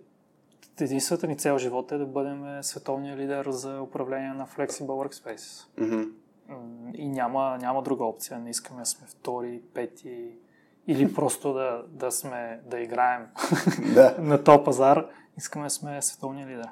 [0.81, 5.67] единствената ни цел живота е да бъдем световния лидер за управление на Flexible Workspace.
[5.79, 6.09] Mm-hmm.
[6.95, 8.39] И няма, няма друга опция.
[8.39, 10.31] Не искаме да сме втори, пети
[10.87, 13.25] или просто да, да сме, да играем
[13.93, 14.15] да.
[14.19, 15.05] на топ пазар.
[15.37, 16.67] Искаме да сме световния лидер.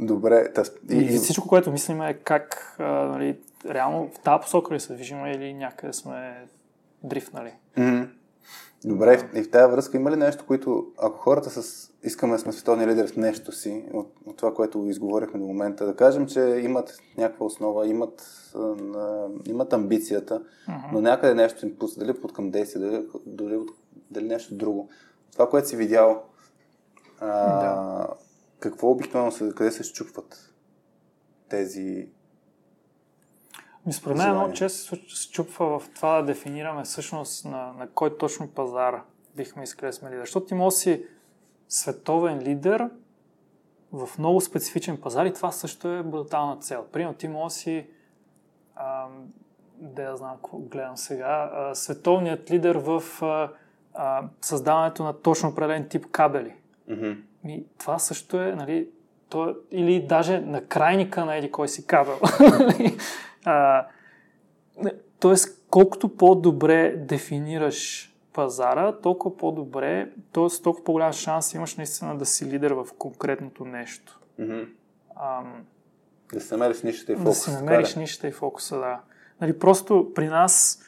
[0.00, 0.52] Добре.
[0.52, 0.72] Тъс...
[0.90, 4.94] И, и всичко, което мислим е как а, нали, реално в тази посока ли се
[4.94, 6.46] движим или някъде сме
[7.02, 7.52] дрифнали.
[7.76, 8.08] Mm-hmm.
[8.84, 12.52] Добре, и в тази връзка има ли нещо, което, ако хората с, искаме да сме
[12.52, 16.40] световни лидер в нещо си, от, от това, което изговорихме до момента, да кажем, че
[16.40, 20.92] имат някаква основа, имат, а, имат амбицията, uh-huh.
[20.92, 23.58] но някъде нещо им пуска, дали под към действие, дали, дали,
[24.10, 24.88] дали нещо друго.
[25.32, 26.22] Това, което си видял,
[27.20, 28.08] а, да.
[28.60, 30.52] какво обикновено се, къде се щупват
[31.48, 32.08] тези
[33.86, 38.18] ми според мен много често се чупва в това да дефинираме всъщност на, на кой
[38.18, 39.02] точно пазар
[39.36, 40.20] бихме искали да сме лидер.
[40.20, 41.04] Защото ти може си
[41.68, 42.90] световен лидер
[43.92, 46.86] в много специфичен пазар и това също е брутална цел.
[46.92, 47.86] Примерно ти може си
[49.80, 53.50] да я знам какво гледам сега, а, световният лидер в а,
[53.94, 56.54] а, създаването на точно определен тип кабели.
[56.90, 57.16] Mm-hmm.
[57.46, 58.88] И това също е, нали,
[59.28, 62.20] то, или даже на крайника на еди кой си кабел.
[63.44, 63.86] А,
[65.20, 70.62] тоест, колкото по-добре дефинираш пазара, толкова по-добре, т.е.
[70.62, 74.20] толкова по-голям шанс имаш наистина да си лидер в конкретното нещо.
[74.40, 74.68] Mm-hmm.
[75.22, 75.64] Ам,
[76.32, 77.50] да си намериш нишата и фокуса.
[77.50, 78.00] Да си намериш кара.
[78.00, 79.00] нишата и фокуса, да.
[79.40, 80.84] Нали, просто при нас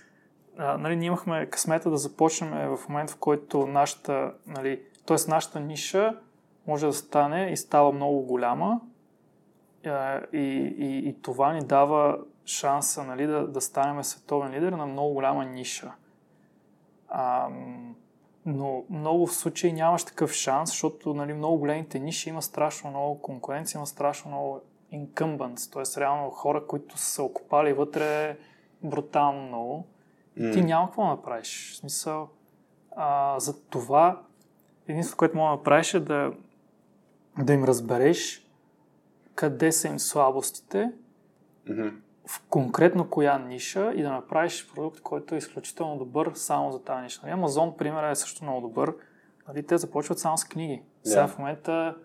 [0.59, 5.17] а, нали, ние имахме късмета да започнем в момент, в който нашата, нали, т.е.
[5.29, 6.19] нашата ниша
[6.67, 8.81] може да стане и става много голяма
[9.87, 12.19] а, и, и, и това ни дава
[12.51, 15.93] шанса нали, да, да станем световен лидер на много голяма ниша.
[17.09, 17.49] А,
[18.47, 23.23] но много в случаи нямаш такъв шанс, защото нали, много големите ниши има страшно много
[23.23, 24.61] конкуренция, има страшно много
[24.93, 26.01] incumbents, т.е.
[26.01, 28.39] реално хора, които са се окупали вътре
[28.83, 29.87] брутално много.
[30.37, 30.53] И mm.
[30.53, 31.73] ти няма какво да направиш.
[31.73, 32.29] В смисъл,
[32.97, 34.23] а, за това
[34.89, 36.33] единството, което мога да направиш е да,
[37.39, 38.47] да им разбереш
[39.35, 40.93] къде са им слабостите
[41.69, 41.93] mm-hmm
[42.31, 47.03] в конкретно коя ниша и да направиш продукт, който е изключително добър само за тази
[47.03, 47.21] ниша.
[47.23, 48.95] Нали, Амазон, пример, е също много добър.
[49.49, 50.83] Нали, те започват само с книги.
[50.83, 51.09] Yeah.
[51.09, 51.97] Сега в момента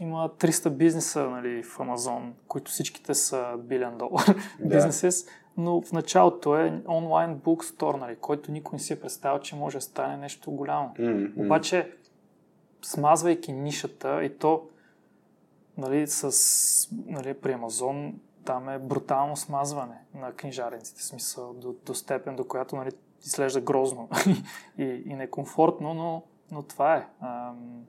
[0.00, 4.34] има 300 бизнеса нали, в Амазон, които всичките са билион долар
[4.64, 5.26] бизнеси,
[5.56, 9.76] но в началото е онлайн букстор, нали, който никой не си е представил, че може
[9.76, 10.94] да стане нещо голямо.
[10.98, 11.44] Mm-hmm.
[11.44, 11.92] Обаче,
[12.82, 14.62] смазвайки нишата и то
[15.78, 22.36] нали, с, нали, при Амазон там е брутално смазване на книжарниците, смисъл до, до степен,
[22.36, 22.90] до която нали,
[23.24, 24.08] изглежда грозно
[24.78, 27.08] и, и некомфортно, но, но това е.
[27.20, 27.84] Ам...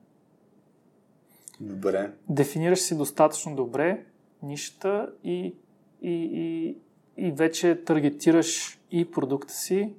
[1.60, 2.12] Добре.
[2.28, 4.04] Дефинираш си достатъчно добре
[4.42, 5.54] нищата и,
[6.02, 6.76] и, и,
[7.16, 9.94] и вече таргетираш и продукта си,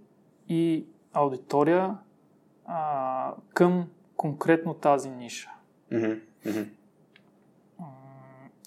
[0.50, 1.98] и аудитория
[2.66, 5.52] а, към конкретно тази ниша.
[5.92, 6.20] Mm-hmm.
[6.46, 6.68] Mm-hmm.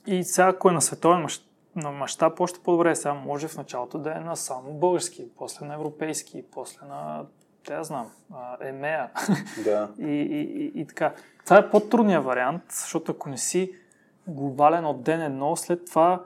[0.06, 2.96] И сега, ако е на световен мащаб, на мащаб още по-добре.
[2.96, 7.24] Сега може в началото да е на само български, после на европейски, после на,
[7.66, 8.10] те я знам,
[8.60, 9.10] емея.
[9.64, 9.88] Да.
[9.98, 11.14] и, и, и, и така.
[11.44, 13.72] Това е по-трудният вариант, защото ако не си
[14.28, 16.24] глобален от ден едно, след това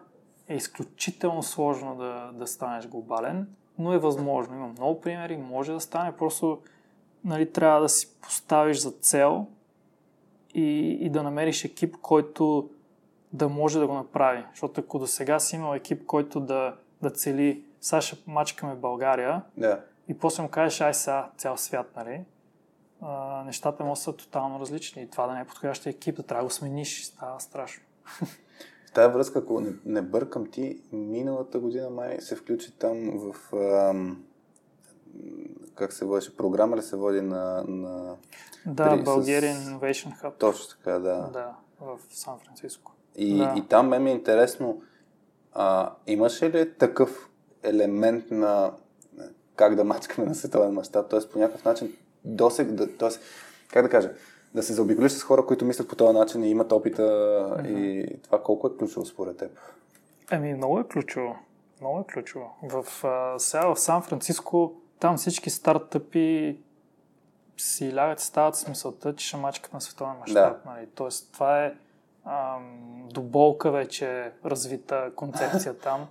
[0.48, 3.48] е изключително сложно да, да станеш глобален,
[3.78, 4.54] но е възможно.
[4.54, 6.58] Има много примери, може да стане, просто
[7.24, 9.46] нали, трябва да си поставиш за цел
[10.54, 12.70] и, и да намериш екип, който
[13.32, 14.44] да може да го направи.
[14.50, 19.42] Защото ако до сега си имал екип, който да, да цели, сега ще мачкаме България
[19.58, 19.80] yeah.
[20.08, 22.24] и после му кажеш, ай сега цял свят, нали?
[23.02, 25.02] А, нещата му са тотално различни.
[25.02, 27.82] И това да не е подходящия екип, да трябва да го смениш, става страшно.
[28.86, 33.56] В тази връзка, ако не, не бъркам ти, миналата година май се включи там в
[33.56, 34.24] ам,
[35.74, 37.64] как се водеше, програма ли се води на...
[37.68, 38.16] на
[38.66, 39.70] да, Bulgarian с...
[39.70, 40.38] Innovation Hub.
[40.38, 41.30] Точно така, да.
[41.32, 42.92] Да, в Сан Франциско.
[43.16, 43.54] И, да.
[43.56, 44.82] и там ме ми е интересно,
[45.52, 47.28] а, имаше ли такъв
[47.62, 48.72] елемент на
[49.56, 51.20] как да мачкаме на световен мащаб, т.е.
[51.32, 53.08] по някакъв начин досег, да, т.е.
[53.72, 54.10] как да кажа,
[54.54, 57.78] да се заобиколиш с хора, които мислят по този начин и имат опита mm-hmm.
[57.78, 59.50] и това колко е ключово според теб?
[60.30, 61.36] Еми, много е ключово.
[61.80, 62.56] Много е ключово.
[62.62, 66.58] В, а, сега в Сан Франциско там всички стартъпи
[67.56, 70.64] си лягат и стават с мисълта, че ще мачкат на световен мащаб.
[70.64, 70.70] Да.
[70.70, 70.86] Нали?
[70.94, 71.74] Тоест, това е
[72.24, 76.08] ам, до болка вече развита концепция там.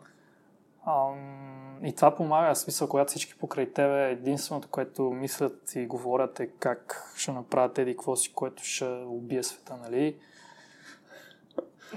[0.87, 6.47] Ам, и това помага, смисъл, когато всички покрай тебе, единственото, което мислят и говорят е
[6.47, 10.17] как ще направят еди какво си, което ще убие света, нали?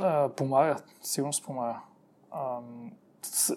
[0.00, 1.80] А, помага, сигурно помага.
[2.32, 2.92] Ам,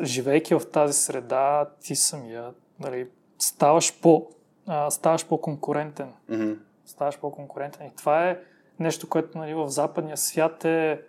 [0.04, 3.10] живейки в тази среда, ти самия, нали,
[3.40, 4.28] ставаш по,
[4.68, 6.14] а, ставаш по-конкурентен.
[6.30, 6.60] Mm-hmm.
[6.86, 7.88] Ставаш по-конкурентен.
[7.88, 8.40] И това е
[8.80, 11.02] нещо, което нали, в западния свят е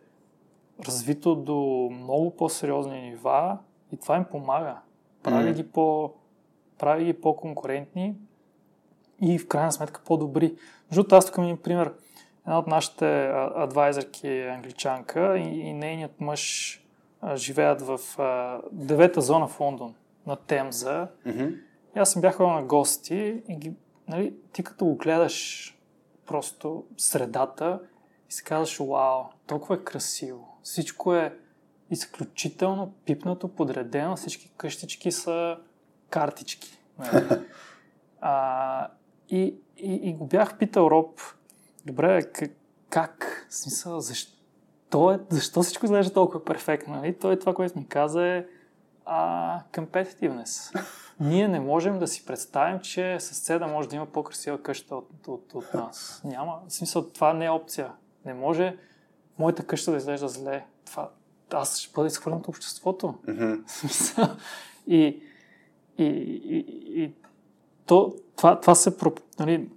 [0.86, 3.58] развито до много по-сериозни нива
[3.92, 4.76] и това им помага.
[5.22, 5.54] Прави, mm-hmm.
[5.54, 6.12] ги, по,
[6.78, 8.14] прави ги по-конкурентни
[9.22, 10.56] и в крайна сметка по-добри.
[10.90, 11.92] Защото аз тук ми пример.
[12.46, 16.72] Една от нашите адвайзерки е англичанка и, и нейният мъж
[17.20, 19.94] а, живеят в а, девета зона в Лондон,
[20.26, 21.08] на Темза.
[21.26, 21.58] Mm-hmm.
[21.96, 23.72] И аз съм бях на гости и ги,
[24.08, 25.72] нали, ти като го гледаш
[26.26, 27.80] просто средата
[28.30, 30.58] и си казваш, вау, толкова е красиво.
[30.62, 31.38] Всичко е
[31.90, 35.58] изключително пипнато, подредено, всички къщички са
[36.10, 36.78] картички.
[38.20, 38.88] А,
[39.28, 41.20] и, и, и го бях питал Роб,
[41.86, 42.50] добре, как,
[42.90, 43.46] как?
[43.50, 46.94] Смисъл, защо, е, защо всичко изглежда толкова перфектно?
[46.94, 47.18] Нали?
[47.18, 48.46] Той това, което ми каза е
[49.06, 50.80] а, competitiveness.
[51.20, 55.54] Ние не можем да си представим, че съседа може да има по-красива къща от, от,
[55.54, 56.20] от нас.
[56.24, 56.60] Няма.
[56.68, 57.92] В смисъл, това не е опция.
[58.24, 58.76] Не може
[59.38, 60.64] моята къща да изглежда зле.
[60.86, 61.10] Това,
[61.50, 63.14] аз ще бъда изхвърлен от обществото.
[63.28, 64.36] Mm-hmm.
[64.86, 65.22] и,
[65.98, 66.58] и, и,
[67.02, 67.12] и
[67.86, 68.96] то, това, това се
[69.38, 69.68] нали,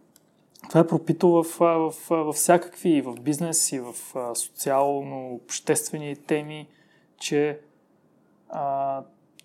[0.69, 3.93] това е пропито в, в, в, в всякакви, и в бизнес, и в
[4.35, 6.67] социално-обществени теми,
[7.17, 7.59] че
[8.49, 9.01] а,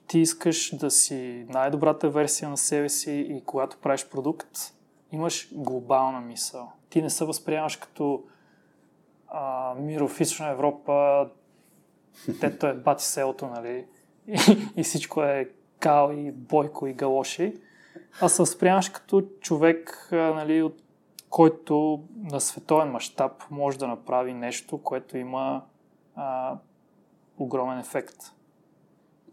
[0.06, 4.58] ти искаш да си най-добрата версия на себе си и когато правиш продукт,
[5.12, 6.72] имаш глобална мисъл.
[6.90, 8.24] Ти не се възприемаш като
[9.28, 11.28] а, миро в Източна Европа,
[12.40, 13.86] тето е бати селото, нали?
[14.26, 14.36] И,
[14.76, 17.54] и всичко е кал и бойко и галоши.
[18.20, 20.82] А се възприемаш като човек, нали, от
[21.30, 25.62] който на световен мащаб може да направи нещо, което има
[26.16, 26.58] а,
[27.38, 28.33] огромен ефект.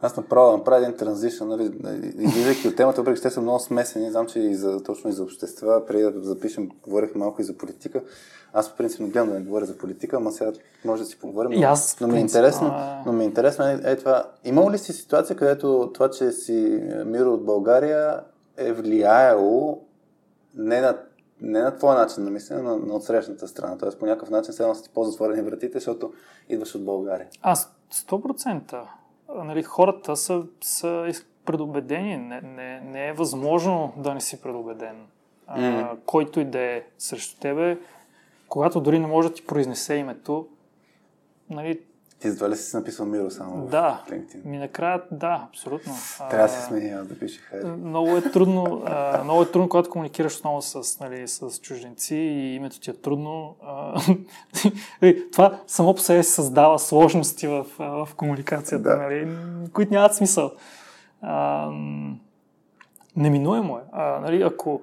[0.01, 1.71] Аз направо да направя един транзишън, нали,
[2.17, 5.13] излизайки от темата, въпреки че те са много смесени, знам, че и за, точно и
[5.13, 8.01] за общества, преди да запишем, говорих малко и за политика.
[8.53, 10.51] Аз по принцип не гледам да не говоря за политика, ама сега
[10.85, 11.59] може да си поговорим.
[11.59, 12.73] Но, аз, но, ми е интересно,
[13.05, 14.23] но ми е интересно е, е това.
[14.43, 18.19] Имало ли си ситуация, където това, че си Миро от България
[18.57, 19.81] е влияело
[20.55, 20.97] не на
[21.41, 23.77] не на твоя начин на мислене, но на отсрещната страна.
[23.77, 26.13] Тоест по някакъв начин се са ти по-затворени вратите, защото
[26.49, 27.27] идваш от България.
[27.41, 28.81] Аз 100%
[29.35, 31.11] нали, хората са, са
[31.45, 32.17] предубедени.
[32.17, 34.95] Не, не, не е възможно да не си предубеден.
[35.57, 35.81] Mm.
[35.81, 37.77] А, който и да е срещу тебе,
[38.47, 40.47] когато дори не може да ти произнесе името,
[41.49, 41.81] нали,
[42.21, 44.45] ти едва ли си написал Миро само да, в LinkedIn?
[44.45, 45.93] ми накрая, да, абсолютно.
[46.29, 47.65] Трябва да се сменя, да пише Хайде.
[47.65, 52.55] Много е трудно, а, много е трудно, когато комуникираш отново с, нали, с чужденци и
[52.55, 53.55] името ти е трудно.
[53.65, 54.01] А,
[55.31, 58.97] това само по себе създава сложности в, в комуникацията, да.
[58.97, 59.37] нали,
[59.73, 60.51] които нямат смисъл.
[61.21, 61.69] А,
[63.15, 63.81] неминуемо е.
[63.91, 64.81] А, нали, ако,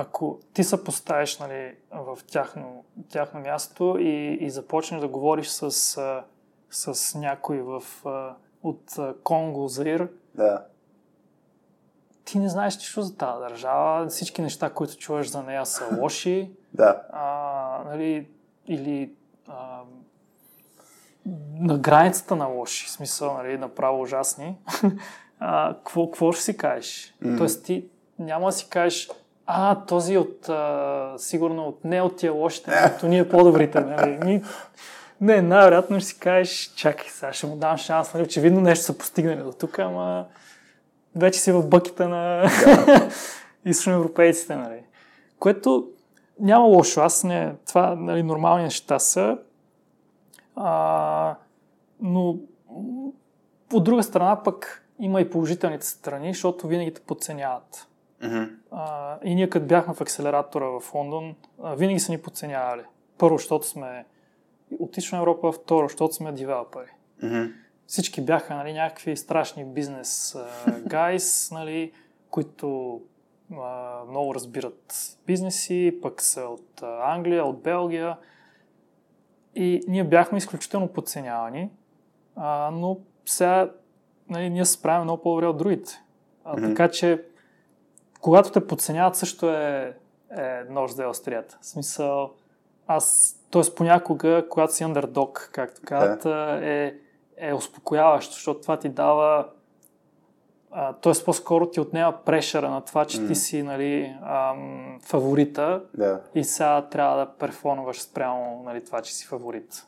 [0.00, 5.70] ако ти се поставиш нали, в тяхно, тяхно място и, и започнеш да говориш с,
[6.70, 7.82] с някой в,
[8.62, 10.66] от Конго, Заир, да.
[12.24, 14.06] ти не знаеш нищо за тази държава.
[14.08, 16.50] Всички неща, които чуваш за нея са лоши.
[16.74, 17.02] да.
[17.12, 18.28] А, нали,
[18.66, 19.12] или
[19.48, 19.80] а,
[21.54, 24.56] на границата на лоши, в смисъл, нали, направо ужасни.
[25.38, 27.14] а, какво, какво ще си кажеш?
[27.22, 27.38] Mm.
[27.38, 29.08] Тоест ти няма да си кажеш
[29.50, 33.80] а, този от, а, сигурно от, не от тия лошите, като ние по-добрите.
[33.80, 34.18] Нали?
[34.24, 34.42] Ми,
[35.20, 38.24] не, най-вероятно ще си кажеш, чакай, сега ще му дам шанс, нали?
[38.24, 40.26] очевидно нещо са постигнали до тук, ама
[41.16, 43.10] вече си в бъките на да.
[43.64, 44.82] източноевропейците, нали?
[45.38, 45.88] Което
[46.40, 49.38] няма лошо, аз не, това нали, нормални неща са,
[50.56, 51.34] а,
[52.00, 52.36] но
[53.72, 57.87] от друга страна пък има и положителните страни, защото винаги те подценяват.
[58.22, 58.50] Mm-hmm.
[58.70, 62.82] А, и ние като бяхме в акселератора в Лондон, а, винаги са ни подценявали.
[63.18, 64.04] Първо, защото сме
[64.78, 66.90] от Източна Европа, второ, защото сме девелопери.
[67.22, 67.52] Mm-hmm.
[67.86, 70.36] Всички бяха нали, някакви страшни бизнес
[70.86, 71.92] гайс, нали,
[72.30, 73.00] които
[73.52, 78.16] а, много разбират бизнеси, пък са от Англия, от Белгия.
[79.54, 81.70] И ние бяхме изключително подценявани,
[82.36, 83.70] а, но сега
[84.30, 86.02] нали, ние се справяме много по-добре от другите.
[86.44, 86.68] А, mm-hmm.
[86.68, 87.24] Така че
[88.20, 89.94] когато те подценяват, също е
[90.36, 91.58] е нож за острията.
[91.60, 92.30] В смисъл,
[92.86, 93.74] аз, т.е.
[93.76, 96.26] понякога, когато си underdog, както казват,
[96.62, 96.94] е,
[97.36, 99.46] е успокояващо, защото това ти дава
[101.02, 101.24] т.е.
[101.24, 103.28] по-скоро ти отнема прешера на това, че mm.
[103.28, 106.20] ти си нали, ам, фаворита да.
[106.34, 109.86] и сега трябва да перформуваш спрямо нали, това, че си фаворит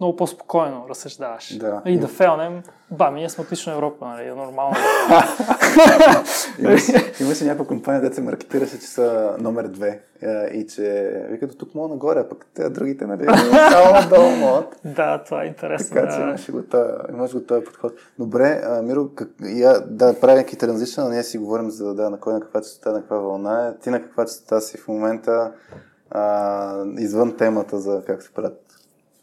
[0.00, 1.58] много по-спокойно разсъждаваш.
[1.58, 1.82] Да.
[1.86, 4.76] И да фелнем, ба, ние сме отлично Европа, нали, е нормално.
[7.20, 11.54] Имаше някаква компания, дете се маркетираше, че са номер две е, и че вика до
[11.54, 13.24] тук мога нагоре, а пък те другите, нали,
[13.70, 14.80] само надолу могат.
[14.84, 15.94] Да, това е интересно.
[15.94, 17.92] Така че имаш го този, имаш го този подход.
[18.18, 22.20] Добре, а, Миро, как, я, да, правя някакви транзишна, ние си говорим за да, на
[22.20, 23.78] кой на каква частота, на каква вълна е.
[23.78, 25.52] Ти на каква частота си в момента
[26.10, 28.63] а, извън темата за как се правят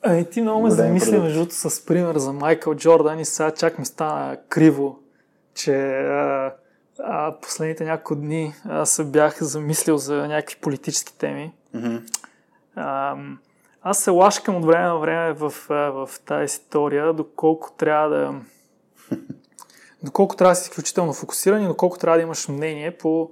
[0.03, 3.85] Ами ти много ме замисли, между с пример за Майкъл Джордан и сега чак ми
[3.85, 4.99] стана криво,
[5.53, 6.53] че а,
[6.99, 11.53] а, последните няколко дни аз се бях замислил за някакви политически теми.
[11.75, 12.01] Mm-hmm.
[12.75, 13.15] А,
[13.81, 18.35] аз се лашкам от време на време в, в тази история, доколко трябва да
[20.03, 23.31] доколко трябва да си изключително фокусиран и доколко трябва да имаш мнение по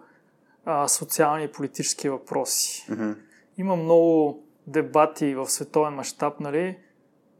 [0.65, 2.85] а, социални и политически въпроси.
[2.89, 3.15] Mm-hmm.
[3.57, 6.77] Има много дебати в световен мащаб, нали,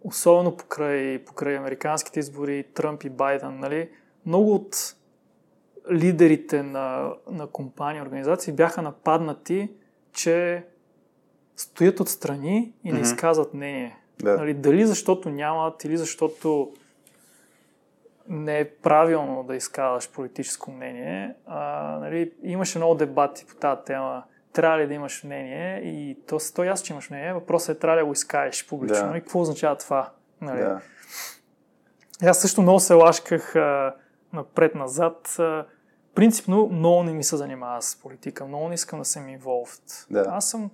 [0.01, 3.89] особено покрай, покрай американските избори, Тръмп и Байден, нали,
[4.25, 4.95] много от
[5.91, 9.71] лидерите на, на компании, организации бяха нападнати,
[10.13, 10.65] че
[11.55, 13.97] стоят отстрани и не изказват мнение.
[14.19, 14.37] Да.
[14.37, 16.71] Нали, дали защото нямат или защото
[18.29, 21.35] не е правилно да изказваш политическо мнение.
[21.45, 21.59] А,
[21.99, 26.63] нали, имаше много дебати по тази тема трябва ли да имаш мнение и то, то
[26.63, 27.33] ясно, че имаш мнение.
[27.33, 29.17] Въпросът е трябва ли да го изкажеш публично да.
[29.17, 30.11] и какво означава това.
[30.41, 30.59] Нали?
[30.59, 30.81] Да.
[32.23, 33.55] Аз също много се лашках
[34.33, 35.35] напред-назад.
[35.39, 35.65] А,
[36.15, 40.05] принципно много не ми се занимава с политика, много не искам да съм involved.
[40.11, 40.25] Да.
[40.27, 40.71] Аз съм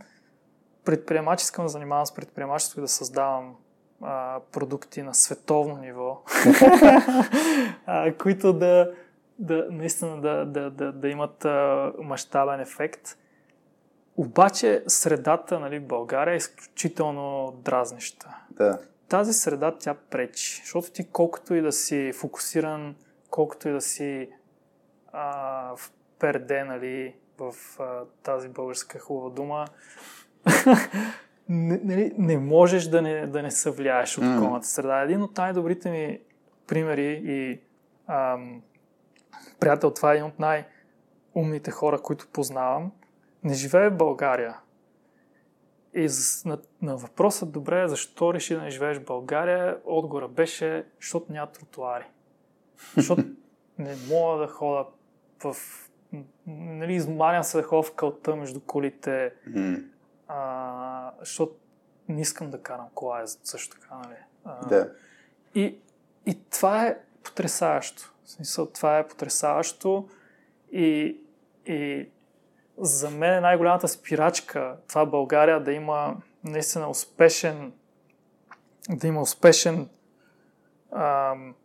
[0.85, 3.55] предприемач, искам да занимавам с предприемачество и да създавам
[4.01, 6.21] а, продукти на световно ниво,
[7.85, 8.91] а, които да,
[9.39, 11.45] да наистина да, да, да, да имат
[11.99, 13.17] мащабен ефект.
[14.17, 18.37] Обаче средата нали, в България е изключително дразнеща.
[18.51, 18.79] Да.
[19.09, 22.95] Тази среда тя пречи, защото ти колкото и да си фокусиран,
[23.29, 24.29] колкото и да си
[25.13, 29.65] а, в перде, нали, в а, тази българска хубава дума,
[31.49, 35.01] не, не, не можеш да не, да не съвлияеш от околната среда.
[35.01, 36.19] Един от най-добрите ми
[36.67, 37.59] примери и
[38.07, 38.61] ам,
[39.59, 42.91] приятел, това е един от най-умните хора, които познавам–
[43.45, 44.57] не живее в България.
[45.93, 46.09] И
[46.45, 51.51] на, на въпроса, добре, защо реши да не живееш в България, отгора беше, защото няма
[51.51, 52.05] тротуари.
[52.95, 53.23] Защото
[53.77, 54.85] не мога да хода
[55.43, 55.55] в...
[56.47, 59.85] Нали, измарям се да ходя в кълта между колите, mm.
[60.27, 61.55] а, защото
[62.09, 64.15] не искам да карам кола, е също така, нали?
[64.45, 64.91] А, да.
[65.55, 65.77] И,
[66.25, 68.13] и това е потрясаващо.
[68.23, 70.09] В смисъл, това е потрясаващо
[70.71, 71.17] и,
[71.65, 72.09] и
[72.77, 77.73] за мен е най-голямата спирачка това България да има наистина успешен
[78.89, 79.89] да има успешен
[80.95, 81.55] ам,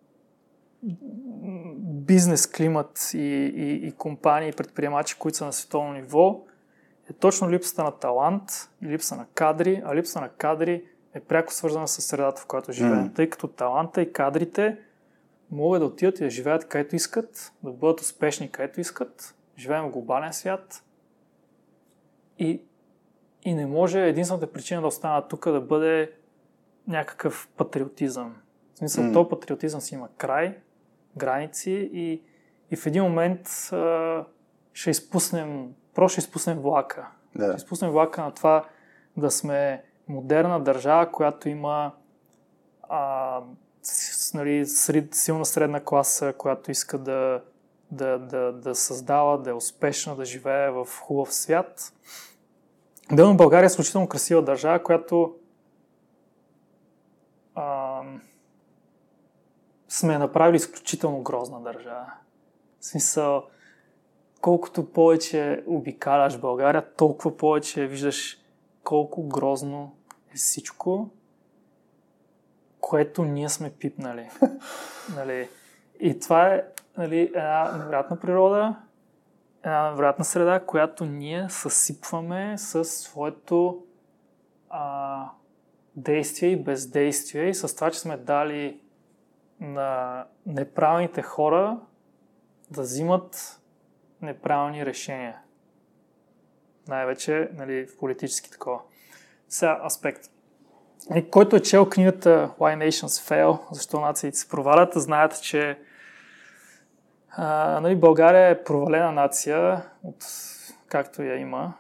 [1.83, 6.45] бизнес климат и, и, и компании и предприемачи, които са на световно ниво,
[7.11, 11.53] е точно липсата на талант и липса на кадри, а липса на кадри е пряко
[11.53, 13.11] свързана с средата, в която живеем.
[13.11, 13.15] Mm.
[13.15, 14.79] Тъй като таланта и кадрите
[15.51, 19.35] могат да отидат и да живеят където искат, да бъдат успешни където искат.
[19.59, 20.85] Живеем в глобален свят,
[22.41, 22.63] и,
[23.43, 26.13] и не може единствената причина да остана тук да бъде
[26.89, 28.37] някакъв патриотизъм.
[28.75, 29.13] В смисъл, mm.
[29.13, 30.59] то патриотизъм си има край,
[31.17, 32.23] граници и,
[32.71, 34.25] и в един момент а,
[34.73, 37.09] ще изпуснем, просто ще изпуснем влака.
[37.35, 37.47] Да.
[37.53, 38.65] Ще изпуснем влака на това
[39.17, 41.93] да сме модерна държава, която има
[42.89, 43.41] а,
[43.83, 47.43] с, нали, сред, силна средна класа, която иска да,
[47.91, 51.93] да, да, да създава, да е успешна, да живее в хубав свят.
[53.13, 55.35] Отделно България е изключително красива държава, която
[57.55, 58.03] а,
[59.89, 62.07] сме направили изключително грозна държава.
[62.81, 63.45] В смисъл,
[64.41, 68.39] колкото повече обикаляш България, толкова повече виждаш
[68.85, 69.97] колко грозно
[70.35, 71.11] е всичко,
[72.81, 74.31] което ние сме пипнали.
[75.17, 75.49] нали?
[76.01, 76.65] И това е
[76.99, 78.77] нали, една невероятна природа,
[79.65, 83.85] една вероятна среда, която ние съсипваме със своето
[84.71, 85.31] а,
[85.97, 88.81] действие и бездействие и с това, че сме дали
[89.61, 91.79] на неправилните хора
[92.71, 93.61] да взимат
[94.23, 95.39] неправилни решения.
[96.89, 98.81] най-вече нали, в политически такова.
[99.49, 100.31] Сега аспект.
[101.15, 105.79] И който е чел книгата Why Nations Fail, защо нациите се провалят, знаят, че
[107.43, 110.25] а, нали, България е провалена нация, от,
[110.87, 111.75] както я има.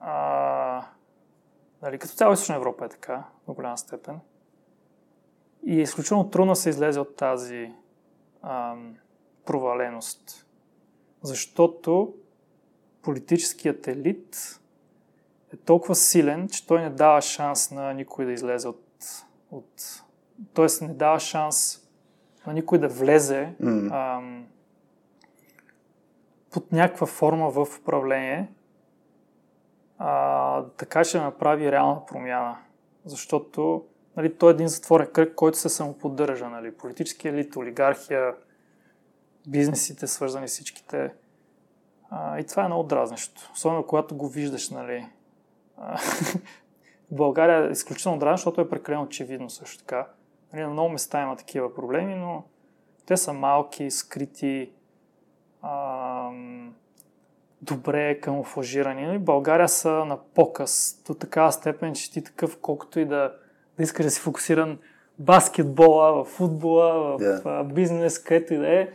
[0.00, 0.82] А,
[1.82, 4.20] нали, като цяло Източна Европа е така, в голяма степен.
[5.62, 7.72] И е изключително трудно се излезе от тази
[8.42, 8.74] а,
[9.46, 10.46] проваленост.
[11.22, 12.14] Защото
[13.02, 14.60] политическият елит
[15.52, 19.04] е толкова силен, че той не дава шанс на никой да излезе от...
[19.50, 20.02] от
[20.54, 21.86] Тоест не дава шанс
[22.46, 24.44] на никой да влезе mm.
[26.50, 28.48] Под някаква форма в управление,
[29.98, 32.58] а, така ще направи реална промяна.
[33.04, 33.84] Защото
[34.16, 36.48] нали, той е един затворен кръг, който се самоподдържа.
[36.48, 38.34] Нали, политически елит, олигархия,
[39.46, 41.14] бизнесите, свързани всичките.
[42.10, 43.50] А, и това е много дразнещо.
[43.52, 45.06] Особено когато го виждаш, нали.
[47.10, 50.06] България е изключително дразнещо, защото е прекалено очевидно също така.
[50.52, 52.44] Нали, на много места има такива проблеми, но
[53.06, 54.72] те са малки, скрити,
[55.62, 55.70] а,
[57.62, 59.06] добре камуфлажирани.
[59.06, 59.18] Нали?
[59.18, 63.32] България са на показ до такава степен, че ти такъв, колкото и да,
[63.76, 64.78] да искаш да си фокусиран
[65.18, 67.72] баскетбола, в футбола, в yeah.
[67.72, 68.88] бизнес, където и да е,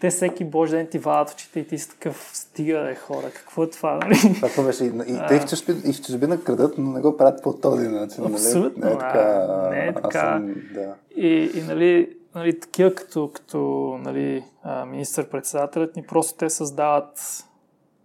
[0.00, 3.30] те всеки божи ден ти вадат очите и ти си такъв стига е хора.
[3.34, 3.94] Какво е това?
[3.94, 4.16] Нали?
[4.34, 4.84] Това беше.
[4.84, 7.88] И, и те в чужбина, и в чужбина крадат, но не го правят по този
[7.88, 8.24] начин.
[8.24, 8.32] Нали?
[8.32, 8.84] Абсолютно.
[8.84, 8.90] Нали?
[8.90, 9.68] Не е така.
[9.70, 10.20] Не е така.
[10.20, 10.94] Съм, да.
[11.16, 13.58] И, и нали, нали, такива като, като
[14.04, 14.44] нали,
[14.86, 17.44] министър-председателят ни, просто те създават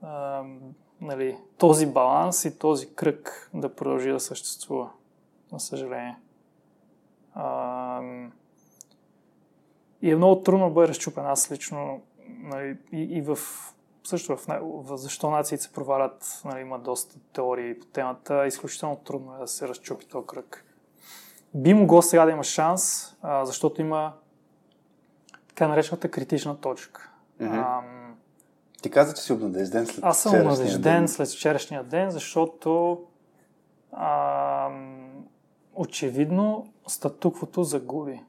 [0.02, 0.44] а,
[1.02, 4.90] нали, този баланс и този кръг да продължи да съществува,
[5.52, 6.18] на съжаление.
[7.34, 8.02] А,
[10.02, 11.26] и е много трудно да бъде разчупен.
[11.26, 13.38] Аз лично нали, и, и в
[14.04, 18.48] също в, в защо нациите се провалят, нали, има доста теории по темата.
[18.48, 20.66] Изключително трудно е да се разчупи този кръг.
[21.54, 24.14] Би могло сега да има шанс, а, защото има
[25.48, 27.12] така наречената критична точка.
[27.42, 27.97] Mm-hmm.
[28.82, 33.02] Ти каза, че си обнадежден след Аз съм обнадежден след вчерашния ден, защото
[33.92, 34.70] а,
[35.76, 38.24] очевидно статуквото загуби.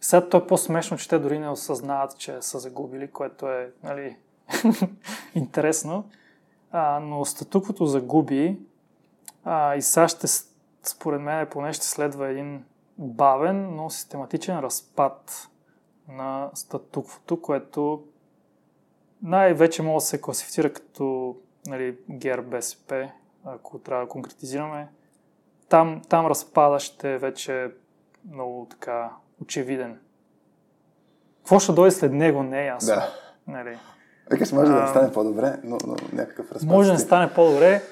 [0.00, 4.16] Сега то е по-смешно, че те дори не осъзнават, че са загубили, което е нали,
[5.34, 6.04] интересно.
[6.70, 8.58] А, но статуквото загуби
[9.44, 10.26] а, и сега ще,
[10.82, 12.64] според мен, поне ще следва един
[12.98, 15.48] бавен, но систематичен разпад
[16.08, 18.02] на статуквото, което
[19.22, 23.10] най-вече може да се класифицира като нали, гер БСП,
[23.44, 24.88] ако трябва да конкретизираме.
[25.68, 27.70] Там, там разпада ще е вече
[28.32, 29.10] много така
[29.42, 29.98] очевиден.
[31.38, 32.94] Какво ще дойде след него, не е ясно.
[32.94, 33.14] Да.
[33.46, 33.78] Нали?
[34.30, 36.68] Викаш, може а, да стане по-добре, но, но някакъв разпад.
[36.70, 37.82] Може да не стане по-добре.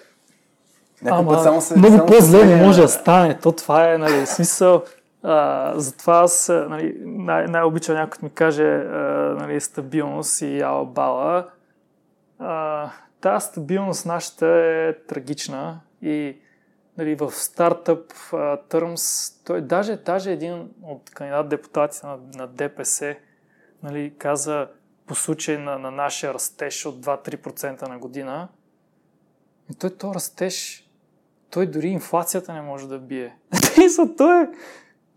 [1.06, 3.38] Ама, само се, много по-зле не може да стане.
[3.38, 4.82] То това е, нали, смисъл.
[5.30, 8.98] А, затова аз нали, най- най-обичам някой ми каже а,
[9.40, 11.50] нали, стабилност и яла бала.
[12.38, 12.90] А,
[13.20, 16.36] тази стабилност нашата е трагична и
[16.98, 18.12] нали, в стартъп
[18.68, 23.16] търмс, той даже, даже един от кандидат депутати на, на ДПС
[23.82, 24.68] нали, каза
[25.06, 28.48] по случай на, на нашия растеж от 2-3% на година,
[29.70, 30.88] и той то растеж,
[31.50, 33.36] той дори инфлацията не може да бие.
[34.16, 34.48] той, е,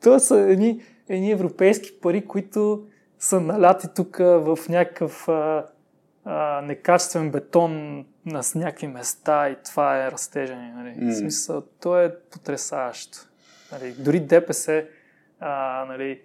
[0.04, 2.88] той са едни, едни европейски пари, които
[3.20, 5.66] са наляти тук в някакъв а,
[6.26, 10.72] а, некачествен бетон на с някакви места и това е растежа ни.
[10.72, 10.90] Нали?
[10.90, 11.12] Mm.
[11.12, 13.18] В смисъл, то е потрясаващо.
[13.72, 13.96] Нали?
[14.00, 14.86] Дори ДПС,
[15.40, 16.22] а, нали,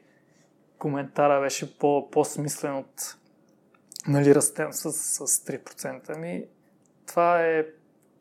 [0.79, 3.17] коментара беше по, по-смислен от
[4.09, 6.17] нали, растем с, с 3%.
[6.17, 6.45] Ами,
[7.07, 7.67] това е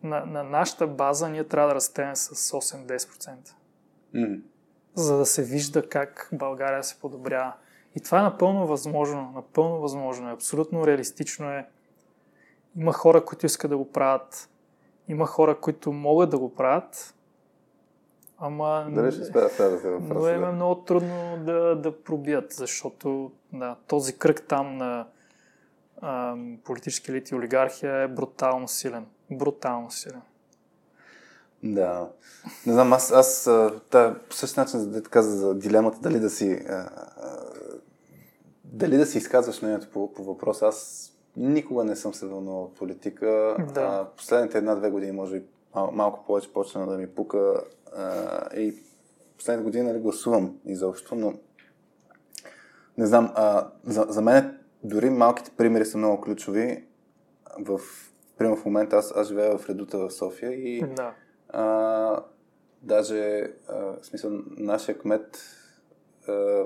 [0.03, 3.53] на, на нашата база ние трябва да растем с 8-10%.
[4.15, 4.41] Mm.
[4.95, 7.53] За да се вижда как България се подобрява.
[7.95, 9.31] И това е напълно възможно.
[9.35, 10.33] Напълно възможно е.
[10.33, 11.67] Абсолютно реалистично е.
[12.77, 14.49] Има хора, които искат да го правят.
[15.07, 17.15] Има хора, които могат да го правят.
[18.37, 18.87] Ама...
[18.89, 24.17] Дали ще спея да се Но е много трудно да, да пробият, защото да, този
[24.17, 25.07] кръг там на
[26.01, 29.05] а, политически елити и олигархия е брутално силен.
[29.31, 30.21] Брутално силен.
[31.65, 32.09] Да.
[32.65, 33.49] Не знам, аз, аз
[33.89, 36.89] та, по същия начин, да каза за дилемата, дали да си а, а,
[38.63, 42.75] дали да си изказваш мнението по, по въпроса, аз никога не съм се вълнувал от
[42.75, 43.57] политика.
[43.73, 43.81] Да.
[43.81, 45.45] А, последните една-две години, може би
[45.75, 47.63] мал, малко повече почна да ми пука
[47.95, 48.75] а, и
[49.37, 51.33] последните години нали, гласувам изобщо, но
[52.97, 56.83] не знам, а, за, за мен дори малките примери са много ключови
[57.59, 57.79] в
[58.37, 61.13] примерно в момента аз, аз живея в Редута в София и да.
[61.55, 62.19] А,
[62.81, 65.39] даже а, в смисъл нашия кмет
[66.27, 66.63] а,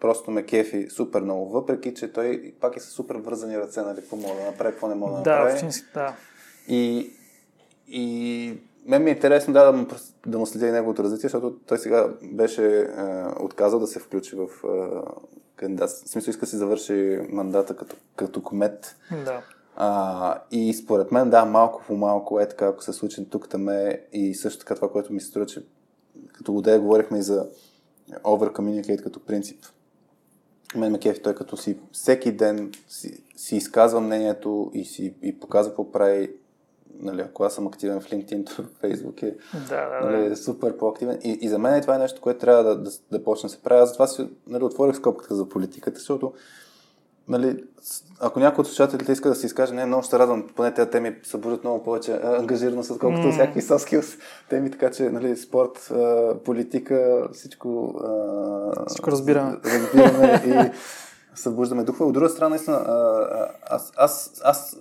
[0.00, 4.00] просто ме кефи супер много, въпреки че той пак е с супер вързани ръце, нали,
[4.00, 5.52] какво мога да направи, какво не мога да, да направи.
[5.94, 6.16] Да,
[6.68, 7.12] И,
[7.88, 9.86] и мен ми е интересно да, да, му,
[10.26, 12.86] да му следя и неговото развитие, защото той сега беше е,
[13.40, 14.68] отказал да се включи в е,
[15.56, 15.90] кандидат.
[15.90, 18.96] В смисъл иска да си завърши мандата като, като комет.
[19.24, 19.42] Да.
[19.76, 23.68] А, и според мен, да, малко по малко е така, ако се случи тук там
[23.68, 25.64] е и също така това, което ми се струва, че
[26.32, 27.46] като годея говорихме и за
[28.24, 29.64] over communicate като принцип.
[30.76, 35.40] Мен ме кефи той като си всеки ден си, си изказва мнението и си и
[35.40, 36.30] показва какво прави
[37.00, 39.36] нали, ако аз съм активен в LinkedIn, то в Facebook е
[39.68, 40.36] да, да, нали, да.
[40.36, 41.18] супер по-активен.
[41.24, 43.52] И, и за мен е това е нещо, което трябва да, да, да почне да
[43.52, 43.80] се прави.
[43.80, 46.32] Аз затова си нали, отворих скопката за политиката, защото
[47.32, 47.64] нали,
[48.20, 51.16] ако някой от слушателите иска да се изкаже, не, много ще радвам, поне тези теми
[51.22, 53.32] събуждат много повече ангажираност, отколкото mm.
[53.32, 55.92] всякакви soft skills теми, така че нали, спорт,
[56.44, 57.94] политика, всичко,
[58.86, 59.56] всичко разбираме.
[59.64, 60.70] разбираме и
[61.34, 62.08] събуждаме духове.
[62.08, 62.84] От друга страна, наистина,
[63.70, 64.76] аз, аз, аз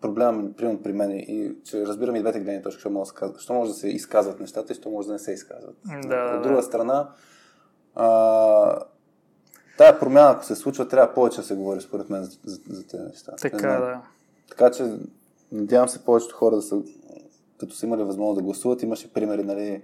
[0.00, 3.52] проблема, примерно при мен, и че разбирам и двете гледни точки, що може, да що
[3.54, 5.74] може да се изказват нещата и що може да не се изказват.
[6.02, 6.62] Да, От друга да.
[6.62, 7.08] страна,
[7.94, 8.78] а,
[9.78, 12.86] тая промяна, ако се случва, трябва повече да се говори, според мен, за, за, за
[12.86, 13.32] тези неща.
[13.40, 14.00] Така, да.
[14.48, 14.98] Така че,
[15.52, 16.82] надявам се повечето хора да са,
[17.58, 19.82] като са имали възможност да гласуват, имаше примери, нали,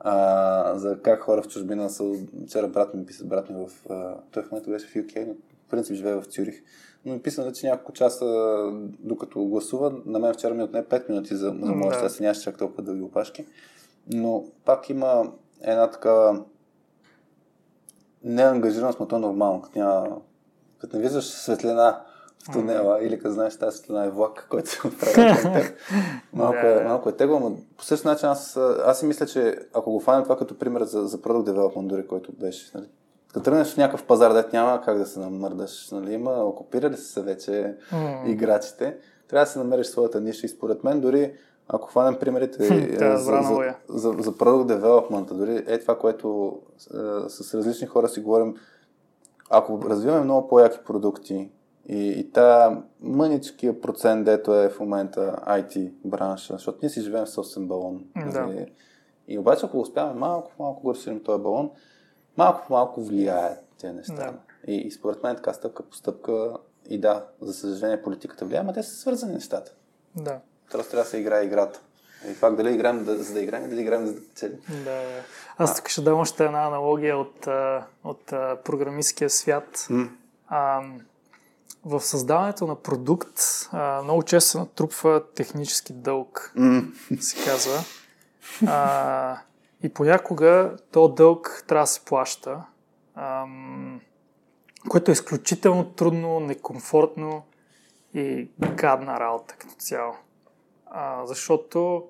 [0.00, 2.12] а, за как хора в чужбина са...
[2.46, 3.90] Вчера брат ми писа, брат ми в...
[3.92, 6.62] А, той в момента беше в UK, но в принцип живее в Цюрих
[7.04, 8.26] но ми писна, че няколко часа,
[8.98, 12.10] докато гласува, на мен вчера ми отне 5 минути за, за моят да.
[12.10, 13.46] си нямаше чак толкова дълги опашки.
[14.12, 15.32] Но пак има
[15.62, 16.44] една такава
[18.24, 20.16] неангажираност, но то е нормално, като, няма,
[20.80, 22.00] като не виждаш светлина
[22.48, 23.02] в тунела mm.
[23.02, 25.74] или като знаеш тази светлина е влак, който се отправя към теб.
[26.32, 26.80] Малко, yeah.
[26.80, 30.00] е, малко е тегло, но по същия начин аз, аз си мисля, че ако го
[30.00, 32.86] фанем това като пример за, за Product Development, дори който беше, нали,
[33.28, 35.90] като тръгнеш в някакъв пазар, дет няма как да се намърдаш.
[35.90, 36.12] Нали?
[36.12, 38.26] Има, окупирали се вече mm.
[38.26, 38.96] играчите.
[39.28, 41.32] Трябва да се намериш своята ниша и според мен дори
[41.72, 42.62] ако хванем примерите
[42.98, 46.58] за, за, за, за, за product development, дори е това, което
[46.94, 46.96] е,
[47.28, 48.54] с различни хора си говорим,
[49.50, 51.50] ако развиваме много по-яки продукти
[51.88, 57.24] и, и та мъничкия процент, дето е в момента IT бранша, защото ние си живеем
[57.24, 58.04] в собствен балон.
[58.32, 58.48] Да.
[58.52, 58.66] И,
[59.34, 61.70] и обаче, ако успяваме малко, малко го разширим този балон,
[62.36, 64.14] малко малко влияят тези неща.
[64.14, 64.32] Да.
[64.72, 66.56] И, и според мен така стъпка по стъпка
[66.88, 69.74] и да, за съжаление политиката влияе, но те са свързани нещата.
[70.16, 70.40] Да.
[70.70, 71.80] Просто трябва да се играе играта.
[72.30, 74.58] И пак дали играем да, за да играем, дали играем за да цели.
[74.84, 75.02] Да.
[75.58, 77.46] Аз тук ще дам още една аналогия от,
[78.04, 78.26] от
[78.64, 79.76] програмистския свят.
[79.76, 80.08] Mm.
[80.48, 80.82] А,
[81.84, 83.40] в създаването на продукт
[83.72, 87.20] а, много често се натрупва технически дълг, mm.
[87.20, 87.84] се казва.
[88.66, 89.38] А,
[89.82, 92.64] и понякога то дълг трябва да се плаща,
[93.14, 94.00] ам,
[94.88, 97.42] което е изключително трудно, некомфортно
[98.14, 100.14] и гадна работа като цяло.
[100.90, 102.08] А, защото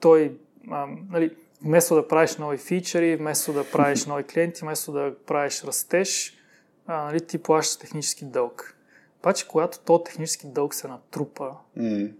[0.00, 0.38] той,
[0.70, 5.64] а, нали, вместо да правиш нови фичери, вместо да правиш нови клиенти, вместо да правиш
[5.64, 6.38] растеж,
[6.86, 8.76] а, нали, ти плащаш технически дълг.
[9.18, 12.14] Обаче, когато то технически дълг се натрупа mm.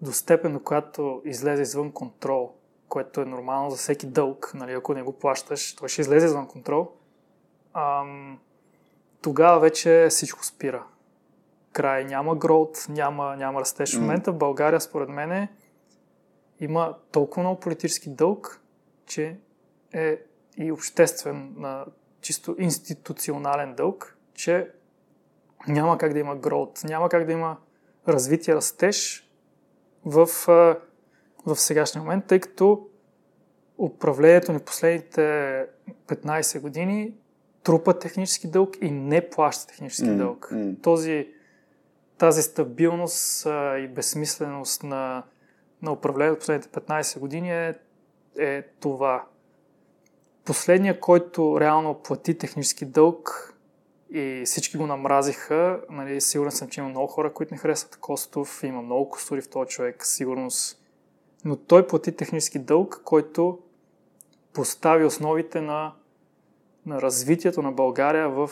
[0.00, 2.52] до степен, до която излезе извън контрол,
[2.88, 6.46] което е нормално за всеки дълг, нали, ако не го плащаш, той ще излезе извън
[6.46, 6.92] контрол,
[7.74, 8.38] ам,
[9.22, 10.84] тогава вече всичко спира.
[11.78, 13.96] Край няма гроут, няма, няма растеж.
[13.96, 15.48] В момента в България, според мен,
[16.60, 18.60] има толкова много политически дълг,
[19.06, 19.36] че
[19.92, 20.18] е
[20.56, 21.56] и обществен,
[22.20, 24.70] чисто институционален дълг, че
[25.68, 27.56] няма как да има гроут, няма как да има
[28.08, 29.28] развитие, растеж
[30.04, 30.28] в
[31.46, 32.88] в сегашния момент, тъй като
[33.78, 35.20] управлението ни последните
[36.06, 37.14] 15 години
[37.62, 40.48] трупа технически дълг и не плаща технически mm, дълг.
[40.52, 40.82] Mm.
[40.82, 41.28] Този,
[42.18, 45.22] тази стабилност а, и безсмисленост на,
[45.82, 47.74] на управлението последните 15 години е,
[48.38, 49.24] е това.
[50.44, 53.54] Последният, който реално плати технически дълг
[54.10, 58.62] и всички го намразиха, нали, сигурен съм, че има много хора, които не харесват Костов,
[58.64, 60.78] има много костури в този човек, сигурност
[61.44, 63.58] но той плати технически дълг, който
[64.52, 65.92] постави основите на,
[66.86, 68.50] на развитието на България в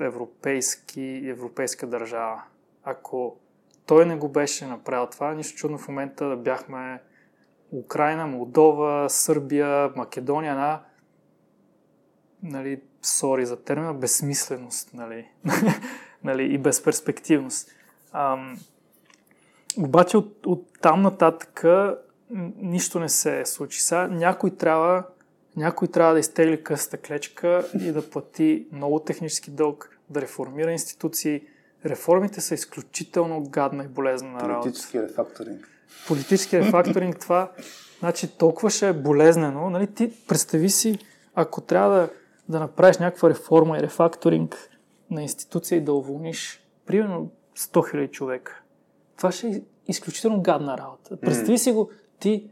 [0.00, 2.42] европейски, европейска държава.
[2.84, 3.36] Ако
[3.86, 7.02] той не го беше направил това, нищо чудно в момента да бяхме
[7.72, 10.82] Украина, Молдова, Сърбия, Македония, една
[12.42, 15.28] нали, сори за термина, безсмисленост нали,
[16.24, 17.70] нали, и безперспективност.
[18.12, 18.58] Ам,
[19.78, 21.64] обаче от, от там нататък
[22.56, 23.82] нищо не се случи.
[23.82, 25.06] Сега някой трябва,
[25.56, 31.46] някой трябва да изтегли къста клечка и да плати много технически дълг, да реформира институции.
[31.86, 34.60] Реформите са изключително гадна и болезнена работа.
[34.60, 35.68] Политически рефакторинг.
[36.08, 37.52] Политически рефакторинг, това
[37.98, 39.70] значи толкова ще е болезнено.
[39.70, 39.86] Нали?
[39.86, 40.98] Ти представи си,
[41.34, 42.10] ако трябва да,
[42.48, 44.70] да направиш някаква реформа и рефакторинг
[45.10, 48.62] на институция и да уволниш примерно 100 000 човека.
[49.16, 51.16] Това ще е изключително гадна работа.
[51.20, 52.50] Представи си го, ти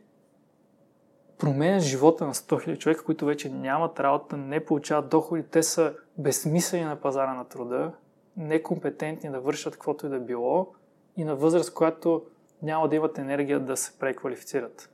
[1.39, 5.95] променяш живота на 100 000 човека, които вече нямат работа, не получават доходи, те са
[6.19, 7.93] безсмислени на пазара на труда,
[8.37, 10.75] некомпетентни да вършат каквото и да било
[11.17, 12.23] и на възраст, която
[12.63, 14.91] няма да имат енергия да се преквалифицират.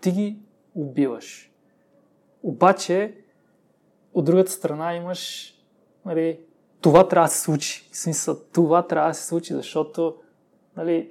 [0.00, 0.38] Ти ги
[0.74, 1.52] убиваш.
[2.42, 3.14] Обаче,
[4.14, 5.54] от другата страна имаш
[6.04, 6.40] нали,
[6.80, 7.88] това трябва да се случи.
[7.92, 10.16] В смисъл, това трябва да се случи, защото
[10.76, 11.10] нали,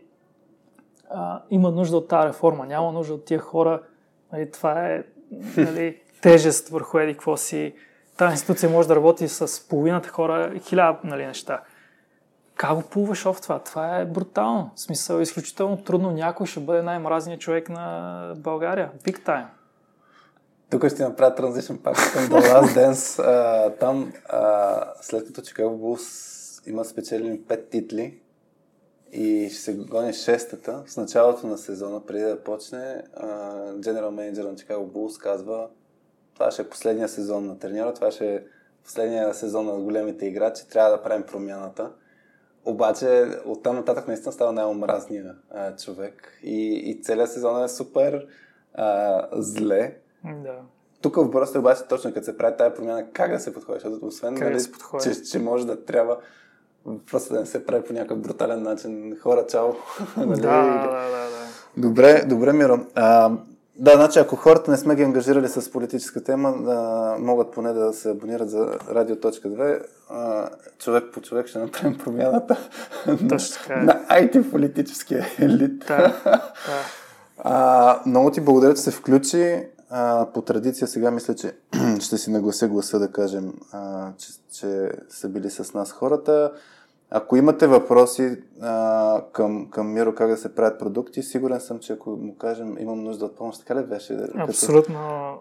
[1.10, 3.84] а, има нужда от тази реформа, няма нужда от тия хора.
[4.32, 5.04] Нали, това е
[5.58, 7.76] нали, тежест върху еди какво си.
[8.18, 11.62] Тази институция може да работи с половината хора, хиляда нали, неща.
[12.56, 13.60] Как го плуваш в това?
[13.60, 14.72] Това е брутално.
[14.76, 16.12] В смисъл, изключително трудно.
[16.12, 18.92] Някой ще бъде най-мразният човек на България.
[19.04, 19.46] Big time.
[20.70, 23.24] Тук ще направя транзишн пак към The Last Dance.
[23.24, 28.20] А, там, а, след като Chicago Bulls има спечелени пет титли
[29.12, 33.02] и ще се гони шестата, с началото на сезона, преди да почне,
[33.78, 35.68] генерал менеджер на Chicago Bulls казва
[36.44, 38.42] това ще е последния сезон на треньора, това ще е
[38.84, 41.92] последния сезон на големите играчи, трябва да правим промяната.
[42.66, 45.36] Обаче оттам нататък наистина става най-омразния
[45.78, 48.28] човек и, и целият сезон е супер
[48.74, 50.56] а, зле да.
[51.02, 54.06] Тук въпросът е обаче точно като се прави тази промяна, как да се подходи, защото
[54.06, 55.04] освен, как нали, да се подходи?
[55.04, 56.18] че, че може да трябва
[57.12, 59.18] просто да не се прави по някакъв брутален начин.
[59.22, 59.68] Хора, чао.
[60.18, 60.42] нали?
[60.42, 61.48] да, да, да, да.
[61.78, 62.80] Добре, добре, Миро.
[62.96, 63.32] А,
[63.76, 67.94] да, значи ако хората не сме ги ангажирали с политическа тема, да, могат поне да
[67.94, 69.86] се абонират за Радио.2.
[70.10, 72.58] А, човек по човек ще направим промяната
[73.30, 73.84] Точно така е.
[73.84, 75.86] на IT политическия елит.
[75.88, 76.52] Да, да.
[77.46, 79.64] А, много ти благодаря, че се включи.
[79.90, 81.56] А, по традиция сега мисля, че
[82.00, 86.52] ще си наглася гласа да кажем, а, че, че са били с нас хората.
[87.16, 91.94] Ако имате въпроси а, към, към Миро как да се правят продукти, сигурен съм, че
[91.94, 94.18] ако му кажем имам нужда от помощ, така ли беше?
[94.38, 94.96] Абсолютно.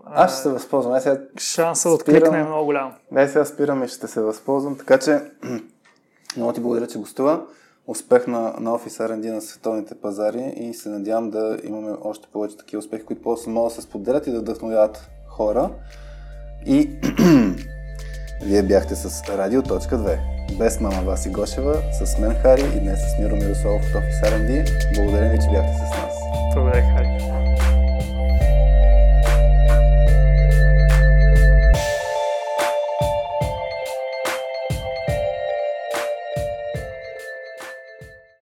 [0.05, 0.15] Като...
[0.15, 1.01] Аз ще се възползвам.
[1.01, 2.92] сега Шанса да откликне е много голям.
[3.12, 4.78] Дай сега спирам и ще се възползвам.
[4.78, 5.20] Така че
[6.36, 7.42] много ти благодаря, че гостува
[7.86, 12.57] успех на, на Office R&D на световните пазари и се надявам да имаме още повече
[12.57, 15.70] такива успехи, които после могат да се споделят и да вдъхновяват хора.
[16.67, 16.91] И
[18.44, 20.41] вие бяхте с Радио.2.
[20.58, 24.64] Без мама Васи Гошева, с мен Хари и днес с Миро Мирославов от Office R&D.
[24.97, 26.14] Благодаря ви, че бяхте с нас.
[26.55, 27.22] Благодаря.